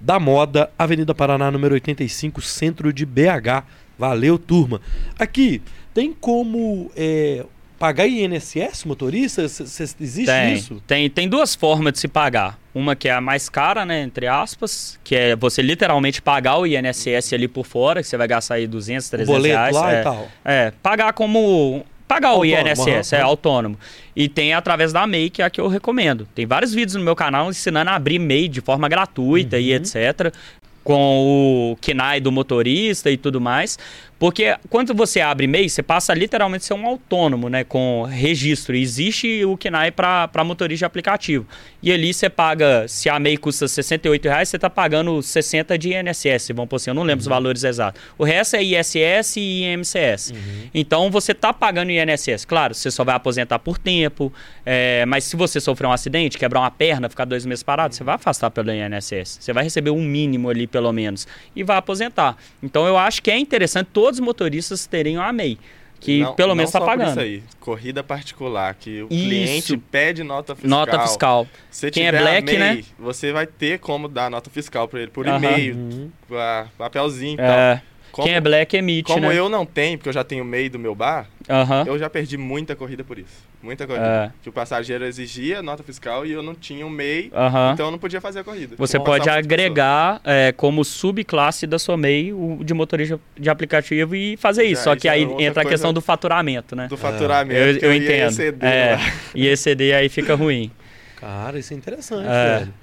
da 0.00 0.18
Moda, 0.18 0.70
Avenida 0.78 1.14
Paraná, 1.14 1.50
número 1.50 1.74
85, 1.74 2.40
Centro 2.40 2.92
de 2.92 3.04
BH. 3.04 3.64
Valeu, 3.98 4.38
turma. 4.38 4.80
Aqui, 5.18 5.60
tem 5.92 6.12
como 6.12 6.90
é, 6.96 7.44
pagar 7.78 8.06
INSS, 8.06 8.84
motorista? 8.86 9.46
C- 9.48 9.82
existe 10.00 10.26
tem, 10.26 10.54
isso? 10.54 10.82
tem. 10.86 11.10
Tem 11.10 11.28
duas 11.28 11.54
formas 11.54 11.92
de 11.92 11.98
se 11.98 12.08
pagar. 12.08 12.58
Uma 12.74 12.94
que 12.94 13.08
é 13.08 13.12
a 13.12 13.20
mais 13.20 13.48
cara, 13.48 13.84
né? 13.84 14.00
Entre 14.02 14.26
aspas, 14.28 14.98
que 15.02 15.14
é 15.16 15.34
você 15.36 15.60
literalmente 15.60 16.22
pagar 16.22 16.56
o 16.58 16.66
INSS 16.66 17.32
ali 17.34 17.48
por 17.48 17.66
fora, 17.66 18.00
que 18.00 18.08
você 18.08 18.16
vai 18.16 18.28
gastar 18.28 18.54
aí 18.54 18.66
200, 18.66 19.06
O 19.06 19.10
300 19.10 19.34
boleto 19.34 19.54
reais. 19.56 19.74
lá 19.76 19.92
é. 19.92 20.00
e 20.00 20.04
tal. 20.04 20.28
É, 20.44 20.72
pagar 20.82 21.12
como. 21.12 21.84
Pagar 22.10 22.30
Autônomo, 22.30 22.42
o 22.42 22.88
INSS, 22.88 23.12
aham, 23.12 23.20
é 23.20 23.22
autônomo. 23.22 23.78
E 24.16 24.28
tem 24.28 24.52
através 24.52 24.92
da 24.92 25.06
MEI, 25.06 25.30
que 25.30 25.42
é 25.42 25.44
a 25.44 25.50
que 25.50 25.60
eu 25.60 25.68
recomendo. 25.68 26.26
Tem 26.34 26.44
vários 26.44 26.74
vídeos 26.74 26.96
no 26.96 27.04
meu 27.04 27.14
canal 27.14 27.48
ensinando 27.48 27.88
a 27.88 27.94
abrir 27.94 28.18
MEI 28.18 28.48
de 28.48 28.60
forma 28.60 28.88
gratuita 28.88 29.56
e 29.60 29.70
Uhum. 29.70 29.76
etc. 29.76 30.34
Com 30.82 31.72
o 31.72 31.76
KNAI 31.80 32.20
do 32.20 32.32
motorista 32.32 33.12
e 33.12 33.16
tudo 33.16 33.40
mais. 33.40 33.78
Porque 34.20 34.54
quando 34.68 34.92
você 34.94 35.22
abre 35.22 35.46
MEI, 35.46 35.70
você 35.70 35.82
passa 35.82 36.12
literalmente 36.12 36.64
a 36.64 36.66
ser 36.66 36.74
um 36.74 36.86
autônomo, 36.86 37.48
né? 37.48 37.64
Com 37.64 38.02
registro. 38.02 38.76
Existe 38.76 39.46
o 39.46 39.56
KNAI 39.56 39.90
para 39.90 40.44
motorista 40.44 40.80
de 40.80 40.84
aplicativo. 40.84 41.46
E 41.82 41.90
ali 41.90 42.12
você 42.12 42.28
paga, 42.28 42.86
se 42.86 43.08
a 43.08 43.18
MEI 43.18 43.38
custa 43.38 43.66
68 43.66 44.28
reais, 44.28 44.50
você 44.50 44.56
está 44.56 44.68
pagando 44.68 45.22
60 45.22 45.78
de 45.78 45.94
INSS, 45.94 46.48
vamos 46.54 46.68
por 46.68 46.76
assim, 46.76 46.90
eu 46.90 46.94
não 46.94 47.02
lembro 47.02 47.22
os 47.22 47.26
valores 47.26 47.64
exatos. 47.64 47.98
O 48.18 48.22
resto 48.22 48.56
é 48.56 48.62
ISS 48.62 49.36
e 49.38 49.62
IMCS. 49.62 50.34
Então 50.74 51.10
você 51.10 51.32
está 51.32 51.54
pagando 51.54 51.90
INSS. 51.90 52.44
Claro, 52.44 52.74
você 52.74 52.90
só 52.90 53.02
vai 53.02 53.14
aposentar 53.14 53.58
por 53.58 53.78
tempo, 53.78 54.30
é, 54.66 55.06
mas 55.06 55.24
se 55.24 55.34
você 55.34 55.58
sofrer 55.58 55.86
um 55.86 55.92
acidente, 55.92 56.36
quebrar 56.36 56.60
uma 56.60 56.70
perna, 56.70 57.08
ficar 57.08 57.24
dois 57.24 57.46
meses 57.46 57.62
parado, 57.62 57.94
você 57.94 58.04
vai 58.04 58.16
afastar 58.16 58.50
pelo 58.50 58.70
INSS. 58.70 59.38
Você 59.40 59.52
vai 59.54 59.64
receber 59.64 59.90
um 59.90 60.02
mínimo 60.02 60.50
ali, 60.50 60.66
pelo 60.66 60.92
menos, 60.92 61.26
e 61.56 61.62
vai 61.62 61.78
aposentar. 61.78 62.36
Então 62.62 62.86
eu 62.86 62.98
acho 62.98 63.22
que 63.22 63.30
é 63.30 63.38
interessante 63.38 63.88
todos 64.10 64.18
os 64.20 64.24
motoristas 64.24 64.86
terem 64.86 65.16
uma 65.16 65.32
MEI. 65.32 65.58
Que 65.98 66.20
Não- 66.22 66.34
pelo 66.34 66.54
menos 66.54 66.70
está 66.70 66.78
só 66.78 66.84
por 66.86 66.90
pagando. 66.92 67.10
Isso 67.10 67.20
aí, 67.20 67.42
corrida 67.60 68.02
particular, 68.02 68.74
que 68.74 69.02
o 69.02 69.08
Isso. 69.10 69.24
cliente 69.28 69.76
pede 69.76 70.22
nota 70.24 70.54
fiscal. 70.54 70.70
Nota 70.70 70.98
fiscal. 71.00 71.46
Se 71.70 71.90
Quem 71.90 72.06
é 72.06 72.10
black, 72.12 72.46
MEI, 72.46 72.58
né? 72.58 72.82
Você 72.98 73.32
vai 73.32 73.46
ter 73.46 73.78
como 73.78 74.08
dar 74.08 74.30
nota 74.30 74.48
fiscal 74.48 74.88
para 74.88 75.00
ele 75.02 75.10
por 75.10 75.28
Aham. 75.28 75.36
e-mail, 75.36 75.76
Uhum. 75.76 76.10
pa- 76.26 76.68
papelzinho 76.78 77.34
e 77.34 77.36
tal. 77.36 77.82
É, 78.10 78.12
Como, 78.12 78.26
quem 78.26 78.34
é 78.36 78.40
black 78.40 78.76
emite, 78.76 79.12
como 79.12 79.28
né? 79.28 79.38
eu 79.38 79.48
não 79.48 79.64
tenho, 79.64 79.96
porque 79.96 80.08
eu 80.08 80.12
já 80.12 80.24
tenho 80.24 80.44
MEI 80.44 80.68
do 80.68 80.78
meu 80.78 80.94
bar, 80.94 81.26
Aham. 81.48 81.84
eu 81.86 81.98
já 81.98 82.10
perdi 82.10 82.36
muita 82.36 82.74
corrida 82.74 83.04
por 83.04 83.18
isso. 83.18 83.48
Muita 83.62 83.86
corrida. 83.86 84.06
É. 84.06 84.42
Que 84.42 84.48
o 84.48 84.52
passageiro 84.52 85.04
exigia 85.04 85.62
nota 85.62 85.82
fiscal 85.82 86.24
e 86.26 86.32
eu 86.32 86.42
não 86.42 86.54
tinha 86.54 86.84
um 86.86 86.90
MEI, 86.90 87.30
Aham. 87.34 87.70
então 87.74 87.86
eu 87.86 87.92
não 87.92 87.98
podia 87.98 88.20
fazer 88.20 88.40
a 88.40 88.44
corrida. 88.44 88.74
Você 88.76 88.96
Vou 88.98 89.04
pode 89.06 89.28
agregar 89.28 90.20
é, 90.24 90.52
como 90.52 90.84
subclasse 90.84 91.66
da 91.66 91.78
sua 91.78 91.96
MEI 91.96 92.32
o 92.32 92.58
de 92.64 92.74
motorista 92.74 93.20
de 93.38 93.48
aplicativo 93.50 94.14
e 94.16 94.36
fazer 94.36 94.64
isso. 94.64 94.84
Já, 94.84 94.90
Só 94.90 94.96
que 94.96 95.06
é 95.08 95.12
aí 95.12 95.22
entra 95.38 95.62
a 95.62 95.66
questão 95.66 95.92
do 95.92 96.00
faturamento, 96.00 96.74
né? 96.74 96.88
Do 96.88 96.96
faturamento. 96.96 97.60
Eu, 97.60 97.76
eu 97.90 97.92
ia 97.94 97.98
entendo. 97.98 98.30
exceder 98.30 98.68
É, 98.68 98.98
e 99.34 99.46
exceder 99.46 99.94
aí 99.94 100.08
fica 100.08 100.34
ruim. 100.34 100.70
Cara, 101.16 101.58
isso 101.58 101.72
é 101.74 101.76
interessante, 101.76 102.26
É. 102.28 102.58
velho. 102.60 102.74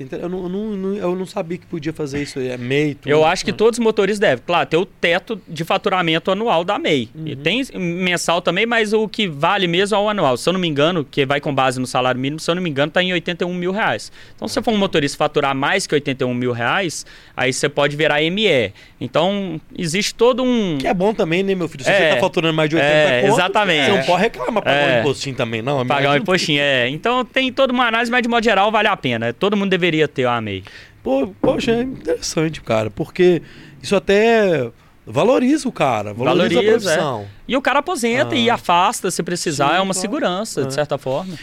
É 0.00 0.04
eu, 0.22 0.28
não, 0.28 0.42
eu 0.44 0.48
não- 0.48 0.94
eu 0.96 1.16
não 1.16 1.26
sabia 1.26 1.56
que 1.58 1.66
podia 1.66 1.92
fazer 1.92 2.22
isso. 2.22 2.38
É 2.38 2.56
MEI, 2.56 2.94
tudo. 2.94 3.10
Eu 3.10 3.24
acho 3.24 3.44
que 3.44 3.52
todos 3.52 3.78
os 3.78 3.84
motoristas 3.84 4.18
devem. 4.20 4.44
Claro, 4.46 4.68
ter 4.68 4.76
o 4.76 4.84
teto 4.84 5.40
de 5.48 5.64
faturamento 5.64 6.30
anual 6.30 6.62
da 6.62 6.78
MEI. 6.78 7.08
Uhum. 7.14 7.26
E 7.26 7.34
tem 7.36 7.62
mensal 7.74 8.40
também, 8.42 8.66
mas 8.66 8.92
o 8.92 9.08
que 9.08 9.26
vale 9.26 9.66
mesmo 9.66 9.96
é 9.96 9.98
o 10.00 10.08
anual. 10.08 10.36
Se 10.36 10.48
eu 10.48 10.52
não 10.52 10.60
me 10.60 10.68
engano, 10.68 11.04
que 11.04 11.24
vai 11.24 11.40
com 11.40 11.54
base 11.54 11.80
no 11.80 11.86
salário 11.86 12.20
mínimo, 12.20 12.38
se 12.38 12.50
eu 12.50 12.54
não 12.54 12.62
me 12.62 12.68
engano, 12.70 12.88
está 12.88 13.02
em 13.02 13.12
81 13.12 13.52
mil 13.54 13.72
reais. 13.72 14.12
Então, 14.36 14.46
se 14.46 14.60
for 14.62 14.72
um 14.72 14.76
motorista 14.76 15.16
faturar 15.16 15.54
mais 15.54 15.86
que 15.86 15.94
81 15.94 16.34
mil 16.34 16.52
reais, 16.52 17.06
aí 17.36 17.52
você 17.52 17.68
pode 17.68 17.96
virar 17.96 18.20
ME. 18.30 18.72
Então, 19.00 19.60
existe 19.76 20.14
todo 20.14 20.42
um. 20.42 20.76
Que 20.78 20.86
é 20.86 20.94
bom 20.94 21.14
também, 21.14 21.42
né, 21.42 21.54
meu 21.54 21.68
filho? 21.68 21.84
Se 21.84 21.90
É. 21.90 22.10
você 22.10 22.14
tá 22.16 22.20
faturando 22.20 22.54
mais 22.54 22.68
de 22.68 22.76
80 22.76 22.92
É, 22.92 23.20
conto, 23.22 23.32
exatamente. 23.32 23.84
você 23.90 23.96
não 23.98 24.04
pode 24.04 24.22
reclamar 24.22 24.62
pagar 24.62 24.76
É. 24.90 24.96
um 24.96 25.00
impostinho 25.00 25.36
também, 25.36 25.62
não. 25.62 25.86
Pagar 25.86 26.10
um 26.12 26.16
impostinho, 26.16 26.60
é. 26.60 26.88
Então 26.88 27.24
tem 27.24 27.52
toda 27.52 27.72
uma 27.72 27.86
análise, 27.86 28.10
mas 28.10 28.22
de 28.22 28.28
modo 28.28 28.42
geral 28.44 28.70
vale 28.70 28.88
a 28.88 28.96
pena. 28.96 29.32
Todo 29.32 29.56
mundo 29.56 29.70
deveria 29.78 30.08
ter 30.08 30.26
uma 30.26 30.40
MEI. 30.40 30.64
Pô, 31.02 31.28
poxa, 31.40 31.70
é 31.72 31.82
interessante, 31.82 32.60
cara, 32.60 32.90
porque 32.90 33.40
isso 33.82 33.94
até 33.96 34.70
valoriza 35.06 35.68
o 35.68 35.72
cara, 35.72 36.12
valoriza, 36.12 36.54
Valoriza, 36.56 36.60
a 36.60 36.94
profissão. 36.96 37.26
E 37.46 37.56
o 37.56 37.62
cara 37.62 37.78
aposenta 37.78 38.34
Ah. 38.34 38.38
e 38.38 38.50
afasta 38.50 39.10
se 39.10 39.22
precisar, 39.22 39.68
Sim, 39.70 39.76
é 39.76 39.80
uma 39.80 39.94
claro. 39.94 40.00
segurança, 40.00 40.60
É. 40.62 40.64
de 40.66 40.74
certa 40.74 40.98
forma. 40.98 41.34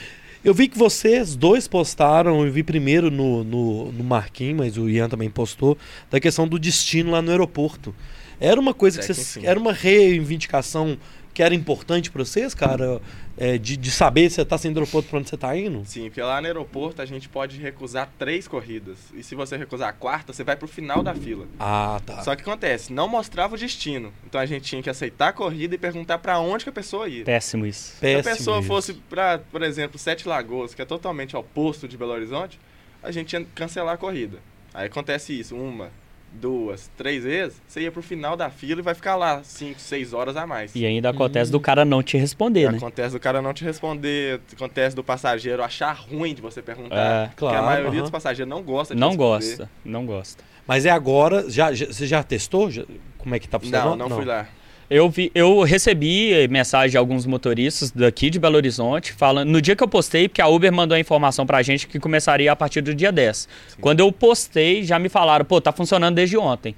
Eu 0.43 0.53
vi 0.53 0.67
que 0.67 0.77
vocês 0.77 1.36
dois 1.36 1.67
postaram, 1.67 2.45
eu 2.45 2.51
vi 2.51 2.61
primeiro 2.61 3.09
no, 3.09 3.43
no, 3.43 3.91
no 3.91 4.03
Marquinhos, 4.03 4.57
mas 4.57 4.77
o 4.77 4.88
Ian 4.88 5.09
também 5.09 5.27
postou, 5.31 5.75
da 6.11 6.19
questão 6.19 6.47
do 6.47 6.59
destino 6.59 7.09
lá 7.11 7.21
no 7.21 7.31
aeroporto. 7.31 7.95
Era 8.39 8.59
uma 8.59 8.73
coisa 8.73 8.99
que 8.99 9.05
É 9.05 9.07
que 9.07 9.13
vocês. 9.15 9.25
sim. 9.27 9.41
Era 9.47 9.57
uma 9.59 9.73
reivindicação 9.73 10.97
que 11.36 11.43
era 11.43 11.53
importante 11.53 12.09
pra 12.09 12.23
vocês, 12.23 12.55
cara? 12.55 13.01
É, 13.38 13.57
de, 13.57 13.75
de 13.75 13.91
saber 13.91 14.29
se 14.29 14.38
você 14.38 14.45
tá 14.45 14.57
saindo 14.57 14.75
do 14.75 14.79
aeroporto 14.79 15.09
pra 15.09 15.19
onde 15.19 15.29
você 15.29 15.36
tá 15.36 15.55
indo? 15.57 15.83
Sim, 15.86 16.03
porque 16.05 16.21
lá 16.21 16.39
no 16.39 16.47
aeroporto 16.47 17.01
a 17.01 17.05
gente 17.05 17.27
pode 17.27 17.59
recusar 17.59 18.09
três 18.17 18.47
corridas. 18.47 18.97
E 19.13 19.21
se 19.21 19.36
você 19.36 19.57
recusar 19.57 19.89
a 19.89 19.93
quarta, 19.93 20.31
você 20.31 20.45
vai 20.45 20.55
pro 20.55 20.65
final 20.69 21.03
da 21.03 21.13
fila. 21.13 21.45
Ah, 21.59 21.99
tá. 22.05 22.21
Só 22.21 22.33
que 22.38 22.41
acontece, 22.41 22.93
não 22.93 23.09
mostrava 23.09 23.55
o 23.55 23.57
destino. 23.57 24.13
Então 24.25 24.39
a 24.39 24.45
gente 24.45 24.63
tinha 24.63 24.81
que 24.81 24.89
aceitar 24.89 25.27
a 25.27 25.33
corrida 25.33 25.75
e 25.75 25.77
perguntar 25.77 26.19
pra 26.19 26.39
onde 26.39 26.63
que 26.63 26.69
a 26.69 26.73
pessoa 26.73 27.09
ia. 27.09 27.25
Péssimo 27.25 27.65
isso. 27.65 27.97
Se 27.97 27.97
a 27.97 27.99
Péssimo 28.23 28.36
pessoa 28.38 28.59
isso. 28.59 28.67
fosse 28.69 28.93
pra, 28.93 29.38
por 29.38 29.61
exemplo, 29.61 29.99
Sete 29.99 30.25
Lagoas, 30.29 30.73
que 30.73 30.81
é 30.81 30.86
totalmente 30.86 31.36
oposto 31.36 31.86
de 31.86 31.97
Belo 31.97 32.13
Horizonte, 32.13 32.57
a 33.03 33.11
gente 33.11 33.33
ia 33.33 33.45
cancelar 33.53 33.95
a 33.95 33.97
corrida. 33.97 34.38
Aí 34.73 34.86
acontece 34.88 35.38
isso, 35.38 35.57
uma, 35.57 35.89
duas, 36.39 36.89
três 36.97 37.23
vezes, 37.23 37.61
você 37.67 37.81
ia 37.81 37.91
pro 37.91 38.01
final 38.01 38.36
da 38.38 38.49
fila 38.49 38.79
e 38.81 38.83
vai 38.83 38.93
ficar 38.93 39.15
lá 39.15 39.41
cinco, 39.43 39.79
seis 39.79 40.13
horas 40.13 40.36
a 40.38 40.45
mais. 40.45 40.75
E 40.75 40.86
ainda 40.86 41.09
acontece 41.09 41.51
do 41.51 41.59
cara 41.59 41.83
não 41.86 42.03
te 42.03 42.17
responder, 42.17 42.71
né? 42.71 42.77
Acontece 42.77 43.13
do 43.13 43.19
cara 43.19 43.41
não 43.41 43.53
te 43.53 43.63
responder, 43.63 44.39
acontece 44.53 44.95
do 44.95 45.03
passageiro 45.03 45.63
achar 45.63 45.93
ruim 45.93 46.33
de 46.33 46.41
você 46.41 46.61
perguntar. 46.61 46.95
É, 46.95 47.25
porque 47.27 47.39
claro, 47.39 47.57
a 47.57 47.61
maioria 47.63 47.89
aham. 47.91 48.01
dos 48.01 48.11
passageiros 48.11 48.49
não 48.49 48.61
gosta 48.61 48.93
de 48.93 48.99
Não 48.99 49.09
responder. 49.09 49.47
gosta, 49.47 49.69
não 49.83 50.05
gosta. 50.05 50.43
Mas 50.67 50.86
é 50.86 50.89
agora, 50.89 51.49
já, 51.49 51.73
já- 51.73 51.86
você 51.88 52.07
já 52.07 52.23
testou? 52.23 52.69
Já- 52.71 52.86
como 53.17 53.33
é 53.36 53.39
que 53.39 53.47
tá 53.47 53.59
funcionando? 53.59 53.97
Não, 53.97 54.09
não, 54.09 54.15
fui 54.15 54.25
lá. 54.25 54.47
Eu, 54.89 55.09
vi, 55.09 55.31
eu 55.33 55.63
recebi 55.63 56.31
eh, 56.31 56.47
mensagem 56.47 56.91
de 56.91 56.97
alguns 56.97 57.25
motoristas 57.25 57.89
daqui 57.89 58.29
de 58.29 58.39
Belo 58.39 58.55
Horizonte 58.55 59.13
falando. 59.13 59.49
No 59.49 59.59
dia 59.59 59.75
que 59.75 59.83
eu 59.83 59.88
postei, 59.88 60.27
porque 60.29 60.41
a 60.41 60.47
Uber 60.47 60.71
mandou 60.71 60.95
a 60.95 60.99
informação 60.99 61.45
pra 61.45 61.63
gente 61.63 61.88
que 61.88 61.99
começaria 61.99 62.51
a 62.51 62.55
partir 62.55 62.81
do 62.81 62.93
dia 62.93 63.11
10. 63.11 63.47
Quando 63.81 64.01
eu 64.01 64.11
postei, 64.11 64.83
já 64.83 64.99
me 64.99 65.09
falaram, 65.09 65.43
pô, 65.43 65.59
tá 65.59 65.71
funcionando 65.71 66.15
desde 66.15 66.38
ontem. 66.38 66.75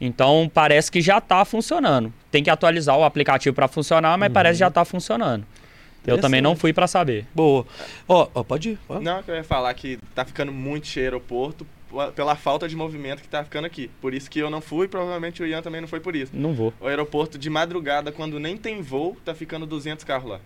Então 0.00 0.50
parece 0.52 0.90
que 0.90 1.02
já 1.02 1.20
tá 1.20 1.44
funcionando. 1.44 2.10
Tem 2.30 2.42
que 2.42 2.48
atualizar 2.48 2.96
o 2.96 3.04
aplicativo 3.04 3.54
pra 3.54 3.68
funcionar, 3.68 4.16
mas 4.16 4.32
parece 4.32 4.54
que 4.54 4.60
já 4.60 4.70
tá 4.70 4.84
funcionando. 4.84 5.44
Eu 6.06 6.18
também 6.18 6.40
não 6.40 6.56
fui 6.56 6.72
pra 6.72 6.86
saber. 6.86 7.26
Boa. 7.34 7.66
Ó, 8.08 8.26
ó, 8.34 8.42
pode 8.42 8.70
ir. 8.70 8.78
ó. 8.88 8.98
Não, 9.00 9.22
que 9.22 9.30
eu 9.30 9.34
ia 9.34 9.44
falar 9.44 9.74
que 9.74 9.98
tá 10.14 10.24
ficando 10.24 10.50
muito 10.50 10.86
cheio 10.86 11.04
aeroporto 11.04 11.66
pela 12.14 12.36
falta 12.36 12.68
de 12.68 12.76
movimento 12.76 13.20
que 13.22 13.28
tá 13.28 13.42
ficando 13.44 13.64
aqui. 13.66 13.90
Por 14.00 14.14
isso 14.14 14.30
que 14.30 14.38
eu 14.38 14.48
não 14.50 14.60
fui, 14.60 14.86
provavelmente 14.88 15.42
o 15.42 15.46
Ian 15.46 15.62
também 15.62 15.80
não 15.80 15.88
foi 15.88 16.00
por 16.00 16.14
isso. 16.14 16.32
Não 16.34 16.52
vou. 16.54 16.72
O 16.80 16.86
aeroporto 16.86 17.36
de 17.38 17.50
madrugada, 17.50 18.12
quando 18.12 18.38
nem 18.38 18.56
tem 18.56 18.80
voo, 18.82 19.16
tá 19.24 19.34
ficando 19.34 19.66
200 19.66 20.04
carros 20.04 20.30
lá. 20.30 20.40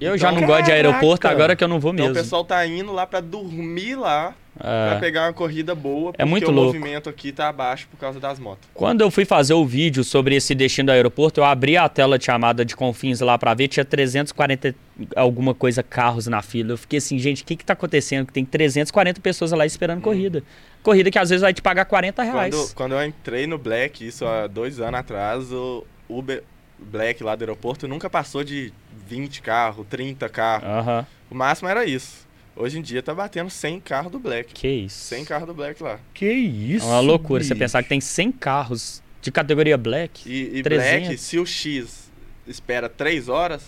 Eu 0.00 0.16
já 0.16 0.30
Então- 0.30 0.40
não 0.40 0.46
gosto 0.48 0.64
de 0.64 0.72
aeroporto, 0.72 1.28
agora 1.28 1.54
que 1.54 1.62
eu 1.62 1.68
não 1.68 1.78
vou 1.78 1.92
Então 1.92 2.06
mesmo. 2.06 2.18
o 2.18 2.22
pessoal 2.22 2.44
tá 2.44 2.66
indo 2.66 2.90
lá 2.92 3.06
pra 3.06 3.20
dormir 3.20 3.96
lá. 3.96 4.34
Pra 4.60 4.98
pegar 5.00 5.26
uma 5.26 5.32
corrida 5.32 5.74
boa, 5.74 6.12
porque 6.12 6.24
muito 6.24 6.48
o 6.48 6.50
louco. 6.50 6.76
movimento 6.76 7.08
aqui 7.08 7.32
tá 7.32 7.48
abaixo 7.48 7.88
por 7.90 7.96
causa 7.98 8.20
das 8.20 8.38
motos. 8.38 8.68
Quando 8.74 9.00
eu 9.00 9.10
fui 9.10 9.24
fazer 9.24 9.54
o 9.54 9.64
vídeo 9.64 10.04
sobre 10.04 10.34
esse 10.34 10.54
destino 10.54 10.86
do 10.86 10.92
aeroporto, 10.92 11.40
eu 11.40 11.44
abri 11.44 11.76
a 11.76 11.88
tela 11.88 12.18
de 12.18 12.24
chamada 12.24 12.64
de 12.64 12.76
Confins 12.76 13.20
lá 13.20 13.38
pra 13.38 13.54
ver, 13.54 13.68
tinha 13.68 13.84
340 13.84 14.74
alguma 15.16 15.54
coisa 15.54 15.82
carros 15.82 16.26
na 16.26 16.42
fila. 16.42 16.72
Eu 16.72 16.78
fiquei 16.78 16.98
assim, 16.98 17.18
gente, 17.18 17.42
o 17.42 17.46
que 17.46 17.56
que 17.56 17.64
tá 17.64 17.72
acontecendo? 17.72 18.26
Que 18.26 18.32
tem 18.32 18.44
340 18.44 19.20
pessoas 19.20 19.52
lá 19.52 19.64
esperando 19.64 20.00
corrida. 20.00 20.42
Corrida 20.82 21.10
que 21.10 21.18
às 21.18 21.30
vezes 21.30 21.42
vai 21.42 21.52
te 21.52 21.62
pagar 21.62 21.84
40 21.84 22.22
reais. 22.22 22.54
Quando, 22.54 22.74
quando 22.74 22.92
eu 22.92 23.04
entrei 23.04 23.46
no 23.46 23.58
Black, 23.58 24.06
isso 24.06 24.24
há 24.26 24.46
dois 24.46 24.80
anos 24.80 25.00
atrás, 25.00 25.52
o 25.52 25.84
Uber 26.08 26.42
Black 26.78 27.22
lá 27.22 27.36
do 27.36 27.42
aeroporto 27.42 27.86
nunca 27.86 28.08
passou 28.08 28.42
de 28.42 28.72
20 29.06 29.42
carros, 29.42 29.86
30 29.88 30.28
carros. 30.28 31.06
O 31.30 31.34
máximo 31.34 31.68
era 31.68 31.84
isso. 31.84 32.28
Hoje 32.56 32.78
em 32.78 32.82
dia 32.82 33.02
tá 33.02 33.14
batendo 33.14 33.48
100 33.48 33.80
carros 33.80 34.12
do 34.12 34.18
Black. 34.18 34.52
que 34.52 34.68
isso. 34.68 35.04
100 35.06 35.24
carros 35.24 35.46
do 35.46 35.54
Black 35.54 35.82
lá. 35.82 35.98
Que 36.12 36.30
isso? 36.30 36.84
É 36.84 36.88
uma 36.88 37.00
loucura 37.00 37.42
você 37.42 37.54
bicho. 37.54 37.58
pensar 37.58 37.82
que 37.82 37.88
tem 37.88 38.00
100 38.00 38.32
carros 38.32 39.02
de 39.22 39.30
categoria 39.30 39.76
Black. 39.78 40.28
E, 40.28 40.58
e 40.58 40.62
300. 40.62 41.06
Black, 41.08 41.18
se 41.18 41.38
o 41.38 41.46
X 41.46 42.10
espera 42.46 42.88
3 42.88 43.28
horas, 43.28 43.62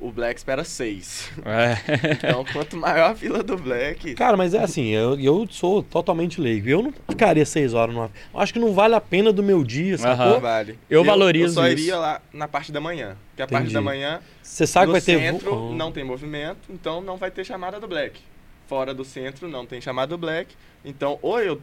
o 0.00 0.10
Black 0.12 0.38
espera 0.38 0.62
6. 0.64 1.30
É. 1.44 2.12
Então, 2.12 2.44
quanto 2.52 2.76
maior 2.76 3.10
a 3.10 3.14
fila 3.14 3.42
do 3.42 3.56
Black, 3.56 4.14
Cara, 4.14 4.36
mas 4.36 4.54
é 4.54 4.58
assim, 4.62 4.86
eu, 4.88 5.18
eu 5.18 5.46
sou 5.50 5.82
totalmente 5.82 6.40
leigo. 6.40 6.68
Eu 6.68 6.82
não 6.82 6.92
ficaria 7.08 7.44
seis 7.46 7.74
horas 7.74 7.94
numa. 7.94 8.10
eu 8.32 8.40
Acho 8.40 8.52
que 8.52 8.58
não 8.58 8.72
vale 8.74 8.94
a 8.94 9.00
pena 9.00 9.32
do 9.32 9.42
meu 9.42 9.64
dia, 9.64 9.96
sacou? 9.98 10.26
não 10.26 10.40
vale. 10.40 10.78
Eu 10.88 11.02
valorizo 11.04 11.46
Eu 11.46 11.50
só 11.50 11.66
isso. 11.68 11.82
iria 11.82 11.96
lá 11.96 12.20
na 12.32 12.46
parte 12.48 12.70
da 12.70 12.80
manhã. 12.80 13.16
Porque 13.30 13.42
a 13.42 13.46
parte 13.46 13.62
Entendi. 13.64 13.74
da 13.74 13.80
manhã, 13.82 14.20
Você 14.42 14.66
sabe 14.66 14.84
que 14.84 14.86
no 14.88 14.92
vai 14.92 15.00
ter. 15.00 15.18
centro 15.18 15.54
vo- 15.54 15.74
não 15.74 15.90
tem 15.92 16.04
movimento, 16.04 16.58
então 16.70 17.00
não 17.00 17.16
vai 17.16 17.30
ter 17.30 17.44
chamada 17.44 17.78
do 17.80 17.88
Black. 17.88 18.20
Fora 18.68 18.92
do 18.92 19.04
centro 19.04 19.48
não 19.48 19.64
tem 19.64 19.80
chamada 19.80 20.08
do 20.08 20.18
Black. 20.18 20.54
Então, 20.84 21.18
ou 21.22 21.40
eu 21.40 21.60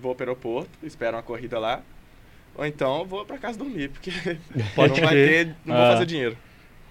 vou 0.00 0.14
para 0.14 0.24
o 0.24 0.28
aeroporto, 0.28 0.70
espero 0.82 1.16
uma 1.16 1.22
corrida 1.22 1.58
lá, 1.58 1.80
ou 2.56 2.64
então 2.66 2.98
eu 3.00 3.04
vou 3.04 3.24
para 3.24 3.38
casa 3.38 3.58
dormir, 3.58 3.88
porque 3.90 4.10
Pode 4.74 4.94
não 5.00 5.06
vai 5.08 5.14
ter, 5.14 5.46
não 5.64 5.76
vou 5.76 5.84
Ah. 5.84 5.92
fazer 5.92 6.06
dinheiro. 6.06 6.36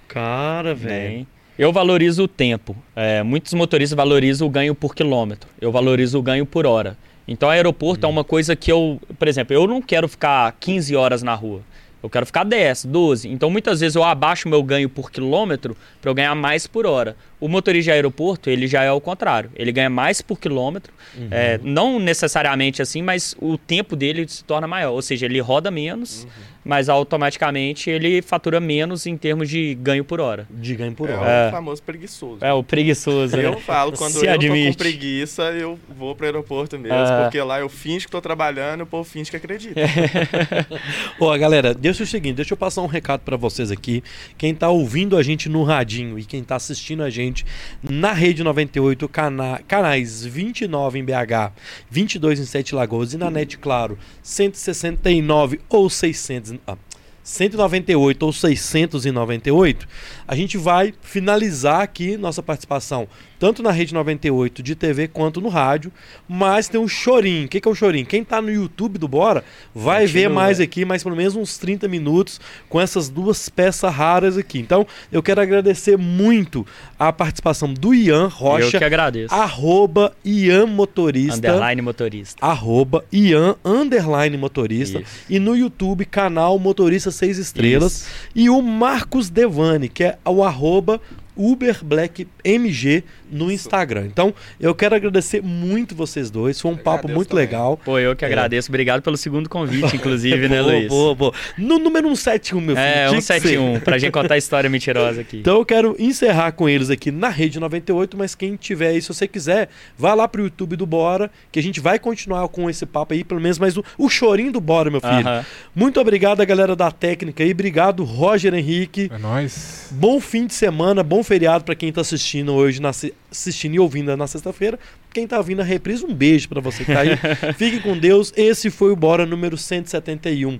Cara, 0.10 0.76
velho. 0.76 1.10
Bem, 1.10 1.28
eu 1.58 1.72
valorizo 1.72 2.24
o 2.24 2.28
tempo. 2.28 2.76
É, 2.96 3.24
muitos 3.24 3.54
motoristas 3.54 3.96
valorizam 3.96 4.48
o 4.48 4.50
ganho 4.50 4.76
por 4.76 4.94
quilômetro. 4.94 5.50
Eu 5.62 5.72
valorizo 5.72 6.20
o 6.20 6.22
ganho 6.22 6.46
por 6.46 6.66
hora. 6.66 6.98
Então, 7.28 7.50
aeroporto 7.50 8.06
é 8.06 8.10
uma 8.10 8.24
coisa 8.24 8.56
que 8.56 8.72
eu, 8.72 9.00
por 9.18 9.28
exemplo, 9.28 9.54
eu 9.54 9.68
não 9.68 9.82
quero 9.82 10.08
ficar 10.08 10.52
15 10.60 10.96
horas 10.96 11.22
na 11.22 11.36
rua. 11.36 11.62
Eu 12.02 12.10
quero 12.10 12.26
ficar 12.26 12.46
10, 12.46 12.86
12. 12.86 13.28
Então, 13.28 13.50
muitas 13.50 13.82
vezes 13.82 13.96
eu 13.96 14.04
abaixo 14.04 14.48
o 14.48 14.50
meu 14.50 14.64
ganho 14.64 14.90
por 14.90 15.12
quilômetro 15.12 15.76
para 16.02 16.10
eu 16.10 16.16
ganhar 16.16 16.34
mais 16.34 16.66
por 16.66 16.86
hora. 16.86 17.16
O 17.40 17.48
motorista 17.48 17.84
de 17.86 17.92
aeroporto, 17.92 18.50
ele 18.50 18.68
já 18.68 18.84
é 18.84 18.92
o 18.92 19.02
contrário. 19.02 19.52
Ele 19.54 19.72
ganha 19.72 19.90
mais 19.90 20.22
por 20.22 20.40
quilômetro. 20.40 20.94
É, 21.30 21.60
não 21.62 22.00
necessariamente 22.00 22.82
assim, 22.82 23.02
mas 23.02 23.36
o 23.40 23.58
tempo 23.58 23.98
dele 23.98 24.26
se 24.28 24.44
torna 24.46 24.66
maior. 24.66 24.94
Ou 24.94 25.02
seja, 25.02 25.26
ele 25.26 25.42
roda 25.42 25.70
menos, 25.70 26.26
mas 26.64 26.90
automaticamente 26.90 27.90
ele 27.90 28.22
fatura 28.22 28.60
menos 28.60 29.06
em 29.06 29.16
termos 29.18 29.50
de 29.50 29.76
ganho 29.76 30.04
por 30.04 30.20
hora. 30.20 30.48
De 30.50 30.76
ganho 30.76 30.94
por 30.94 31.10
É, 31.10 31.16
hora. 31.16 31.30
É. 31.30 31.48
o 31.48 31.52
famoso 31.52 31.82
preguiçoso. 31.84 32.44
É, 32.44 32.54
o 32.54 32.64
preguiçoso. 32.64 33.36
né? 33.38 33.46
Eu 33.46 33.60
falo, 33.60 33.92
quando 33.94 34.12
Se 34.12 34.20
eu 34.20 34.24
tô 34.26 34.30
admite. 34.32 34.72
com 34.72 34.78
preguiça, 34.78 35.44
eu 35.52 35.80
vou 35.98 36.16
pro 36.16 36.26
aeroporto 36.26 36.78
mesmo, 36.78 36.98
Ah. 36.98 37.22
porque 37.24 37.42
lá 37.42 37.60
eu 37.60 37.70
finjo 37.70 38.06
que 38.06 38.12
tô 38.12 38.22
trabalhando 38.22 38.82
e 38.82 38.84
o 38.84 38.86
povo 38.86 39.04
finge 39.10 39.30
que 39.32 39.38
acredita. 39.38 39.80
Ó, 41.20 41.38
galera, 41.38 41.74
deixa 41.74 42.04
o 42.04 42.08
seguinte, 42.08 42.36
deixa 42.36 42.54
eu 42.54 42.58
passar 42.58 42.82
um 42.82 42.88
recado 42.88 43.22
pra 43.22 43.38
vocês 43.38 43.72
aqui. 43.72 44.04
Quem 44.38 44.54
tá 44.54 44.70
ouvindo 44.70 45.18
a 45.18 45.24
gente 45.24 45.50
no 45.50 45.64
radinho 45.64 46.18
e 46.20 46.26
quem 46.26 46.44
tá 46.44 46.56
assistindo 46.56 47.04
a 47.04 47.10
gente 47.10 47.46
na 47.82 48.12
Rede 48.14 48.44
98, 48.44 49.08
cana 49.10 49.62
canais 49.68 50.26
29 50.26 51.00
em 51.00 51.04
BH, 51.04 51.52
22 51.90 52.40
em 52.40 52.46
Sete 52.46 52.76
Lagoas 52.76 53.14
e 53.14 53.18
na 53.18 53.30
NET, 53.30 53.58
claro, 53.58 53.98
169 54.22 55.60
ou 55.70 55.90
600... 55.90 56.49
ah, 56.68 56.78
198 57.24 58.24
ou 58.24 58.34
698, 58.34 59.88
a 60.28 60.36
gente 60.36 60.58
vai 60.58 60.94
finalizar 61.02 61.82
aqui 61.82 62.18
nossa 62.18 62.42
participação, 62.42 63.08
tanto 63.40 63.64
na 63.64 63.72
Rede 63.72 63.94
98 63.94 64.62
de 64.62 64.76
TV 64.76 65.08
quanto 65.08 65.40
no 65.40 65.48
rádio, 65.48 65.92
mas 66.28 66.68
tem 66.68 66.80
um 66.80 66.88
chorinho. 66.88 67.46
O 67.46 67.48
que, 67.50 67.62
que 67.62 67.68
é 67.68 67.72
o 67.72 67.76
chorinho? 67.76 68.06
Quem 68.06 68.24
tá 68.24 68.42
no 68.42 68.52
YouTube 68.52 68.98
do 69.00 69.08
Bora 69.08 69.44
vai 69.74 70.06
ver 70.06 70.24
Continua. 70.24 70.44
mais 70.44 70.60
aqui, 70.60 70.84
mais 70.86 71.02
pelo 71.04 71.16
menos 71.16 71.36
uns 71.36 71.58
30 71.58 71.88
minutos 71.88 72.40
com 72.68 72.80
essas 72.82 73.08
duas 73.08 73.48
peças 73.48 73.92
raras 73.94 74.38
aqui. 74.38 74.60
Então, 74.60 74.86
eu 75.12 75.24
quero 75.24 75.40
agradecer 75.42 75.98
muito 75.98 76.66
a 77.00 77.14
participação 77.14 77.74
do 77.74 77.94
Ian 77.94 78.24
Eu 78.24 78.28
Rocha, 78.28 78.78
que 78.78 78.84
agradeço. 78.84 79.34
arroba 79.34 80.14
Ian 80.26 80.66
Motorista 80.66 81.38
Underline 81.38 81.82
motorista. 81.82 82.46
arroba 82.46 83.06
Ian 83.12 83.56
underline 83.64 84.38
motorista 84.38 85.00
Isso. 85.00 85.26
e 85.30 85.40
no 85.40 85.56
YouTube 85.56 86.04
canal 86.06 86.60
Motorista 86.60 87.10
6 87.10 87.38
Estrelas 87.38 87.94
Isso. 87.94 88.06
e 88.36 88.50
o 88.50 88.62
Marcos 88.62 89.30
Devani, 89.30 89.88
que 89.88 90.04
é 90.04 90.18
o 90.26 90.44
arroba 90.44 91.00
Uber 91.36 91.80
Black 91.84 92.28
MG 92.44 93.04
no 93.32 93.52
Instagram. 93.52 94.06
Então, 94.06 94.34
eu 94.60 94.74
quero 94.76 94.96
agradecer 94.96 95.42
muito 95.42 95.96
vocês 95.96 96.30
dois. 96.32 96.60
Foi 96.60 96.72
um 96.72 96.76
papo 96.76 96.90
Agradeço 97.08 97.16
muito 97.16 97.30
também. 97.30 97.46
legal. 97.46 97.78
Pô, 97.84 98.00
eu 98.00 98.16
que 98.16 98.26
agradeço. 98.26 98.70
Obrigado 98.70 99.02
pelo 99.02 99.18
segundo 99.18 99.50
convite, 99.50 99.96
inclusive, 99.98 100.48
né, 100.48 100.62
Boa, 100.62 100.72
Luiz? 100.74 100.88
boa, 100.88 101.16
boa. 101.16 101.34
No 101.58 101.80
número 101.80 102.08
171, 102.08 102.62
meu 102.62 102.76
filho. 102.76 102.86
É, 102.88 103.08
tinha 103.08 103.16
que 103.18 103.22
ser. 103.22 103.40
171, 103.42 103.80
pra 103.82 103.98
gente 103.98 104.12
contar 104.12 104.34
a 104.36 104.38
história 104.38 104.70
mentirosa 104.70 105.22
aqui. 105.22 105.38
Então 105.38 105.58
eu 105.58 105.66
quero 105.66 105.96
encerrar 106.00 106.52
com 106.54 106.68
eles 106.68 106.90
aqui 106.90 107.12
na 107.12 107.30
Rede 107.30 107.60
98, 107.60 108.18
mas 108.18 108.36
quem 108.36 108.56
tiver 108.56 108.90
aí, 108.90 109.02
se 109.02 109.08
você 109.08 109.28
quiser, 109.28 109.70
vá 109.98 110.14
lá 110.14 110.28
pro 110.28 110.44
YouTube 110.44 110.76
do 110.76 110.86
Bora, 110.86 111.30
que 111.52 111.60
a 111.60 111.64
gente 111.64 111.80
vai 111.80 112.00
continuar 112.00 112.48
com 112.50 112.70
esse 112.70 112.86
papo 112.86 113.14
aí, 113.14 113.24
pelo 113.24 113.42
menos 113.42 113.58
mais 113.60 113.78
o, 113.78 113.84
o 113.98 114.10
chorinho 114.10 114.52
do 114.52 114.60
Bora, 114.62 114.90
meu 114.90 115.00
filho. 115.02 115.14
Aham. 115.28 115.46
Muito 115.76 116.00
obrigado 116.00 116.42
a 116.42 116.46
galera 116.46 116.76
da 116.76 116.92
técnica 116.92 117.44
aí, 117.44 117.52
obrigado 117.52 118.04
Roger 118.04 118.54
Henrique. 118.54 119.10
É 119.14 119.18
nóis. 119.18 119.88
Bom 119.92 120.20
fim 120.20 120.46
de 120.48 120.54
semana, 120.54 121.04
bom 121.04 121.24
feriado 121.24 121.64
pra 121.64 121.76
quem 121.76 121.92
tá 121.92 122.02
assistindo 122.02 122.54
hoje, 122.54 122.82
na, 122.82 122.92
assistindo 123.32 123.76
e 123.76 123.80
ouvindo 123.80 124.16
na 124.16 124.28
sexta-feira. 124.28 124.80
Quem 125.14 125.28
tá 125.28 125.42
vindo 125.42 125.62
a 125.62 125.64
reprise, 125.64 126.06
um 126.06 126.14
beijo 126.14 126.50
pra 126.50 126.62
você 126.62 126.84
que 126.84 126.94
tá 126.94 127.02
aí. 127.02 127.18
Fique 127.58 127.80
com 127.80 127.98
Deus. 127.98 128.34
Esse 128.36 128.70
foi 128.70 128.92
o 128.92 128.96
Bora 128.96 129.26
número 129.26 129.58
171 129.58 130.60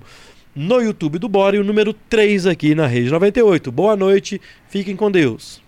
no 0.54 0.80
YouTube 0.80 1.18
do 1.18 1.28
Bora 1.28 1.56
e 1.56 1.58
o 1.58 1.64
número 1.64 1.92
3 1.92 2.46
aqui 2.46 2.74
na 2.74 2.86
Rede 2.86 3.10
98. 3.10 3.70
Boa 3.70 3.96
noite, 3.96 4.40
fiquem 4.68 4.96
com 4.96 5.10
Deus. 5.10 5.62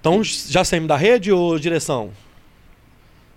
Então, 0.00 0.22
já 0.24 0.64
saímos 0.64 0.88
da 0.88 0.96
rede 0.96 1.30
ou 1.30 1.58
direção? 1.58 2.10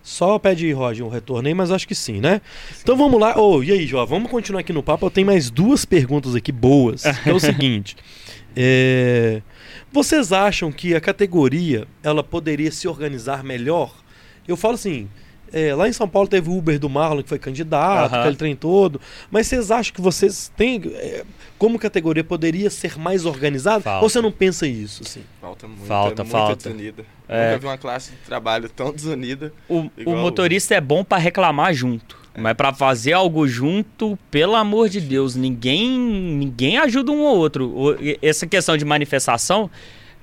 Só 0.01 0.37
pede 0.37 0.69
Roger 0.73 1.05
um 1.05 1.09
retorno 1.09 1.47
aí, 1.47 1.53
mas 1.53 1.71
acho 1.71 1.87
que 1.87 1.95
sim, 1.95 2.19
né? 2.19 2.41
Então 2.81 2.95
vamos 2.97 3.19
lá. 3.19 3.37
Ô, 3.39 3.63
e 3.63 3.71
aí, 3.71 3.85
Jó, 3.87 4.05
vamos 4.05 4.29
continuar 4.29 4.59
aqui 4.61 4.73
no 4.73 4.83
papo. 4.83 5.05
Eu 5.05 5.11
tenho 5.11 5.27
mais 5.27 5.49
duas 5.49 5.85
perguntas 5.85 6.35
aqui 6.35 6.51
boas. 6.51 7.03
É 7.05 7.31
o 7.31 7.39
seguinte. 7.39 7.95
é, 8.55 9.41
Vocês 9.91 10.33
acham 10.33 10.71
que 10.73 10.93
a 10.93 10.99
categoria 10.99 11.87
ela 12.01 12.21
poderia 12.21 12.69
se 12.71 12.85
organizar 12.87 13.43
melhor? 13.45 13.93
Eu 14.45 14.57
falo 14.57 14.73
assim, 14.73 15.07
é, 15.53 15.73
lá 15.75 15.87
em 15.87 15.93
São 15.93 16.07
Paulo 16.09 16.27
teve 16.27 16.49
o 16.49 16.57
Uber 16.57 16.77
do 16.79 16.89
Marlon, 16.89 17.21
que 17.23 17.29
foi 17.29 17.39
candidato, 17.39 18.11
Aham. 18.13 18.19
aquele 18.21 18.35
trem 18.35 18.55
todo. 18.55 18.99
Mas 19.31 19.47
vocês 19.47 19.69
acham 19.71 19.93
que 19.93 20.01
vocês 20.01 20.51
têm. 20.57 20.81
é, 20.95 21.23
como 21.57 21.79
categoria 21.79 22.23
poderia 22.23 22.69
ser 22.69 22.97
mais 22.99 23.25
organizada? 23.25 23.81
Falta. 23.81 24.03
Ou 24.03 24.09
você 24.09 24.19
não 24.21 24.31
pensa 24.31 24.67
isso? 24.67 25.03
Assim? 25.03 25.21
Falta 25.39 25.67
muito. 25.67 25.85
Falta, 25.85 26.21
é 26.21 26.23
muito 26.23 26.31
falta. 26.31 26.55
desunida. 26.69 27.05
É. 27.29 27.47
Nunca 27.47 27.59
vi 27.59 27.65
uma 27.67 27.77
classe 27.77 28.11
de 28.11 28.17
trabalho 28.17 28.67
tão 28.69 28.91
desunida. 28.91 29.53
O, 29.69 29.89
o 30.05 30.15
motorista 30.17 30.75
é 30.75 30.81
bom 30.81 31.03
pra 31.05 31.17
reclamar 31.17 31.73
junto. 31.73 32.21
Mas 32.35 32.55
pra 32.55 32.73
fazer 32.73 33.13
algo 33.13 33.47
junto, 33.47 34.17
pelo 34.31 34.55
amor 34.55 34.89
de 34.89 34.99
Deus, 34.99 35.35
ninguém 35.35 35.87
ninguém 35.99 36.79
ajuda 36.79 37.11
um 37.11 37.21
ou 37.21 37.37
outro. 37.37 37.67
O- 37.69 37.95
Essa 38.23 38.47
questão 38.47 38.75
de 38.75 38.83
manifestação, 38.83 39.69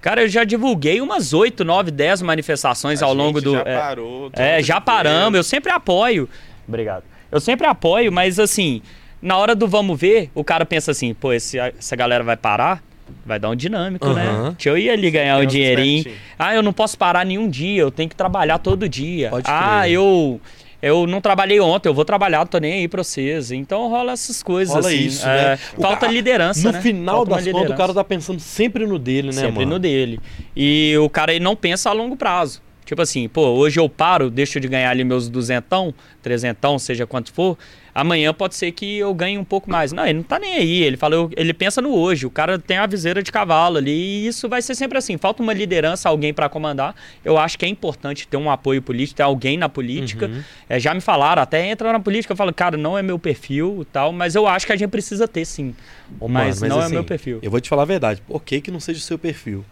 cara, 0.00 0.22
eu 0.22 0.28
já 0.28 0.44
divulguei 0.44 1.00
umas 1.00 1.32
8, 1.32 1.64
9, 1.64 1.90
10 1.90 2.22
manifestações 2.22 3.02
A 3.02 3.06
ao 3.06 3.14
longo 3.14 3.40
do. 3.40 3.52
Já 3.52 3.62
é, 3.64 3.78
parou. 3.78 4.30
É, 4.34 4.62
já 4.62 4.80
paramos, 4.80 5.36
eu 5.36 5.42
sempre 5.44 5.70
apoio. 5.70 6.28
Obrigado. 6.66 7.04
Eu 7.30 7.40
sempre 7.40 7.66
apoio, 7.66 8.10
mas 8.10 8.38
assim, 8.38 8.82
na 9.22 9.36
hora 9.36 9.54
do 9.54 9.68
vamos 9.68 9.98
ver, 9.98 10.30
o 10.34 10.42
cara 10.42 10.64
pensa 10.64 10.90
assim, 10.90 11.14
pô, 11.14 11.32
esse, 11.32 11.58
essa 11.58 11.94
galera 11.94 12.24
vai 12.24 12.36
parar? 12.36 12.82
Vai 13.26 13.38
dar 13.38 13.50
um 13.50 13.56
dinâmico, 13.56 14.08
né? 14.12 14.26
Aham. 14.26 14.52
Deixa 14.52 14.68
eu 14.68 14.78
ir 14.78 14.88
ali 14.88 15.10
ganhar 15.10 15.36
Tem 15.36 15.44
um 15.44 15.48
dinheirinho. 15.48 16.12
Ah, 16.38 16.54
eu 16.54 16.62
não 16.62 16.72
posso 16.72 16.96
parar 16.96 17.26
nenhum 17.26 17.48
dia, 17.48 17.82
eu 17.82 17.90
tenho 17.90 18.08
que 18.08 18.14
trabalhar 18.14 18.58
todo 18.58 18.88
dia. 18.88 19.30
Pode 19.30 19.46
ah, 19.48 19.80
crer. 19.82 19.92
eu 19.92 20.40
eu 20.82 21.06
não 21.06 21.20
trabalhei 21.20 21.60
ontem, 21.60 21.88
eu 21.88 21.94
vou 21.94 22.04
trabalhar, 22.04 22.38
não 22.40 22.46
tô 22.46 22.58
nem 22.58 22.72
aí 22.74 22.88
pra 22.88 23.02
vocês. 23.04 23.50
Então 23.50 23.88
rola 23.88 24.12
essas 24.12 24.42
coisas 24.42 24.74
Rola 24.74 24.88
assim. 24.88 24.98
isso, 25.06 25.26
é, 25.26 25.50
né? 25.50 25.56
Falta 25.56 26.00
cara- 26.00 26.12
liderança, 26.12 26.66
no 26.68 26.72
né? 26.72 26.80
final 26.80 27.16
Falta 27.26 27.42
das 27.42 27.52
contas, 27.52 27.70
o 27.70 27.76
cara 27.76 27.94
tá 27.94 28.04
pensando 28.04 28.40
sempre 28.40 28.86
no 28.86 28.98
dele, 28.98 29.28
né, 29.28 29.32
Sempre 29.34 29.60
mano? 29.60 29.72
no 29.72 29.78
dele. 29.78 30.18
E 30.56 30.94
o 30.98 31.08
cara 31.08 31.32
ele 31.34 31.44
não 31.44 31.54
pensa 31.56 31.90
a 31.90 31.92
longo 31.92 32.16
prazo. 32.16 32.62
Tipo 32.84 33.02
assim, 33.02 33.28
pô, 33.28 33.42
hoje 33.50 33.78
eu 33.78 33.88
paro, 33.88 34.28
deixo 34.28 34.58
de 34.58 34.66
ganhar 34.66 34.90
ali 34.90 35.04
meus 35.04 35.28
duzentão, 35.28 35.94
trezentão, 36.20 36.76
seja 36.76 37.06
quanto 37.06 37.32
for. 37.32 37.56
Amanhã 37.94 38.32
pode 38.32 38.54
ser 38.54 38.72
que 38.72 38.98
eu 38.98 39.12
ganhe 39.14 39.36
um 39.38 39.44
pouco 39.44 39.70
mais. 39.70 39.92
Não, 39.92 40.04
ele 40.04 40.14
não 40.18 40.22
tá 40.22 40.38
nem 40.38 40.54
aí. 40.56 40.82
Ele 40.82 40.96
fala, 40.96 41.14
eu- 41.14 41.30
ele 41.36 41.52
pensa 41.52 41.80
no 41.82 41.94
hoje. 41.94 42.26
O 42.26 42.30
cara 42.30 42.58
tem 42.58 42.76
a 42.78 42.86
viseira 42.86 43.22
de 43.22 43.30
cavalo 43.32 43.78
ali. 43.78 43.90
E 43.90 44.26
isso 44.26 44.48
vai 44.48 44.62
ser 44.62 44.74
sempre 44.74 44.96
assim. 44.98 45.16
Falta 45.18 45.42
uma 45.42 45.52
liderança, 45.52 46.08
alguém 46.08 46.32
pra 46.32 46.48
comandar. 46.48 46.94
Eu 47.24 47.36
acho 47.38 47.58
que 47.58 47.64
é 47.64 47.68
importante 47.68 48.26
ter 48.28 48.36
um 48.36 48.50
apoio 48.50 48.80
político, 48.80 49.16
ter 49.16 49.22
alguém 49.22 49.56
na 49.56 49.68
política. 49.68 50.26
Uhum. 50.26 50.42
É, 50.68 50.78
já 50.80 50.94
me 50.94 51.00
falaram, 51.00 51.42
até 51.42 51.66
entra 51.68 51.92
na 51.92 52.00
política, 52.00 52.32
eu 52.32 52.36
falo, 52.36 52.52
cara, 52.52 52.76
não 52.76 52.96
é 52.96 53.02
meu 53.02 53.18
perfil 53.18 53.86
tal, 53.92 54.12
mas 54.12 54.34
eu 54.34 54.46
acho 54.46 54.66
que 54.66 54.72
a 54.72 54.76
gente 54.76 54.90
precisa 54.90 55.26
ter 55.28 55.44
sim. 55.44 55.74
Ô, 56.18 56.28
mas, 56.28 56.60
mano, 56.60 56.74
não 56.74 56.80
é 56.82 56.84
assim, 56.84 56.94
meu 56.94 57.04
perfil. 57.04 57.38
Eu 57.42 57.50
vou 57.50 57.60
te 57.60 57.68
falar 57.68 57.82
a 57.82 57.86
verdade. 57.86 58.22
Ok 58.28 58.60
que 58.60 58.70
não 58.70 58.80
seja 58.80 58.98
o 58.98 59.02
seu 59.02 59.18
perfil. 59.18 59.64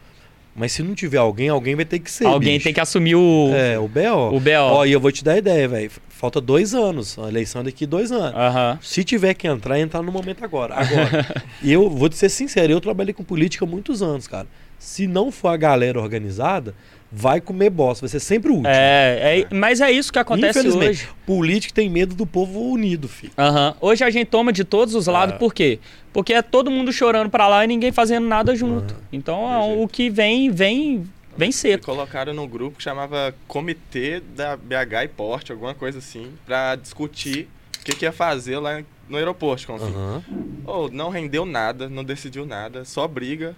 Mas 0.58 0.72
se 0.72 0.82
não 0.82 0.94
tiver 0.94 1.18
alguém, 1.18 1.48
alguém 1.48 1.76
vai 1.76 1.84
ter 1.84 2.00
que 2.00 2.10
ser. 2.10 2.26
Alguém 2.26 2.54
bicho. 2.54 2.64
tem 2.64 2.74
que 2.74 2.80
assumir 2.80 3.14
o, 3.14 3.50
É, 3.54 3.78
o 3.78 3.86
B.O. 3.86 4.34
o 4.36 4.40
BO. 4.40 4.50
Ó, 4.60 4.84
e 4.84 4.92
eu 4.92 4.98
vou 5.00 5.12
te 5.12 5.22
dar 5.22 5.38
ideia, 5.38 5.68
velho. 5.68 5.90
Falta 6.08 6.40
dois 6.40 6.74
anos. 6.74 7.16
A 7.18 7.28
eleição 7.28 7.62
daqui 7.62 7.86
dois 7.86 8.10
anos. 8.10 8.34
Aham. 8.34 8.78
Se 8.82 9.04
tiver 9.04 9.34
que 9.34 9.46
entrar, 9.46 9.78
entrar 9.78 10.02
no 10.02 10.10
momento 10.10 10.44
agora. 10.44 10.74
Agora, 10.74 11.44
eu 11.64 11.88
vou 11.88 12.08
te 12.08 12.16
ser 12.16 12.28
sincero, 12.28 12.72
eu 12.72 12.80
trabalhei 12.80 13.14
com 13.14 13.22
política 13.22 13.64
há 13.64 13.68
muitos 13.68 14.02
anos, 14.02 14.26
cara. 14.26 14.48
Se 14.80 15.06
não 15.06 15.30
for 15.30 15.48
a 15.48 15.56
galera 15.56 16.00
organizada, 16.00 16.74
vai 17.10 17.40
comer 17.40 17.70
bosta, 17.70 18.02
vai 18.06 18.10
ser 18.10 18.20
sempre 18.20 18.50
o 18.50 18.54
último. 18.56 18.68
É, 18.68 19.40
é, 19.40 19.54
mas 19.54 19.80
é 19.80 19.90
isso 19.90 20.12
que 20.12 20.18
acontece 20.18 20.58
Infelizmente, 20.58 21.04
hoje. 21.04 21.08
político 21.26 21.72
tem 21.74 21.88
medo 21.88 22.14
do 22.14 22.26
povo 22.26 22.60
unido, 22.70 23.08
filho. 23.08 23.32
Aham. 23.38 23.74
Hoje 23.80 24.04
a 24.04 24.10
gente 24.10 24.26
toma 24.28 24.52
de 24.52 24.62
todos 24.64 24.94
os 24.94 25.06
lados, 25.06 25.34
É. 25.34 25.38
por 25.38 25.54
quê? 25.54 25.78
Porque 26.12 26.32
é 26.34 26.42
todo 26.42 26.70
mundo 26.70 26.92
chorando 26.92 27.30
pra 27.30 27.48
lá 27.48 27.64
e 27.64 27.68
ninguém 27.68 27.92
fazendo 27.92 28.26
nada 28.26 28.54
junto. 28.54 28.94
Então 29.12 29.46
De 29.46 29.52
é, 29.54 29.62
jeito. 29.68 29.82
o 29.82 29.88
que 29.88 30.10
vem, 30.10 30.50
vem, 30.50 31.04
vem 31.36 31.48
Me 31.48 31.52
seco. 31.52 31.86
colocaram 31.86 32.34
num 32.34 32.46
grupo 32.46 32.76
que 32.76 32.82
chamava 32.82 33.34
Comitê 33.46 34.20
da 34.34 34.56
BH 34.56 35.04
e 35.04 35.08
Porte, 35.08 35.52
alguma 35.52 35.74
coisa 35.74 35.98
assim, 35.98 36.26
pra 36.44 36.74
discutir 36.76 37.48
o 37.80 37.84
que, 37.84 37.92
que 37.96 38.04
ia 38.04 38.12
fazer 38.12 38.58
lá 38.58 38.82
no 39.08 39.16
aeroporto, 39.16 39.66
Confim. 39.66 39.84
Aham. 39.94 40.22
Oh, 40.66 40.88
não 40.92 41.08
rendeu 41.08 41.46
nada, 41.46 41.88
não 41.88 42.04
decidiu 42.04 42.44
nada, 42.44 42.84
só 42.84 43.08
briga. 43.08 43.56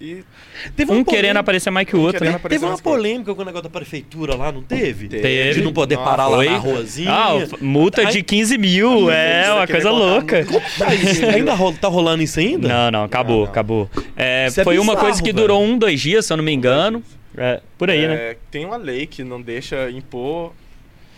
E 0.00 0.24
Teve 0.74 0.90
Um 0.90 0.96
uma 0.96 1.04
querendo 1.04 1.36
aparecer 1.36 1.70
mais 1.70 1.86
que 1.86 1.94
o 1.94 2.00
Um 2.00 2.02
outro, 2.02 2.24
né? 2.24 2.38
Teve 2.48 2.64
uma 2.64 2.76
polêmica 2.76 3.32
com 3.34 3.42
o 3.42 3.44
negócio 3.44 3.62
da 3.62 3.70
prefeitura 3.70 4.34
lá, 4.34 4.50
não 4.50 4.60
teve? 4.62 5.06
Teve. 5.08 5.54
De 5.54 5.62
não 5.62 5.72
poder 5.72 5.94
Nossa, 5.96 6.10
parar 6.10 6.26
lá 6.26 6.36
foi. 6.38 6.48
na 6.48 6.56
ruazinha. 6.58 7.10
Ah, 7.12 7.36
f- 7.38 7.56
multa 7.62 8.02
Ai, 8.02 8.10
de 8.12 8.22
15 8.22 8.58
mil, 8.58 9.08
é 9.10 9.52
uma 9.52 9.66
coisa 9.66 9.90
louca. 9.90 10.44
Tá 10.78 10.92
isso, 10.94 11.24
ainda 11.30 11.54
ro- 11.54 11.72
tá 11.72 11.86
rolando 11.88 12.22
isso 12.24 12.40
ainda? 12.40 12.66
Não, 12.66 12.90
não, 12.90 13.04
acabou, 13.04 13.36
Não, 13.36 13.42
não. 13.44 13.50
acabou. 13.50 13.90
É, 14.16 14.46
é 14.46 14.64
foi 14.64 14.78
uma 14.78 14.94
bizarro, 14.94 14.98
coisa 15.06 15.22
que 15.22 15.32
velho. 15.32 15.36
durou 15.46 15.62
um, 15.62 15.78
dois 15.78 16.00
dias, 16.00 16.26
se 16.26 16.32
eu 16.32 16.36
não 16.36 16.44
me 16.44 16.52
engano. 16.52 17.00
É, 17.36 17.60
por 17.78 17.88
aí, 17.90 18.06
né? 18.06 18.14
é, 18.14 18.36
tem 18.50 18.64
uma 18.64 18.76
lei 18.76 19.06
que 19.06 19.22
não 19.24 19.40
deixa 19.40 19.90
impor 19.90 20.52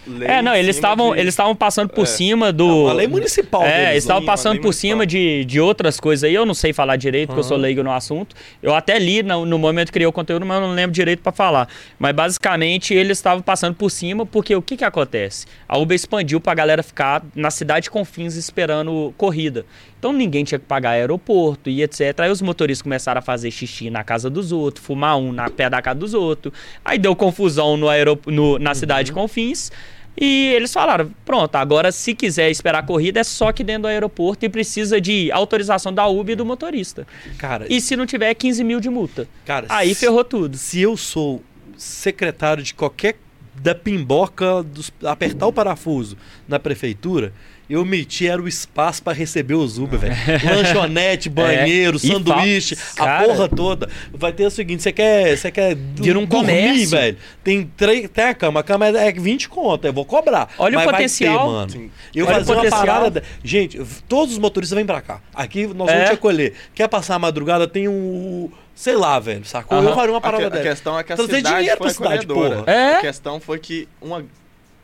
lei 0.07 0.29
É, 0.29 0.43
não, 0.43 0.53
eles 0.55 0.77
cima 0.77 0.89
estavam 0.89 1.15
de- 1.15 1.21
eles 1.21 1.33
estavam 1.35 1.55
passando 1.57 1.89
por 1.89 2.03
É. 2.03 2.07
cima 2.07 2.53
do. 2.53 2.89
A 2.89 2.93
lei 2.93 3.07
municipal 3.07 3.63
É, 3.65 3.71
deles, 3.71 3.91
eles 3.91 4.05
estavam 4.05 4.25
passando 4.25 4.61
por 4.61 4.73
cima 4.73 4.97
municipal. 4.97 5.21
de, 5.23 5.45
de 5.45 5.61
outras 5.61 5.99
coisas 6.01 6.25
aí. 6.25 6.35
Eu 6.35 6.47
não 6.47 6.55
sei 6.55 6.73
falar 6.73 6.97
direito, 6.97 7.29
porque 7.29 7.41
eu 7.41 7.45
sou 7.45 7.57
leigo 7.57 7.83
no 7.83 7.93
assunto. 7.93 8.35
Eu 8.63 8.75
até 8.75 8.99
li 8.99 9.23
no, 9.23 9.45
no 9.45 9.59
momento 9.59 9.87
que 9.89 9.93
criei 9.95 10.07
o 10.07 10.13
conteúdo, 10.13 10.45
mas 10.47 10.61
eu 10.61 10.67
não 10.69 10.75
lembro 10.75 10.93
direito 10.93 11.21
pra 11.23 11.33
falar. 11.33 11.69
Mas 11.99 12.15
basicamente 12.15 12.95
eles 12.95 13.19
estavam 13.19 13.43
passando 13.43 13.75
por 13.75 13.91
cima, 13.91 14.25
porque 14.27 14.55
o 14.55 14.63
que 14.63 14.77
que 14.77 14.85
acontece? 14.85 15.47
A 15.69 15.79
Uber 15.79 15.95
expandiu 15.95 16.41
pra 16.41 16.55
galera 16.55 16.83
ficar 16.83 17.23
na 17.35 17.51
cidade 17.51 17.85
de 17.85 17.91
Confins 17.91 18.37
esperando 18.37 19.15
corrida. 19.17 19.65
Então 19.99 20.13
ninguém 20.13 20.45
tinha 20.45 20.59
que 20.59 20.67
pagar 20.67 20.91
aeroporto 20.91 21.69
e 21.71 21.83
etc. 21.83 22.21
Aí 22.21 22.31
os 22.31 22.43
motoristas 22.43 22.83
começaram 22.83 23.19
a 23.19 23.23
fazer 23.23 23.51
xixi 23.51 23.91
na 23.91 24.05
casa 24.05 24.29
dos 24.31 24.53
outros, 24.53 24.85
fumar 24.85 25.17
um 25.17 25.33
na 25.33 25.49
pé 25.51 25.69
da 25.71 25.81
casa 25.83 25.99
dos 25.99 26.15
outros. 26.15 26.53
Aí 26.85 26.99
deu 26.99 27.17
confusão 27.17 27.77
no 27.77 27.89
aerop 27.89 28.27
no, 28.31 28.59
na 28.59 28.75
cidade 28.75 29.07
de 29.07 29.13
Confins. 29.13 29.73
E 30.19 30.53
eles 30.55 30.73
falaram: 30.73 31.11
pronto, 31.25 31.55
agora 31.57 31.93
se 31.93 32.15
quiser 32.15 32.51
esperar 32.51 32.79
a 32.79 32.83
corrida 32.83 33.21
é 33.21 33.25
só 33.25 33.53
que 33.53 33.63
dentro 33.63 33.83
do 33.83 33.89
aeroporto 33.89 34.45
e 34.45 34.49
precisa 34.49 35.01
de 35.01 35.31
autorização 35.31 35.93
da 35.93 36.07
Uber 36.07 36.33
e 36.33 36.37
do 36.37 36.45
motorista. 36.47 37.07
Cara, 37.39 37.67
E 37.69 37.81
se 37.81 37.95
não 37.97 38.07
tiver, 38.07 38.31
é 38.31 38.35
15 38.35 38.65
mil 38.65 38.81
de 38.81 38.89
multa. 38.89 39.29
cara 39.45 39.67
Aí 39.69 39.95
se- 39.95 40.01
ferrou 40.01 40.25
tudo. 40.25 40.57
Se 40.57 40.81
eu 40.81 40.97
sou 40.97 41.43
secretário 41.77 42.63
de 42.63 42.73
qualquer 42.75 43.17
da 43.55 43.75
pimboca, 43.75 44.63
dos, 44.63 44.93
apertar 45.05 45.47
o 45.47 45.53
parafuso 45.53 46.17
na 46.47 46.59
prefeitura, 46.59 47.33
eu 47.69 47.85
meti 47.85 48.27
era 48.29 48.41
o 48.41 48.47
espaço 48.47 49.03
pra 49.03 49.13
receber 49.13 49.55
os 49.55 49.79
Uber, 49.79 49.99
velho. 49.99 50.15
Lanchonete, 50.57 51.29
banheiro, 51.29 51.97
É, 51.97 52.01
sanduíche, 52.01 52.77
a 52.99 53.25
porra 53.25 53.49
toda. 53.49 53.89
Vai 54.13 54.33
ter 54.33 54.47
o 54.47 54.51
seguinte, 54.51 54.83
você 54.83 54.93
quer, 54.93 55.37
você 55.37 55.51
quer 55.51 55.75
Vira 55.77 56.19
um 56.19 56.25
dormir, 56.25 56.47
comércio. 56.47 56.91
velho. 56.91 57.17
Tem 57.43 57.71
três, 57.77 58.09
tem 58.09 58.25
a 58.25 58.35
cama, 58.35 58.61
a 58.61 58.63
cama 58.63 58.87
é 58.89 59.09
é 59.09 59.13
20 59.13 59.49
conto, 59.49 59.87
eu 59.87 59.93
vou 59.93 60.05
cobrar. 60.05 60.49
Olha 60.59 60.73
o 60.73 60.75
Mas 60.77 60.85
vai 60.85 60.95
potencial. 60.95 61.39
ter, 61.39 61.53
mano. 61.53 61.71
Sim. 61.71 61.91
Eu 62.15 62.27
Olha 62.27 62.33
o 62.35 62.39
fazia 62.39 62.55
uma 62.55 62.63
potencial. 62.63 62.87
parada. 62.87 63.21
da- 63.21 63.27
Gente, 63.43 63.81
todos 64.09 64.33
os 64.35 64.39
motoristas 64.39 64.77
vêm 64.77 64.87
pra 64.87 65.01
cá. 65.01 65.21
Aqui 65.35 65.67
nós 65.67 65.89
É. 65.89 65.93
vamos 65.95 66.09
te 66.11 66.15
acolher. 66.15 66.53
Quer 66.75 66.89
passar 66.89 67.17
a 67.17 67.19
madrugada, 67.19 67.67
tem 67.67 67.89
um. 67.89 68.51
Sei 68.75 68.95
lá, 68.95 69.19
velho, 69.19 69.45
sacou? 69.45 69.79
Aham. 69.79 69.89
Eu 69.89 69.95
faria 69.95 70.11
uma 70.13 70.19
A, 70.19 70.21
que- 70.21 70.27
parada 70.29 70.47
a 70.47 70.51
dessa. 70.51 70.63
questão 70.63 70.99
é 70.99 71.03
que 71.03 71.13
a 71.13 71.17
Trazer 71.17 71.37
cidade 71.37 71.57
dinheiro 71.57 71.79
foi 71.79 71.87
pra 71.87 71.95
cidade, 71.95 72.27
porra. 72.27 72.63
É? 72.67 72.97
A 72.97 73.01
questão 73.01 73.41
foi 73.41 73.59
que 73.59 73.89
uma 74.03 74.23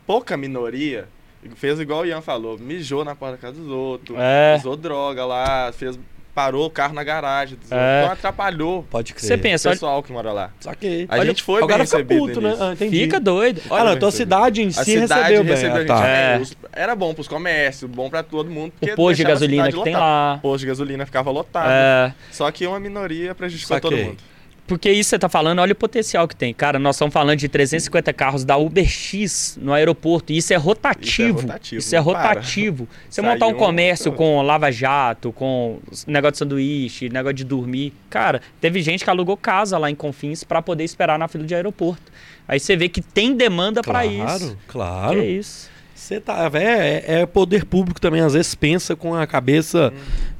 pouca 0.07 0.35
minoria 0.35 1.07
fez 1.55 1.79
igual 1.79 2.01
o 2.01 2.05
Ian 2.05 2.21
falou, 2.21 2.57
mijou 2.57 3.03
na 3.05 3.15
porta 3.15 3.35
da 3.35 3.41
casa 3.41 3.59
dos 3.59 3.69
outros, 3.69 4.17
É. 4.19 4.55
usou 4.59 4.75
droga 4.75 5.25
lá, 5.25 5.71
fez, 5.71 5.97
parou 6.35 6.65
o 6.65 6.69
carro 6.69 6.95
na 6.95 7.03
garagem 7.03 7.57
dos 7.57 7.71
É. 7.71 7.75
outros, 7.75 8.01
então 8.01 8.11
atrapalhou 8.13 8.83
Pode 8.89 9.13
crer. 9.13 9.27
Você 9.27 9.35
o 9.35 9.39
pensa, 9.39 9.69
olha, 9.69 9.75
pessoal 9.75 10.01
que 10.01 10.11
mora 10.11 10.31
lá. 10.31 10.49
Saquei. 10.59 11.05
A 11.09 11.23
gente 11.23 11.43
foi 11.43 11.61
o 11.61 11.67
bem 11.67 11.75
cara 11.77 11.85
fica 11.85 11.97
recebido 11.97 12.19
puto, 12.27 12.41
né? 12.41 12.55
Ah, 12.59 12.75
fica 12.75 13.19
doido. 13.19 13.61
Ah, 13.69 13.83
não, 13.83 13.93
então 13.93 14.09
a 14.09 14.11
cidade 14.11 14.63
em 14.63 14.71
si 14.71 14.83
cidade 14.83 15.21
recebeu 15.35 15.43
bem. 15.43 15.53
recebeu 15.53 15.93
Ah, 15.93 16.35
a 16.35 16.37
gente 16.39 16.55
tá. 16.55 16.69
É. 16.79 16.81
Era 16.83 16.95
bom 16.95 17.13
pros 17.13 17.27
comércios, 17.27 17.89
bom 17.89 18.09
pra 18.09 18.23
todo 18.23 18.49
mundo. 18.49 18.69
O 18.69 18.79
porque 18.79 18.95
posto 18.95 19.17
de 19.17 19.23
gasolina 19.25 19.65
que 19.65 19.83
tem 19.83 19.93
lotada. 19.93 19.99
lá. 19.99 20.35
O 20.37 20.39
posto 20.41 20.59
de 20.61 20.65
gasolina 20.67 21.05
ficava 21.05 21.29
lotado. 21.29 21.69
É, 21.69 22.13
Só 22.31 22.49
que 22.51 22.65
uma 22.65 22.79
minoria 22.79 23.35
prejudicou 23.35 23.79
todo 23.79 23.91
Saquei. 23.91 24.05
mundo. 24.07 24.17
Porque 24.65 24.89
isso 24.89 25.09
você 25.09 25.19
tá 25.19 25.27
falando, 25.27 25.59
olha 25.59 25.73
o 25.73 25.75
potencial 25.75 26.27
que 26.27 26.35
tem. 26.35 26.53
Cara, 26.53 26.79
nós 26.79 26.95
estamos 26.95 27.13
falando 27.13 27.37
de 27.37 27.49
350 27.49 28.13
carros 28.13 28.45
da 28.45 28.57
UberX 28.57 29.57
no 29.61 29.73
aeroporto. 29.73 30.31
E 30.31 30.37
isso 30.37 30.53
é 30.53 30.55
rotativo. 30.55 31.05
Isso 31.09 31.21
é 31.21 31.41
rotativo, 31.41 31.79
Isso 31.79 31.95
é 31.95 32.01
para. 32.01 32.05
rotativo. 32.11 32.87
Você 33.09 33.21
Sai 33.21 33.31
montar 33.31 33.47
um 33.47 33.51
um, 33.51 33.55
comércio 33.55 34.11
outro. 34.11 34.23
com 34.23 34.41
lava-jato, 34.41 35.33
com 35.33 35.79
negócio 36.07 36.31
de 36.33 36.37
sanduíche, 36.39 37.09
negócio 37.09 37.35
de 37.35 37.43
dormir. 37.43 37.93
Cara, 38.09 38.41
teve 38.61 38.81
gente 38.81 39.03
que 39.03 39.09
alugou 39.09 39.35
casa 39.35 39.77
lá 39.77 39.91
em 39.91 39.95
Confins 39.95 40.43
pra 40.43 40.61
poder 40.61 40.85
esperar 40.85 41.19
na 41.19 41.27
fila 41.27 41.45
de 41.45 41.53
aeroporto. 41.53 42.11
Aí 42.47 42.59
você 42.59 42.75
vê 42.75 42.87
que 42.87 43.01
tem 43.01 43.35
demanda 43.35 43.81
pra 43.81 44.05
isso. 44.05 44.23
Claro, 44.23 44.57
claro. 44.67 45.19
Que 45.19 45.25
isso. 45.25 45.73
Você 46.03 46.19
tá, 46.19 46.51
é, 46.53 47.03
é, 47.05 47.21
é 47.21 47.25
poder 47.25 47.63
público 47.63 48.01
também, 48.01 48.19
às 48.19 48.33
vezes 48.33 48.53
pensa 48.55 48.93
com 48.93 49.15
a 49.15 49.25
cabeça 49.25 49.93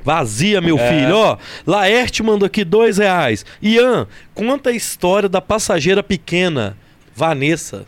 vazia, 0.04 0.60
meu 0.62 0.78
É. 0.80 0.90
filho. 0.90 1.16
Ó, 1.16 1.38
Laerte 1.66 2.22
mandou 2.24 2.46
aqui 2.48 2.64
dois 2.64 2.98
reais. 2.98 3.46
Ian, 3.62 4.08
conta 4.34 4.70
a 4.70 4.74
história 4.74 5.30
da 5.30 5.42
passageira 5.42 6.04
pequena, 6.04 6.76
Vanessa. 7.16 7.86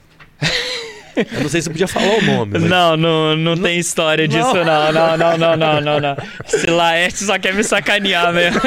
Eu 1.15 1.39
não 1.43 1.47
sei 1.49 1.61
se 1.61 1.65
você 1.65 1.69
podia 1.69 1.87
falar 1.87 2.17
o 2.17 2.21
nome. 2.21 2.51
mas- 2.59 2.63
Não, 2.63 2.97
não, 2.97 3.37
não, 3.37 3.55
tem 3.57 3.79
história 3.79 4.27
disso, 4.27 4.53
não. 4.53 4.91
Não, 4.91 5.17
não, 5.17 5.37
não, 5.37 5.55
não, 5.57 5.81
não, 5.81 5.99
não. 6.01 6.17
Esse 6.45 6.65
Laerte 6.69 7.23
só 7.23 7.39
quer 7.39 7.53
me 7.53 7.63
sacanear 7.63 8.33
mesmo. 8.33 8.59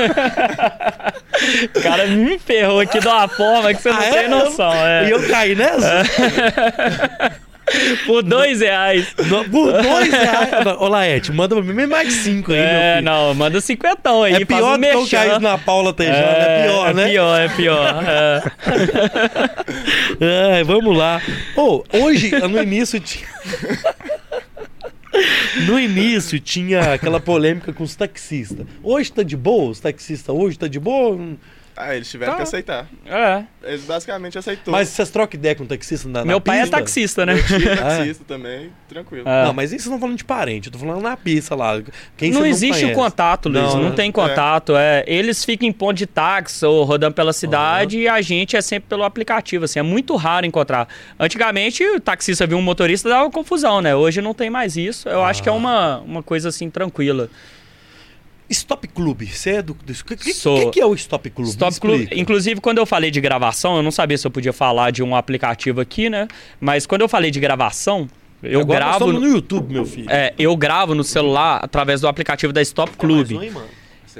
O 1.76 1.82
cara 1.82 2.06
me 2.06 2.38
ferrou 2.38 2.80
aqui 2.80 3.00
de 3.00 3.06
uma 3.06 3.28
forma 3.28 3.74
que 3.74 3.82
você 3.82 3.90
não 3.90 3.98
Ah, 3.98 4.02
tem 4.10 4.18
é? 4.24 4.28
noção. 4.28 4.72
E 4.72 5.10
É. 5.10 5.12
eu 5.12 5.28
caí 5.28 5.54
nessa? 5.54 6.02
Por 8.06 8.22
dois 8.22 8.60
reais. 8.60 9.14
No- 9.26 9.44
Por 9.44 9.72
dois 9.72 10.10
reais. 10.10 10.50
Ô, 10.78 10.88
Laerte, 10.88 11.32
manda 11.32 11.54
pra 11.54 11.64
mim 11.74 11.86
mais 11.86 12.12
cinco 12.12 12.52
aí, 12.52 12.58
meu 12.58 12.66
É, 12.68 13.00
não, 13.02 13.34
manda 13.34 13.60
cinquentão 13.60 14.22
aí. 14.22 14.34
É 14.34 14.44
pior 14.44 14.74
um 14.76 14.80
do 14.80 14.86
que 14.88 14.96
o. 14.96 15.08
Caís 15.08 15.38
na 15.40 15.58
Paula 15.58 15.92
Tejano, 15.92 16.16
é, 16.18 16.62
pior, 16.66 16.94
né? 16.94 17.02
É 17.04 17.08
pior, 17.10 17.40
é 17.40 17.48
pior. 17.48 18.04
é. 18.06 18.42
Ai, 20.56 20.64
vamos 20.68 20.96
lá. 20.96 21.20
Ô, 21.56 21.84
hoje, 21.92 22.30
no 22.48 22.62
início 22.62 22.98
tinha. 23.00 23.26
No 25.66 25.78
início 25.78 26.38
tinha 26.38 26.92
aquela 26.94 27.18
polêmica 27.18 27.72
com 27.72 27.82
os 27.82 27.96
taxistas. 27.96 28.66
Hoje 28.82 29.10
tá 29.12 29.22
de 29.22 29.36
boa? 29.36 29.70
Os 29.70 29.80
taxistas 29.80 30.34
hoje 30.34 30.58
tá 30.58 30.68
de 30.68 30.78
boa? 30.78 31.18
Ah, 31.80 31.94
eles 31.94 32.10
tiveram 32.10 32.32
Tá. 32.32 32.36
que 32.38 32.42
aceitar. 32.42 32.88
É. 33.06 33.44
Eles 33.62 33.84
basicamente 33.84 34.36
aceitou. 34.36 34.72
Mas 34.72 34.88
vocês 34.88 35.10
trocam 35.10 35.38
ideia 35.38 35.54
com 35.54 35.62
o 35.62 35.66
taxista 35.66 36.08
na, 36.08 36.20
na 36.20 36.24
Meu 36.24 36.40
pai 36.40 36.60
é 36.60 36.66
taxista, 36.66 37.24
né? 37.24 37.34
Meu 37.34 37.46
tio 37.46 37.56
é 37.70 37.76
taxista 37.76 38.24
também, 38.26 38.70
tranquilo. 38.88 39.28
É. 39.28 39.44
Não, 39.44 39.52
mas 39.52 39.72
isso 39.72 39.88
não 39.88 40.00
falando 40.00 40.16
de 40.16 40.24
parente, 40.24 40.66
eu 40.68 40.72
tô 40.72 40.78
falando 40.78 41.00
na 41.00 41.16
pista 41.16 41.54
lá. 41.54 41.80
Quem 42.16 42.32
não 42.32 42.44
existe 42.44 42.78
o 42.84 42.88
conhece. 42.88 42.94
contato, 43.00 43.48
Luiz. 43.48 43.62
Não, 43.74 43.82
Não, 43.82 43.90
né? 43.90 43.96
tem 43.96 44.10
contato. 44.10 44.76
É. 44.76 45.04
Eles 45.06 45.44
ficam 45.44 45.68
em 45.68 45.72
ponto 45.72 45.96
de 45.96 46.06
táxi 46.06 46.66
ou 46.66 46.82
rodando 46.84 47.14
pela 47.14 47.32
cidade 47.32 47.98
e 48.00 48.08
a 48.08 48.20
gente 48.20 48.56
é 48.56 48.60
sempre 48.60 48.88
pelo 48.88 49.04
aplicativo. 49.04 49.64
Assim, 49.64 49.78
é 49.78 49.82
muito 49.82 50.16
raro 50.16 50.44
encontrar. 50.46 50.88
Antigamente, 51.18 51.84
o 51.84 52.00
taxista 52.00 52.46
viu 52.46 52.58
um 52.58 52.62
motorista 52.62 53.08
dava 53.08 53.30
confusão, 53.30 53.80
né? 53.80 53.94
Hoje 53.94 54.20
não 54.20 54.34
tem 54.34 54.50
mais 54.50 54.76
isso. 54.76 55.08
Eu 55.08 55.22
acho 55.24 55.42
que 55.42 55.48
é 55.48 55.52
uma, 55.52 55.98
uma 55.98 56.22
coisa 56.22 56.48
assim 56.48 56.68
tranquila. 56.70 57.28
Stop 58.50 58.88
Club, 58.88 59.22
você 59.28 59.50
é 59.56 59.62
do. 59.62 59.74
do 59.74 59.92
que, 60.04 60.16
que, 60.16 60.32
Sou. 60.32 60.66
que 60.66 60.70
que 60.72 60.80
é 60.80 60.86
o 60.86 60.94
Stop 60.94 61.28
Club? 61.30 61.48
Stop 61.48 61.78
Club. 61.80 62.08
Inclusive, 62.12 62.60
quando 62.60 62.78
eu 62.78 62.86
falei 62.86 63.10
de 63.10 63.20
gravação, 63.20 63.76
eu 63.76 63.82
não 63.82 63.90
sabia 63.90 64.16
se 64.16 64.26
eu 64.26 64.30
podia 64.30 64.52
falar 64.52 64.90
de 64.90 65.02
um 65.02 65.14
aplicativo 65.14 65.80
aqui, 65.80 66.08
né? 66.08 66.26
Mas 66.60 66.86
quando 66.86 67.02
eu 67.02 67.08
falei 67.08 67.30
de 67.30 67.38
gravação, 67.40 68.08
eu 68.42 68.60
Agora 68.60 68.78
gravo. 68.86 69.12
No, 69.12 69.26
YouTube, 69.26 69.72
meu 69.72 69.84
filho. 69.84 70.10
é, 70.10 70.32
eu 70.38 70.56
gravo 70.56 70.94
no 70.94 71.04
celular 71.04 71.60
através 71.62 72.00
do 72.00 72.08
aplicativo 72.08 72.52
da 72.52 72.62
Stop 72.62 72.92
Club. 72.96 73.32
um 73.32 73.40
aí, 73.40 73.50
mano? 73.50 73.66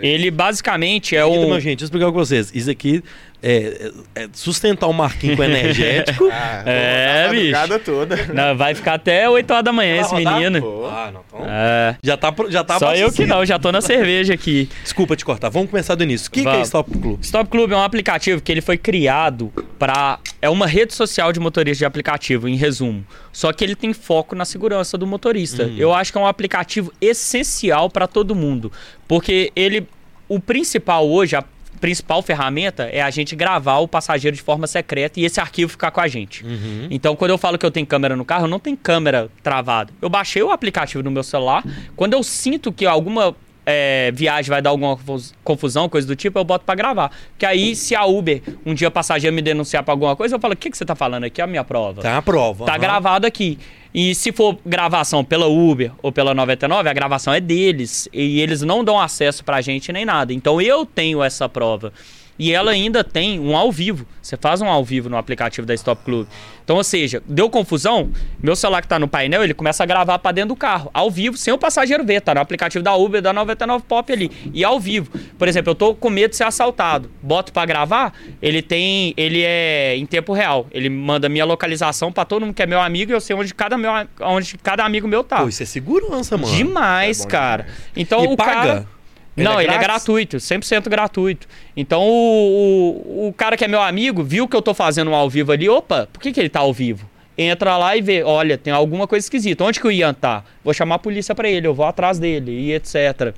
Ele 0.01 0.31
basicamente 0.31 1.17
é 1.17 1.21
Então, 1.21 1.33
um. 1.33 1.49
meu 1.49 1.61
gente, 1.61 1.79
deixa 1.79 1.85
eu 1.85 1.87
explicar 1.87 2.07
com 2.07 2.13
vocês. 2.13 2.53
Isso 2.55 2.71
aqui 2.71 3.03
é, 3.43 3.91
é- 4.17 4.23
é 4.25 4.29
sustentar 4.33 4.87
o 4.89 4.93
Marquinho 4.93 5.37
com 5.37 5.45
energético. 5.45 6.29
Ah, 6.41 6.63
É, 6.67 7.27
madrugada 7.29 7.79
toda. 7.79 8.17
Não, 8.33 8.57
vai 8.57 8.75
ficar 8.75 8.95
até 8.95 9.29
8 9.29 9.51
horas 9.51 9.65
da 9.65 9.73
manhã 9.73 10.01
esse 10.01 10.11
Vai 10.11 10.25
rodar? 10.25 10.39
menino. 10.41 10.61
Pô, 10.63 10.87
ah, 10.87 11.11
não. 11.13 11.21
Então, 11.27 11.47
É. 11.49 11.97
já 12.03 12.17
tá, 12.17 12.35
já 12.49 12.65
tá 12.65 12.79
Só 12.79 12.91
eu 12.91 12.95
que 12.97 13.03
abastecido. 13.05 13.29
não, 13.35 13.45
já 13.47 13.59
tô 13.59 13.73
na 13.73 13.81
cerveja 13.81 14.35
aqui. 14.35 14.69
Desculpa 14.83 15.17
te 15.17 15.25
cortar. 15.25 15.49
Vamos 15.49 15.71
começar 15.71 15.95
do 15.95 16.03
início. 16.03 16.29
O 16.29 16.31
que, 16.31 16.43
que 16.43 16.49
é. 16.49 16.61
Stop 16.63 16.91
Club? 16.99 17.21
Stop 17.23 17.51
Club 17.51 17.73
é 17.73 17.77
um 17.77 17.83
aplicativo 17.83 18.41
que 18.41 18.51
ele 18.53 18.61
foi 18.61 18.77
criado 18.79 19.53
para 19.79 20.19
é 20.43 20.49
uma 20.51 20.67
rede 20.67 20.95
social 20.95 21.33
de 21.33 21.41
motorista 21.41 21.79
de 21.79 21.85
aplicativo, 21.85 22.49
em 22.49 22.57
resumo. 22.57 23.05
Só 23.33 23.53
que 23.53 23.65
ele 23.65 23.75
tem 23.77 23.93
foco 23.93 24.35
na 24.35 24.45
segurança 24.45 24.97
do 24.99 25.07
motorista. 25.07 25.65
Uhum. 25.65 25.77
Eu 25.77 25.95
acho 25.95 26.13
que 26.13 26.19
é 26.19 26.21
um 26.21 26.27
aplicativo 26.27 26.93
essencial 27.01 27.89
para 27.91 28.07
todo 28.07 28.35
mundo, 28.35 28.71
porque 29.07 29.53
ele 29.57 29.87
o 30.29 30.39
principal 30.39 31.09
hoje, 31.09 31.35
a 31.37 31.43
principal 31.79 32.23
ferramenta 32.23 32.85
é 32.85 33.01
a 33.01 33.11
gente 33.11 33.35
gravar 33.35 33.79
o 33.79 33.89
passageiro 33.89 34.37
de 34.37 34.43
forma 34.43 34.67
secreta 34.67 35.21
e 35.21 35.25
esse 35.25 35.41
arquivo 35.41 35.71
ficar 35.71 35.91
com 35.91 36.01
a 36.01 36.09
gente. 36.09 36.45
Uhum. 36.45 36.89
Então, 36.91 37.17
quando 37.17 37.31
eu 37.31 37.39
falo 37.39 37.59
que 37.59 37.65
eu 37.65 37.71
tenho 37.71 37.87
câmera 37.87 38.17
no 38.17 38.25
carro, 38.25 38.47
não 38.47 38.59
tem 38.59 38.75
câmera 38.77 39.31
travada. 39.43 39.93
Eu 40.01 40.09
baixei 40.09 40.43
o 40.43 40.51
aplicativo 40.51 41.03
no 41.03 41.11
meu 41.11 41.23
celular. 41.23 41.65
Quando 41.97 42.15
eu 42.15 42.23
sinto 42.23 42.73
que 42.73 42.87
alguma 42.87 43.35
é, 43.71 44.11
viagem 44.15 44.49
vai 44.49 44.63
dar 44.63 44.71
alguma 44.71 44.97
confus- 44.97 45.35
confusão, 45.45 45.89
coisa 45.91 46.07
do 46.07 46.17
tipo, 46.17 46.39
eu 46.39 46.45
boto 46.45 46.65
pra 46.65 46.75
gravar. 46.75 47.11
Porque 47.33 47.45
aí, 47.45 47.77
se 47.77 47.95
a 47.95 48.07
Uber 48.07 48.41
um 48.65 48.73
dia 48.73 48.91
passageiro 48.91 49.37
me 49.37 49.43
denunciar 49.43 49.83
pra 49.83 49.93
alguma 49.93 50.17
coisa, 50.17 50.37
eu 50.37 50.41
falo: 50.41 50.55
o 50.55 50.57
que, 50.57 50.71
que 50.71 50.79
você 50.79 50.87
tá 50.87 50.95
falando 50.95 51.25
aqui? 51.25 51.41
É 51.43 51.45
a 51.45 51.47
minha 51.47 51.63
prova. 51.63 52.01
Tá 52.01 52.17
a 52.17 52.23
prova. 52.23 52.65
Tá 52.65 52.73
aham. 52.73 52.81
gravado 52.81 53.27
aqui. 53.27 53.59
E 53.93 54.15
se 54.15 54.33
for 54.33 54.57
gravação 54.65 55.23
pela 55.25 55.47
Uber 55.47 55.93
ou 56.03 56.11
pela 56.11 56.33
99, 56.35 56.89
a 56.89 56.93
gravação 56.93 57.33
é 57.35 57.41
deles. 57.41 58.09
E 58.13 58.41
eles 58.41 58.63
não 58.63 58.83
dão 58.83 58.99
acesso 58.99 59.45
pra 59.45 59.61
gente 59.61 59.93
nem 59.93 60.05
nada. 60.05 60.33
Então 60.33 60.61
eu 60.61 60.87
tenho 60.87 61.23
essa 61.23 61.49
prova. 61.49 61.93
E 62.39 62.53
ela 62.53 62.71
ainda 62.71 63.03
tem 63.03 63.41
um 63.41 63.57
ao 63.57 63.73
vivo. 63.73 64.07
Você 64.23 64.37
faz 64.37 64.61
um 64.61 64.69
ao 64.69 64.85
vivo 64.85 65.09
no 65.09 65.17
aplicativo 65.17 65.67
da 65.67 65.75
Stop 65.75 66.05
Club. 66.05 66.27
Então, 66.63 66.77
ou 66.77 66.85
seja, 66.85 67.23
deu 67.27 67.49
confusão, 67.49 68.11
meu 68.43 68.55
celular 68.55 68.83
que 68.83 68.89
tá 68.89 68.99
no 68.99 69.09
painel, 69.09 69.43
ele 69.43 69.55
começa 69.55 69.83
a 69.83 69.87
gravar 69.87 70.19
pra 70.19 70.33
dentro 70.33 70.51
do 70.51 70.57
carro, 70.57 70.91
ao 70.93 71.11
vivo, 71.11 71.37
sem 71.37 71.53
o 71.53 71.57
passageiro 71.59 72.05
ver. 72.05 72.21
Tá 72.21 72.35
no 72.35 72.41
aplicativo 72.41 72.85
da 72.85 72.95
Uber, 72.95 73.23
da 73.23 73.33
99 73.33 73.85
Pop 73.89 74.13
ali. 74.13 74.31
E 74.53 74.63
ao 74.63 74.79
vivo. 74.79 75.11
Por 75.39 75.49
exemplo, 75.49 75.71
eu 75.71 75.75
tô 75.75 75.95
com 75.95 76.11
medo 76.11 76.31
de 76.31 76.37
ser 76.37 76.45
assaltado. 76.45 77.11
Boto 77.23 77.53
pra 77.53 77.65
gravar, 77.65 78.13
ele 78.43 78.61
tem. 78.63 79.15
Ele 79.17 79.43
é 79.43 79.97
em 79.97 80.05
tempo 80.07 80.33
real. 80.33 80.67
Ele 80.71 80.89
manda 80.91 81.29
minha 81.29 81.45
localização 81.47 82.13
pra 82.13 82.25
todo 82.25 82.45
mundo 82.45 82.55
que 82.55 82.63
é 82.63 82.67
meu 82.67 82.81
amigo 82.81 83.11
e 83.11 83.15
eu 83.15 83.21
sei 83.21 83.35
onde 83.35 83.55
cada, 83.55 83.79
meu, 83.79 83.91
onde 84.21 84.59
cada 84.59 84.85
amigo 84.85 85.09
meu 85.09 85.25
tá. 85.25 85.39
Pô, 85.39 85.49
isso 85.49 85.63
é 85.63 85.67
segurança, 85.67 86.37
mano. 86.37 86.55
Demais, 86.55 87.21
É 87.21 87.23
bom 87.23 87.29
cara. 87.31 87.67
Então 87.97 88.25
E 88.25 88.29
o 88.29 88.37
paga? 88.37 88.53
cara. 88.53 88.98
Ele 89.39 89.49
não, 89.49 89.61
é 89.61 89.65
ele 89.65 89.73
é 89.73 89.79
gratuito, 89.79 90.37
100% 90.37 90.89
gratuito. 90.89 91.47
Então 91.77 92.03
o, 92.03 93.03
o, 93.07 93.29
o 93.29 93.33
cara 93.33 93.57
que 93.57 93.65
é 93.65 93.69
meu 93.69 93.81
amigo 93.81 94.23
viu 94.23 94.49
que 94.49 94.57
eu 94.57 94.63
tô 94.63 94.75
fazendo 94.75 95.11
um 95.11 95.15
ao 95.15 95.31
vivo 95.31 95.53
ali, 95.53 95.69
opa, 95.69 96.09
por 96.13 96.21
que, 96.21 96.33
que 96.33 96.41
ele 96.41 96.49
tá 96.49 96.61
ao 96.61 96.73
vivo? 96.73 97.09
Entra 97.37 97.77
lá 97.77 97.97
e 97.97 98.01
vê, 98.01 98.25
olha, 98.25 98.59
tem 98.59 98.73
alguma 98.73 99.07
coisa 99.07 99.25
esquisita. 99.25 99.63
Onde 99.63 99.79
que 99.79 99.87
o 99.87 99.93
Ian 99.93 100.13
tá? 100.13 100.43
Vou 100.65 100.75
chamar 100.75 100.97
a 100.97 100.99
polícia 100.99 101.37
pra 101.37 101.49
ele, 101.49 101.69
eu 101.69 101.75
vou 101.75 101.87
atrás 101.87 102.19
dele 102.19 102.51
e 102.51 102.73
etc. 102.73 103.33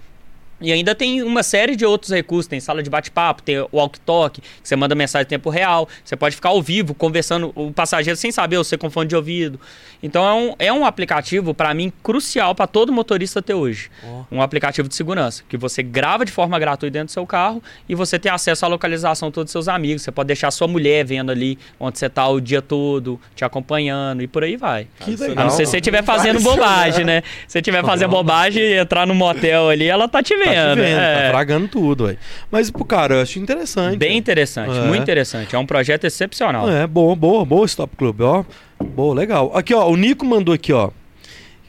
E 0.60 0.72
ainda 0.72 0.94
tem 0.94 1.22
uma 1.22 1.42
série 1.42 1.74
de 1.74 1.86
outros 1.86 2.12
recursos. 2.12 2.46
Tem 2.46 2.60
sala 2.60 2.82
de 2.82 2.90
bate-papo, 2.90 3.42
tem 3.42 3.56
walk-talk, 3.72 4.40
que 4.40 4.48
você 4.62 4.76
manda 4.76 4.94
mensagem 4.94 5.24
em 5.24 5.28
tempo 5.28 5.50
real. 5.50 5.88
Você 6.04 6.16
pode 6.16 6.34
ficar 6.34 6.50
ao 6.50 6.60
vivo 6.60 6.94
conversando 6.94 7.52
o 7.54 7.72
passageiro 7.72 8.16
sem 8.16 8.30
saber, 8.30 8.56
você 8.56 8.76
com 8.76 8.90
fone 8.90 9.08
de 9.08 9.16
ouvido. 9.16 9.58
Então 10.02 10.26
é 10.26 10.34
um, 10.34 10.54
é 10.58 10.72
um 10.72 10.84
aplicativo, 10.84 11.54
para 11.54 11.72
mim, 11.74 11.92
crucial 12.02 12.54
para 12.54 12.66
todo 12.66 12.92
motorista 12.92 13.40
ter 13.40 13.54
hoje. 13.54 13.90
Um 14.30 14.42
aplicativo 14.42 14.88
de 14.88 14.94
segurança, 14.94 15.42
que 15.48 15.56
você 15.56 15.82
grava 15.82 16.24
de 16.24 16.32
forma 16.32 16.58
gratuita 16.58 16.92
dentro 16.92 17.06
do 17.06 17.12
seu 17.12 17.26
carro 17.26 17.62
e 17.88 17.94
você 17.94 18.18
tem 18.18 18.30
acesso 18.30 18.64
à 18.64 18.68
localização 18.68 19.28
de 19.28 19.34
todos 19.34 19.50
os 19.50 19.52
seus 19.52 19.68
amigos. 19.68 20.02
Você 20.02 20.10
pode 20.10 20.26
deixar 20.26 20.50
sua 20.50 20.68
mulher 20.68 21.04
vendo 21.04 21.30
ali 21.30 21.58
onde 21.78 21.98
você 21.98 22.08
tá 22.08 22.28
o 22.28 22.40
dia 22.40 22.60
todo, 22.60 23.20
te 23.34 23.44
acompanhando 23.44 24.22
e 24.22 24.26
por 24.26 24.44
aí 24.44 24.56
vai. 24.56 24.86
Que 25.00 25.16
legal. 25.16 25.38
A 25.38 25.42
não 25.44 25.50
ser 25.50 25.66
se 25.66 25.72
você 25.72 25.78
estiver 25.78 26.02
fazendo 26.02 26.40
bobagem, 26.40 27.04
né? 27.04 27.22
Se 27.46 27.52
você 27.52 27.58
estiver 27.58 27.84
fazendo 27.84 28.10
bobagem 28.10 28.62
e 28.62 28.78
entrar 28.78 29.06
no 29.06 29.14
motel 29.14 29.68
ali, 29.68 29.86
ela 29.86 30.08
tá 30.08 30.22
te 30.22 30.36
vendo. 30.36 30.49
Tá 30.54 30.74
vendo, 30.74 30.98
é. 30.98 31.22
tá 31.24 31.30
fragando 31.30 31.68
tudo, 31.68 32.04
ué. 32.04 32.16
Mas, 32.50 32.70
pô, 32.70 32.84
cara, 32.84 33.14
eu 33.14 33.22
acho 33.22 33.38
interessante. 33.38 33.96
Bem 33.96 34.16
interessante, 34.16 34.76
É. 34.76 34.82
muito 34.82 35.02
interessante. 35.02 35.54
É 35.54 35.58
um 35.58 35.66
projeto 35.66 36.04
excepcional. 36.04 36.68
É, 36.70 36.86
boa, 36.86 37.14
boa, 37.16 37.44
boa 37.44 37.66
Stop 37.66 37.96
Club, 37.96 38.20
ó. 38.20 38.44
Boa, 38.82 39.14
legal. 39.14 39.50
Aqui, 39.54 39.74
ó, 39.74 39.88
o 39.88 39.96
Nico 39.96 40.24
mandou 40.24 40.54
aqui, 40.54 40.72
ó. 40.72 40.90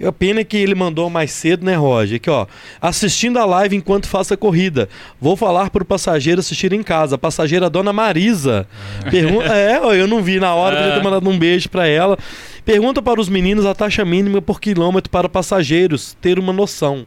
A 0.04 0.12
pena 0.12 0.40
é 0.40 0.44
que 0.44 0.58
ele 0.58 0.74
mandou 0.74 1.12
mais 1.12 1.30
cedo, 1.32 1.64
né, 1.64 1.76
Roger? 1.76 2.16
Aqui, 2.16 2.28
ó. 2.30 2.48
Assistindo 2.82 3.38
a 3.38 3.46
live 3.46 3.76
enquanto 3.76 4.08
faço 4.08 4.34
a 4.34 4.38
corrida. 4.38 4.90
Vou 5.20 5.36
falar 5.38 5.70
pro 5.70 5.86
passageiro 5.86 6.40
assistir 6.40 6.74
em 6.74 6.82
casa. 6.82 7.14
A 7.16 7.18
passageira 7.20 7.70
Dona 7.70 7.94
Marisa. 7.94 8.68
Pergunta. 9.12 9.46
é, 9.56 9.80
ó, 9.80 9.94
eu 9.94 10.08
não 10.08 10.24
vi 10.24 10.40
na 10.40 10.56
hora, 10.56 10.76
É. 10.76 10.80
podia 10.80 10.96
ter 10.98 11.04
mandado 11.04 11.30
um 11.30 11.38
beijo 11.38 11.70
pra 11.70 11.86
ela. 11.86 12.18
Pergunta 12.66 13.00
para 13.00 13.22
os 13.22 13.30
meninos 13.30 13.64
a 13.64 13.76
taxa 13.76 14.04
mínima 14.04 14.42
por 14.42 14.60
quilômetro 14.60 15.08
para 15.12 15.30
passageiros 15.30 16.18
ter 16.20 16.40
uma 16.40 16.52
noção. 16.52 17.06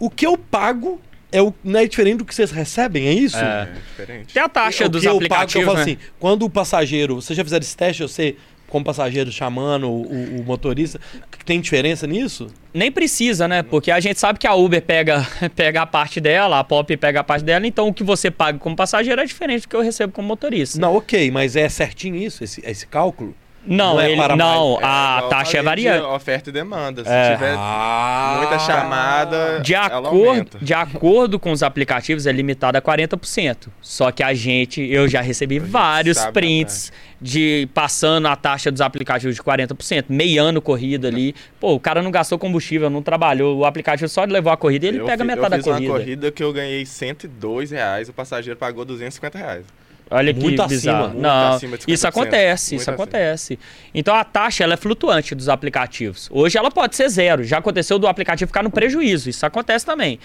O 0.00 0.10
que 0.10 0.26
eu 0.26 0.36
pago 0.36 1.00
é 1.30 1.40
o, 1.40 1.54
não 1.62 1.78
é 1.78 1.86
diferente 1.86 2.16
do 2.18 2.24
que 2.24 2.34
vocês 2.34 2.50
recebem, 2.50 3.06
é 3.06 3.12
isso? 3.12 3.36
É. 3.36 3.68
É 3.70 3.72
diferente. 3.74 4.34
Tem 4.34 4.42
a 4.42 4.48
taxa 4.48 4.86
o 4.86 4.88
dos 4.88 5.02
que 5.02 5.08
eu 5.08 5.12
pago, 5.12 5.20
que 5.20 5.28
eu 5.28 5.36
aplicativos, 5.36 5.64
falo 5.66 5.76
né? 5.76 5.82
assim, 5.82 5.98
quando 6.18 6.44
o 6.44 6.50
passageiro, 6.50 7.16
vocês 7.16 7.36
já 7.36 7.44
fizeram 7.44 7.62
esse 7.62 7.76
teste, 7.76 8.02
eu 8.02 8.08
sei, 8.08 8.36
como 8.66 8.84
passageiro 8.84 9.30
chamando 9.32 9.88
o, 9.88 10.02
o- 10.02 10.40
o 10.40 10.44
motorista, 10.44 11.00
que 11.38 11.44
tem 11.44 11.60
diferença 11.60 12.06
nisso? 12.06 12.46
Nem 12.72 12.90
precisa, 12.90 13.46
né? 13.48 13.62
Porque 13.64 13.90
a 13.90 13.98
gente 14.00 14.18
sabe 14.20 14.38
que 14.38 14.46
a 14.46 14.54
Uber 14.54 14.80
pega, 14.82 15.26
pega 15.54 15.82
a 15.82 15.86
parte 15.86 16.20
dela, 16.20 16.58
a 16.60 16.64
Pop 16.64 16.96
pega 16.96 17.20
a 17.20 17.24
parte 17.24 17.44
dela, 17.44 17.66
então 17.66 17.88
o 17.88 17.92
que 17.94 18.02
você 18.04 18.30
paga 18.30 18.58
como 18.58 18.74
passageiro 18.76 19.20
é 19.20 19.24
diferente 19.24 19.62
do 19.62 19.68
que 19.68 19.76
eu 19.76 19.82
recebo 19.82 20.12
como 20.12 20.26
motorista. 20.28 20.78
Não, 20.80 20.94
ok, 20.96 21.30
mas 21.30 21.56
é 21.56 21.68
certinho 21.68 22.16
isso, 22.16 22.42
esse, 22.44 22.62
esse 22.64 22.86
cálculo? 22.86 23.34
Não, 23.66 23.94
Não 23.94 24.00
é 24.00 24.12
ele- 24.12 24.36
não 24.36 24.78
É, 24.80 24.84
a 24.84 25.16
igual 25.18 25.28
taxa 25.30 25.58
é 25.58 25.62
variante. 25.62 26.02
Oferta 26.06 26.48
e 26.48 26.52
demanda. 26.52 27.04
Se 27.04 27.10
É. 27.10 27.34
tiver 27.34 27.54
Ah, 27.58 28.36
muita 28.38 28.58
chamada, 28.58 29.60
De 29.60 29.74
ela 29.74 30.08
acordo, 30.08 30.58
de 30.62 30.72
acordo 30.74 31.38
com 31.38 31.52
os 31.52 31.62
aplicativos, 31.62 32.26
é 32.26 32.32
limitado 32.32 32.78
a 32.78 32.80
40%. 32.80 33.70
Só 33.82 34.10
que 34.10 34.22
a 34.22 34.32
gente, 34.32 34.80
eu 34.80 35.06
já 35.06 35.20
recebi 35.20 35.58
vários 35.58 36.24
prints 36.26 36.90
de 37.20 37.68
passando 37.74 38.28
a 38.28 38.34
taxa 38.36 38.70
dos 38.72 38.80
aplicativos 38.80 39.36
de 39.36 39.42
40%, 39.42 40.06
meiando 40.08 40.62
corrida 40.62 41.08
ali. 41.08 41.34
Pô, 41.60 41.74
o 41.74 41.80
cara 41.80 42.00
não 42.02 42.10
gastou 42.10 42.38
combustível, 42.38 42.88
não 42.88 43.02
trabalhou, 43.02 43.58
o 43.58 43.66
aplicativo 43.66 44.08
só 44.08 44.24
levou 44.24 44.50
a 44.50 44.56
corrida 44.56 44.86
e 44.86 44.88
ele 44.88 45.00
eu 45.00 45.04
pega 45.04 45.22
fi- 45.22 45.26
metade 45.28 45.50
da 45.50 45.56
eu 45.56 45.62
fiz 45.62 45.72
corrida. 45.72 45.92
uma 45.92 45.98
corrida 45.98 46.30
que 46.32 46.42
eu 46.42 46.50
ganhei 46.52 46.86
102 46.86 47.70
reais, 47.72 48.08
o 48.08 48.12
passageiro 48.14 48.58
pagou 48.58 48.86
250 48.86 49.36
reais. 49.36 49.66
Olha 50.10 50.34
que 50.34 50.40
Muito 50.40 50.60
acima, 50.60 50.68
bizarro. 51.08 51.14
não, 51.20 51.52
acima 51.54 51.78
de 51.78 51.84
50%, 51.84 51.92
isso 51.94 52.08
acontece, 52.08 52.70
muito 52.74 52.80
isso 52.82 52.90
acima. 52.90 52.94
acontece. 53.04 53.58
Então 53.94 54.14
a 54.14 54.24
taxa 54.24 54.64
ela 54.64 54.74
é 54.74 54.76
flutuante 54.76 55.34
dos 55.34 55.48
aplicativos. 55.48 56.28
Hoje 56.32 56.58
ela 56.58 56.70
pode 56.70 56.96
ser 56.96 57.08
zero. 57.08 57.44
Já 57.44 57.58
aconteceu 57.58 57.98
do 57.98 58.08
aplicativo 58.08 58.48
ficar 58.48 58.62
no 58.64 58.70
prejuízo. 58.70 59.30
Isso 59.30 59.46
acontece 59.46 59.86
também. 59.86 60.18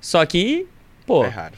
Só 0.00 0.24
que 0.26 0.66
pô. 1.06 1.24
É 1.24 1.28
raro. 1.28 1.54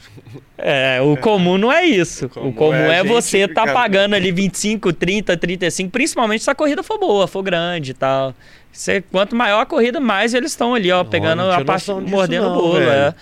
É, 0.57 1.01
o 1.01 1.17
comum 1.17 1.57
não 1.57 1.71
é 1.71 1.83
isso. 1.83 2.27
O 2.27 2.29
comum, 2.29 2.51
comum 2.53 2.73
é 2.73 2.99
é, 2.99 3.03
você 3.03 3.47
tá 3.47 3.61
ficar- 3.61 3.73
pagando 3.73 4.13
ali 4.15 4.31
25, 4.31 4.93
30, 4.93 5.35
35, 5.35 5.89
principalmente 5.89 6.43
se 6.43 6.49
a 6.51 6.55
corrida 6.55 6.83
for 6.83 6.97
boa, 6.99 7.27
for 7.27 7.41
grande 7.41 7.91
e 7.91 7.93
tal. 7.95 8.33
Você, 8.71 9.01
quanto 9.01 9.35
maior 9.35 9.59
a 9.59 9.65
corrida, 9.65 9.99
mais 9.99 10.33
eles 10.33 10.51
estão 10.51 10.73
ali, 10.73 10.89
ó, 10.91 11.03
pegando 11.03 11.39
não 11.43 11.51
a 11.51 11.65
parte, 11.65 11.91
mordendo 11.91 12.45
não, 12.47 12.57
o 12.57 12.61
bolo, 12.61 12.79
é. 12.79 13.13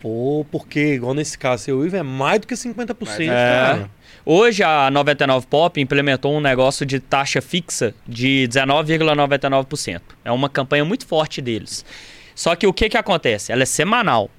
Pô, 0.00 0.46
porque 0.50 0.94
igual 0.94 1.12
nesse 1.12 1.36
caso, 1.36 1.64
seu 1.64 1.84
Ivo 1.84 1.96
é 1.96 2.02
mais 2.02 2.40
do 2.40 2.46
que 2.46 2.54
50%, 2.54 2.96
Mas 3.00 3.20
é. 3.20 3.26
cara. 3.26 3.90
Hoje 4.24 4.62
a 4.62 4.90
99 4.90 5.46
Pop 5.46 5.80
implementou 5.80 6.34
um 6.34 6.40
negócio 6.40 6.86
de 6.86 7.00
taxa 7.00 7.40
fixa 7.40 7.94
de 8.06 8.48
19,99%. 8.50 10.00
É 10.24 10.32
uma 10.32 10.48
campanha 10.48 10.84
muito 10.84 11.06
forte 11.06 11.40
deles. 11.42 11.84
Só 12.34 12.56
que 12.56 12.66
o 12.66 12.72
que 12.72 12.88
que 12.88 12.96
acontece? 12.96 13.52
Ela 13.52 13.62
é 13.62 13.66
semanal. 13.66 14.30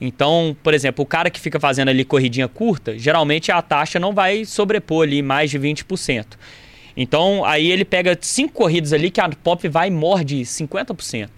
Então, 0.00 0.56
por 0.62 0.72
exemplo, 0.72 1.02
o 1.02 1.06
cara 1.06 1.28
que 1.28 1.38
fica 1.38 1.60
fazendo 1.60 1.90
ali 1.90 2.04
corridinha 2.04 2.48
curta, 2.48 2.98
geralmente 2.98 3.52
a 3.52 3.60
taxa 3.60 3.98
não 3.98 4.14
vai 4.14 4.46
sobrepor 4.46 5.04
ali 5.04 5.20
mais 5.20 5.50
de 5.50 5.58
20%. 5.58 6.26
Então, 6.96 7.44
aí 7.44 7.70
ele 7.70 7.84
pega 7.84 8.16
cinco 8.20 8.54
corridas 8.54 8.92
ali 8.92 9.10
que 9.10 9.20
a 9.20 9.28
Pop 9.28 9.68
vai 9.68 9.88
e 9.88 9.90
morde 9.90 10.40
50%. 10.40 11.28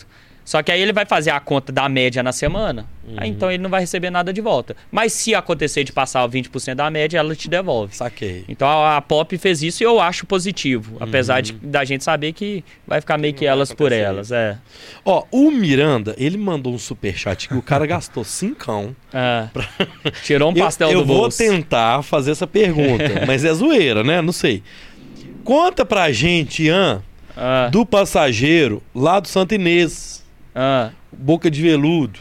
Só 0.45 0.63
que 0.63 0.73
aí 0.73 0.81
ele 0.81 0.93
vai 0.93 1.07
fazer 1.07 1.31
a 1.31 1.39
conta 1.39 1.71
da 1.73 1.89
média 1.89 2.23
na 2.23 2.33
semana, 2.33 2.85
aí 3.17 3.31
então 3.31 3.49
ele 3.51 3.63
não 3.63 3.71
vai 3.71 3.81
receber 3.81 4.11
nada 4.11 4.33
de 4.33 4.41
volta. 4.41 4.75
Mas 4.91 5.13
se 5.13 5.35
acontecer 5.35 5.85
de 5.85 5.93
passar 5.93 6.27
20% 6.29 6.75
da 6.75 6.91
média, 6.91 7.19
ela 7.19 7.35
te 7.37 7.49
devolve. 7.49 7.95
Saquei. 7.97 8.45
Então 8.49 8.67
a, 8.69 8.97
a 8.97 9.01
Pop 9.01 9.39
fez 9.39 9.63
isso 9.63 9.83
e 9.83 9.87
eu 9.87 10.01
acho 10.01 10.27
positivo. 10.27 10.97
Apesar 10.99 11.41
de, 11.43 11.53
da 11.53 11.85
gente 11.85 12.03
saber 12.03 12.33
que 12.33 12.65
vai 12.87 13.01
ficar 13.01 13.17
meio 13.19 13.35
que 13.35 13.45
Não 13.45 13.53
elas 13.53 13.73
por 13.73 13.93
elas. 13.93 14.33
É. 14.33 14.59
Ó, 15.05 15.25
o 15.31 15.51
Miranda, 15.51 16.15
ele 16.19 16.37
mandou 16.37 16.75
um 16.75 16.79
superchat 16.79 17.49
que 17.49 17.55
o 17.55 17.63
cara 17.63 17.87
gastou 17.87 18.25
cincão. 18.25 18.97
É. 19.15 19.47
Tirou 20.25 20.51
um 20.51 20.57
Eu- 20.57 20.65
pastel 20.65 20.91
eu 20.91 21.01
do 21.01 21.07
vou 21.07 21.19
bolso. 21.23 21.39
tentar 21.39 22.03
fazer 22.03 22.33
essa 22.33 22.47
pergunta, 22.49 23.23
mas 23.27 23.45
é 23.45 23.55
zoeira, 23.55 24.03
né? 24.03 24.21
Não 24.21 24.33
sei. 24.33 24.63
Conta 25.45 25.85
pra 25.85 26.11
gente, 26.13 26.65
Ian, 26.65 27.03
Ah, 27.37 27.69
do 27.71 27.85
passageiro 27.87 28.83
lá 28.95 29.19
do 29.21 29.27
Santo 29.29 29.55
Inês, 29.55 30.22
ah. 30.55 30.91
boca 31.13 31.51
de 31.51 31.61
veludo. 31.63 32.19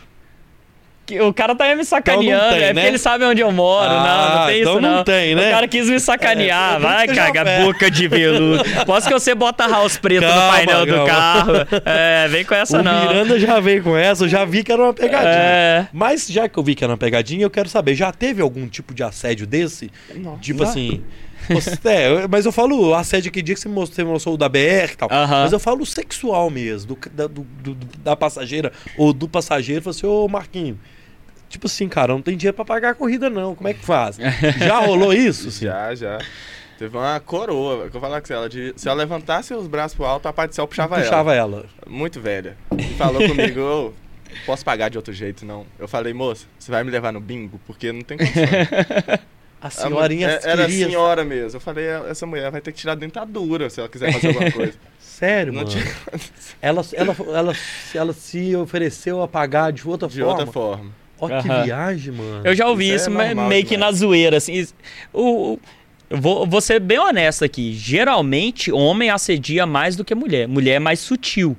Que 1.04 1.20
O 1.20 1.34
cara 1.34 1.56
tá 1.56 1.76
me 1.76 1.84
sacaneando, 1.84 2.26
Então 2.36 2.48
não 2.48 2.54
tem, 2.54 2.62
é 2.62 2.68
né? 2.68 2.74
porque 2.74 2.88
ele 2.88 2.98
sabe 3.00 3.26
onde 3.26 3.42
eu 3.42 3.52
moro. 3.52 3.90
não, 3.90 4.00
não 4.04 4.04
Ah, 4.06 4.46
tem 4.48 4.62
então 4.62 4.74
isso 4.74 4.82
não 4.82 4.96
não. 4.98 5.04
tem, 5.04 5.34
né? 5.36 5.48
O 5.50 5.52
cara 5.52 5.68
quis 5.68 5.90
me 5.90 6.00
sacanear. 6.00 6.76
É, 6.76 6.80
Vai, 6.80 7.08
caga, 7.08 7.44
boca 7.64 7.90
de 7.90 8.08
veludo. 8.08 8.64
Posso 8.86 9.08
que 9.08 9.14
você 9.14 9.34
bota 9.34 9.68
house 9.68 9.98
preto 9.98 10.22
Calma, 10.22 10.46
no 10.46 10.52
painel 10.52 10.86
do 10.86 10.94
calma. 10.94 11.08
carro. 11.08 11.54
É, 11.86 12.28
vem 12.28 12.46
com 12.46 12.54
essa 12.54 12.80
o 12.80 12.84
não. 12.84 13.08
Miranda 13.08 13.40
já 13.40 13.60
veio 13.60 13.82
com 13.84 13.98
essa, 13.98 14.26
eu 14.26 14.30
já 14.30 14.46
vi 14.46 14.64
que 14.64 14.72
era 14.72 14.82
uma 14.82 14.94
pegadinha. 14.94 15.32
É. 15.34 15.88
Mas 15.92 16.28
já 16.28 16.48
que 16.48 16.58
eu 16.58 16.64
vi 16.64 16.76
que 16.76 16.84
era 16.84 16.92
uma 16.92 16.98
pegadinha, 17.00 17.44
eu 17.44 17.50
quero 17.50 17.68
saber, 17.68 17.96
já 17.96 18.12
teve 18.12 18.40
algum 18.42 18.68
tipo 18.68 18.94
de 18.94 19.02
assédio 19.04 19.48
desse? 19.48 19.90
Não. 20.16 20.38
Tipo 20.38 20.62
Não. 20.64 20.70
assim. 20.70 21.04
Você- 21.50 21.78
é, 21.90 22.28
mas 22.28 22.46
eu 22.46 22.52
falo 22.52 22.90
o 22.90 22.94
assédio 22.96 23.32
que 23.32 23.42
dia 23.42 23.56
que 23.56 23.62
você 23.62 23.70
mostrou, 23.70 23.96
você 23.96 24.04
mostrou 24.04 24.36
o 24.36 24.38
da 24.38 24.48
BR 24.50 24.92
e 24.94 24.96
tal. 24.96 25.10
Aham. 25.12 25.44
Mas 25.44 25.52
eu 25.54 25.60
falo 25.60 25.82
o 25.82 25.86
sexual 25.86 26.50
mesmo, 26.50 26.96
do, 26.96 27.10
da, 27.12 27.28
do- 27.28 27.42
do- 27.44 27.76
da 28.00 28.16
passageira 28.16 28.72
ou 28.98 29.12
do 29.14 29.28
passageiro. 29.28 29.82
Fala 29.82 29.96
assim, 29.96 30.06
ô 30.08 30.28
Marquinho, 30.28 30.80
tipo 31.50 31.68
assim, 31.68 31.88
cara, 31.90 32.14
não 32.14 32.22
tem 32.22 32.38
dinheiro 32.38 32.56
pra 32.56 32.66
pagar 32.66 32.90
a 32.92 32.96
corrida, 32.96 33.30
não. 33.30 33.56
Como 33.56 33.68
é 33.68 33.74
que 33.74 33.84
faz? 33.84 34.18
Já 34.60 34.80
rolou 34.80 35.14
isso? 35.14 35.48
assim? 35.50 35.66
Já, 35.72 35.94
já. 35.96 36.20
Teve 36.80 36.98
uma 36.98 37.20
coroa, 37.20 37.90
que 37.92 37.96
eu 37.96 38.02
falava 38.02 38.22
com 38.26 38.34
ela, 38.34 38.50
de, 38.50 38.74
se 38.76 38.88
ela 38.88 38.98
levantasse 38.98 39.54
os 39.54 39.68
braços 39.68 39.96
pro 39.96 40.04
alto, 40.06 40.28
a 40.28 40.34
parte 40.34 40.50
do 40.52 40.56
céu 40.56 40.68
puxava, 40.68 40.96
Puxava 41.00 41.36
ela. 41.36 41.58
ela. 41.58 41.66
Muito 41.88 42.20
velha. 42.20 42.58
E 42.76 42.84
falou 42.96 43.22
comigo, 43.28 43.60
ô, 43.62 43.94
posso 44.48 44.66
pagar 44.66 44.90
de 44.90 44.98
outro 44.98 45.14
jeito, 45.14 45.46
não. 45.46 45.64
Eu 45.78 45.88
falei, 45.88 46.12
moça, 46.12 46.48
você 46.58 46.72
vai 46.72 46.84
me 46.84 46.90
levar 46.90 47.12
no 47.14 47.20
bingo? 47.20 47.60
Porque 47.68 47.92
não 47.92 48.02
tem 48.02 48.18
condição. 48.18 48.42
A 49.62 49.68
A 49.68 49.70
senhorinha 49.70 50.28
mu- 50.28 50.34
é- 50.34 50.40
Era 50.44 50.66
queria- 50.66 50.86
senhora 50.88 51.24
mesmo. 51.24 51.58
Eu 51.58 51.62
falei, 51.62 51.86
essa 52.10 52.26
mulher 52.26 52.50
vai 52.50 52.60
ter 52.62 52.72
que 52.72 52.80
tirar 52.80 52.94
a 52.94 52.96
dentadura 52.96 53.70
se 53.70 53.80
ela 53.80 53.88
quiser 53.90 54.12
fazer 54.12 54.28
alguma 54.30 54.50
coisa. 54.52 54.74
Sério, 55.00 55.54
Não 55.54 55.60
mano. 55.64 55.70
tinha 55.70 55.84
Ela, 56.62 56.84
ela, 56.94 57.16
ela, 57.36 57.54
ela 57.94 58.14
se 58.14 58.56
ofereceu 58.56 59.22
a 59.22 59.28
pagar 59.28 59.72
de 59.72 59.88
outra 59.88 60.08
de 60.08 60.20
forma. 60.20 60.32
outra 60.32 60.48
forma. 60.48 60.92
Ó, 61.20 61.28
que 61.28 61.34
Aham. 61.48 61.64
viagem, 61.64 62.12
mano. 62.14 62.42
Eu 62.44 62.56
já 62.56 62.68
ouvi 62.68 62.86
Isso 62.86 62.94
é 62.94 62.96
isso, 62.96 63.12
mas 63.12 63.28
normal 63.28 63.48
meio 63.50 63.64
que 63.64 63.78
na 63.78 63.92
zoeira, 63.92 64.38
assim. 64.38 64.66
O, 65.14 65.54
o- 65.54 65.60
vou, 66.10 66.48
vou 66.48 66.60
ser 66.60 66.80
bem 66.80 66.98
honesto 66.98 67.46
aqui. 67.46 67.72
Geralmente, 67.74 68.72
homem 68.72 69.12
assedia 69.12 69.68
mais 69.68 69.96
do 69.96 70.04
que 70.04 70.16
mulher. 70.16 70.48
Mulher 70.48 70.74
é 70.74 70.80
mais 70.80 71.00
sutil. 71.00 71.56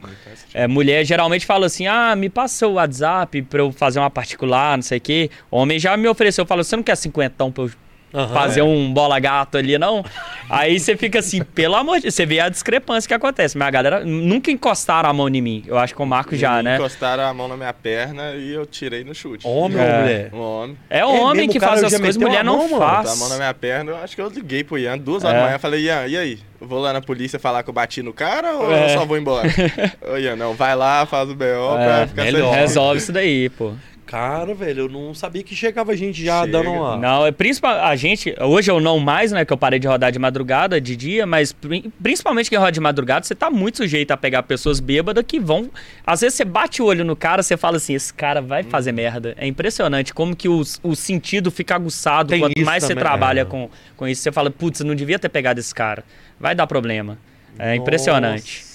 É, 0.53 0.67
mulher 0.67 1.05
geralmente 1.05 1.47
fala 1.47 1.67
assim: 1.67 1.87
ah, 1.87 2.17
me 2.17 2.29
passa 2.29 2.57
seu 2.57 2.73
WhatsApp 2.73 3.41
pra 3.43 3.61
eu 3.61 3.71
fazer 3.71 4.01
uma 4.01 4.11
particular, 4.11 4.77
não 4.77 4.83
sei 4.83 4.99
o 4.99 5.01
quê. 5.01 5.31
Homem 5.49 5.79
já 5.79 5.97
me 5.97 6.09
ofereceu, 6.09 6.45
falou: 6.45 6.65
você 6.65 6.75
não 6.75 6.83
quer 6.83 6.97
cinquentão 6.97 7.53
pra 7.53 7.63
eu 7.63 7.71
Aham. 8.15 8.35
fazer 8.35 8.63
um 8.63 8.93
bola 8.93 9.19
gato 9.19 9.57
ali, 9.59 9.79
não? 9.79 10.05
Aí 10.51 10.79
você 10.79 10.97
fica 10.97 11.19
assim, 11.21 11.43
pelo 11.43 11.77
amor 11.77 11.97
de 11.97 12.03
Deus, 12.03 12.15
você 12.15 12.27
vê 12.27 12.41
a 12.41 12.49
discrepância 12.49 13.09
que 13.09 13.15
acontece. 13.15 13.57
Mas 13.57 13.69
a 13.69 13.71
galera 13.71 14.05
nunca 14.05 14.51
encostaram 14.51 15.09
a 15.09 15.13
mão 15.13 15.29
em 15.29 15.41
mim. 15.41 15.65
Eu 15.67 15.79
acho 15.79 15.95
que 15.95 16.03
o 16.03 16.07
Marco 16.07 16.37
já, 16.37 16.63
né? 16.63 16.77
Encostaram 16.77 17.25
a 17.25 17.33
mão 17.33 17.49
na 17.49 17.57
minha 17.57 17.73
perna 17.73 18.35
e 18.35 18.53
eu 18.53 18.67
tirei 18.67 19.03
no 19.05 19.15
chute. 19.15 19.47
Homem 19.47 19.79
É. 19.79 19.83
ou 19.95 20.01
mulher? 20.03 20.31
Um 20.35 20.41
homem. 20.41 20.79
É 20.91 21.05
o 21.05 21.09
É 21.17 21.21
homem 21.21 21.49
que 21.49 21.59
faz 21.59 21.83
as 21.83 21.95
coisas, 21.97 22.17
mulher 22.17 22.45
não 22.45 22.59
mão, 22.59 22.69
mano? 22.69 22.79
Faz. 22.85 23.13
a 23.13 23.17
mão 23.17 23.29
na 23.31 23.37
minha 23.37 23.55
perna, 23.55 23.93
eu 23.93 23.97
acho 23.97 24.15
que 24.15 24.21
eu 24.21 24.29
liguei 24.29 24.63
pro 24.63 24.77
Ian 24.79 24.99
duas 24.99 25.25
horas 25.25 25.37
É. 25.37 25.41
da 25.41 25.47
manhã. 25.47 25.59
Falei, 25.59 25.81
Ian, 25.85 26.07
e 26.07 26.17
aí? 26.17 26.39
Eu 26.61 26.69
vou 26.69 26.79
lá 26.81 26.93
na 26.93 27.01
polícia 27.01 27.39
falar 27.41 27.63
que 27.65 27.71
eu 27.71 27.75
bati 27.75 28.03
no 28.03 28.13
cara 28.13 28.53
ou 28.55 28.71
É. 28.73 28.85
eu 28.85 28.89
só 28.99 29.05
vou 29.07 29.17
embora? 29.19 29.49
Ô, 30.13 30.17
Ian, 30.17 30.37
não, 30.37 30.55
vai 30.55 30.77
lá, 30.77 31.05
faz 31.07 31.29
o 31.31 31.35
BO 31.35 31.45
É, 31.45 31.85
pra 31.87 32.07
ficar 32.09 32.23
melhor. 32.25 32.55
Resolve 32.55 32.99
isso 32.99 33.13
daí, 33.13 33.49
pô. 33.49 33.73
Cara, 34.13 34.53
velho, 34.55 34.81
eu 34.81 34.89
não 34.91 35.15
sabia 35.15 35.43
que 35.43 35.55
chegava 35.57 35.97
gente 35.97 36.23
já 36.23 36.41
Chega. 36.43 36.53
dando 36.53 36.71
uma. 36.71 36.99
Não, 36.99 37.25
é 37.25 37.33
principal 37.33 37.81
a 37.81 37.97
gente, 37.97 38.35
hoje 38.43 38.71
eu 38.71 38.79
não 38.79 38.99
mais, 38.99 39.33
né, 39.33 39.43
que 39.43 39.51
eu 39.51 39.57
parei 39.57 39.79
de 39.79 39.87
rodar 39.89 40.13
de 40.13 40.19
madrugada, 40.19 40.79
de 40.79 40.95
dia, 40.95 41.25
mas 41.27 41.51
pri- 41.51 41.91
principalmente 42.03 42.51
quem 42.51 42.59
roda 42.59 42.73
de 42.73 42.79
madrugada, 42.79 43.25
você 43.25 43.35
tá 43.35 43.51
muito 43.51 43.79
sujeito 43.79 44.11
a 44.11 44.17
pegar 44.19 44.43
pessoas 44.43 44.81
bêbadas 44.81 45.25
que 45.27 45.41
vão, 45.41 45.71
às 46.07 46.21
vezes 46.21 46.35
você 46.37 46.45
bate 46.45 46.83
o 46.83 46.85
olho 46.85 47.07
no 47.07 47.17
cara, 47.17 47.43
você 47.43 47.57
fala 47.57 47.79
assim, 47.79 47.95
esse 47.95 48.13
cara 48.13 48.43
vai 48.43 48.63
fazer 48.65 48.91
Hum. 48.93 48.97
merda. 48.97 49.35
É 49.39 49.47
impressionante 49.47 50.13
como 50.13 50.37
que 50.37 50.47
os- 50.47 50.79
o 50.83 50.95
sentido 50.95 51.51
fica 51.51 51.75
aguçado 51.75 52.29
Tem 52.29 52.41
quanto 52.41 52.61
mais 52.67 52.83
você 52.85 52.91
também, 52.91 53.05
trabalha 53.05 53.41
é. 53.41 53.45
com, 53.47 53.71
com 53.97 54.07
isso, 54.07 54.21
você 54.21 54.31
fala, 54.31 54.51
putz, 54.51 54.81
eu 54.81 54.87
não 54.87 54.95
devia 54.95 55.19
ter 55.19 55.31
pegado 55.31 55.59
esse 55.59 55.75
cara. 55.75 56.05
Vai 56.39 56.55
dar 56.55 56.67
problema. 56.67 57.17
É 57.59 57.65
Nossa. 57.71 57.77
impressionante. 57.77 58.72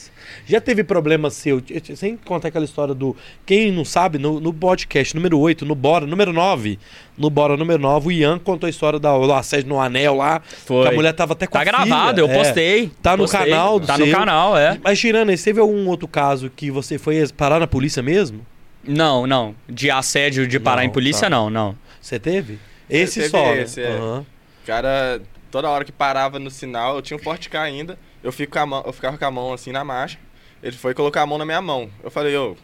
Já 0.48 0.61
teve 0.61 0.82
problema 0.84 1.30
seu, 1.30 1.61
sem 1.95 2.15
contar 2.15 2.48
aquela 2.48 2.64
história 2.64 2.94
do. 2.94 3.15
Quem 3.45 3.69
não 3.72 3.84
sabe, 3.84 4.18
no, 4.18 4.40
no 4.40 4.53
podcast 4.53 5.14
número 5.14 5.38
8, 5.38 5.65
no 5.65 5.76
Bora, 5.76 6.06
número 6.07 6.32
9. 6.32 6.80
No 7.18 7.30
Bora 7.30 7.57
número 7.57 7.80
9, 7.82 8.07
o 8.07 8.11
Ian 8.11 8.40
contou 8.40 8.65
a 8.65 8.69
história 8.69 8.98
da, 8.98 9.18
do 9.18 9.34
assédio 9.34 9.68
no 9.68 9.80
anel 9.80 10.15
lá. 10.15 10.41
Foi. 10.65 10.84
Que 10.84 10.88
a 10.88 10.95
mulher 10.95 11.11
tava 11.14 11.34
até 11.34 11.45
com 11.48 11.53
Tá 11.57 11.64
gravado, 11.65 12.22
eu 12.22 12.30
É. 12.30 12.38
postei. 12.38 12.91
Tá 13.02 13.18
no 13.18 13.24
postei. 13.24 13.40
canal 13.41 13.80
do 13.80 13.86
Tá 13.88 13.98
seu. 13.98 14.06
no 14.06 14.11
canal, 14.14 14.57
é. 14.57 14.80
Mas 14.82 14.98
tirando 14.99 15.32
esse, 15.32 15.44
teve 15.44 15.60
algum 15.60 15.86
outro 15.90 16.07
caso 16.07 16.49
que 16.49 16.72
você 16.72 16.98
foi 16.98 17.28
parar 17.36 17.60
na 17.60 17.68
polícia 17.68 18.02
mesmo? 18.02 18.45
Não, 18.88 19.28
não. 19.28 19.53
De 19.68 19.91
assédio 19.91 20.48
de 20.48 20.60
parar 20.61 20.78
Não, 20.82 20.88
em 20.88 20.91
polícia, 20.91 21.24
tá. 21.24 21.30
não, 21.30 21.49
não. 21.49 21.76
Você 21.99 22.18
teve? 22.18 22.57
Esse 22.90 23.19
Teve 23.19 23.30
só. 23.32 23.44
né? 23.53 23.61
esse, 23.64 23.82
é. 23.82 23.90
Aham. 23.91 24.26
O 24.64 24.65
cara, 24.65 25.22
toda 25.52 25.68
hora 25.69 25.84
que 25.84 25.91
parava 25.91 26.40
no 26.40 26.49
sinal, 26.49 26.95
eu 26.95 27.02
tinha 27.02 27.18
um 27.18 27.22
forte 27.22 27.49
K 27.49 27.61
ainda, 27.61 27.99
eu, 28.24 28.32
fico 28.32 28.53
com 28.53 28.60
a 28.60 28.65
mão, 28.65 28.84
eu 28.86 28.94
ficava 28.94 29.18
com 29.18 29.26
a 29.26 29.32
mão 29.32 29.52
assim 29.52 29.74
na 29.74 29.84
marcha, 29.84 30.18
ele 30.62 30.76
foi 30.76 30.94
colocar 30.94 31.22
a 31.22 31.26
mão 31.26 31.38
na 31.38 31.46
minha 31.46 31.62
mão. 31.62 31.90
Eu 32.04 32.10
falei, 32.12 32.36
ô, 32.38 32.56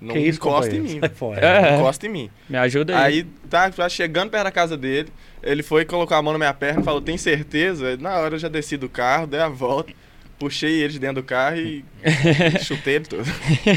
não 0.00 0.14
que 0.14 0.20
isso, 0.20 0.38
encosta 0.38 0.74
em 0.74 0.80
mim. 0.80 1.00
É. 1.40 1.76
encosta 1.76 2.06
em 2.06 2.08
mim. 2.10 2.30
Me 2.48 2.56
ajuda 2.58 2.96
aí. 2.98 3.04
Aí 3.14 3.24
tá, 3.48 3.70
tá 3.70 3.88
chegando 3.88 4.30
perto 4.30 4.44
da 4.44 4.50
casa 4.50 4.76
dele, 4.76 5.08
ele 5.42 5.62
foi 5.62 5.84
colocar 5.84 6.16
a 6.18 6.22
mão 6.22 6.32
na 6.32 6.38
minha 6.38 6.54
perna 6.54 6.80
e 6.80 6.84
falou, 6.84 7.00
tem 7.00 7.16
certeza? 7.18 7.96
Na 7.98 8.18
hora 8.18 8.34
eu 8.34 8.38
já 8.38 8.48
desci 8.48 8.76
do 8.76 8.88
carro, 8.88 9.26
dei 9.26 9.40
a 9.40 9.48
volta, 9.48 9.92
puxei 10.38 10.82
ele 10.82 10.94
de 10.94 10.98
dentro 10.98 11.16
do 11.22 11.26
carro 11.26 11.56
e 11.58 11.84
chutei 12.64 12.94
ele 12.96 13.04
todo. 13.04 13.24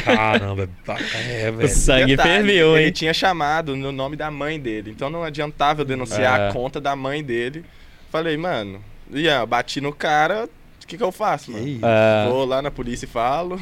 Caramba, 0.04 0.68
é, 1.28 1.50
o 1.50 1.56
velho. 1.56 1.68
sangue 1.68 2.16
Detalhe, 2.16 2.30
ferveu, 2.46 2.76
Ele 2.76 2.86
hein? 2.86 2.92
tinha 2.92 3.12
chamado 3.12 3.76
no 3.76 3.92
nome 3.92 4.16
da 4.16 4.30
mãe 4.30 4.58
dele, 4.58 4.90
então 4.90 5.10
não 5.10 5.22
adiantava 5.22 5.82
eu 5.82 5.84
denunciar 5.84 6.40
É. 6.40 6.48
a 6.48 6.52
conta 6.52 6.80
da 6.80 6.96
mãe 6.96 7.22
dele. 7.22 7.64
Falei, 8.10 8.36
mano, 8.36 8.82
Ian, 9.12 9.46
bati 9.46 9.80
no 9.80 9.92
cara, 9.92 10.48
o 10.84 10.88
que 10.88 10.96
que 10.96 11.02
eu 11.02 11.12
faço, 11.12 11.50
mano? 11.50 11.80
É. 11.82 12.28
Vou 12.28 12.44
lá 12.44 12.62
na 12.62 12.70
polícia 12.70 13.06
e 13.06 13.08
falo. 13.08 13.60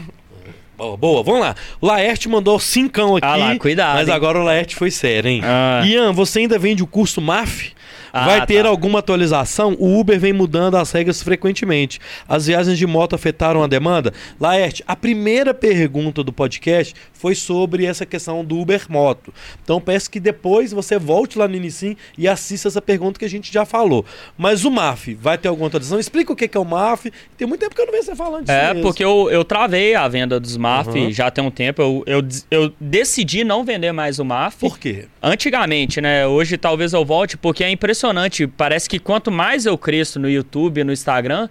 Boa, 0.76 0.96
boa, 0.96 1.22
vamos 1.22 1.40
lá. 1.40 1.54
O 1.80 1.86
Laerte 1.86 2.28
mandou 2.28 2.58
cincão 2.58 3.16
aqui. 3.16 3.26
Ah 3.26 3.36
lá, 3.36 3.58
cuidado, 3.58 3.96
Mas 3.98 4.08
hein? 4.08 4.14
agora 4.14 4.40
o 4.40 4.42
Laerte 4.42 4.74
foi 4.74 4.90
sério, 4.90 5.30
hein? 5.30 5.40
Ah. 5.44 5.82
Ian, 5.84 6.12
você 6.12 6.40
ainda 6.40 6.58
vende 6.58 6.82
o 6.82 6.86
curso 6.86 7.20
MAF? 7.20 7.72
Ah, 8.12 8.26
Vai 8.26 8.46
ter 8.46 8.62
tá. 8.62 8.68
alguma 8.68 8.98
atualização? 8.98 9.74
O 9.78 9.98
Uber 9.98 10.20
vem 10.20 10.32
mudando 10.32 10.76
as 10.76 10.92
regras 10.92 11.22
frequentemente. 11.22 11.98
As 12.28 12.46
viagens 12.46 12.76
de 12.78 12.86
moto 12.86 13.14
afetaram 13.14 13.62
a 13.62 13.66
demanda? 13.66 14.12
Laerte, 14.38 14.84
a 14.86 14.94
primeira 14.94 15.54
pergunta 15.54 16.22
do 16.22 16.32
podcast 16.32 16.94
foi 17.12 17.34
sobre 17.34 17.86
essa 17.86 18.04
questão 18.04 18.44
do 18.44 18.58
Uber 18.58 18.84
Moto. 18.88 19.32
Então 19.64 19.80
peço 19.80 20.10
que 20.10 20.20
depois 20.20 20.72
você 20.72 20.98
volte 20.98 21.38
lá 21.38 21.48
no 21.48 21.54
início 21.56 21.96
e 22.18 22.28
assista 22.28 22.68
essa 22.68 22.82
pergunta 22.82 23.18
que 23.18 23.24
a 23.24 23.30
gente 23.30 23.52
já 23.52 23.64
falou. 23.64 24.04
Mas 24.36 24.64
o 24.64 24.70
MAF, 24.70 25.14
vai 25.14 25.38
ter 25.38 25.48
alguma 25.48 25.68
atualização? 25.68 25.98
Explica 25.98 26.32
o 26.32 26.36
que 26.36 26.46
que 26.48 26.56
é 26.56 26.60
o 26.60 26.64
MAF. 26.64 27.10
Tem 27.38 27.46
muito 27.48 27.60
tempo 27.60 27.74
que 27.74 27.80
eu 27.80 27.86
não 27.86 27.92
vejo 27.92 28.04
você 28.04 28.14
falando 28.16 28.42
disso 28.44 28.52
É, 28.52 28.74
porque 28.74 29.02
eu, 29.02 29.30
eu 29.30 29.44
travei 29.44 29.94
a 29.94 30.06
venda 30.08 30.38
dos 30.38 30.56
MAF 30.56 30.90
Uhum. 30.90 31.10
já 31.10 31.30
tem 31.30 31.42
um 31.44 31.50
tempo. 31.50 31.80
Eu, 31.80 32.04
eu, 32.06 32.22
eu 32.50 32.72
decidi 32.78 33.42
não 33.44 33.64
vender 33.64 33.92
mais 33.92 34.18
o 34.18 34.24
MAF. 34.24 34.58
Por 34.58 34.78
quê? 34.78 35.06
Antigamente, 35.22 36.00
né? 36.00 36.26
Hoje 36.26 36.58
talvez 36.58 36.92
eu 36.92 37.04
volte, 37.04 37.36
porque 37.38 37.64
é 37.64 37.70
impressionante. 37.70 38.01
Parece 38.56 38.88
que 38.88 38.98
quanto 38.98 39.30
mais 39.30 39.66
eu 39.66 39.76
cresço 39.78 40.18
no 40.18 40.28
YouTube, 40.28 40.84
no 40.84 40.92
Instagram, 40.92 41.48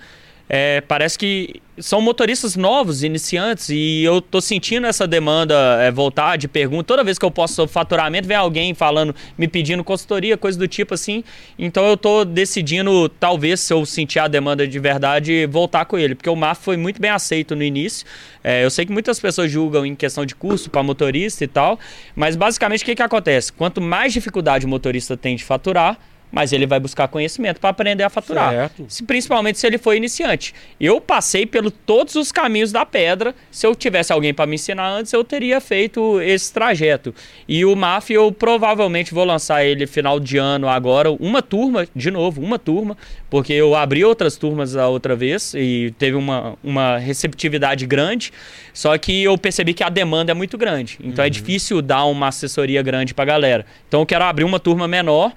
é, 0.54 0.82
parece 0.82 1.18
que 1.18 1.62
são 1.78 2.02
motoristas 2.02 2.58
novos, 2.58 3.04
iniciantes, 3.04 3.70
e 3.70 4.04
eu 4.04 4.22
tô 4.22 4.42
sentindo 4.42 4.86
essa 4.86 5.08
demanda 5.08 5.56
é, 5.82 5.90
voltar 5.90 6.38
de 6.38 6.46
pergunta. 6.50 6.84
Toda 6.84 7.06
vez 7.06 7.18
que 7.18 7.24
eu 7.24 7.32
posto 7.32 7.56
sobre 7.56 7.72
faturamento, 7.72 8.28
vem 8.28 8.36
alguém 8.36 8.74
falando, 8.74 9.16
me 9.38 9.48
pedindo 9.48 9.82
consultoria, 9.82 10.36
coisa 10.36 10.60
do 10.60 10.68
tipo 10.68 10.94
assim. 10.94 11.24
Então 11.58 11.86
eu 11.88 11.96
tô 11.96 12.26
decidindo, 12.26 13.08
talvez, 13.08 13.62
se 13.62 13.74
eu 13.74 13.86
sentir 13.86 14.20
a 14.20 14.28
demanda 14.28 14.68
de 14.68 14.78
verdade, 14.78 15.46
voltar 15.46 15.86
com 15.86 15.98
ele. 15.98 16.16
Porque 16.16 16.30
o 16.30 16.36
MAF 16.36 16.62
foi 16.62 16.76
muito 16.76 17.00
bem 17.00 17.12
aceito 17.12 17.56
no 17.56 17.64
início. 17.64 18.06
É, 18.44 18.66
eu 18.66 18.70
sei 18.70 18.86
que 18.86 18.92
muitas 18.92 19.22
pessoas 19.22 19.50
julgam 19.50 19.86
em 19.86 19.96
questão 19.96 20.26
de 20.26 20.36
custo 20.36 20.70
para 20.70 20.84
motorista 20.84 21.46
e 21.46 21.48
tal, 21.48 21.80
mas 22.14 22.36
basicamente 22.36 22.82
o 22.82 22.86
que, 22.86 22.96
que 22.96 23.02
acontece? 23.02 23.54
Quanto 23.54 23.80
mais 23.80 24.12
dificuldade 24.12 24.66
o 24.66 24.70
motorista 24.70 25.16
tem 25.16 25.38
de 25.38 25.46
faturar, 25.46 25.98
mais 26.32 26.54
ele 26.54 26.66
vai 26.66 26.80
buscar 26.80 27.08
conhecimento 27.08 27.60
para 27.60 27.70
aprender 27.70 28.04
a 28.04 28.10
faturar. 28.10 28.52
Certo. 28.52 28.86
Se- 28.88 29.04
principalmente 29.04 29.60
se 29.60 29.68
ele 29.68 29.78
for 29.78 29.94
iniciante. 29.96 30.54
Eu 30.80 31.02
passei 31.02 31.46
pelo 31.46 31.70
todos 31.70 32.16
os 32.16 32.32
caminhos 32.32 32.72
da 32.72 32.86
pedra. 32.86 33.36
Se 33.52 33.68
eu 33.68 33.76
tivesse 33.76 34.14
alguém 34.14 34.34
para 34.34 34.46
me 34.46 34.56
ensinar 34.56 34.88
antes, 34.90 35.12
eu 35.14 35.24
teria 35.24 35.60
feito 35.60 36.22
esse 36.22 36.52
trajeto. 36.54 37.14
E 37.48 37.66
o 37.66 37.76
MAF 37.76 38.14
eu 38.14 38.32
provavelmente 38.32 39.14
vou 39.14 39.26
lançar 39.26 39.66
ele 39.66 39.86
final 39.86 40.20
de 40.20 40.38
ano 40.38 40.68
agora, 40.70 41.12
uma 41.12 41.42
turma, 41.42 41.88
de 41.96 42.10
novo, 42.10 42.42
uma 42.42 42.58
turma, 42.58 42.96
porque 43.32 43.54
eu 43.54 43.74
abri 43.76 44.04
outras 44.04 44.36
turmas 44.36 44.76
a 44.76 44.90
outra 44.90 45.16
vez 45.16 45.54
e 45.56 45.94
teve 45.98 46.18
uma, 46.18 46.58
uma 46.62 46.98
receptividade 46.98 47.88
grande. 47.88 48.34
Só 48.74 48.96
que 48.98 49.24
eu 49.24 49.38
percebi 49.38 49.74
que 49.74 49.86
a 49.86 49.88
demanda 49.88 50.34
é 50.34 50.36
muito 50.36 50.58
grande. 50.58 51.00
Então 51.02 51.24
é 51.24 51.30
difícil 51.30 51.82
dar 51.82 52.04
uma 52.04 52.28
assessoria 52.28 52.82
grande 52.82 53.14
pra 53.14 53.24
galera. 53.24 53.66
Então 53.88 54.02
eu 54.02 54.06
quero 54.06 54.26
abrir 54.26 54.44
uma 54.44 54.60
turma 54.60 54.86
menor 54.86 55.32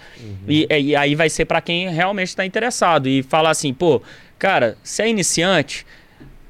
e, 0.49 0.67
e 0.69 0.97
aí 0.97 1.15
vai 1.15 1.31
ser 1.31 1.45
pra 1.45 1.61
quem 1.61 1.89
realmente 1.89 2.31
está 2.31 2.45
interessado. 2.45 3.09
E 3.09 3.23
falar 3.23 3.51
assim, 3.51 3.73
pô, 3.73 4.03
cara, 4.41 4.77
se 4.83 5.01
é 5.01 5.09
iniciante, 5.09 5.87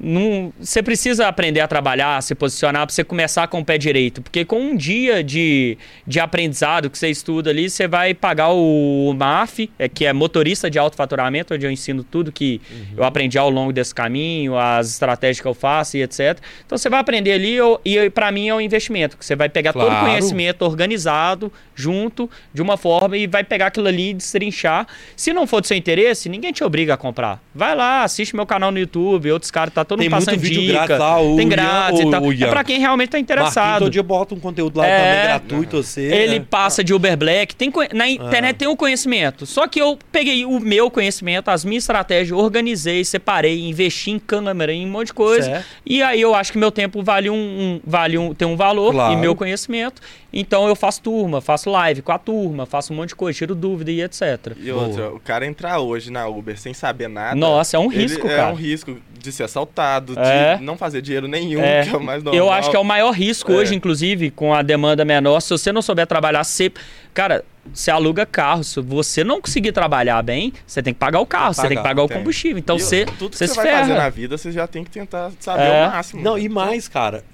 não, 0.05 0.53
você 0.61 0.83
precisa 0.83 1.27
aprender 1.29 1.61
a 1.61 1.67
trabalhar, 1.69 2.17
a 2.17 2.21
se 2.21 2.35
posicionar 2.35 2.87
para 2.87 2.95
você 2.95 3.03
começar 3.03 3.49
com 3.49 3.61
o 3.61 3.65
pé 3.65 3.79
direito. 3.79 4.21
Porque 4.23 4.45
com 4.45 4.61
um 4.61 4.77
dia 4.77 5.23
de, 5.25 5.79
de 6.07 6.21
aprendizado 6.21 6.91
que 6.91 6.99
você 6.99 7.09
estuda 7.09 7.51
ali, 7.51 7.71
você 7.71 7.89
vai 7.89 8.13
pagar 8.15 8.51
o 8.53 9.15
MAF, 9.17 9.71
é, 9.79 9.89
que 9.89 10.05
é 10.05 10.13
motorista 10.13 10.71
de 10.71 10.79
alto 10.79 10.97
faturamento, 10.97 11.55
onde 11.55 11.67
eu 11.67 11.71
ensino 11.71 12.05
tudo 12.05 12.31
que 12.31 12.61
eu 12.97 13.03
aprendi 13.05 13.39
ao 13.39 13.49
longo 13.51 13.73
desse 13.73 13.95
caminho, 13.95 14.57
as 14.59 14.91
estratégias 14.91 15.41
que 15.41 15.47
eu 15.49 15.55
faço 15.55 15.97
e 15.97 16.03
etc. 16.03 16.39
Então 16.67 16.77
você 16.77 16.89
vai 16.91 17.01
aprender 17.01 17.33
ali 17.33 17.55
eu- 17.55 17.81
e 17.85 18.11
para 18.11 18.31
mim 18.31 18.49
é 18.49 18.55
um 18.55 18.61
investimento, 18.61 19.17
que 19.17 19.25
você 19.25 19.35
vai 19.35 19.49
pegar 19.49 19.73
todo 19.73 19.85
o 19.85 19.87
Claro. 19.87 20.07
conhecimento 20.07 20.63
organizado, 20.63 21.53
junto, 21.75 22.29
de 22.53 22.61
uma 22.63 22.77
forma, 22.77 23.17
e 23.17 23.27
vai 23.27 23.43
pegar 23.45 23.67
aquilo 23.69 23.89
ali 23.89 24.11
e 24.11 24.15
destrinchar. 24.15 24.87
Se 25.17 25.33
não 25.33 25.47
for 25.47 25.61
do 25.61 25.67
seu 25.67 25.77
interesse, 25.77 26.29
ninguém 26.29 26.53
te 26.53 26.63
obriga 26.63 26.95
a 26.95 26.97
comprar. 26.97 27.43
Vai 27.55 27.75
lá, 27.75 28.03
assiste 28.05 28.35
meu 28.37 28.47
canal 28.47 28.71
no 28.71 28.79
YouTube, 28.79 29.31
outros 29.33 29.51
caras, 29.51 29.73
tá 29.73 29.85
todo 29.97 30.01
Tem 30.01 30.09
mundo 30.09 30.25
passando 30.25 30.41
vídeo 30.41 30.61
dica. 30.63 30.73
grátis 30.73 30.99
lá, 30.99 31.21
o 31.21 31.37
tem 31.37 31.45
Ian- 31.47 31.49
grátis 31.49 32.01
e 32.01 32.05
o- 32.05 32.11
tal. 32.11 32.25
É 32.33 32.35
Ian. 32.35 32.49
pra 32.51 32.65
quem 32.65 32.79
realmente 32.79 33.09
tá 33.11 33.19
Marquinhos 33.19 33.23
interessado. 33.41 33.79
todo 33.81 33.91
dia 33.91 34.03
bota 34.03 34.35
um 34.35 34.41
conteúdo 34.41 34.79
lá 34.79 34.87
É. 34.87 34.99
também 34.99 35.23
gratuito, 35.25 35.83
você. 35.83 36.03
Ele 36.03 36.39
né? 36.39 36.47
passa 36.49 36.83
de 36.83 36.93
Uber 36.95 37.17
Black. 37.17 37.55
Tem, 37.55 37.73
na 37.93 38.09
internet 38.09 38.57
tem 38.57 38.69
o 38.69 38.77
conhecimento. 38.77 39.47
Só 39.47 39.67
que 39.67 39.81
eu 39.81 39.99
peguei 40.11 40.45
o 40.45 40.59
meu 40.61 40.91
conhecimento, 40.91 41.49
as 41.51 41.65
minhas 41.65 41.85
estratégias, 41.85 42.37
organizei, 42.39 43.05
separei, 43.05 43.61
investi 43.69 44.11
em 44.11 44.19
câmera, 44.19 44.73
em 44.73 44.87
um 44.87 44.91
monte 44.91 45.07
de 45.09 45.15
coisa. 45.15 45.47
Certo. 45.49 45.65
E 45.87 46.03
aí 46.03 46.21
eu 46.21 46.35
acho 46.35 46.53
que 46.53 46.59
meu 46.59 46.71
tempo 46.71 47.03
vale 47.03 47.31
um, 47.31 47.35
um- 47.35 47.81
vale 47.85 48.19
um, 48.19 48.35
tem 48.35 48.47
um 48.47 48.57
valor 48.57 48.93
Claro. 48.93 49.13
e 49.13 49.17
meu 49.17 49.35
conhecimento. 49.35 50.01
Então 50.37 50.67
eu 50.67 50.75
faço 50.75 51.01
turma, 51.01 51.41
faço 51.41 51.71
live 51.71 52.03
com 52.03 52.11
a 52.11 52.19
turma, 52.19 52.67
faço 52.67 52.93
um 52.93 52.97
monte 52.97 53.11
de 53.11 53.15
coisa, 53.15 53.39
tiro 53.39 53.55
dúvida 53.55 53.91
e 53.93 54.03
etc. 54.03 54.53
E 54.61 54.71
outra, 54.73 55.11
o 55.15 55.21
cara 55.21 55.47
entrar 55.47 55.79
hoje 55.79 56.11
na 56.11 56.27
Uber 56.27 56.59
sem 56.59 56.75
saber 56.75 57.09
nada. 57.09 57.37
Nossa, 57.37 57.77
é 57.77 57.81
um 57.81 57.91
ele- 57.93 58.03
risco, 58.03 58.27
É 58.27 58.37
cara. 58.37 58.53
um 58.53 58.57
risco 58.57 58.97
de 59.17 59.31
ser 59.33 59.45
assaltado, 59.45 60.19
É. 60.19 60.57
de 60.57 60.65
não 60.65 60.77
fazer 60.77 61.01
dinheiro 61.01 61.29
nenhum, 61.29 61.63
É. 61.63 61.85
que 61.85 61.91
é 61.95 61.97
o 61.97 62.03
mais 62.03 62.23
normal. 62.23 62.39
Eu 62.45 62.51
acho 62.51 62.69
que 62.69 62.77
é 62.77 62.79
o 62.81 62.85
maior 62.85 63.13
risco 63.13 63.53
É. 63.53 63.55
hoje, 63.55 63.75
inclusive, 63.77 64.31
com 64.33 64.53
a 64.53 64.61
demanda 64.61 65.05
menor. 65.05 65.39
Se 65.41 65.51
você 65.51 65.71
não 65.73 65.81
souber 65.81 66.07
trabalhar, 66.07 66.43
você. 66.43 66.71
Cara, 67.15 67.45
você 67.73 67.91
aluga 67.91 68.25
carro. 68.27 68.63
Se 68.65 68.81
você 68.81 69.25
não 69.25 69.41
conseguir 69.41 69.73
trabalhar 69.73 70.21
bem, 70.23 70.53
você 70.67 70.83
tem 70.83 70.93
que 70.93 70.99
pagar 71.01 71.21
o 71.21 71.27
carro, 71.27 71.55
você 71.55 71.63
tem 71.63 71.71
que 71.71 71.77
Pagar, 71.77 71.89
pagar 71.91 72.03
o 72.03 72.09
tem. 72.09 72.17
combustível. 72.19 72.59
Então 72.59 72.77
E 72.77 72.81
você, 72.81 73.05
tudo 73.07 73.31
que 73.31 73.37
você 73.39 73.47
você 73.47 73.55
se 73.55 73.57
vai 73.57 73.67
fazer 73.73 73.93
na 73.93 73.99
ferra. 73.99 74.11
vida, 74.11 74.37
você 74.39 74.53
já 74.53 74.67
tem 74.67 74.85
que 74.85 74.91
tentar 74.91 75.31
saber 75.41 75.63
É. 75.65 75.87
o 75.87 75.91
máximo. 75.91 76.23
Não, 76.23 76.39
e 76.39 76.49
mais, 76.49 76.89
cara, 76.89 77.25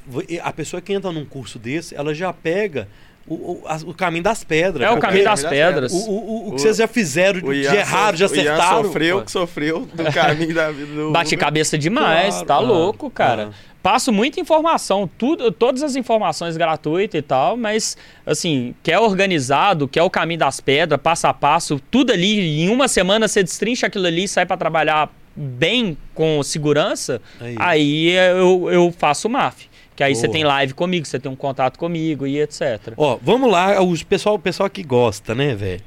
a 0.43 0.53
pessoa 0.53 0.81
que 0.81 0.93
entra 0.93 1.11
num 1.13 1.25
curso 1.25 1.59
desse, 1.59 1.95
ela 1.95 2.15
já 2.15 2.33
pega 2.33 2.89
o, 3.27 3.35
o, 3.35 3.63
o 3.87 3.95
caminho 3.95 4.25
das 4.25 4.43
pedras. 4.43 4.89
É 4.89 4.91
o 4.91 4.99
caminho 4.99 5.25
das 5.25 5.43
das 5.43 5.51
pedras. 5.51 5.93
O, 5.93 5.97
o- 5.97 6.11
o- 6.11 6.49
o 6.49 6.51
que 6.51 6.57
O- 6.57 6.59
vocês 6.59 6.79
já 6.79 6.89
fizeram 6.89 7.39
de, 7.41 7.47
O 7.47 7.53
errado, 7.53 8.17
já 8.17 8.27
so- 8.27 8.35
o 8.35 8.37
Ian 8.37 8.55
acertaram. 8.55 8.85
sofreu, 8.85 9.19
pô. 9.19 9.25
que 9.25 9.31
sofreu 9.31 9.81
do 9.95 10.05
caminho 10.13 10.55
da 10.55 10.71
vida 10.73 10.95
do 10.95 11.13
Bate 11.13 11.35
Uber. 11.35 11.39
cabeça 11.45 11.79
demais, 11.79 12.31
Claro. 12.35 12.47
tá 12.47 12.55
Ah, 12.55 12.59
louco, 12.61 13.11
cara. 13.11 13.51
ah. 13.53 13.70
Passo 13.83 14.13
muita 14.13 14.39
informação, 14.39 15.09
tudo, 15.17 15.51
todas 15.51 15.83
as 15.83 15.97
informações 15.97 16.57
gratuitas 16.57 17.19
e 17.19 17.23
tal, 17.23 17.57
mas 17.57 17.97
assim, 18.27 18.75
quer 18.83 18.99
organizado, 18.99 19.89
quer 19.89 20.03
o 20.03 20.11
caminho 20.11 20.41
das 20.41 20.61
pedras, 20.61 21.01
passo 21.01 21.27
a 21.27 21.33
passo, 21.33 21.81
tudo 21.91 22.13
ali, 22.13 22.63
em 22.63 22.69
uma 22.69 22.89
semana 22.89 23.27
você 23.27 23.43
destrincha 23.43 23.87
aquilo 23.87 24.07
ali 24.07 24.25
e 24.25 24.29
sai 24.29 24.45
pra 24.45 24.57
trabalhar 24.57 25.11
bem 25.35 25.97
com 26.15 26.43
segurança, 26.43 27.23
Aí. 27.41 27.57
aí 27.59 28.11
eu, 28.11 28.71
eu 28.71 28.95
faço 28.97 29.29
o 29.29 29.31
MAF. 29.31 29.71
Que 29.97 30.05
aí 30.05 30.15
você 30.15 30.27
Boa. 30.27 30.33
tem 30.33 30.45
live 30.45 30.73
comigo, 30.75 31.07
você 31.07 31.19
tem 31.19 31.31
um 31.31 31.37
contato 31.37 31.79
comigo 31.79 32.27
e 32.27 32.41
etc. 32.41 32.95
Ó, 32.97 33.19
vamos 33.21 33.51
lá, 33.51 33.83
os 33.83 34.03
pessoal, 34.03 34.37
o 34.37 34.39
pessoal 34.39 34.71
que 34.71 34.83
gosta, 34.83 35.35
né, 35.35 35.55
velho? 35.55 35.83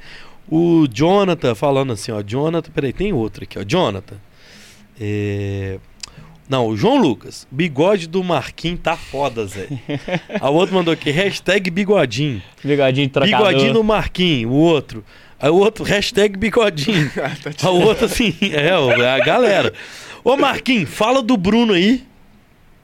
O 0.47 0.87
Jonathan 0.87 1.55
falando 1.55 1.93
assim, 1.93 2.11
ó, 2.11 2.21
Jonathan, 2.21 2.71
peraí, 2.71 2.93
tem 2.93 3.11
outro 3.11 3.43
aqui, 3.43 3.57
ó, 3.57 3.63
Jonathan. 3.63 4.17
É... 4.99 5.79
Não, 6.47 6.67
o 6.67 6.75
João 6.75 6.97
Lucas, 6.97 7.47
bigode 7.49 8.07
do 8.07 8.23
Marquinhos 8.23 8.81
tá 8.83 8.97
foda, 8.97 9.45
Zé. 9.45 9.67
A 10.41 10.49
outro 10.49 10.75
mandou 10.75 10.93
aqui, 10.93 11.09
hashtag 11.09 11.71
bigodinho. 11.71 12.41
Bigodinho 12.63 13.09
trocador. 13.09 13.47
Bigodinho 13.47 13.73
no 13.73 13.83
Marquinhos, 13.83 14.51
o 14.51 14.55
outro. 14.55 15.03
Aí 15.39 15.49
o 15.49 15.55
outro, 15.55 15.83
hashtag 15.83 16.37
bigodinho. 16.37 17.11
A 17.63 17.69
outra 17.69 18.05
assim, 18.05 18.33
é, 18.41 18.67
é 18.67 19.09
a 19.09 19.19
galera. 19.19 19.73
Ô 20.23 20.37
Marquinhos, 20.37 20.89
fala 20.89 21.21
do 21.21 21.35
Bruno 21.35 21.73
aí. 21.73 22.03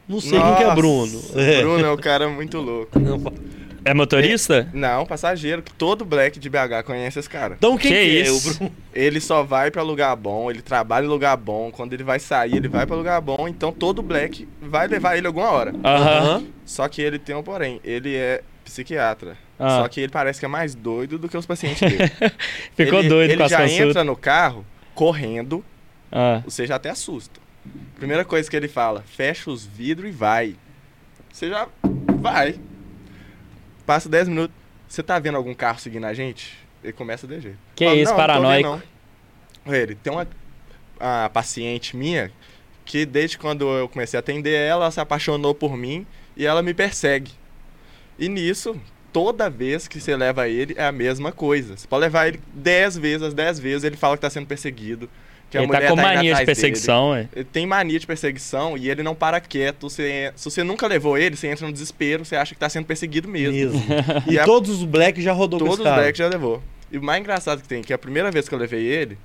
Não 0.08 0.20
sei 0.20 0.40
quem 0.42 0.56
que 0.56 0.64
é 0.64 0.66
Nossa, 0.66 0.76
Bruno. 0.76 1.22
É. 1.36 1.62
Bruno 1.62 1.86
é 1.86 1.92
um 1.92 1.98
cara 1.98 2.28
muito 2.28 2.58
louco. 2.58 3.00
É 3.86 3.94
motorista? 3.94 4.70
Não, 4.74 5.06
passageiro, 5.06 5.64
todo 5.78 6.04
black 6.06 6.40
de 6.40 6.50
BH 6.50 6.84
conhece 6.86 7.20
esse 7.20 7.30
cara. 7.30 7.56
Então 7.58 7.78
quem 7.78 7.92
Que 7.92 7.98
que, 7.98 8.18
é 8.20 8.22
isso? 8.22 8.72
Ele 8.94 9.20
só 9.20 9.44
vai 9.44 9.72
pra 9.72 9.82
lugar 9.82 10.16
bom, 10.16 10.50
ele 10.52 10.62
trabalha 10.62 11.06
em 11.06 11.10
lugar 11.10 11.36
bom, 11.38 11.72
quando 11.72 11.94
ele 11.94 12.04
vai 12.04 12.20
sair, 12.20 12.56
ele 12.58 12.68
vai 12.68 12.86
pra 12.86 12.96
lugar 12.96 13.20
bom, 13.22 13.48
então 13.48 13.72
todo 13.72 14.02
black 14.02 14.48
vai 14.62 14.88
levar 14.88 15.18
ele 15.18 15.28
alguma 15.28 15.50
hora. 15.52 15.74
Aham. 15.84 16.46
Só 16.66 16.88
que 16.88 17.02
ele 17.02 17.18
tem 17.20 17.36
um 17.36 17.44
porém, 17.44 17.80
ele 17.84 18.16
é 18.16 18.42
psiquiatra. 18.66 19.38
Ah. 19.58 19.82
Só 19.82 19.88
que 19.88 20.00
ele 20.02 20.12
parece 20.12 20.40
que 20.40 20.46
é 20.46 20.50
mais 20.50 20.74
doido 20.76 21.18
do 21.18 21.28
que 21.28 21.36
os 21.38 21.46
pacientes 21.46 21.82
dele. 21.82 22.10
Ficou 22.76 23.00
ele, 23.00 23.10
doido 23.10 23.32
ele 23.32 23.38
com 23.38 23.44
as 23.44 23.50
já 23.52 23.62
consultas. 23.62 23.88
entra 23.90 24.04
no 24.04 24.16
carro 24.16 24.66
correndo, 24.94 25.64
Ah. 26.12 26.42
você 26.46 26.66
já 26.68 26.76
até 26.76 26.90
assusta. 26.90 27.40
Primeira 27.96 28.24
coisa 28.24 28.50
que 28.50 28.56
ele 28.56 28.68
fala, 28.68 29.04
fecha 29.06 29.50
os 29.52 29.66
vidros 29.66 30.10
e 30.10 30.12
vai. 30.14 30.56
Você 31.32 31.50
já 31.50 31.68
vai. 32.18 32.56
Passa 33.90 34.08
10 34.08 34.28
minutos, 34.28 34.56
você 34.88 35.02
tá 35.02 35.18
vendo 35.18 35.34
algum 35.34 35.52
carro 35.52 35.80
seguindo 35.80 36.06
a 36.06 36.14
gente? 36.14 36.56
Ele 36.84 36.94
começa 36.94 37.26
de 37.26 37.42
jeito. 37.42 37.58
Que 37.76 37.86
Fala, 37.86 37.98
isso, 37.98 38.12
"Não, 38.12 38.12
não 38.12 38.18
paranoico. 38.18 38.82
não." 39.66 39.74
Ele, 39.74 39.96
tem 39.96 40.14
uma 40.14 40.28
a 41.00 41.28
paciente 41.34 41.98
minha 41.98 42.32
que 42.86 43.04
desde 43.04 43.40
quando 43.40 43.68
eu 43.68 43.90
comecei 43.90 44.16
a 44.16 44.20
atender 44.20 44.54
ela, 44.54 44.84
ela 44.84 44.92
se 44.92 45.00
apaixonou 45.00 45.56
por 45.56 45.76
mim 45.76 46.06
e 46.38 46.46
ela 46.46 46.62
me 46.62 46.72
persegue. 46.72 47.32
E 48.20 48.30
nisso, 48.30 48.80
toda 49.12 49.50
vez 49.50 49.88
que 49.88 50.00
você 50.00 50.16
leva 50.16 50.48
ele, 50.48 50.76
é 50.78 50.86
a 50.86 50.92
mesma 50.92 51.32
coisa. 51.32 51.76
Você 51.76 51.88
pode 51.88 52.02
levar 52.02 52.28
ele 52.28 52.40
10 52.54 52.96
vezes, 52.96 53.24
as 53.24 53.34
10 53.34 53.58
vezes 53.58 53.84
ele 53.84 53.98
fala 53.98 54.16
que 54.16 54.22
tá 54.22 54.30
sendo 54.30 54.46
perseguido. 54.46 55.10
Que 55.50 55.58
a 55.58 55.64
Ele 55.64 55.72
tá 55.72 55.80
com 55.80 55.86
indo 55.94 55.96
mania 55.96 56.22
de 56.32 56.34
dele. 56.36 56.46
perseguição, 56.46 57.16
é. 57.16 57.28
Ele 57.36 57.44
tem 57.46 57.66
mania 57.66 58.00
de 58.00 58.06
perseguição 58.06 58.78
e 58.78 58.90
ele 58.90 59.02
não 59.02 59.16
para 59.16 59.40
quieto. 59.40 59.90
Você, 59.90 60.32
se 60.36 60.46
você 60.50 60.64
nunca 60.64 60.86
levou 60.88 61.18
ele, 61.18 61.36
você 61.36 61.48
entra 61.48 61.66
no 61.66 61.74
desespero, 61.74 62.24
você 62.24 62.36
acha 62.36 62.54
que 62.54 62.60
tá 62.60 62.70
sendo 62.70 62.86
perseguido 62.86 63.28
mesmo. 63.28 63.54
Mesmo. 63.56 63.84
E 64.30 64.34
E 64.34 64.40
a- 64.40 64.44
todos 64.46 64.70
os 64.70 64.84
Black 64.84 65.20
já 65.22 65.34
rodou 65.34 65.60
com 65.60 65.66
Todos 65.66 65.80
os. 65.86 65.92
Black 65.92 66.16
já 66.18 66.28
levou. 66.28 66.62
E 66.92 66.98
o 66.98 67.04
mais 67.04 67.20
engraçado 67.20 67.62
que 67.62 67.68
tem, 67.68 67.82
que 67.82 67.92
a 67.94 67.98
primeira 67.98 68.30
vez 68.32 68.48
que 68.48 68.54
eu 68.54 68.60
levei 68.60 68.86
ele, 68.86 69.18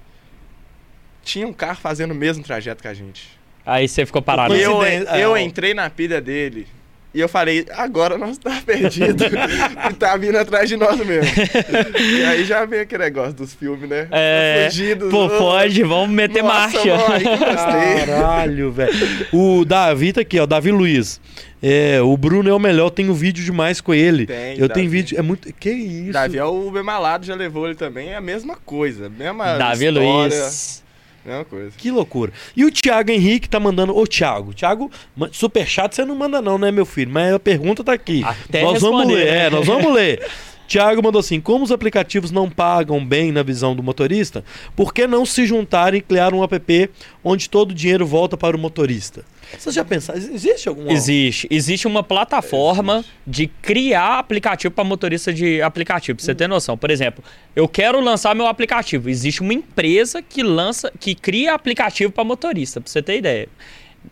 tinha 1.23 1.47
um 1.47 1.53
carro 1.53 1.79
fazendo 1.81 2.13
o 2.13 2.15
mesmo 2.15 2.43
trajeto 2.43 2.81
que 2.83 2.89
a 2.89 2.95
gente. 2.95 3.29
Aí 3.67 3.89
você 3.89 4.05
ficou 4.05 4.21
parado. 4.23 4.55
Eu, 4.55 4.83
eu 4.83 5.31
ó. 5.33 5.37
entrei 5.39 5.73
na 5.75 5.89
pilha 5.89 6.21
dele 6.21 6.67
e 7.15 7.21
eu 7.21 7.29
falei, 7.29 7.65
agora 7.71 8.19
nós 8.19 8.37
tá 8.39 8.61
perdido. 8.67 9.25
e 9.89 9.95
tá 9.95 10.17
vindo 10.17 10.37
atrás 10.37 10.69
de 10.69 10.77
nós 10.77 10.99
mesmo. 10.99 11.31
e 12.19 12.25
aí 12.25 12.45
já 12.45 12.65
vem 12.65 12.81
aquele 12.81 13.05
negócio 13.05 13.35
dos 13.35 13.55
filmes, 13.55 13.89
né? 13.89 14.09
É, 14.11 14.69
Fugidos. 14.69 15.11
Pô, 15.11 15.27
oh, 15.27 15.29
pode, 15.29 15.83
vamos 15.85 16.11
meter 16.11 16.43
nossa, 16.43 16.77
marcha. 16.77 16.97
mãe, 17.09 17.23
eu. 17.25 18.07
Caralho, 18.09 18.73
velho. 18.73 18.93
O 19.33 19.65
Davi 19.65 20.13
tá 20.13 20.23
aqui, 20.23 20.41
ó. 20.41 20.47
Davi 20.47 20.73
Luiz. 20.73 21.21
É, 21.63 22.03
o 22.03 22.17
Bruno 22.17 22.51
é 22.51 22.53
o 22.53 22.59
melhor, 22.59 22.91
tenho 22.91 23.15
vídeo 23.15 23.45
demais 23.45 23.81
com 23.81 23.95
ele. 23.95 24.27
Tem, 24.27 24.59
eu 24.59 24.69
Davi. 24.69 24.81
tenho 24.81 24.91
vídeo. 24.91 25.19
É 25.19 25.23
muito. 25.23 25.51
Que 25.55 25.71
isso? 25.71 26.13
Davi 26.13 26.37
é 26.37 26.45
o 26.45 26.67
Uber 26.67 26.85
Malado, 26.85 27.25
já 27.25 27.35
levou 27.35 27.67
ele 27.67 27.77
também, 27.77 28.11
é 28.11 28.17
a 28.17 28.21
mesma 28.21 28.57
coisa. 28.57 29.09
Mesma 29.09 29.57
Davi 29.57 29.87
história, 29.87 30.13
Luiz. 30.13 30.84
Mesma 31.25 31.45
coisa. 31.45 31.73
Que 31.77 31.91
loucura. 31.91 32.33
E 32.55 32.65
o 32.65 32.71
Thiago 32.71 33.11
Henrique 33.11 33.49
tá 33.49 33.59
mandando. 33.59 33.97
Ô, 33.97 34.07
Thiago, 34.07 34.53
Thiago, 34.53 34.91
super 35.33 35.67
chato 35.67 35.95
você 35.95 36.05
não 36.05 36.15
manda, 36.15 36.43
não, 36.43 36.59
né, 36.59 36.71
meu 36.71 36.85
filho? 36.85 37.11
Mas 37.11 37.35
a 37.35 37.41
pergunta 37.41 37.83
tá 37.83 37.93
aqui. 37.93 38.23
Até 38.25 38.63
nós 38.63 38.83
vamos 38.83 39.07
ler, 39.07 39.27
é, 39.27 39.51
nós 39.51 39.67
vamos 39.67 39.93
ler. 39.93 40.25
Tiago 40.67 41.03
mandou 41.03 41.21
assim: 41.21 41.41
como 41.41 41.65
os 41.65 41.73
aplicativos 41.73 42.31
não 42.31 42.51
pagam 42.51 43.05
bem 43.05 43.33
na 43.33 43.43
visão 43.43 43.75
do 43.75 43.83
motorista, 43.83 44.45
por 44.75 44.93
que 44.93 45.07
não 45.07 45.25
se 45.25 45.47
juntarem 45.47 45.99
e 45.99 46.03
criar 46.03 46.35
um 46.35 46.43
app 46.43 46.91
onde 47.23 47.49
todo 47.49 47.71
o 47.71 47.75
dinheiro 47.75 48.07
volta 48.07 48.37
para 48.37 48.57
o 48.57 48.61
motorista? 48.61 49.25
Vocês 49.59 49.75
já 49.75 49.85
pensaram? 49.85 50.19
Existe 50.19 50.69
algum. 50.69 50.91
Existe. 50.91 51.47
Existe 51.51 51.87
uma 51.87 52.03
plataforma 52.03 53.05
de 53.27 53.47
criar 53.47 54.19
aplicativo 54.19 54.73
para 54.75 54.85
motorista 54.85 55.33
de 55.33 55.61
aplicativo. 55.63 56.17
Pra 56.17 56.25
você 56.25 56.35
ter 56.35 56.49
noção. 56.49 56.77
Por 56.77 56.91
exemplo, 56.91 57.23
eu 57.55 57.69
quero 57.69 58.01
lançar 58.01 58.35
meu 58.35 58.47
aplicativo. 58.47 59.09
Existe 59.09 59.41
uma 59.43 59.55
empresa 59.55 60.21
que 60.23 60.43
lança, 60.43 60.93
que 60.99 61.15
cria 61.15 61.55
aplicativo 61.55 62.13
para 62.13 62.25
motorista, 62.25 62.81
pra 62.81 62.91
você 62.91 63.03
ter 63.03 63.19
ideia. 63.19 63.49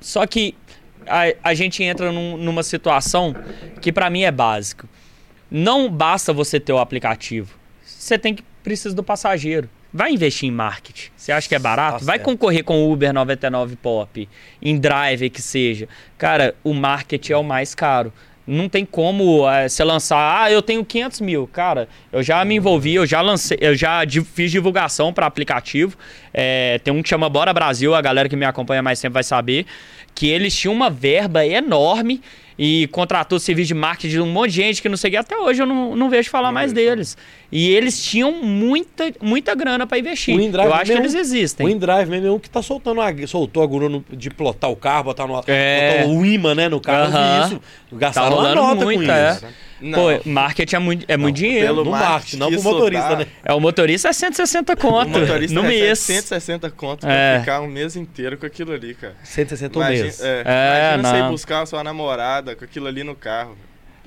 Só 0.01 0.27
que 0.27 0.55
a, 1.07 1.51
a 1.51 1.55
gente 1.55 1.83
entra 1.83 2.13
num- 2.13 2.37
numa 2.37 2.63
situação 2.63 3.35
que 3.81 3.93
para 3.93 4.09
mim 4.09 4.23
é 4.23 4.31
básico. 4.31 4.89
Não 5.51 5.91
basta 5.91 6.33
você 6.33 6.59
ter 6.59 6.73
o 6.73 6.79
aplicativo. 6.79 7.55
Você 7.85 8.17
tem 8.17 8.35
que 8.35 8.43
precisa 8.63 8.95
do 8.95 9.03
passageiro. 9.03 9.69
Vai 9.93 10.13
investir 10.13 10.49
em 10.49 10.53
marketing. 10.53 11.11
Você 11.15 11.33
acha 11.33 11.47
que 11.47 11.55
é 11.55 11.59
barato? 11.59 12.05
Vai 12.05 12.17
certo. 12.17 12.25
concorrer 12.25 12.65
com 12.65 12.87
o 12.87 12.93
Uber 12.93 13.13
99 13.13 13.77
Pop, 13.77 14.29
em 14.61 14.79
Drive 14.79 15.29
que 15.29 15.43
seja. 15.43 15.87
Cara, 16.17 16.55
o 16.65 16.73
marketing 16.73 17.33
é 17.33 17.37
o 17.37 17.45
mais 17.45 17.75
caro. 17.75 18.13
Não 18.45 18.69
tem 18.69 18.85
como 18.85 19.49
eh, 19.49 19.69
você 19.69 19.85
lançar, 19.85 20.43
ah, 20.43 20.51
eu 20.51 20.61
tenho 20.63 20.85
500 20.85 21.21
mil. 21.21 21.47
Cara, 21.47 21.89
eu 22.11 22.23
já 22.23 22.45
me 22.45 22.57
envolvi, 22.57 22.95
eu 22.95 23.07
já 23.07 23.21
lancei, 23.21 23.57
eu 23.61 23.75
já 23.75 24.03
fiz 24.35 24.51
divulgação 24.51 25.13
para 25.13 25.27
aplicativo. 25.27 25.97
Eh, 26.35 26.81
tem 26.83 26.93
um 26.93 27.03
que 27.03 27.09
chama 27.09 27.29
Bora 27.29 27.53
Brasil, 27.53 27.95
a 27.95 28.01
galera 28.01 28.29
que 28.29 28.35
me 28.35 28.45
acompanha 28.45 28.83
mais 28.83 29.01
tempo 29.01 29.15
vai 29.15 29.23
saber, 29.23 29.67
que 30.15 30.27
eles 30.27 30.57
tinham 30.57 30.75
uma 30.75 30.91
verba 30.91 31.47
enorme 31.47 32.21
e 32.59 32.87
contratou 32.89 33.39
serviço 33.39 33.69
de 33.69 33.75
marketing 33.75 34.09
de 34.15 34.21
um 34.21 34.27
monte 34.27 34.51
de 34.51 34.57
gente 34.57 34.83
que 34.83 34.89
não 34.89 34.97
sei 34.97 35.09
o 35.09 35.11
que. 35.13 35.17
Até 35.17 35.37
hoje 35.37 35.63
eu 35.63 35.67
não, 35.67 35.97
não 35.97 36.11
vejo 36.11 36.29
falar 36.31 36.49
Não 36.49 36.55
mais 36.55 36.73
vejo. 36.73 36.87
deles. 36.91 37.17
E 37.51 37.71
eles 37.71 38.03
tinham 38.03 38.33
muita, 38.33 39.13
muita 39.21 39.55
grana 39.55 39.87
para 39.87 39.99
investir. 39.99 40.39
Eu 40.39 40.75
acho 40.75 40.93
que 40.93 40.99
eles 40.99 41.15
existem. 41.15 41.67
O 41.67 41.69
InDrive 41.69 42.09
mesmo 42.11 42.27
é 42.27 42.31
um 42.31 42.39
que 42.39 42.49
tá 42.49 42.63
soltando 42.63 43.01
a, 43.01 43.13
soltou 43.27 43.63
a 43.63 43.67
guru 43.67 44.05
de 44.11 44.31
plotar 44.31 44.71
o 44.71 44.77
carro, 44.77 45.05
botar, 45.05 45.27
no, 45.27 45.43
É. 45.47 46.03
botar 46.05 46.09
o 46.11 46.25
imã, 46.25 46.55
né, 46.55 46.69
no 46.69 46.81
carro. 46.81 47.11
Vi 47.11 47.17
Aham. 47.17 47.47
isso. 47.47 47.61
Gastaram 47.93 48.29
uma 48.29 48.37
rolando 48.37 48.63
nota 48.63 48.85
muito, 48.85 49.05
com 49.07 49.13
é. 49.13 49.39
Não, 49.83 49.99
Pô, 49.99 50.21
marketing 50.31 50.77
é 50.77 50.79
muito, 50.79 51.05
é 51.09 51.17
muito 51.17 51.37
dinheiro. 51.37 51.67
pelo 51.67 51.85
No 51.85 51.91
marketing 51.91 52.11
marketing, 52.13 52.37
não 52.39 52.51
pro 52.53 52.63
motorista, 52.63 53.09
dá, 53.11 53.17
né? 53.17 53.27
É, 53.45 53.53
o 53.53 53.61
motorista 53.61 54.09
é 54.09 54.13
160 54.13 54.73
O 54.73 54.77
conto 54.77 55.09
motorista 55.19 55.55
no 55.55 55.63
recebe 55.63 55.81
mês. 55.85 55.99
160 55.99 56.71
conto 56.71 57.07
É. 57.07 57.33
pra 57.33 57.41
ficar 57.41 57.61
um 57.61 57.67
mês 57.67 57.97
inteiro 57.97 58.39
com 58.39 58.47
aquilo 58.47 58.73
ali, 58.73 58.95
cara. 58.95 59.15
160 59.25 59.79
um 59.79 59.85
mês. 59.85 60.21
é, 60.23 60.43
É, 60.47 60.95
imagina 60.95 61.09
você 61.11 61.17
ir 61.17 61.23
não. 61.23 61.31
buscar 61.33 61.63
a 61.63 61.67
sua 61.67 61.83
namorada 61.83 62.55
com 62.55 62.65
aquilo 62.65 62.87
ali 62.87 63.03
no 63.03 63.15
carro. 63.15 63.57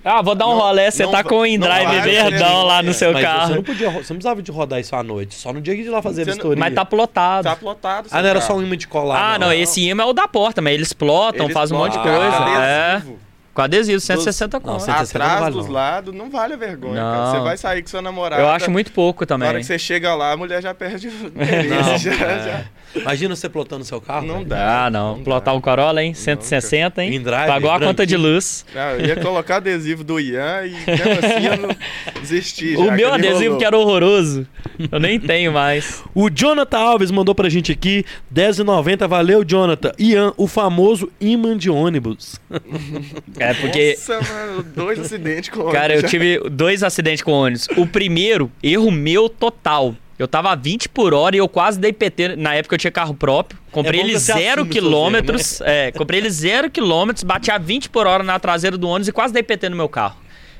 Ah, 0.07 0.22
vou 0.22 0.35
dar 0.35 0.45
um 0.45 0.49
Não- 0.52 0.60
rolê, 0.60 0.91
você 0.91 1.02
não 1.03 1.11
tá 1.11 1.23
com 1.23 1.34
o 1.34 1.38
não 1.39 1.45
InDrive 1.47 1.99
verdão 2.02 2.61
lá 2.64 2.84
no 2.84 2.91
é. 2.91 2.93
seu 2.93 3.11
Mas 3.11 3.23
carro. 3.23 3.47
você 3.47 3.56
não 3.56 3.64
podia, 3.64 3.89
você 3.89 3.95
não 4.14 4.18
precisava 4.19 4.39
de 4.43 4.52
rodar 4.52 4.80
isso 4.80 4.95
à 4.95 5.02
noite, 5.02 5.34
só 5.34 5.52
no 5.52 5.60
dia 5.60 5.76
que 5.76 5.81
de 5.81 5.88
ir 5.88 5.91
lá 5.91 5.99
fazer 5.99 6.26
Você 6.26 6.30
não- 6.30 6.35
vistoria. 6.35 6.60
Mas 6.60 6.76
tá 6.76 6.85
plotado. 6.85 7.43
Tá 7.49 7.56
plotado. 7.56 8.07
Ah, 8.11 8.22
não 8.22 8.30
era 8.30 8.39
só 8.39 8.56
um 8.56 8.61
imã 8.61 8.77
de 8.77 8.88
colar. 8.88 9.34
ah, 9.34 9.39
não, 9.39 9.52
esse 9.52 9.81
imã 9.81 10.03
é 10.03 10.06
o 10.06 10.14
da 10.14 10.27
porta, 10.27 10.61
mas 10.61 10.76
eles 10.76 10.93
plotam, 10.93 11.45
Eles 11.47 11.53
fazem 11.56 11.76
um 11.76 11.80
monte 11.80 11.93
de 11.93 12.03
coisa. 12.03 12.30
cara, 12.38 12.65
É, 12.65 12.91
adesivo. 12.97 13.18
Com 13.56 13.61
adesivo, 13.61 13.99
160 14.02 14.57
Não, 14.60 14.61
conto. 14.65 14.84
160 14.84 15.18
não 15.18 15.26
Atrás 15.26 15.41
vale, 15.45 15.56
dos 15.56 15.68
lados, 15.68 16.14
não 16.14 16.30
vale 16.30 16.53
a 16.53 16.57
vergonha, 16.57 17.02
Não. 17.02 17.11
cara. 17.14 17.32
Você 17.32 17.40
vai 17.40 17.57
sair 17.57 17.82
com 17.82 17.88
sua 17.88 18.02
namorada. 18.02 18.41
Eu 18.41 18.49
acho 18.49 18.69
muito 18.69 18.91
pouco 18.91 19.23
Na 19.23 19.27
também. 19.27 19.48
hora 19.48 19.57
que 19.60 19.64
você 19.64 19.80
chega 19.80 20.14
lá, 20.14 20.34
a 20.34 20.38
mulher 20.38 20.61
já 20.61 20.73
perde 20.73 21.07
o 21.07 21.11
Não, 21.34 21.98
já, 21.98 22.11
é. 22.14 22.44
já. 22.44 22.65
Imagina 22.95 23.35
você 23.35 23.49
plotando 23.49 23.84
seu 23.84 23.99
carro. 24.01 24.26
Não 24.26 24.43
dá. 24.43 24.85
Ah, 24.85 24.89
não. 24.89 25.17
Não 25.17 25.23
Plotar 25.23 25.53
dá. 25.53 25.57
um 25.57 25.61
Corolla, 25.61 26.03
hein? 26.03 26.13
160, 26.13 27.03
hein? 27.03 27.15
InDrive, 27.15 27.47
Pagou 27.47 27.72
a 27.72 27.80
conta 27.80 28.05
de 28.05 28.15
luz. 28.17 28.65
Eu 28.99 29.05
ia 29.05 29.15
colocar 29.17 29.57
adesivo 29.57 30.03
do 30.03 30.19
Ian 30.19 30.65
e 30.65 30.72
mesmo 30.72 31.11
assim 31.19 31.45
eu 31.47 31.57
não 31.57 31.76
desisti. 32.22 32.76
O 32.76 32.91
meu 32.91 33.13
adesivo 33.13 33.43
rolou. 33.43 33.57
que 33.57 33.65
era 33.65 33.77
horroroso. 33.77 34.47
Eu 34.91 34.99
nem 34.99 35.19
tenho 35.19 35.51
mais. 35.53 36.03
O 36.13 36.30
Jonathan 36.30 36.77
Alves 36.80 37.11
mandou 37.11 37.34
pra 37.35 37.49
gente 37.49 37.72
aqui, 37.72 38.03
10,90. 38.34 39.07
Valeu, 39.07 39.43
Jonathan. 39.43 39.91
Ian, 39.97 40.34
o 40.38 40.47
famoso 40.47 41.11
imã 41.19 41.57
de 41.57 41.69
ônibus. 41.69 42.39
É 43.39 43.53
porque. 43.53 43.97
Nossa, 43.97 44.34
mano, 44.34 44.63
dois 44.63 44.99
acidentes 44.99 45.49
com 45.49 45.69
Cara, 45.72 45.95
eu 45.95 46.03
tive 46.03 46.39
dois 46.49 46.84
acidentes 46.84 47.22
com 47.23 47.31
ônibus. 47.31 47.67
O 47.77 47.85
primeiro, 47.88 48.51
erro 48.61 48.91
meu 48.91 49.30
total. 49.30 49.95
Eu 50.18 50.28
tava 50.28 50.52
a 50.52 50.56
20 50.56 50.88
por 50.90 51.14
hora 51.14 51.36
e 51.36 51.40
eu 51.40 51.48
quase 51.50 51.78
dei 51.80 51.92
PT. 51.92 52.38
Na 52.38 52.54
época 52.54 52.76
eu 52.76 52.80
tinha 52.80 52.92
carro 52.92 53.14
próprio. 53.14 53.60
Comprei 53.72 54.00
É 54.00 54.04
ele 54.04 54.18
zero 54.18 54.66
quilômetros. 54.66 55.60
É, 55.62 55.92
comprei 55.92 56.22
ele 56.22 56.30
zero 56.30 56.70
quilômetros, 56.70 57.24
bati 57.24 57.52
a 57.52 57.58
20 57.58 57.90
por 57.90 58.08
hora 58.08 58.24
na 58.24 58.40
traseira 58.40 58.78
do 58.78 58.88
ônibus 58.88 59.10
e 59.10 59.12
quase 59.12 59.34
dei 59.34 59.44
PT 59.44 59.70
no 59.70 59.76
meu 59.76 59.90
carro. 59.90 60.16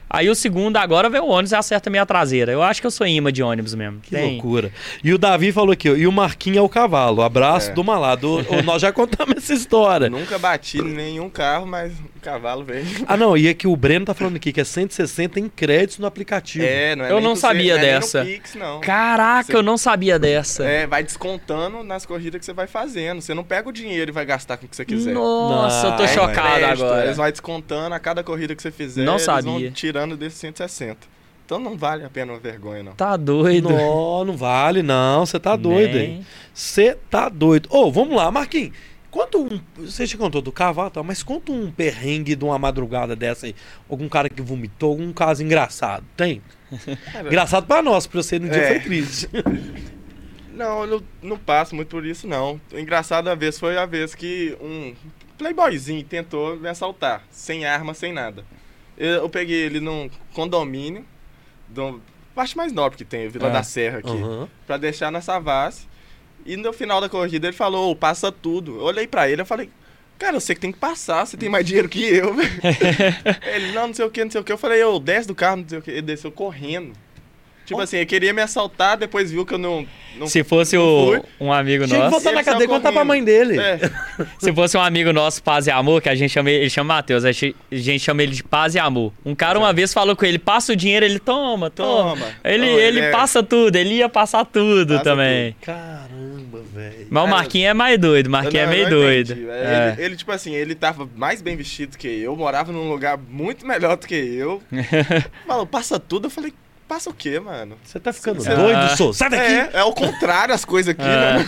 Aí 0.10 0.30
o 0.30 0.36
segundo, 0.36 0.77
agora 0.77 1.10
veio 1.10 1.23
o 1.23 1.30
ônibus 1.30 1.52
e 1.52 1.56
acerta 1.56 1.90
a 1.90 1.91
minha 1.91 2.06
traseira. 2.06 2.52
Eu 2.52 2.61
acho 2.61 2.80
que 2.80 2.88
eu 2.88 2.91
sou 2.91 3.06
imã 3.07 3.32
de 3.34 3.41
ônibus 3.44 3.73
mesmo. 3.73 3.99
Que 4.02 4.11
Tem. 4.11 4.34
loucura. 4.34 4.72
E 5.03 5.14
o 5.14 5.18
Davi 5.18 5.52
falou 5.52 5.72
aqui, 5.73 5.90
ó, 5.90 5.95
e 5.95 6.06
o 6.07 6.11
Marquinho 6.11 6.60
é 6.60 6.61
o 6.61 6.69
cavalo. 6.69 7.22
Abraço 7.22 7.72
É. 7.72 7.73
do 7.73 7.84
malado. 7.84 8.30
O- 8.30 8.56
o- 8.60 8.64
nós 8.64 8.82
já 8.82 8.91
contamos 8.91 9.38
essa 9.38 9.53
história. 9.53 10.10
Nunca 10.10 10.38
bati 10.38 10.77
em 10.77 10.94
nenhum 10.94 11.30
carro, 11.30 11.65
mas 11.65 11.91
o 11.94 12.19
cavalo 12.22 12.64
veio. 12.64 12.86
Ah, 13.07 13.18
não, 13.18 13.36
e 13.36 13.48
é 13.48 13.53
que 13.53 13.68
o 13.68 13.76
Breno 13.76 14.06
tá 14.06 14.14
falando 14.14 14.36
aqui 14.38 14.52
que 14.53 14.61
é 14.61 14.64
160 14.64 15.40
em 15.40 15.49
créditos 15.49 15.99
no 15.99 16.06
aplicativo. 16.07 16.65
É, 16.65 16.95
não 16.95 17.06
é 17.06 17.11
Eu 17.11 17.15
nem 17.15 17.23
não 17.23 17.36
sabia 17.36 17.73
não 17.73 17.80
é 17.80 17.84
nem 17.86 17.94
no 17.95 17.99
dessa. 18.02 18.23
Pix, 18.26 18.56
não. 18.56 18.80
Caraca, 18.82 19.44
Você- 19.52 19.56
eu 19.56 19.64
não 19.64 19.77
sabia 19.77 20.18
dessa. 20.19 20.64
É, 20.64 20.86
vai 20.88 21.03
descontando 21.03 21.84
nas 21.84 22.06
corridas 22.06 22.40
que 22.40 22.45
você 22.45 22.53
vai 22.53 22.68
fazendo. 22.68 23.22
Você 23.22 23.34
não 23.34 23.44
pega 23.44 23.68
o 23.69 23.72
dinheiro 23.72 24.11
e 24.11 24.14
vai 24.14 24.26
gastar 24.26 24.57
com 24.57 24.65
o 24.65 24.69
que 24.69 24.76
você 24.76 24.86
quiser. 24.86 25.14
Nossa, 25.14 25.88
eu 25.88 25.95
tô 25.98 26.03
é 26.03 26.07
chocado 26.07 26.56
Crédito, 26.60 26.84
agora. 26.84 27.03
Eles 27.06 27.18
vão 27.18 27.30
descontando 27.30 27.95
a 27.95 27.99
cada 27.99 28.23
corrida 28.23 28.56
que 28.56 28.61
você 28.61 28.72
fizer. 28.72 29.03
Não 29.03 29.14
eles 29.14 29.23
sabia. 29.23 29.72
Tirando 29.95 30.17
desses 30.17 30.39
160. 30.39 30.97
Então 31.45 31.57
não 31.59 31.77
vale 31.77 32.03
a 32.03 32.09
pena 32.09 32.34
uma 32.34 32.39
vergonha, 32.39 32.84
não. 32.84 32.93
Tá 32.93 33.15
doido. 33.15 33.69
Não, 33.69 34.26
não 34.26 34.35
vale, 34.35 34.84
não. 34.84 35.26
Você 35.26 35.39
tá 35.39 35.55
doido, 35.55 35.97
hein? 35.97 36.26
Você 36.53 36.97
tá 37.09 37.30
doido. 37.30 37.69
Ô, 37.72 37.89
vamos 37.91 38.15
lá, 38.15 38.30
Marquinhos. 38.30 38.76
Conta 39.09 39.38
um. 39.38 39.61
Você 39.77 40.05
já 40.05 40.17
contou 40.17 40.41
do 40.41 40.51
cavalo, 40.51 40.91
mas 41.05 41.23
conta 41.23 41.51
um 41.51 41.72
perrengue 41.72 42.35
de 42.35 42.43
uma 42.43 42.59
madrugada 42.59 43.15
dessa 43.15 43.45
aí. 43.45 43.55
Algum 43.89 44.09
cara 44.09 44.27
que 44.27 44.41
vomitou, 44.41 44.91
algum 44.91 45.13
caso 45.13 45.43
engraçado. 45.43 46.03
Tem? 46.17 46.41
Cara, 47.13 47.27
Engraçado 47.30 47.65
pra 47.65 47.81
nós, 47.81 48.05
pra 48.05 48.22
você 48.22 48.38
no 48.38 48.49
dia 48.49 48.61
É. 48.61 48.67
foi 48.67 48.80
triste. 48.81 49.30
Não, 50.55 50.85
eu 50.85 50.88
não, 51.22 51.31
não 51.31 51.38
passo 51.38 51.76
muito 51.76 51.89
por 51.89 52.05
isso, 52.05 52.26
não. 52.26 52.61
Engraçado 52.72 53.27
a 53.27 53.35
vez 53.35 53.59
foi 53.59 53.77
a 53.77 53.85
vez 53.85 54.15
que 54.15 54.57
um 54.61 54.95
playboyzinho 55.38 56.01
tentou 56.05 56.55
me 56.55 56.69
assaltar, 56.69 57.23
sem 57.30 57.65
arma, 57.65 57.93
sem 57.93 58.13
nada. 58.13 58.45
Eu, 58.97 59.09
eu 59.23 59.30
peguei 59.30 59.57
ele 59.61 59.80
num 59.80 60.09
condomínio, 60.34 61.05
do, 61.67 62.01
parte 62.34 62.55
mais 62.55 62.72
nobre 62.72 62.97
que 62.97 63.05
tem, 63.05 63.27
Vila 63.27 63.47
É. 63.47 63.51
da 63.51 63.63
Serra 63.63 63.99
aqui, 63.99 64.09
Aham. 64.09 64.47
pra 64.65 64.77
deixar 64.77 65.11
na 65.11 65.22
Savassi. 65.22 65.88
E 66.45 66.55
no 66.55 66.72
final 66.72 67.01
da 67.01 67.09
corrida 67.09 67.47
ele 67.47 67.55
falou, 67.55 67.91
"Ô, 67.91 67.95
passa 67.95 68.31
tudo. 68.31 68.76
Eu 68.77 68.84
olhei 68.84 69.07
pra 69.07 69.30
ele, 69.30 69.41
eu 69.41 69.45
falei, 69.45 69.69
cara, 70.19 70.35
eu 70.38 70.39
sei 70.41 70.53
que 70.55 70.61
tem 70.61 70.72
que 70.72 70.77
passar, 70.80 71.26
você 71.26 71.35
tem 71.35 71.49
mais 71.49 71.65
dinheiro 71.65 71.89
que 71.89 72.03
eu, 72.05 72.35
ele, 73.53 73.72
não, 73.73 73.88
não 73.88 73.93
sei 73.93 74.05
o 74.05 74.11
que, 74.11 74.23
não 74.23 74.31
sei 74.31 74.41
o 74.41 74.43
que. 74.43 74.51
Eu 74.51 74.57
falei, 74.57 74.84
ô, 74.84 74.99
desce 74.99 75.27
do 75.27 75.35
carro, 75.35 75.57
não 75.57 75.67
sei 75.69 75.80
o 75.80 75.81
que. 75.81 75.91
Ele 75.91 76.01
desceu 76.03 76.31
correndo. 76.31 76.93
Tipo 77.65 77.81
assim, 77.81 77.97
ele 77.97 78.05
queria 78.05 78.31
me 78.33 78.41
assaltar, 78.41 78.97
depois 78.97 79.31
viu 79.31 79.45
que 79.45 79.53
eu 79.53 79.57
não... 79.57 79.85
não 80.17 80.27
Se 80.27 80.43
fosse 80.43 80.75
não 80.77 80.83
o, 80.83 81.07
fui. 81.07 81.21
um 81.41 81.51
amigo 81.51 81.85
Tinha 81.85 81.97
que 81.97 82.03
nosso. 82.03 82.11
voltar 82.11 82.31
na 82.31 82.37
Ele 82.39 82.45
cadeia 82.45 82.65
e 82.65 82.67
contar 82.67 82.91
pra 82.91 83.03
correndo. 83.03 83.07
mãe 83.07 83.23
dele. 83.23 83.57
É, 83.59 83.79
Se 84.39 84.53
fosse 84.53 84.77
um 84.77 84.81
amigo 84.81 85.11
nosso, 85.11 85.41
Paz 85.41 85.65
e 85.67 85.71
Amor, 85.71 86.01
que 86.01 86.09
a 86.09 86.15
gente 86.15 86.31
chama 86.31 86.49
ele, 86.51 86.61
ele 86.63 86.69
chama 86.69 86.93
Matheus, 86.95 87.25
a 87.25 87.31
gente, 87.31 87.55
a 87.71 87.75
gente 87.75 87.99
chama 87.99 88.21
ele 88.23 88.33
de 88.33 88.43
Paz 88.43 88.75
e 88.75 88.79
Amor. 88.79 89.11
Um 89.25 89.33
cara 89.33 89.57
uma 89.57 89.73
vez 89.73 89.93
falou 89.93 90.15
com 90.15 90.25
ele, 90.25 90.37
passa 90.39 90.73
o 90.73 90.75
dinheiro, 90.75 91.05
ele 91.05 91.19
toma, 91.19 91.69
toma. 91.69 92.11
Toma. 92.15 92.27
Ele, 92.43 92.57
Não, 92.65 92.73
ele 92.73 92.81
ele 92.85 92.99
é- 93.01 93.11
passa 93.11 93.41
tudo, 93.41 93.75
ele 93.75 93.95
ia 93.95 94.07
passar 94.07 94.45
tudo 94.45 94.93
Passa 94.93 95.03
também. 95.03 95.55
Caramba, 95.61 96.61
velho. 96.73 97.07
Mas 97.09 97.23
o 97.23 97.25
Cara, 97.25 97.37
Marquinhos 97.37 97.69
é 97.69 97.73
mais 97.73 97.97
doido, 97.99 98.27
o 98.27 98.31
Marquinhos 98.31 98.63
é 98.63 98.65
Não, 98.65 98.73
meio 98.73 98.89
doido. 98.89 99.31
entendi. 99.33 99.49
É. 99.49 99.93
Ele, 99.97 100.05
ele, 100.05 100.15
tipo 100.15 100.31
assim, 100.31 100.53
ele 100.53 100.75
tava 100.75 101.09
mais 101.15 101.41
bem 101.41 101.55
vestido 101.55 101.97
que 101.97 102.07
eu, 102.07 102.35
morava 102.35 102.71
num 102.71 102.89
lugar 102.89 103.17
muito 103.17 103.65
melhor 103.65 103.97
do 103.97 104.05
que 104.07 104.15
eu. 104.15 104.61
Falou, 105.47 105.65
passa 105.65 105.99
tudo. 105.99 106.27
Eu 106.27 106.29
falei, 106.29 106.53
Passa 106.87 107.09
o 107.09 107.13
quê, 107.13 107.39
mano? 107.39 107.77
Você 107.83 107.99
tá 107.99 108.13
ficando 108.13 108.41
Sim, 108.41 108.49
doido, 108.49 108.77
ah. 108.77 108.95
sou? 108.95 109.11
Sai 109.11 109.27
daqui! 109.27 109.43
É, 109.51 109.69
é 109.79 109.83
o 109.83 109.91
contrário 109.91 110.53
as 110.53 110.63
coisas 110.63 110.91
aqui, 110.91 111.01
Ah. 111.01 111.39
né? 111.39 111.45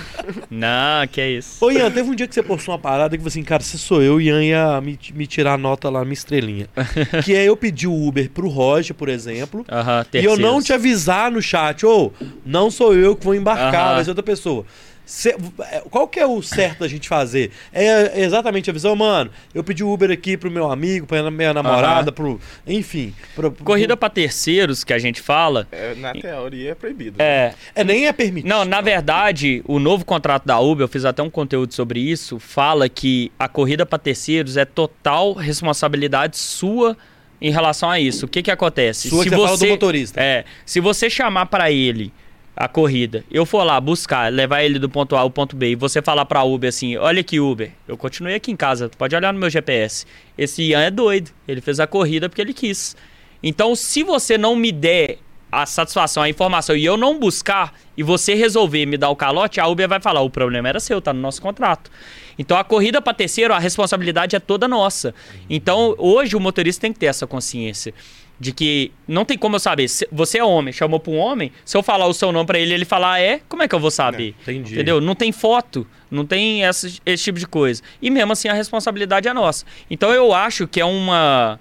Não, 0.50 1.08
que 1.08 1.22
é 1.22 1.30
isso. 1.30 1.64
Ô 1.64 1.70
Ian, 1.70 1.92
teve 1.92 2.10
um 2.10 2.16
dia 2.16 2.28
que 2.28 2.34
você 2.34 2.42
postou 2.42 2.74
uma 2.74 2.80
parada 2.80 3.16
que 3.16 3.22
você 3.24 3.38
assim, 3.38 3.44
cara, 3.44 3.62
se 3.62 3.78
sou 3.78 4.02
eu, 4.02 4.20
Ian 4.20 4.44
ia 4.44 4.82
me, 4.82 4.98
me 5.14 5.28
tirar 5.28 5.54
a 5.54 5.58
nota 5.58 5.92
lá, 5.92 6.02
minha 6.04 6.14
estrelinha. 6.14 6.68
que 7.24 7.36
é 7.36 7.44
eu 7.46 7.56
pedir 7.56 7.86
o 7.88 8.08
Uber 8.08 8.30
pro 8.32 8.48
Roger, 8.50 8.96
por 8.96 9.10
exemplo, 9.10 9.64
Aham, 9.70 10.06
e 10.12 10.26
eu 10.26 10.38
não 10.38 10.60
te 10.60 10.74
avisar 10.74 11.30
no 11.30 11.40
chat, 11.42 11.86
ô, 11.86 12.12
não 12.44 12.72
sou 12.72 12.96
eu 12.96 13.16
que 13.16 13.24
vou 13.24 13.36
embarcar, 13.36 13.86
Aham. 13.90 13.96
vai 13.96 14.04
ser 14.06 14.10
outra 14.10 14.24
pessoa. 14.24 14.66
Cê- 15.08 15.38
é, 15.72 15.82
qual 15.90 16.06
que 16.06 16.20
é 16.20 16.26
o 16.28 16.42
certo 16.42 16.80
da 16.82 16.88
gente 16.88 17.08
fazer? 17.08 17.50
É 17.74 18.22
exatamente 18.22 18.70
avisar, 18.70 18.94
mano, 18.94 19.32
eu 19.56 19.64
pedi 19.64 19.82
o 19.84 19.90
Uber 19.92 20.12
aqui 20.12 20.36
pro 20.36 20.52
meu 20.52 20.70
amigo, 20.70 21.08
pra 21.08 21.32
minha 21.32 21.54
namorada, 21.54 22.12
pro. 22.12 22.40
Enfim. 22.68 23.14
pro- 23.34 23.50
pro- 23.52 23.64
Corrida 23.64 23.96
pra 23.96 24.10
terceiros 24.10 24.84
que 24.84 24.92
a 24.92 25.00
gente 25.00 25.22
fala. 25.22 25.66
É, 25.72 25.96
na 25.96 26.12
teoria 26.14 26.72
é 26.72 26.76
proibido. 26.76 27.18
né? 27.18 27.24
É. 27.26 27.54
É, 27.74 27.84
nem 27.86 28.06
é 28.06 28.12
permitido. 28.12 28.50
Não, 28.50 28.66
na 28.66 28.82
verdade, 28.82 29.64
o 29.66 29.80
novo 29.80 30.04
contrato 30.04 30.46
da 30.46 30.60
Uber, 30.60 30.84
eu 30.84 30.90
fiz 30.90 31.06
até 31.06 31.24
um 31.24 31.30
conteúdo 31.30 31.74
sobre 31.74 32.02
isso, 32.02 32.38
fala 32.38 32.90
que 32.90 33.32
a 33.40 33.48
corrida 33.48 33.86
para 33.86 33.98
terceiros 33.98 34.58
é 34.58 34.66
total 34.66 35.34
responsabilidade 35.34 36.38
sua 36.38 36.98
em 37.40 37.50
relação 37.52 37.90
a 37.90 37.98
isso. 38.00 38.26
O 38.26 38.28
que 38.28 38.42
que 38.44 38.52
acontece? 38.52 39.08
Sua 39.10 39.24
que 39.24 39.30
você 39.30 39.36
fala 39.46 39.58
do 39.58 39.68
motorista. 39.68 40.20
É, 40.22 40.44
se 40.66 40.80
você 40.82 41.10
chamar 41.10 41.46
para 41.46 41.72
ele 41.72 42.12
a 42.58 42.68
corrida, 42.68 43.24
eu 43.30 43.46
for 43.46 43.64
lá 43.64 43.80
buscar, 43.80 44.34
levar 44.34 44.64
ele 44.64 44.80
do 44.80 44.90
ponto 44.90 45.16
A 45.16 45.20
ao 45.20 45.30
ponto 45.30 45.56
B 45.56 45.70
e 45.70 45.76
você 45.76 46.02
falar 46.02 46.26
para 46.26 46.44
Uber 46.44 46.68
assim: 46.68 46.98
"Olha 46.98 47.22
aqui, 47.22 47.40
Uber, 47.40 47.72
eu 47.88 47.96
continuei 47.96 48.34
aqui 48.34 48.52
em 48.52 48.56
casa, 48.56 48.90
pode 48.98 49.16
olhar 49.16 49.32
no 49.32 49.40
meu 49.40 49.50
GPS. 49.50 50.08
Esse 50.36 50.64
Ian 50.64 50.82
é 50.82 50.90
doido, 50.90 51.30
ele 51.48 51.62
fez 51.62 51.80
a 51.80 51.86
corrida 51.86 52.28
porque 52.28 52.42
ele 52.42 52.56
quis". 52.56 52.98
Então, 53.44 53.76
se 53.76 54.02
você 54.02 54.40
não 54.40 54.56
me 54.56 54.72
der 54.72 55.20
a 55.52 55.68
satisfação, 55.68 56.24
a 56.24 56.30
informação 56.30 56.76
e 56.76 56.84
eu 56.84 56.98
não 56.98 57.20
buscar 57.20 57.74
e 57.96 58.02
você 58.02 58.34
resolver 58.34 58.86
me 58.88 58.98
dar 58.98 59.10
o 59.10 59.16
calote, 59.16 59.60
a 59.60 59.68
Uber 59.68 59.88
vai 59.88 60.02
falar: 60.02 60.22
o 60.22 60.30
problema 60.30 60.68
era 60.68 60.80
seu, 60.80 61.00
tá 61.00 61.14
no 61.14 61.22
nosso 61.22 61.40
contrato. 61.40 61.92
Então 62.40 62.58
a 62.58 62.64
corrida 62.64 63.00
para 63.00 63.14
terceiro, 63.14 63.54
a 63.54 63.60
responsabilidade 63.60 64.36
é 64.36 64.40
toda 64.40 64.68
nossa. 64.68 65.14
Então 65.48 65.94
hoje 66.00 66.36
o 66.36 66.40
motorista 66.40 66.82
tem 66.82 66.92
que 66.92 67.00
ter 67.00 67.06
essa 67.06 67.28
consciência 67.28 67.94
de 68.40 68.52
que 68.52 68.92
não 69.08 69.26
tem 69.26 69.38
como 69.38 69.56
eu 69.56 69.60
saber. 69.60 69.88
Se 69.88 70.08
você 70.12 70.38
é 70.38 70.44
homem, 70.44 70.72
chamou 70.74 71.00
para 71.00 71.12
um 71.12 71.18
homem, 71.18 71.52
se 71.66 71.76
eu 71.76 71.82
falar 71.82 72.06
o 72.06 72.14
seu 72.14 72.32
nome 72.32 72.46
para 72.46 72.60
ele, 72.60 72.74
ele 72.74 72.86
falar 72.86 73.20
é, 73.20 73.42
como 73.50 73.64
é 73.64 73.68
que 73.68 73.74
eu 73.74 73.80
vou 73.80 73.90
saber? 73.92 74.36
Entendi. 74.44 74.74
Entendeu? 74.76 75.02
Não 75.02 75.16
tem 75.16 75.32
foto, 75.32 75.88
não 76.12 76.26
tem 76.26 76.62
esse, 76.64 77.00
esse 77.06 77.24
tipo 77.24 77.40
de 77.40 77.48
coisa. 77.48 77.82
E 78.02 78.10
mesmo 78.12 78.34
assim 78.34 78.48
a 78.48 78.54
responsabilidade 78.54 79.28
é 79.28 79.34
nossa. 79.34 79.66
Então 79.90 80.12
eu 80.14 80.34
acho 80.34 80.68
que 80.68 80.80
é 80.80 80.86
uma 80.86 81.60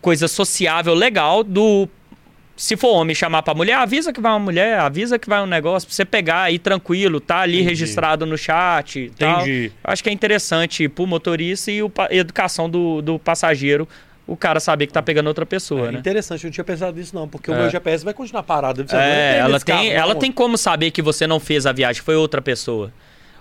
coisa 0.00 0.28
sociável 0.28 0.92
legal 0.94 1.42
do 1.42 1.88
se 2.54 2.76
for 2.76 2.88
homem 2.90 3.14
chamar 3.14 3.42
pra 3.42 3.54
mulher, 3.54 3.74
avisa 3.76 4.12
que 4.12 4.20
vai 4.20 4.30
uma 4.30 4.38
mulher, 4.38 4.78
avisa 4.78 5.18
que 5.18 5.28
vai 5.28 5.40
um 5.42 5.46
negócio, 5.46 5.88
pra 5.88 5.94
você 5.96 6.04
pegar 6.04 6.42
aí 6.42 6.58
tranquilo, 6.58 7.18
tá 7.18 7.38
ali 7.38 7.54
Entendi. 7.54 7.68
registrado 7.70 8.26
no 8.26 8.36
chat. 8.36 9.00
e 9.00 9.10
tal. 9.10 9.40
Entendi. 9.40 9.72
Acho 9.82 10.02
que 10.04 10.10
é 10.10 10.12
interessante 10.12 10.88
pro 10.88 11.06
motorista 11.06 11.72
e 11.72 11.88
pa- 11.88 12.08
educação 12.10 12.68
do, 12.68 13.00
do 13.00 13.18
passageiro, 13.18 13.88
o 14.26 14.36
cara 14.36 14.60
saber 14.60 14.86
que 14.86 14.92
tá 14.92 15.02
pegando 15.02 15.26
outra 15.26 15.44
pessoa, 15.44 15.88
É 15.88 15.92
né? 15.92 15.98
interessante, 15.98 16.44
eu 16.44 16.48
não 16.48 16.52
tinha 16.52 16.64
pensado 16.64 16.96
nisso 16.96 17.14
não, 17.14 17.28
porque 17.28 17.50
o 17.50 17.54
É. 17.54 17.58
meu 17.62 17.70
GPS 17.70 18.04
vai 18.04 18.14
continuar 18.14 18.42
parado. 18.44 18.84
É, 18.92 19.38
ela 19.38 19.58
carro, 19.60 19.80
tem, 19.80 19.90
não. 19.92 20.00
ela 20.00 20.14
tem 20.14 20.30
como 20.32 20.56
saber 20.56 20.90
que 20.90 21.02
você 21.02 21.26
não 21.26 21.40
fez 21.40 21.66
a 21.66 21.72
viagem, 21.72 22.02
foi 22.02 22.14
outra 22.16 22.40
pessoa. 22.40 22.92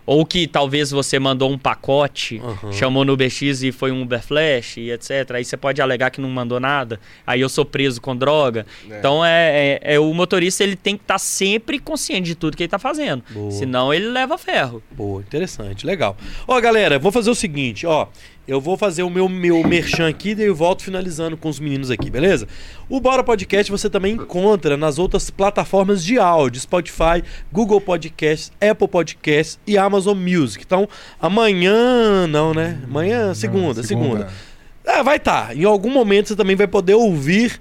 Ou 0.04 0.26
que 0.26 0.48
talvez 0.48 0.90
você 0.90 1.20
mandou 1.20 1.52
um 1.52 1.60
pacote, 1.60 2.42
Aham. 2.44 2.72
chamou 2.72 3.06
no 3.06 3.14
UberX 3.14 3.62
e 3.62 3.72
foi 3.72 3.92
um 3.92 4.02
Uber 4.02 4.20
Flash 4.20 4.78
e 4.78 4.90
etc. 4.90 5.30
Aí 5.36 5.46
você 5.46 5.56
pode 5.56 5.80
alegar 5.80 6.10
que 6.10 6.20
não 6.20 6.28
mandou 6.28 6.60
nada. 6.60 7.00
Aí 7.26 7.40
eu 7.40 7.48
sou 7.48 7.64
preso 7.64 8.02
com 8.02 8.16
droga. 8.16 8.66
É. 8.90 8.98
Então 8.98 9.24
é, 9.24 9.80
é- 9.84 9.94
é 9.94 10.00
o 10.00 10.12
motorista 10.12 10.64
ele 10.64 10.76
tem 10.76 10.98
que 10.98 11.04
estar 11.04 11.20
sempre 11.20 11.78
consciente 11.78 12.24
de 12.24 12.36
tudo 12.36 12.58
que 12.58 12.64
ele 12.64 12.68
tá 12.70 12.80
fazendo. 12.80 13.24
Boa. 13.30 13.52
Senão 13.52 13.94
ele 13.94 14.08
leva 14.08 14.40
ferro. 14.40 14.82
Boa, 14.90 15.22
interessante, 15.22 15.86
legal. 15.86 16.18
Ó, 16.48 16.60
galera, 16.60 16.98
vou 16.98 17.12
fazer 17.12 17.30
o 17.30 17.36
seguinte, 17.36 17.86
ó. 17.86 18.08
Eu 18.52 18.60
vou 18.60 18.76
fazer 18.76 19.02
o 19.04 19.10
meu, 19.10 19.30
meu 19.30 19.66
merchan 19.66 20.10
aqui, 20.10 20.36
daí 20.36 20.48
eu 20.48 20.54
volto 20.54 20.84
finalizando 20.84 21.38
com 21.38 21.48
os 21.48 21.58
meninos 21.58 21.90
aqui, 21.90 22.10
beleza? 22.10 22.50
O 22.90 23.00
Bora 23.00 23.24
Podcast 23.24 23.72
você 23.72 23.90
também 23.90 24.16
encontra 24.16 24.76
nas 24.76 25.00
outras 25.00 25.30
plataformas 25.30 26.04
de 26.04 26.20
áudio, 26.20 26.60
Spotify, 26.60 27.24
Google 27.50 27.80
Podcasts, 27.80 28.52
Apple 28.60 28.90
Podcasts 28.90 29.58
e 29.66 29.78
Amazon 29.78 30.18
Music. 30.18 30.66
Então, 30.66 30.86
amanhã, 31.18 32.28
não, 32.28 32.54
né? 32.54 32.78
Amanhã, 32.84 33.34
segunda, 33.34 33.84
segunda. 33.84 34.28
Ah, 34.86 35.02
vai 35.02 35.16
estar. 35.16 35.56
Em 35.56 35.64
algum 35.64 35.90
momento 35.90 36.28
você 36.28 36.36
também 36.36 36.58
vai 36.58 36.68
poder 36.68 36.96
ouvir 36.96 37.58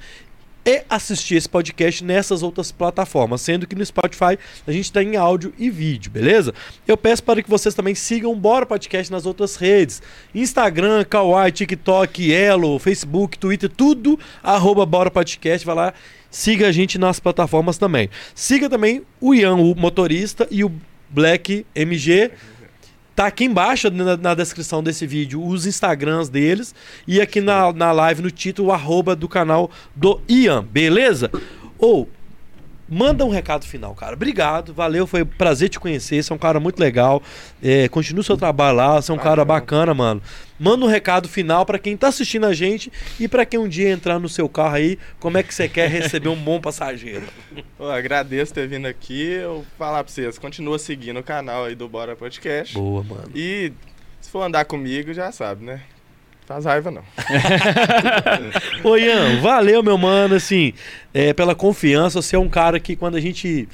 e 0.65 0.83
assistir 0.89 1.37
esse 1.37 1.49
podcast 1.49 2.05
nessas 2.05 2.43
outras 2.43 2.71
plataformas, 2.71 3.41
sendo 3.41 3.67
que 3.67 3.75
no 3.75 3.85
Spotify 3.85 4.39
a 4.67 4.73
gente 4.73 4.85
está 4.85 5.03
em 5.03 5.17
áudio 5.17 5.53
e 5.59 5.71
vídeo, 5.71 6.11
beleza? 6.11 6.55
Eu 6.87 6.97
peço 6.97 7.23
para 7.23 7.43
que 7.43 7.51
vocês 7.51 7.75
também 7.75 7.95
sigam 7.95 8.33
o 8.33 8.37
Bora 8.37 8.67
Podcast 8.67 9.11
nas 9.11 9.27
outras 9.27 9.57
redes: 9.57 10.03
Instagram, 10.35 11.05
Kawaii, 11.05 11.53
TikTok, 11.53 12.33
Elo, 12.33 12.79
Facebook, 12.79 13.39
Twitter, 13.39 13.71
tudo 13.71 14.19
arroba 14.43 14.85
Bora 14.85 15.11
Podcast. 15.11 15.67
Vai 15.67 15.75
lá, 15.75 15.95
siga 16.31 16.69
a 16.69 16.73
gente 16.73 16.99
nas 16.99 17.19
plataformas 17.19 17.79
também. 17.79 18.11
Siga 18.35 18.69
também 18.69 19.03
o 19.21 19.35
Ian, 19.35 19.57
o 19.57 19.75
motorista, 19.75 20.47
e 20.51 20.65
o 20.65 20.73
Black 21.09 21.67
MG. 21.75 22.31
Tá 23.21 23.27
aqui 23.27 23.45
embaixo 23.45 23.91
na, 23.91 24.17
na 24.17 24.35
descrição 24.35 24.83
desse 24.83 25.07
vídeo 25.07 25.45
os 25.45 25.67
Instagrams 25.67 26.31
deles 26.31 26.75
e 27.07 27.21
aqui 27.21 27.39
na, 27.39 27.71
na 27.71 27.93
live 27.93 28.23
no 28.23 28.31
título 28.31 28.69
o 28.69 28.73
arroba 28.73 29.15
do 29.15 29.29
canal 29.29 29.71
do 29.95 30.19
Ian, 30.27 30.65
beleza? 30.65 31.31
Ou 31.79 32.09
manda 32.91 33.25
um 33.25 33.31
recado 33.31 33.65
final, 33.65 33.95
cara. 33.95 34.15
Obrigado, 34.15 34.75
valeu, 34.75 35.07
foi 35.07 35.23
um 35.23 35.27
prazer 35.27 35.69
te 35.69 35.79
conhecer. 35.79 36.23
Você 36.23 36.33
é 36.33 36.35
um 36.35 36.39
cara 36.39 36.59
muito 36.59 36.81
legal. 36.81 37.23
É, 37.63 37.89
continua 37.89 38.21
o 38.21 38.25
seu 38.25 38.37
trabalho 38.37 38.77
lá, 38.77 39.01
você 39.01 39.13
é 39.13 39.15
um 39.15 39.19
cara 39.19 39.45
bacana, 39.45 39.95
mano. 39.95 40.21
Manda 40.59 40.85
um 40.85 40.89
recado 40.89 41.29
final 41.29 41.65
pra 41.65 41.79
quem 41.79 41.97
tá 41.97 42.09
assistindo 42.09 42.45
a 42.45 42.53
gente 42.53 42.93
e 43.19 43.29
pra 43.29 43.47
quem 43.47 43.59
um 43.59 43.69
dia 43.69 43.89
entrar 43.89 44.19
no 44.19 44.29
seu 44.29 44.49
carro 44.49 44.75
aí, 44.75 44.99
como 45.19 45.39
é 45.39 45.43
que 45.43 45.55
você 45.55 45.69
quer 45.69 45.89
receber 45.89 46.29
um 46.29 46.37
bom 46.37 46.61
passageiro. 46.61 47.27
Pô, 47.79 47.89
agradeço 47.89 48.53
ter 48.53 48.67
vindo 48.67 48.87
aqui. 48.87 49.23
Eu 49.23 49.65
falar 49.79 50.03
pra 50.03 50.13
vocês, 50.13 50.39
continua 50.39 50.79
seguindo 50.79 51.21
o 51.21 51.23
canal 51.23 51.65
aí 51.65 51.75
do 51.75 51.89
Bora 51.89 52.17
Podcast. 52.17 52.75
Boa, 52.75 53.03
mano. 53.05 53.31
E 53.35 53.73
se 54.21 54.31
for 54.31 54.43
andar 54.43 54.65
comigo, 54.65 55.15
já 55.15 55.31
sabe, 55.33 55.65
né? 55.65 55.81
Faz 56.51 56.65
raiva 56.65 56.91
não. 56.91 57.03
Ô 58.83 58.97
Ian, 58.97 59.41
valeu, 59.41 59.85
meu 59.85 59.97
mano, 59.97 60.35
assim, 60.35 60.73
é, 61.15 61.33
pela 61.33 61.55
confiança. 61.55 62.21
Você 62.21 62.35
é 62.35 62.39
um 62.41 62.49
cara 62.49 62.81
que 62.81 62.97
quando 62.97 63.15
a 63.15 63.21
gente. 63.21 63.69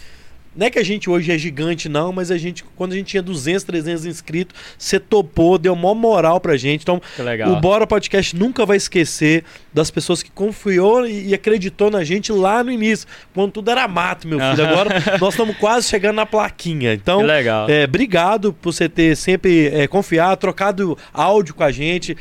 Não 0.56 0.66
é 0.66 0.70
que 0.70 0.78
a 0.78 0.84
gente 0.84 1.10
hoje 1.10 1.30
é 1.30 1.38
gigante, 1.38 1.88
não, 1.88 2.12
mas 2.12 2.30
a 2.30 2.38
gente, 2.38 2.64
quando 2.76 2.92
a 2.92 2.96
gente 2.96 3.08
tinha 3.08 3.22
200, 3.22 3.64
300 3.64 4.06
inscritos, 4.06 4.56
você 4.78 4.98
topou, 4.98 5.58
deu 5.58 5.74
maior 5.76 5.94
moral 5.94 6.40
pra 6.40 6.56
gente. 6.56 6.82
Então, 6.82 7.00
o 7.50 7.60
Bora 7.60 7.86
Podcast 7.86 8.34
nunca 8.34 8.64
vai 8.64 8.76
esquecer 8.76 9.44
das 9.72 9.90
pessoas 9.90 10.22
que 10.22 10.30
confiou 10.30 11.06
e, 11.06 11.28
e 11.28 11.34
acreditou 11.34 11.90
na 11.90 12.02
gente 12.02 12.32
lá 12.32 12.64
no 12.64 12.70
início, 12.70 13.06
quando 13.34 13.52
tudo 13.52 13.70
era 13.70 13.86
mato, 13.86 14.26
meu 14.26 14.38
filho. 14.38 14.66
Agora 14.66 14.90
nós 15.20 15.34
estamos 15.34 15.56
quase 15.58 15.88
chegando 15.88 16.16
na 16.16 16.24
plaquinha. 16.26 16.94
Então, 16.94 17.20
Que 17.20 17.26
legal. 17.26 17.68
é, 17.68 17.84
obrigado 17.84 18.52
por 18.54 18.72
você 18.72 18.88
ter 18.88 19.14
sempre 19.16 19.66
é, 19.68 19.86
confiado, 19.86 20.38
trocado 20.38 20.96
áudio 21.12 21.54
com 21.54 21.62
a 21.62 21.70
gente. 21.70 22.16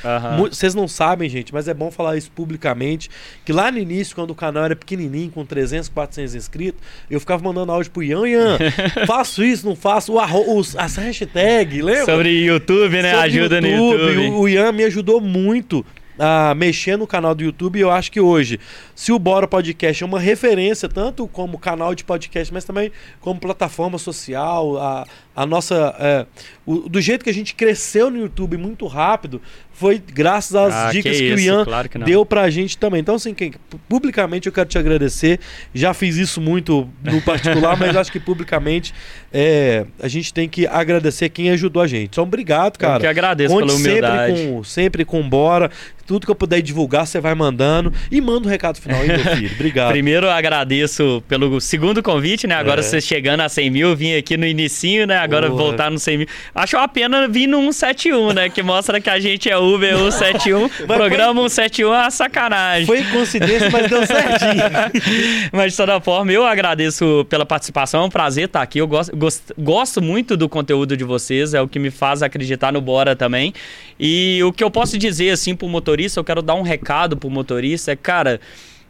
Vocês 0.49 0.75
não 0.75 0.87
sabem, 0.87 1.29
gente, 1.29 1.53
mas 1.53 1.67
é 1.67 1.73
bom 1.73 1.89
falar 1.89 2.17
isso 2.17 2.29
publicamente. 2.31 3.09
Que 3.45 3.53
lá 3.53 3.71
no 3.71 3.77
início, 3.77 4.13
quando 4.15 4.31
o 4.31 4.35
canal 4.35 4.65
era 4.65 4.75
pequenininho, 4.75 5.31
com 5.31 5.45
300, 5.45 5.87
400 5.89 6.35
inscritos, 6.35 6.81
eu 7.09 7.19
ficava 7.19 7.41
mandando 7.41 7.71
áudio 7.71 7.91
pro 7.91 8.03
Ian. 8.03 8.24
Ian, 8.27 8.57
faço 9.07 9.43
isso, 9.43 9.65
não 9.65 9.75
faço. 9.75 10.13
O 10.13 10.19
arro- 10.19 10.57
os, 10.57 10.75
as 10.75 10.95
hashtags, 10.95 11.81
lembra? 11.83 12.05
Sobre 12.05 12.29
YouTube, 12.45 13.01
né? 13.01 13.11
Sobre 13.13 13.25
Ajuda 13.27 13.61
no 13.61 13.67
YouTube. 13.67 14.03
YouTube. 14.13 14.27
O, 14.29 14.39
o 14.41 14.49
Ian 14.49 14.71
me 14.71 14.83
ajudou 14.83 15.19
muito 15.21 15.85
a 16.17 16.55
mexer 16.55 16.97
no 16.97 17.05
canal 17.05 17.35
do 17.35 17.43
YouTube. 17.43 17.77
E 17.77 17.81
eu 17.81 17.91
acho 17.91 18.09
que 18.11 18.21
hoje, 18.21 18.57
se 18.95 19.11
o 19.11 19.19
Bora 19.19 19.47
Podcast 19.47 20.01
é 20.01 20.05
uma 20.05 20.19
referência, 20.19 20.87
tanto 20.87 21.27
como 21.27 21.59
canal 21.59 21.93
de 21.93 22.05
podcast, 22.05 22.53
mas 22.53 22.63
também 22.63 22.89
como 23.19 23.37
plataforma 23.39 23.97
social, 23.97 24.77
a, 24.77 25.05
a 25.35 25.45
nossa. 25.45 25.93
é, 25.99 26.25
o- 26.65 26.87
do 26.87 27.01
jeito 27.01 27.21
que 27.23 27.29
a 27.29 27.33
gente 27.33 27.53
cresceu 27.53 28.09
no 28.09 28.17
YouTube 28.17 28.55
muito 28.55 28.87
rápido, 28.87 29.41
foi 29.77 30.01
graças 30.13 30.55
às 30.55 30.73
Ah, 30.73 30.89
dicas 30.91 31.11
que 31.11 31.17
que, 31.27 31.31
o 31.33 31.35
isso, 31.35 31.43
Ian 31.47 31.65
claro 31.65 31.89
que 31.89 31.97
deu 31.99 32.25
pra 32.25 32.49
gente 32.49 32.77
também. 32.77 33.01
Então, 33.01 33.15
assim, 33.15 33.33
quem, 33.33 33.51
publicamente 33.89 34.47
eu 34.47 34.53
quero 34.53 34.67
te 34.69 34.77
agradecer. 34.77 35.39
Já 35.73 35.93
fiz 35.93 36.15
isso 36.15 36.39
muito 36.39 36.87
no 37.03 37.21
particular, 37.21 37.75
mas 37.79 37.95
acho 37.95 38.11
que 38.11 38.19
publicamente 38.19 38.93
é, 39.33 39.85
a 40.01 40.07
gente 40.07 40.33
tem 40.33 40.47
que 40.47 40.65
agradecer 40.65 41.27
quem 41.29 41.49
ajudou 41.51 41.83
a 41.83 41.87
gente. 41.87 42.11
Então, 42.13 42.23
obrigado, 42.23 42.77
cara. 42.77 42.95
Eu 42.95 42.99
que 43.01 43.07
agradeço 43.07 43.53
Conte 43.53 43.65
pela 43.67 43.77
humildade. 43.77 44.33
Sempre 44.37 44.51
com, 44.53 44.63
sempre 44.63 45.05
com 45.05 45.29
Bora. 45.29 45.69
Tudo 46.07 46.23
que 46.25 46.31
eu 46.31 46.35
puder 46.35 46.61
divulgar, 46.61 47.07
você 47.07 47.19
vai 47.19 47.33
mandando. 47.33 47.91
E 48.11 48.21
manda 48.21 48.47
um 48.47 48.49
recado 48.51 48.79
final 48.79 49.01
aí, 49.01 49.07
meu 49.07 49.17
filho. 49.35 49.51
Obrigado. 49.55 49.89
Primeiro 49.91 50.27
eu 50.27 50.31
agradeço 50.31 51.23
pelo 51.27 51.59
segundo 51.59 52.01
convite, 52.03 52.45
né? 52.45 52.53
Agora 52.55 52.79
É. 52.79 52.83
você 52.83 53.01
chegando 53.01 53.41
a 53.41 53.49
100 53.49 53.69
mil, 53.71 53.95
vim 53.95 54.15
aqui 54.15 54.37
no 54.37 54.45
inicinho, 54.45 55.07
né? 55.07 55.17
Agora 55.17 55.47
Porra. 55.49 55.61
voltar 55.63 55.89
no 55.91 55.97
100 55.97 56.17
mil. 56.19 56.27
Acho 56.53 56.77
uma 56.77 56.87
pena 56.87 57.27
vir 57.27 57.47
no 57.47 57.57
171, 57.73 58.33
né? 58.33 58.49
Que 58.49 58.61
mostra 58.61 59.01
que 59.01 59.09
a 59.09 59.19
gente 59.19 59.49
é 59.49 59.57
Uber 59.73 59.97
171. 60.11 60.69
Programa 60.87 61.41
171 61.49 61.87
é 61.93 61.97
uma 62.01 62.11
sacanagem. 62.11 62.85
Foi 62.85 63.03
coincidência, 63.05 63.69
mas 63.69 63.89
deu 63.89 64.05
certinho. 64.05 64.63
Mas 65.51 65.71
de 65.71 65.77
toda 65.77 65.99
forma, 66.01 66.31
eu 66.31 66.45
agradeço 66.45 67.25
pela 67.29 67.45
participação. 67.45 68.01
É 68.03 68.05
um 68.05 68.09
prazer 68.09 68.45
estar 68.45 68.61
aqui. 68.61 68.79
Eu 68.79 68.87
gosto, 68.87 69.15
gost- 69.15 69.51
gosto 69.57 70.01
muito 70.01 70.35
do 70.37 70.47
conteúdo 70.49 70.95
de 70.97 71.03
vocês, 71.03 71.53
é 71.53 71.61
o 71.61 71.67
que 71.67 71.79
me 71.79 71.89
faz 71.91 72.21
acreditar 72.21 72.71
no 72.73 72.81
Bora 72.81 73.15
também. 73.15 73.53
E 73.99 74.41
o 74.43 74.51
que 74.51 74.63
eu 74.63 74.69
posso 74.71 74.97
dizer 74.97 75.31
assim 75.31 75.55
pro 75.55 75.67
motorista, 75.67 76.19
eu 76.19 76.23
quero 76.23 76.41
dar 76.41 76.55
um 76.55 76.61
recado 76.61 77.15
pro 77.17 77.29
motorista, 77.29 77.91
é, 77.91 77.95
cara, 77.95 78.39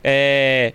é, 0.04 0.74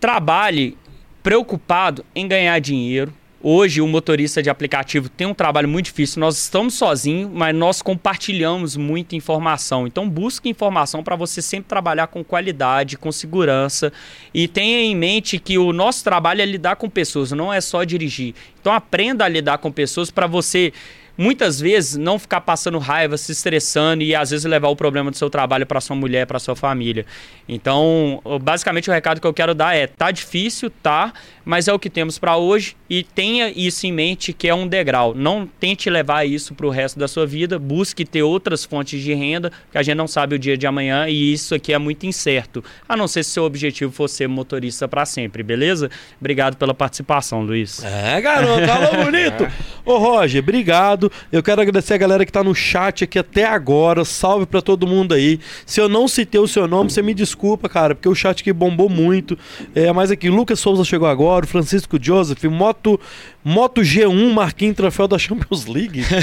trabalhe 0.00 0.76
preocupado 1.22 2.04
em 2.14 2.26
ganhar 2.26 2.58
dinheiro. 2.60 3.12
Hoje, 3.40 3.80
o 3.80 3.86
motorista 3.86 4.42
de 4.42 4.50
aplicativo 4.50 5.08
tem 5.08 5.24
um 5.24 5.32
trabalho 5.32 5.68
muito 5.68 5.84
difícil. 5.84 6.18
Nós 6.18 6.36
estamos 6.36 6.74
sozinhos, 6.74 7.30
mas 7.32 7.54
nós 7.54 7.80
compartilhamos 7.80 8.76
muita 8.76 9.14
informação. 9.14 9.86
Então, 9.86 10.10
busque 10.10 10.48
informação 10.48 11.04
para 11.04 11.14
você 11.14 11.40
sempre 11.40 11.68
trabalhar 11.68 12.08
com 12.08 12.24
qualidade, 12.24 12.98
com 12.98 13.12
segurança. 13.12 13.92
E 14.34 14.48
tenha 14.48 14.80
em 14.80 14.96
mente 14.96 15.38
que 15.38 15.56
o 15.56 15.72
nosso 15.72 16.02
trabalho 16.02 16.42
é 16.42 16.44
lidar 16.44 16.74
com 16.74 16.90
pessoas, 16.90 17.30
não 17.30 17.52
é 17.52 17.60
só 17.60 17.84
dirigir. 17.84 18.34
Então, 18.60 18.72
aprenda 18.72 19.24
a 19.24 19.28
lidar 19.28 19.58
com 19.58 19.70
pessoas 19.70 20.10
para 20.10 20.26
você 20.26 20.72
muitas 21.18 21.60
vezes 21.60 21.96
não 21.96 22.18
ficar 22.18 22.40
passando 22.40 22.78
raiva, 22.78 23.18
se 23.18 23.32
estressando 23.32 24.02
e 24.04 24.14
às 24.14 24.30
vezes 24.30 24.46
levar 24.46 24.68
o 24.68 24.76
problema 24.76 25.10
do 25.10 25.16
seu 25.16 25.28
trabalho 25.28 25.66
para 25.66 25.80
sua 25.80 25.96
mulher, 25.96 26.26
para 26.26 26.38
sua 26.38 26.54
família. 26.56 27.04
Então, 27.48 28.20
o- 28.24 28.38
basicamente 28.38 28.88
o 28.88 28.92
recado 28.92 29.20
que 29.20 29.26
eu 29.26 29.34
quero 29.34 29.54
dar 29.54 29.74
é: 29.74 29.86
tá 29.86 30.10
difícil, 30.10 30.70
tá, 30.82 31.12
mas 31.44 31.66
é 31.66 31.72
o 31.72 31.78
que 31.78 31.90
temos 31.90 32.18
para 32.18 32.36
hoje 32.36 32.76
e 32.88 33.02
tenha 33.02 33.50
isso 33.54 33.86
em 33.86 33.92
mente 33.92 34.32
que 34.32 34.46
é 34.48 34.54
um 34.54 34.66
degrau. 34.66 35.14
Não 35.14 35.46
tente 35.58 35.88
levar 35.90 36.24
isso 36.26 36.54
para 36.54 36.66
o 36.66 36.70
resto 36.70 36.98
da 36.98 37.08
sua 37.08 37.26
vida, 37.26 37.58
busque 37.58 38.04
ter 38.04 38.22
outras 38.22 38.64
fontes 38.64 39.02
de 39.02 39.12
renda, 39.14 39.50
que 39.72 39.78
a 39.78 39.82
gente 39.82 39.96
não 39.96 40.06
sabe 40.06 40.36
o 40.36 40.38
dia 40.38 40.56
de 40.56 40.66
amanhã 40.66 41.08
e 41.08 41.32
isso 41.32 41.54
aqui 41.54 41.72
é 41.72 41.78
muito 41.78 42.06
incerto. 42.06 42.62
A 42.88 42.96
não 42.96 43.08
ser 43.08 43.24
se 43.24 43.30
seu 43.30 43.44
objetivo 43.44 43.90
for 43.92 44.08
ser 44.08 44.28
motorista 44.28 44.86
para 44.86 45.04
sempre, 45.06 45.42
beleza? 45.42 45.90
Obrigado 46.20 46.56
pela 46.56 46.74
participação, 46.74 47.40
Luiz. 47.42 47.82
É, 47.82 48.20
garoto, 48.20 48.66
falou 48.66 49.04
bonito. 49.04 49.48
Ô, 49.84 49.96
Roger, 49.98 50.42
obrigado. 50.42 51.07
Eu 51.30 51.42
quero 51.42 51.60
agradecer 51.60 51.94
a 51.94 51.98
galera 51.98 52.24
que 52.24 52.32
tá 52.32 52.42
no 52.42 52.54
chat 52.54 53.04
aqui 53.04 53.18
até 53.18 53.44
agora. 53.44 54.04
Salve 54.04 54.46
pra 54.46 54.60
todo 54.60 54.86
mundo 54.86 55.14
aí. 55.14 55.38
Se 55.66 55.80
eu 55.80 55.88
não 55.88 56.08
citei 56.08 56.40
o 56.40 56.48
seu 56.48 56.66
nome, 56.66 56.90
você 56.90 57.02
me 57.02 57.14
desculpa, 57.14 57.68
cara, 57.68 57.94
porque 57.94 58.08
o 58.08 58.14
chat 58.14 58.40
aqui 58.40 58.52
bombou 58.52 58.88
muito. 58.88 59.38
É, 59.74 59.92
mas 59.92 60.10
aqui, 60.10 60.28
Lucas 60.28 60.60
Souza 60.60 60.84
chegou 60.84 61.08
agora, 61.08 61.44
o 61.44 61.48
Francisco 61.48 61.98
Joseph, 62.00 62.42
Moto, 62.44 63.00
Moto 63.44 63.80
G1, 63.80 64.32
Marquinhos 64.32 64.76
Troféu 64.76 65.08
da 65.08 65.18
Champions 65.18 65.66
League. 65.66 66.04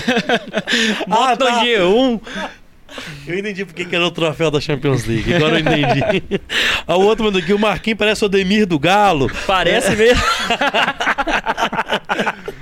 Ah, 1.08 1.30
Moto 1.30 1.40
tá. 1.40 1.64
G1. 1.64 2.22
Eu 3.28 3.38
entendi 3.38 3.66
porque 3.66 3.86
que 3.86 3.96
era 3.96 4.06
o 4.06 4.12
troféu 4.12 4.52
da 4.52 4.62
Champions 4.62 5.06
League. 5.06 5.34
Agora 5.34 5.56
eu 5.56 5.60
entendi. 5.60 6.40
A 6.88 6.96
outra 6.96 7.26
mandou 7.26 7.42
aqui, 7.42 7.54
o 7.54 7.60
Marquinhos 7.60 7.98
parece 7.98 8.24
o 8.24 8.28
Ademir 8.28 8.66
do 8.66 8.80
Galo. 8.80 9.30
Parece 9.46 9.96
mesmo. 9.96 10.24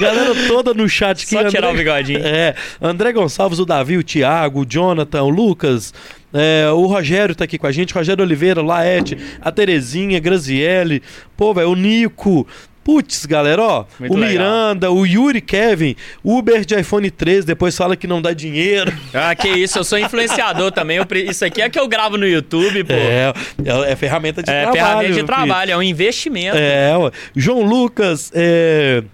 Galera 0.00 0.32
toda 0.48 0.74
no 0.74 0.88
chat 0.88 1.22
aqui. 1.24 1.30
Só 1.34 1.44
tirar 1.44 1.68
André- 1.68 1.74
o 1.74 1.76
bigodinho. 1.84 2.20
É, 2.24 2.54
André 2.80 3.12
Gonçalves, 3.12 3.58
o 3.58 3.64
Davi, 3.66 3.96
o 3.96 4.02
Thiago, 4.02 4.62
o 4.62 4.66
Jonathan, 4.66 5.22
o 5.22 5.28
Lucas, 5.30 5.92
é, 6.32 6.68
o 6.70 6.86
Rogério 6.86 7.34
tá 7.34 7.44
aqui 7.44 7.58
com 7.58 7.66
a 7.66 7.72
gente, 7.72 7.92
Rogério 7.94 8.24
Oliveira, 8.24 8.62
Laete, 8.62 9.16
a 9.40 9.50
Terezinha, 9.52 10.18
Graziele, 10.20 11.02
pô, 11.36 11.52
velho, 11.54 11.70
o 11.70 11.74
Nico. 11.76 12.46
Putz, 12.82 13.26
galera, 13.26 13.62
ó, 13.62 13.84
Muito 14.00 14.14
o 14.14 14.16
legal. 14.16 14.32
Miranda, 14.32 14.90
o 14.90 15.04
Yuri 15.06 15.42
Kevin, 15.42 15.94
Uber 16.24 16.64
de 16.64 16.74
iPhone 16.80 17.10
13, 17.10 17.46
depois 17.46 17.76
fala 17.76 17.94
que 17.94 18.06
não 18.06 18.22
dá 18.22 18.32
dinheiro. 18.32 18.90
Ah, 19.12 19.34
que 19.34 19.48
isso, 19.48 19.78
eu 19.78 19.84
sou 19.84 19.98
influenciador 19.98 20.72
também. 20.72 20.96
eu 20.96 21.06
isso 21.30 21.44
aqui 21.44 21.60
é 21.60 21.68
que 21.68 21.78
eu 21.78 21.86
gravo 21.86 22.16
no 22.16 22.26
YouTube, 22.26 22.82
pô. 22.84 22.94
É, 22.94 23.32
É, 23.64 23.88
é, 23.88 23.92
é 23.92 23.96
ferramenta 23.96 24.42
de 24.42 24.46
trabalho. 24.46 24.72
ferramenta 24.72 25.02
de 25.02 25.08
meu 25.08 25.14
filho. 25.16 25.26
trabalho, 25.26 25.70
é 25.72 25.76
um 25.76 25.82
investimento. 25.82 26.56
É, 26.56 26.96
ué. 26.96 27.10
João 27.36 27.62
Lucas, 27.62 28.32
é, 28.34 29.04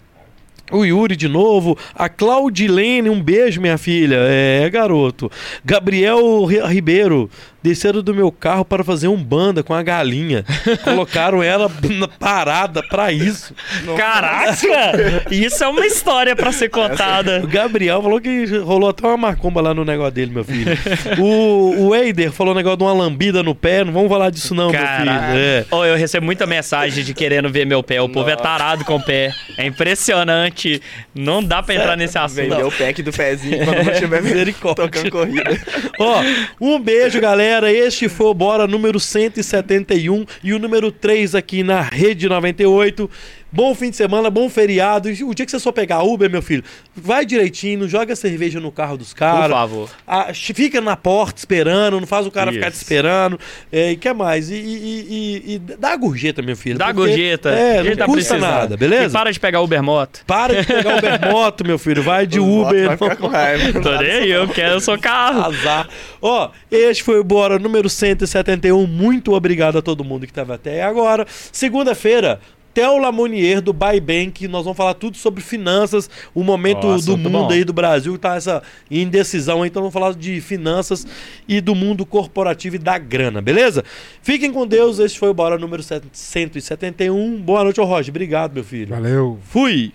o 0.73 0.85
Yuri 0.85 1.17
de 1.17 1.29
novo, 1.29 1.77
a 1.95 2.09
Claudilene, 2.09 3.09
um 3.11 3.23
beijo, 3.23 3.61
minha 3.61 3.79
filha. 3.79 4.17
É, 4.21 4.69
garoto. 4.71 5.31
Gabriel 5.65 6.45
Ri- 6.45 6.61
Ribeiro, 6.67 7.31
desceram 7.67 8.01
do 8.01 8.15
meu 8.15 8.31
carro 8.31 8.65
para 8.65 8.85
fazer 8.85 9.09
um 9.09 9.17
banda 9.17 9.63
com 9.63 9.75
a 9.75 9.83
galinha. 9.83 10.45
Colocaram 10.85 11.43
ela 11.43 11.71
na 11.91 12.07
parada 12.07 12.81
pra 12.83 13.11
isso. 13.13 13.53
Caraca! 13.97 15.27
Isso 15.31 15.65
é 15.65 15.69
uma 15.69 15.85
história 15.85 16.37
pra 16.37 16.53
ser 16.53 16.69
contada. 16.69 17.41
O 17.43 17.47
Gabriel 17.47 18.01
falou 18.03 18.21
que 18.21 18.47
rolou 18.59 18.91
até 18.91 19.07
uma 19.07 19.17
macumba 19.17 19.61
lá 19.61 19.75
no 19.75 19.85
negócio 19.85 20.13
dele, 20.13 20.31
meu 20.33 20.45
filho. 20.45 20.77
o, 21.19 21.89
o 21.89 21.95
Eider 21.95 22.31
falou 22.31 22.53
um 22.53 22.57
negócio 22.57 22.77
de 22.79 22.85
uma 22.85 22.93
lambida 22.93 23.43
no 23.43 23.55
pé. 23.55 23.85
Não 23.85 23.93
vamos 23.93 24.09
falar 24.09 24.31
disso, 24.31 24.55
não, 24.55 24.71
meu 24.71 24.81
Caraca. 24.81 25.01
filho. 25.03 25.39
É. 25.39 25.65
Ô, 25.71 25.85
eu 25.85 25.97
recebo 25.97 26.25
muita 26.25 26.47
mensagem 26.47 27.03
de 27.03 27.13
querendo 27.15 27.51
ver 27.51 27.67
meu 27.67 27.83
pé. 27.83 28.01
O 28.01 28.09
povo 28.09 28.29
é 28.31 28.37
tarado 28.37 28.85
com 28.85 28.97
o 28.97 29.03
pé. 29.03 29.33
É 29.59 29.67
impressionante. 29.67 30.81
Não 31.15 31.43
dá 31.43 31.63
pra 31.63 31.75
entrar 31.75 31.97
nesse 31.97 32.17
assunto. 32.19 32.37
Vendeu 32.37 32.69
o 32.69 32.73
pack 32.73 33.03
do 33.03 33.13
pezinho 33.13 33.65
quando 33.65 33.85
não 33.85 33.93
estiver 33.93 34.23
Misericórdia. 34.27 34.85
tocando 34.85 35.11
corrida. 35.11 35.59
Ó, 35.99 36.23
um 36.61 36.79
beijo, 36.79 37.21
galera. 37.21 37.56
Este 37.65 38.09
foi 38.09 38.27
o 38.27 38.35
Bora 38.35 38.67
número 38.67 39.01
171 39.01 40.27
e 40.45 40.53
o 40.53 40.59
número 40.59 40.93
3 40.93 41.35
aqui 41.35 41.63
na 41.63 41.81
Rede 41.81 42.29
98. 42.29 43.09
Bom 43.53 43.75
fim 43.75 43.91
de 43.91 43.97
semana, 43.97 44.29
bom 44.29 44.49
feriado. 44.51 45.09
E 45.11 45.25
o 45.25 45.33
dia 45.33 45.47
que 45.47 45.51
você 45.53 45.59
só 45.61 45.73
pegar 45.73 46.03
Uber, 46.03 46.29
meu 46.29 46.43
filho, 46.43 46.63
vai 46.95 47.25
direitinho, 47.25 47.81
não 47.81 47.89
joga 47.89 48.15
cerveja 48.15 48.61
no 48.61 48.71
carro 48.71 48.97
dos 48.99 49.13
Por 49.15 49.21
caras. 49.21 49.51
favor. 49.51 49.89
Ah, 50.07 50.33
ch- 50.33 50.53
fica 50.55 50.81
na 50.81 50.97
porta 50.97 51.39
esperando, 51.39 51.99
não 52.01 52.07
faz 52.07 52.27
o 52.27 52.31
cara 52.31 52.53
ficar 52.53 52.71
te 52.71 52.75
esperando. 52.75 53.39
É, 53.73 53.93
e 53.93 53.97
que 53.97 54.13
mais? 54.13 54.51
E, 54.51 54.55
e- 54.57 55.43
e- 55.47 55.55
e 55.55 55.59
dá 55.59 55.93
a 55.93 55.97
gorjeta, 55.97 56.43
meu 56.43 56.57
filho. 56.57 56.77
Dá 56.77 56.87
porque- 56.87 57.01
gorjeta. 57.01 57.51
É, 57.51 57.79
A 57.79 57.83
gente 57.85 57.91
não 57.93 57.97
tá 57.99 58.05
custa 58.07 58.35
precisando. 58.35 58.41
nada, 58.41 58.75
E 58.75 58.77
beleza? 58.77 59.17
para 59.19 59.33
de 59.33 59.41
pegar 59.41 59.61
Uber 59.63 59.83
Moto. 59.83 60.21
Para 60.27 60.61
de 60.61 60.67
pegar 60.67 60.99
Uber 60.99 61.21
Moto, 61.33 61.65
meu 61.65 61.79
filho. 61.79 62.03
Vai 62.03 62.27
de 62.27 62.39
votos 62.39 62.69
Uber. 62.73 62.87
Vai 62.89 62.97
ficar 62.97 63.17
com 63.17 63.27
raiva. 63.29 63.81
Tô 63.81 63.97
nem 63.99 64.11
aí, 64.11 64.31
eu 64.31 64.49
quero, 64.49 64.81
sou 64.81 64.99
carro. 64.99 65.43
Azar. 65.47 65.89
Ó, 66.21 66.51
este 66.71 67.03
foi 67.03 67.19
o 67.21 67.25
Bora 67.25 67.59
número 67.59 67.89
171. 67.89 68.87
Muito 68.87 69.33
obrigado 69.33 69.79
a 69.79 69.83
todo 69.83 70.05
mundo 70.05 70.27
que 70.27 70.33
estava 70.33 70.55
até 70.57 70.83
agora. 70.83 71.25
Segunda-feira. 71.53 72.41
Theo 72.77 72.99
Lamonier 72.99 73.63
do 73.63 73.73
Buy 73.73 73.99
Bank, 73.99 74.47
nós 74.49 74.65
vamos 74.65 74.77
falar 74.77 74.93
tudo 74.93 75.17
sobre 75.17 75.43
finanças, 75.43 76.11
o 76.35 76.45
momento 76.45 76.87
Ó, 76.87 76.91
do 76.91 76.93
assunto 76.93 77.31
mundo 77.31 77.49
bom. 77.49 77.51
aí 77.51 77.65
do 77.65 77.73
Brasil, 77.73 78.19
tá 78.19 78.37
essa 78.37 78.63
indecisão, 78.91 79.63
aí, 79.63 79.71
então 79.71 79.81
vamos 79.81 79.95
falar 79.95 80.13
de 80.13 80.43
finanças 80.43 81.07
e 81.49 81.59
do 81.63 81.75
mundo 81.75 82.05
corporativo 82.05 82.77
e 82.77 82.79
da 82.79 82.99
grana, 82.99 83.41
beleza? 83.41 83.83
Fiquem 84.21 84.53
com 84.53 84.67
Deus, 84.67 84.99
este 84.99 85.19
foi 85.19 85.31
o 85.31 85.35
Bora 85.35 85.57
número 85.57 85.83
171. 85.83 87.41
Boa 87.41 87.65
noite, 87.65 87.81
ô 87.81 87.85
Roger, 87.87 88.13
obrigado, 88.13 88.53
meu 88.53 88.65
filho. 88.65 88.95
Valeu. 88.95 89.39
Fui! 89.45 89.95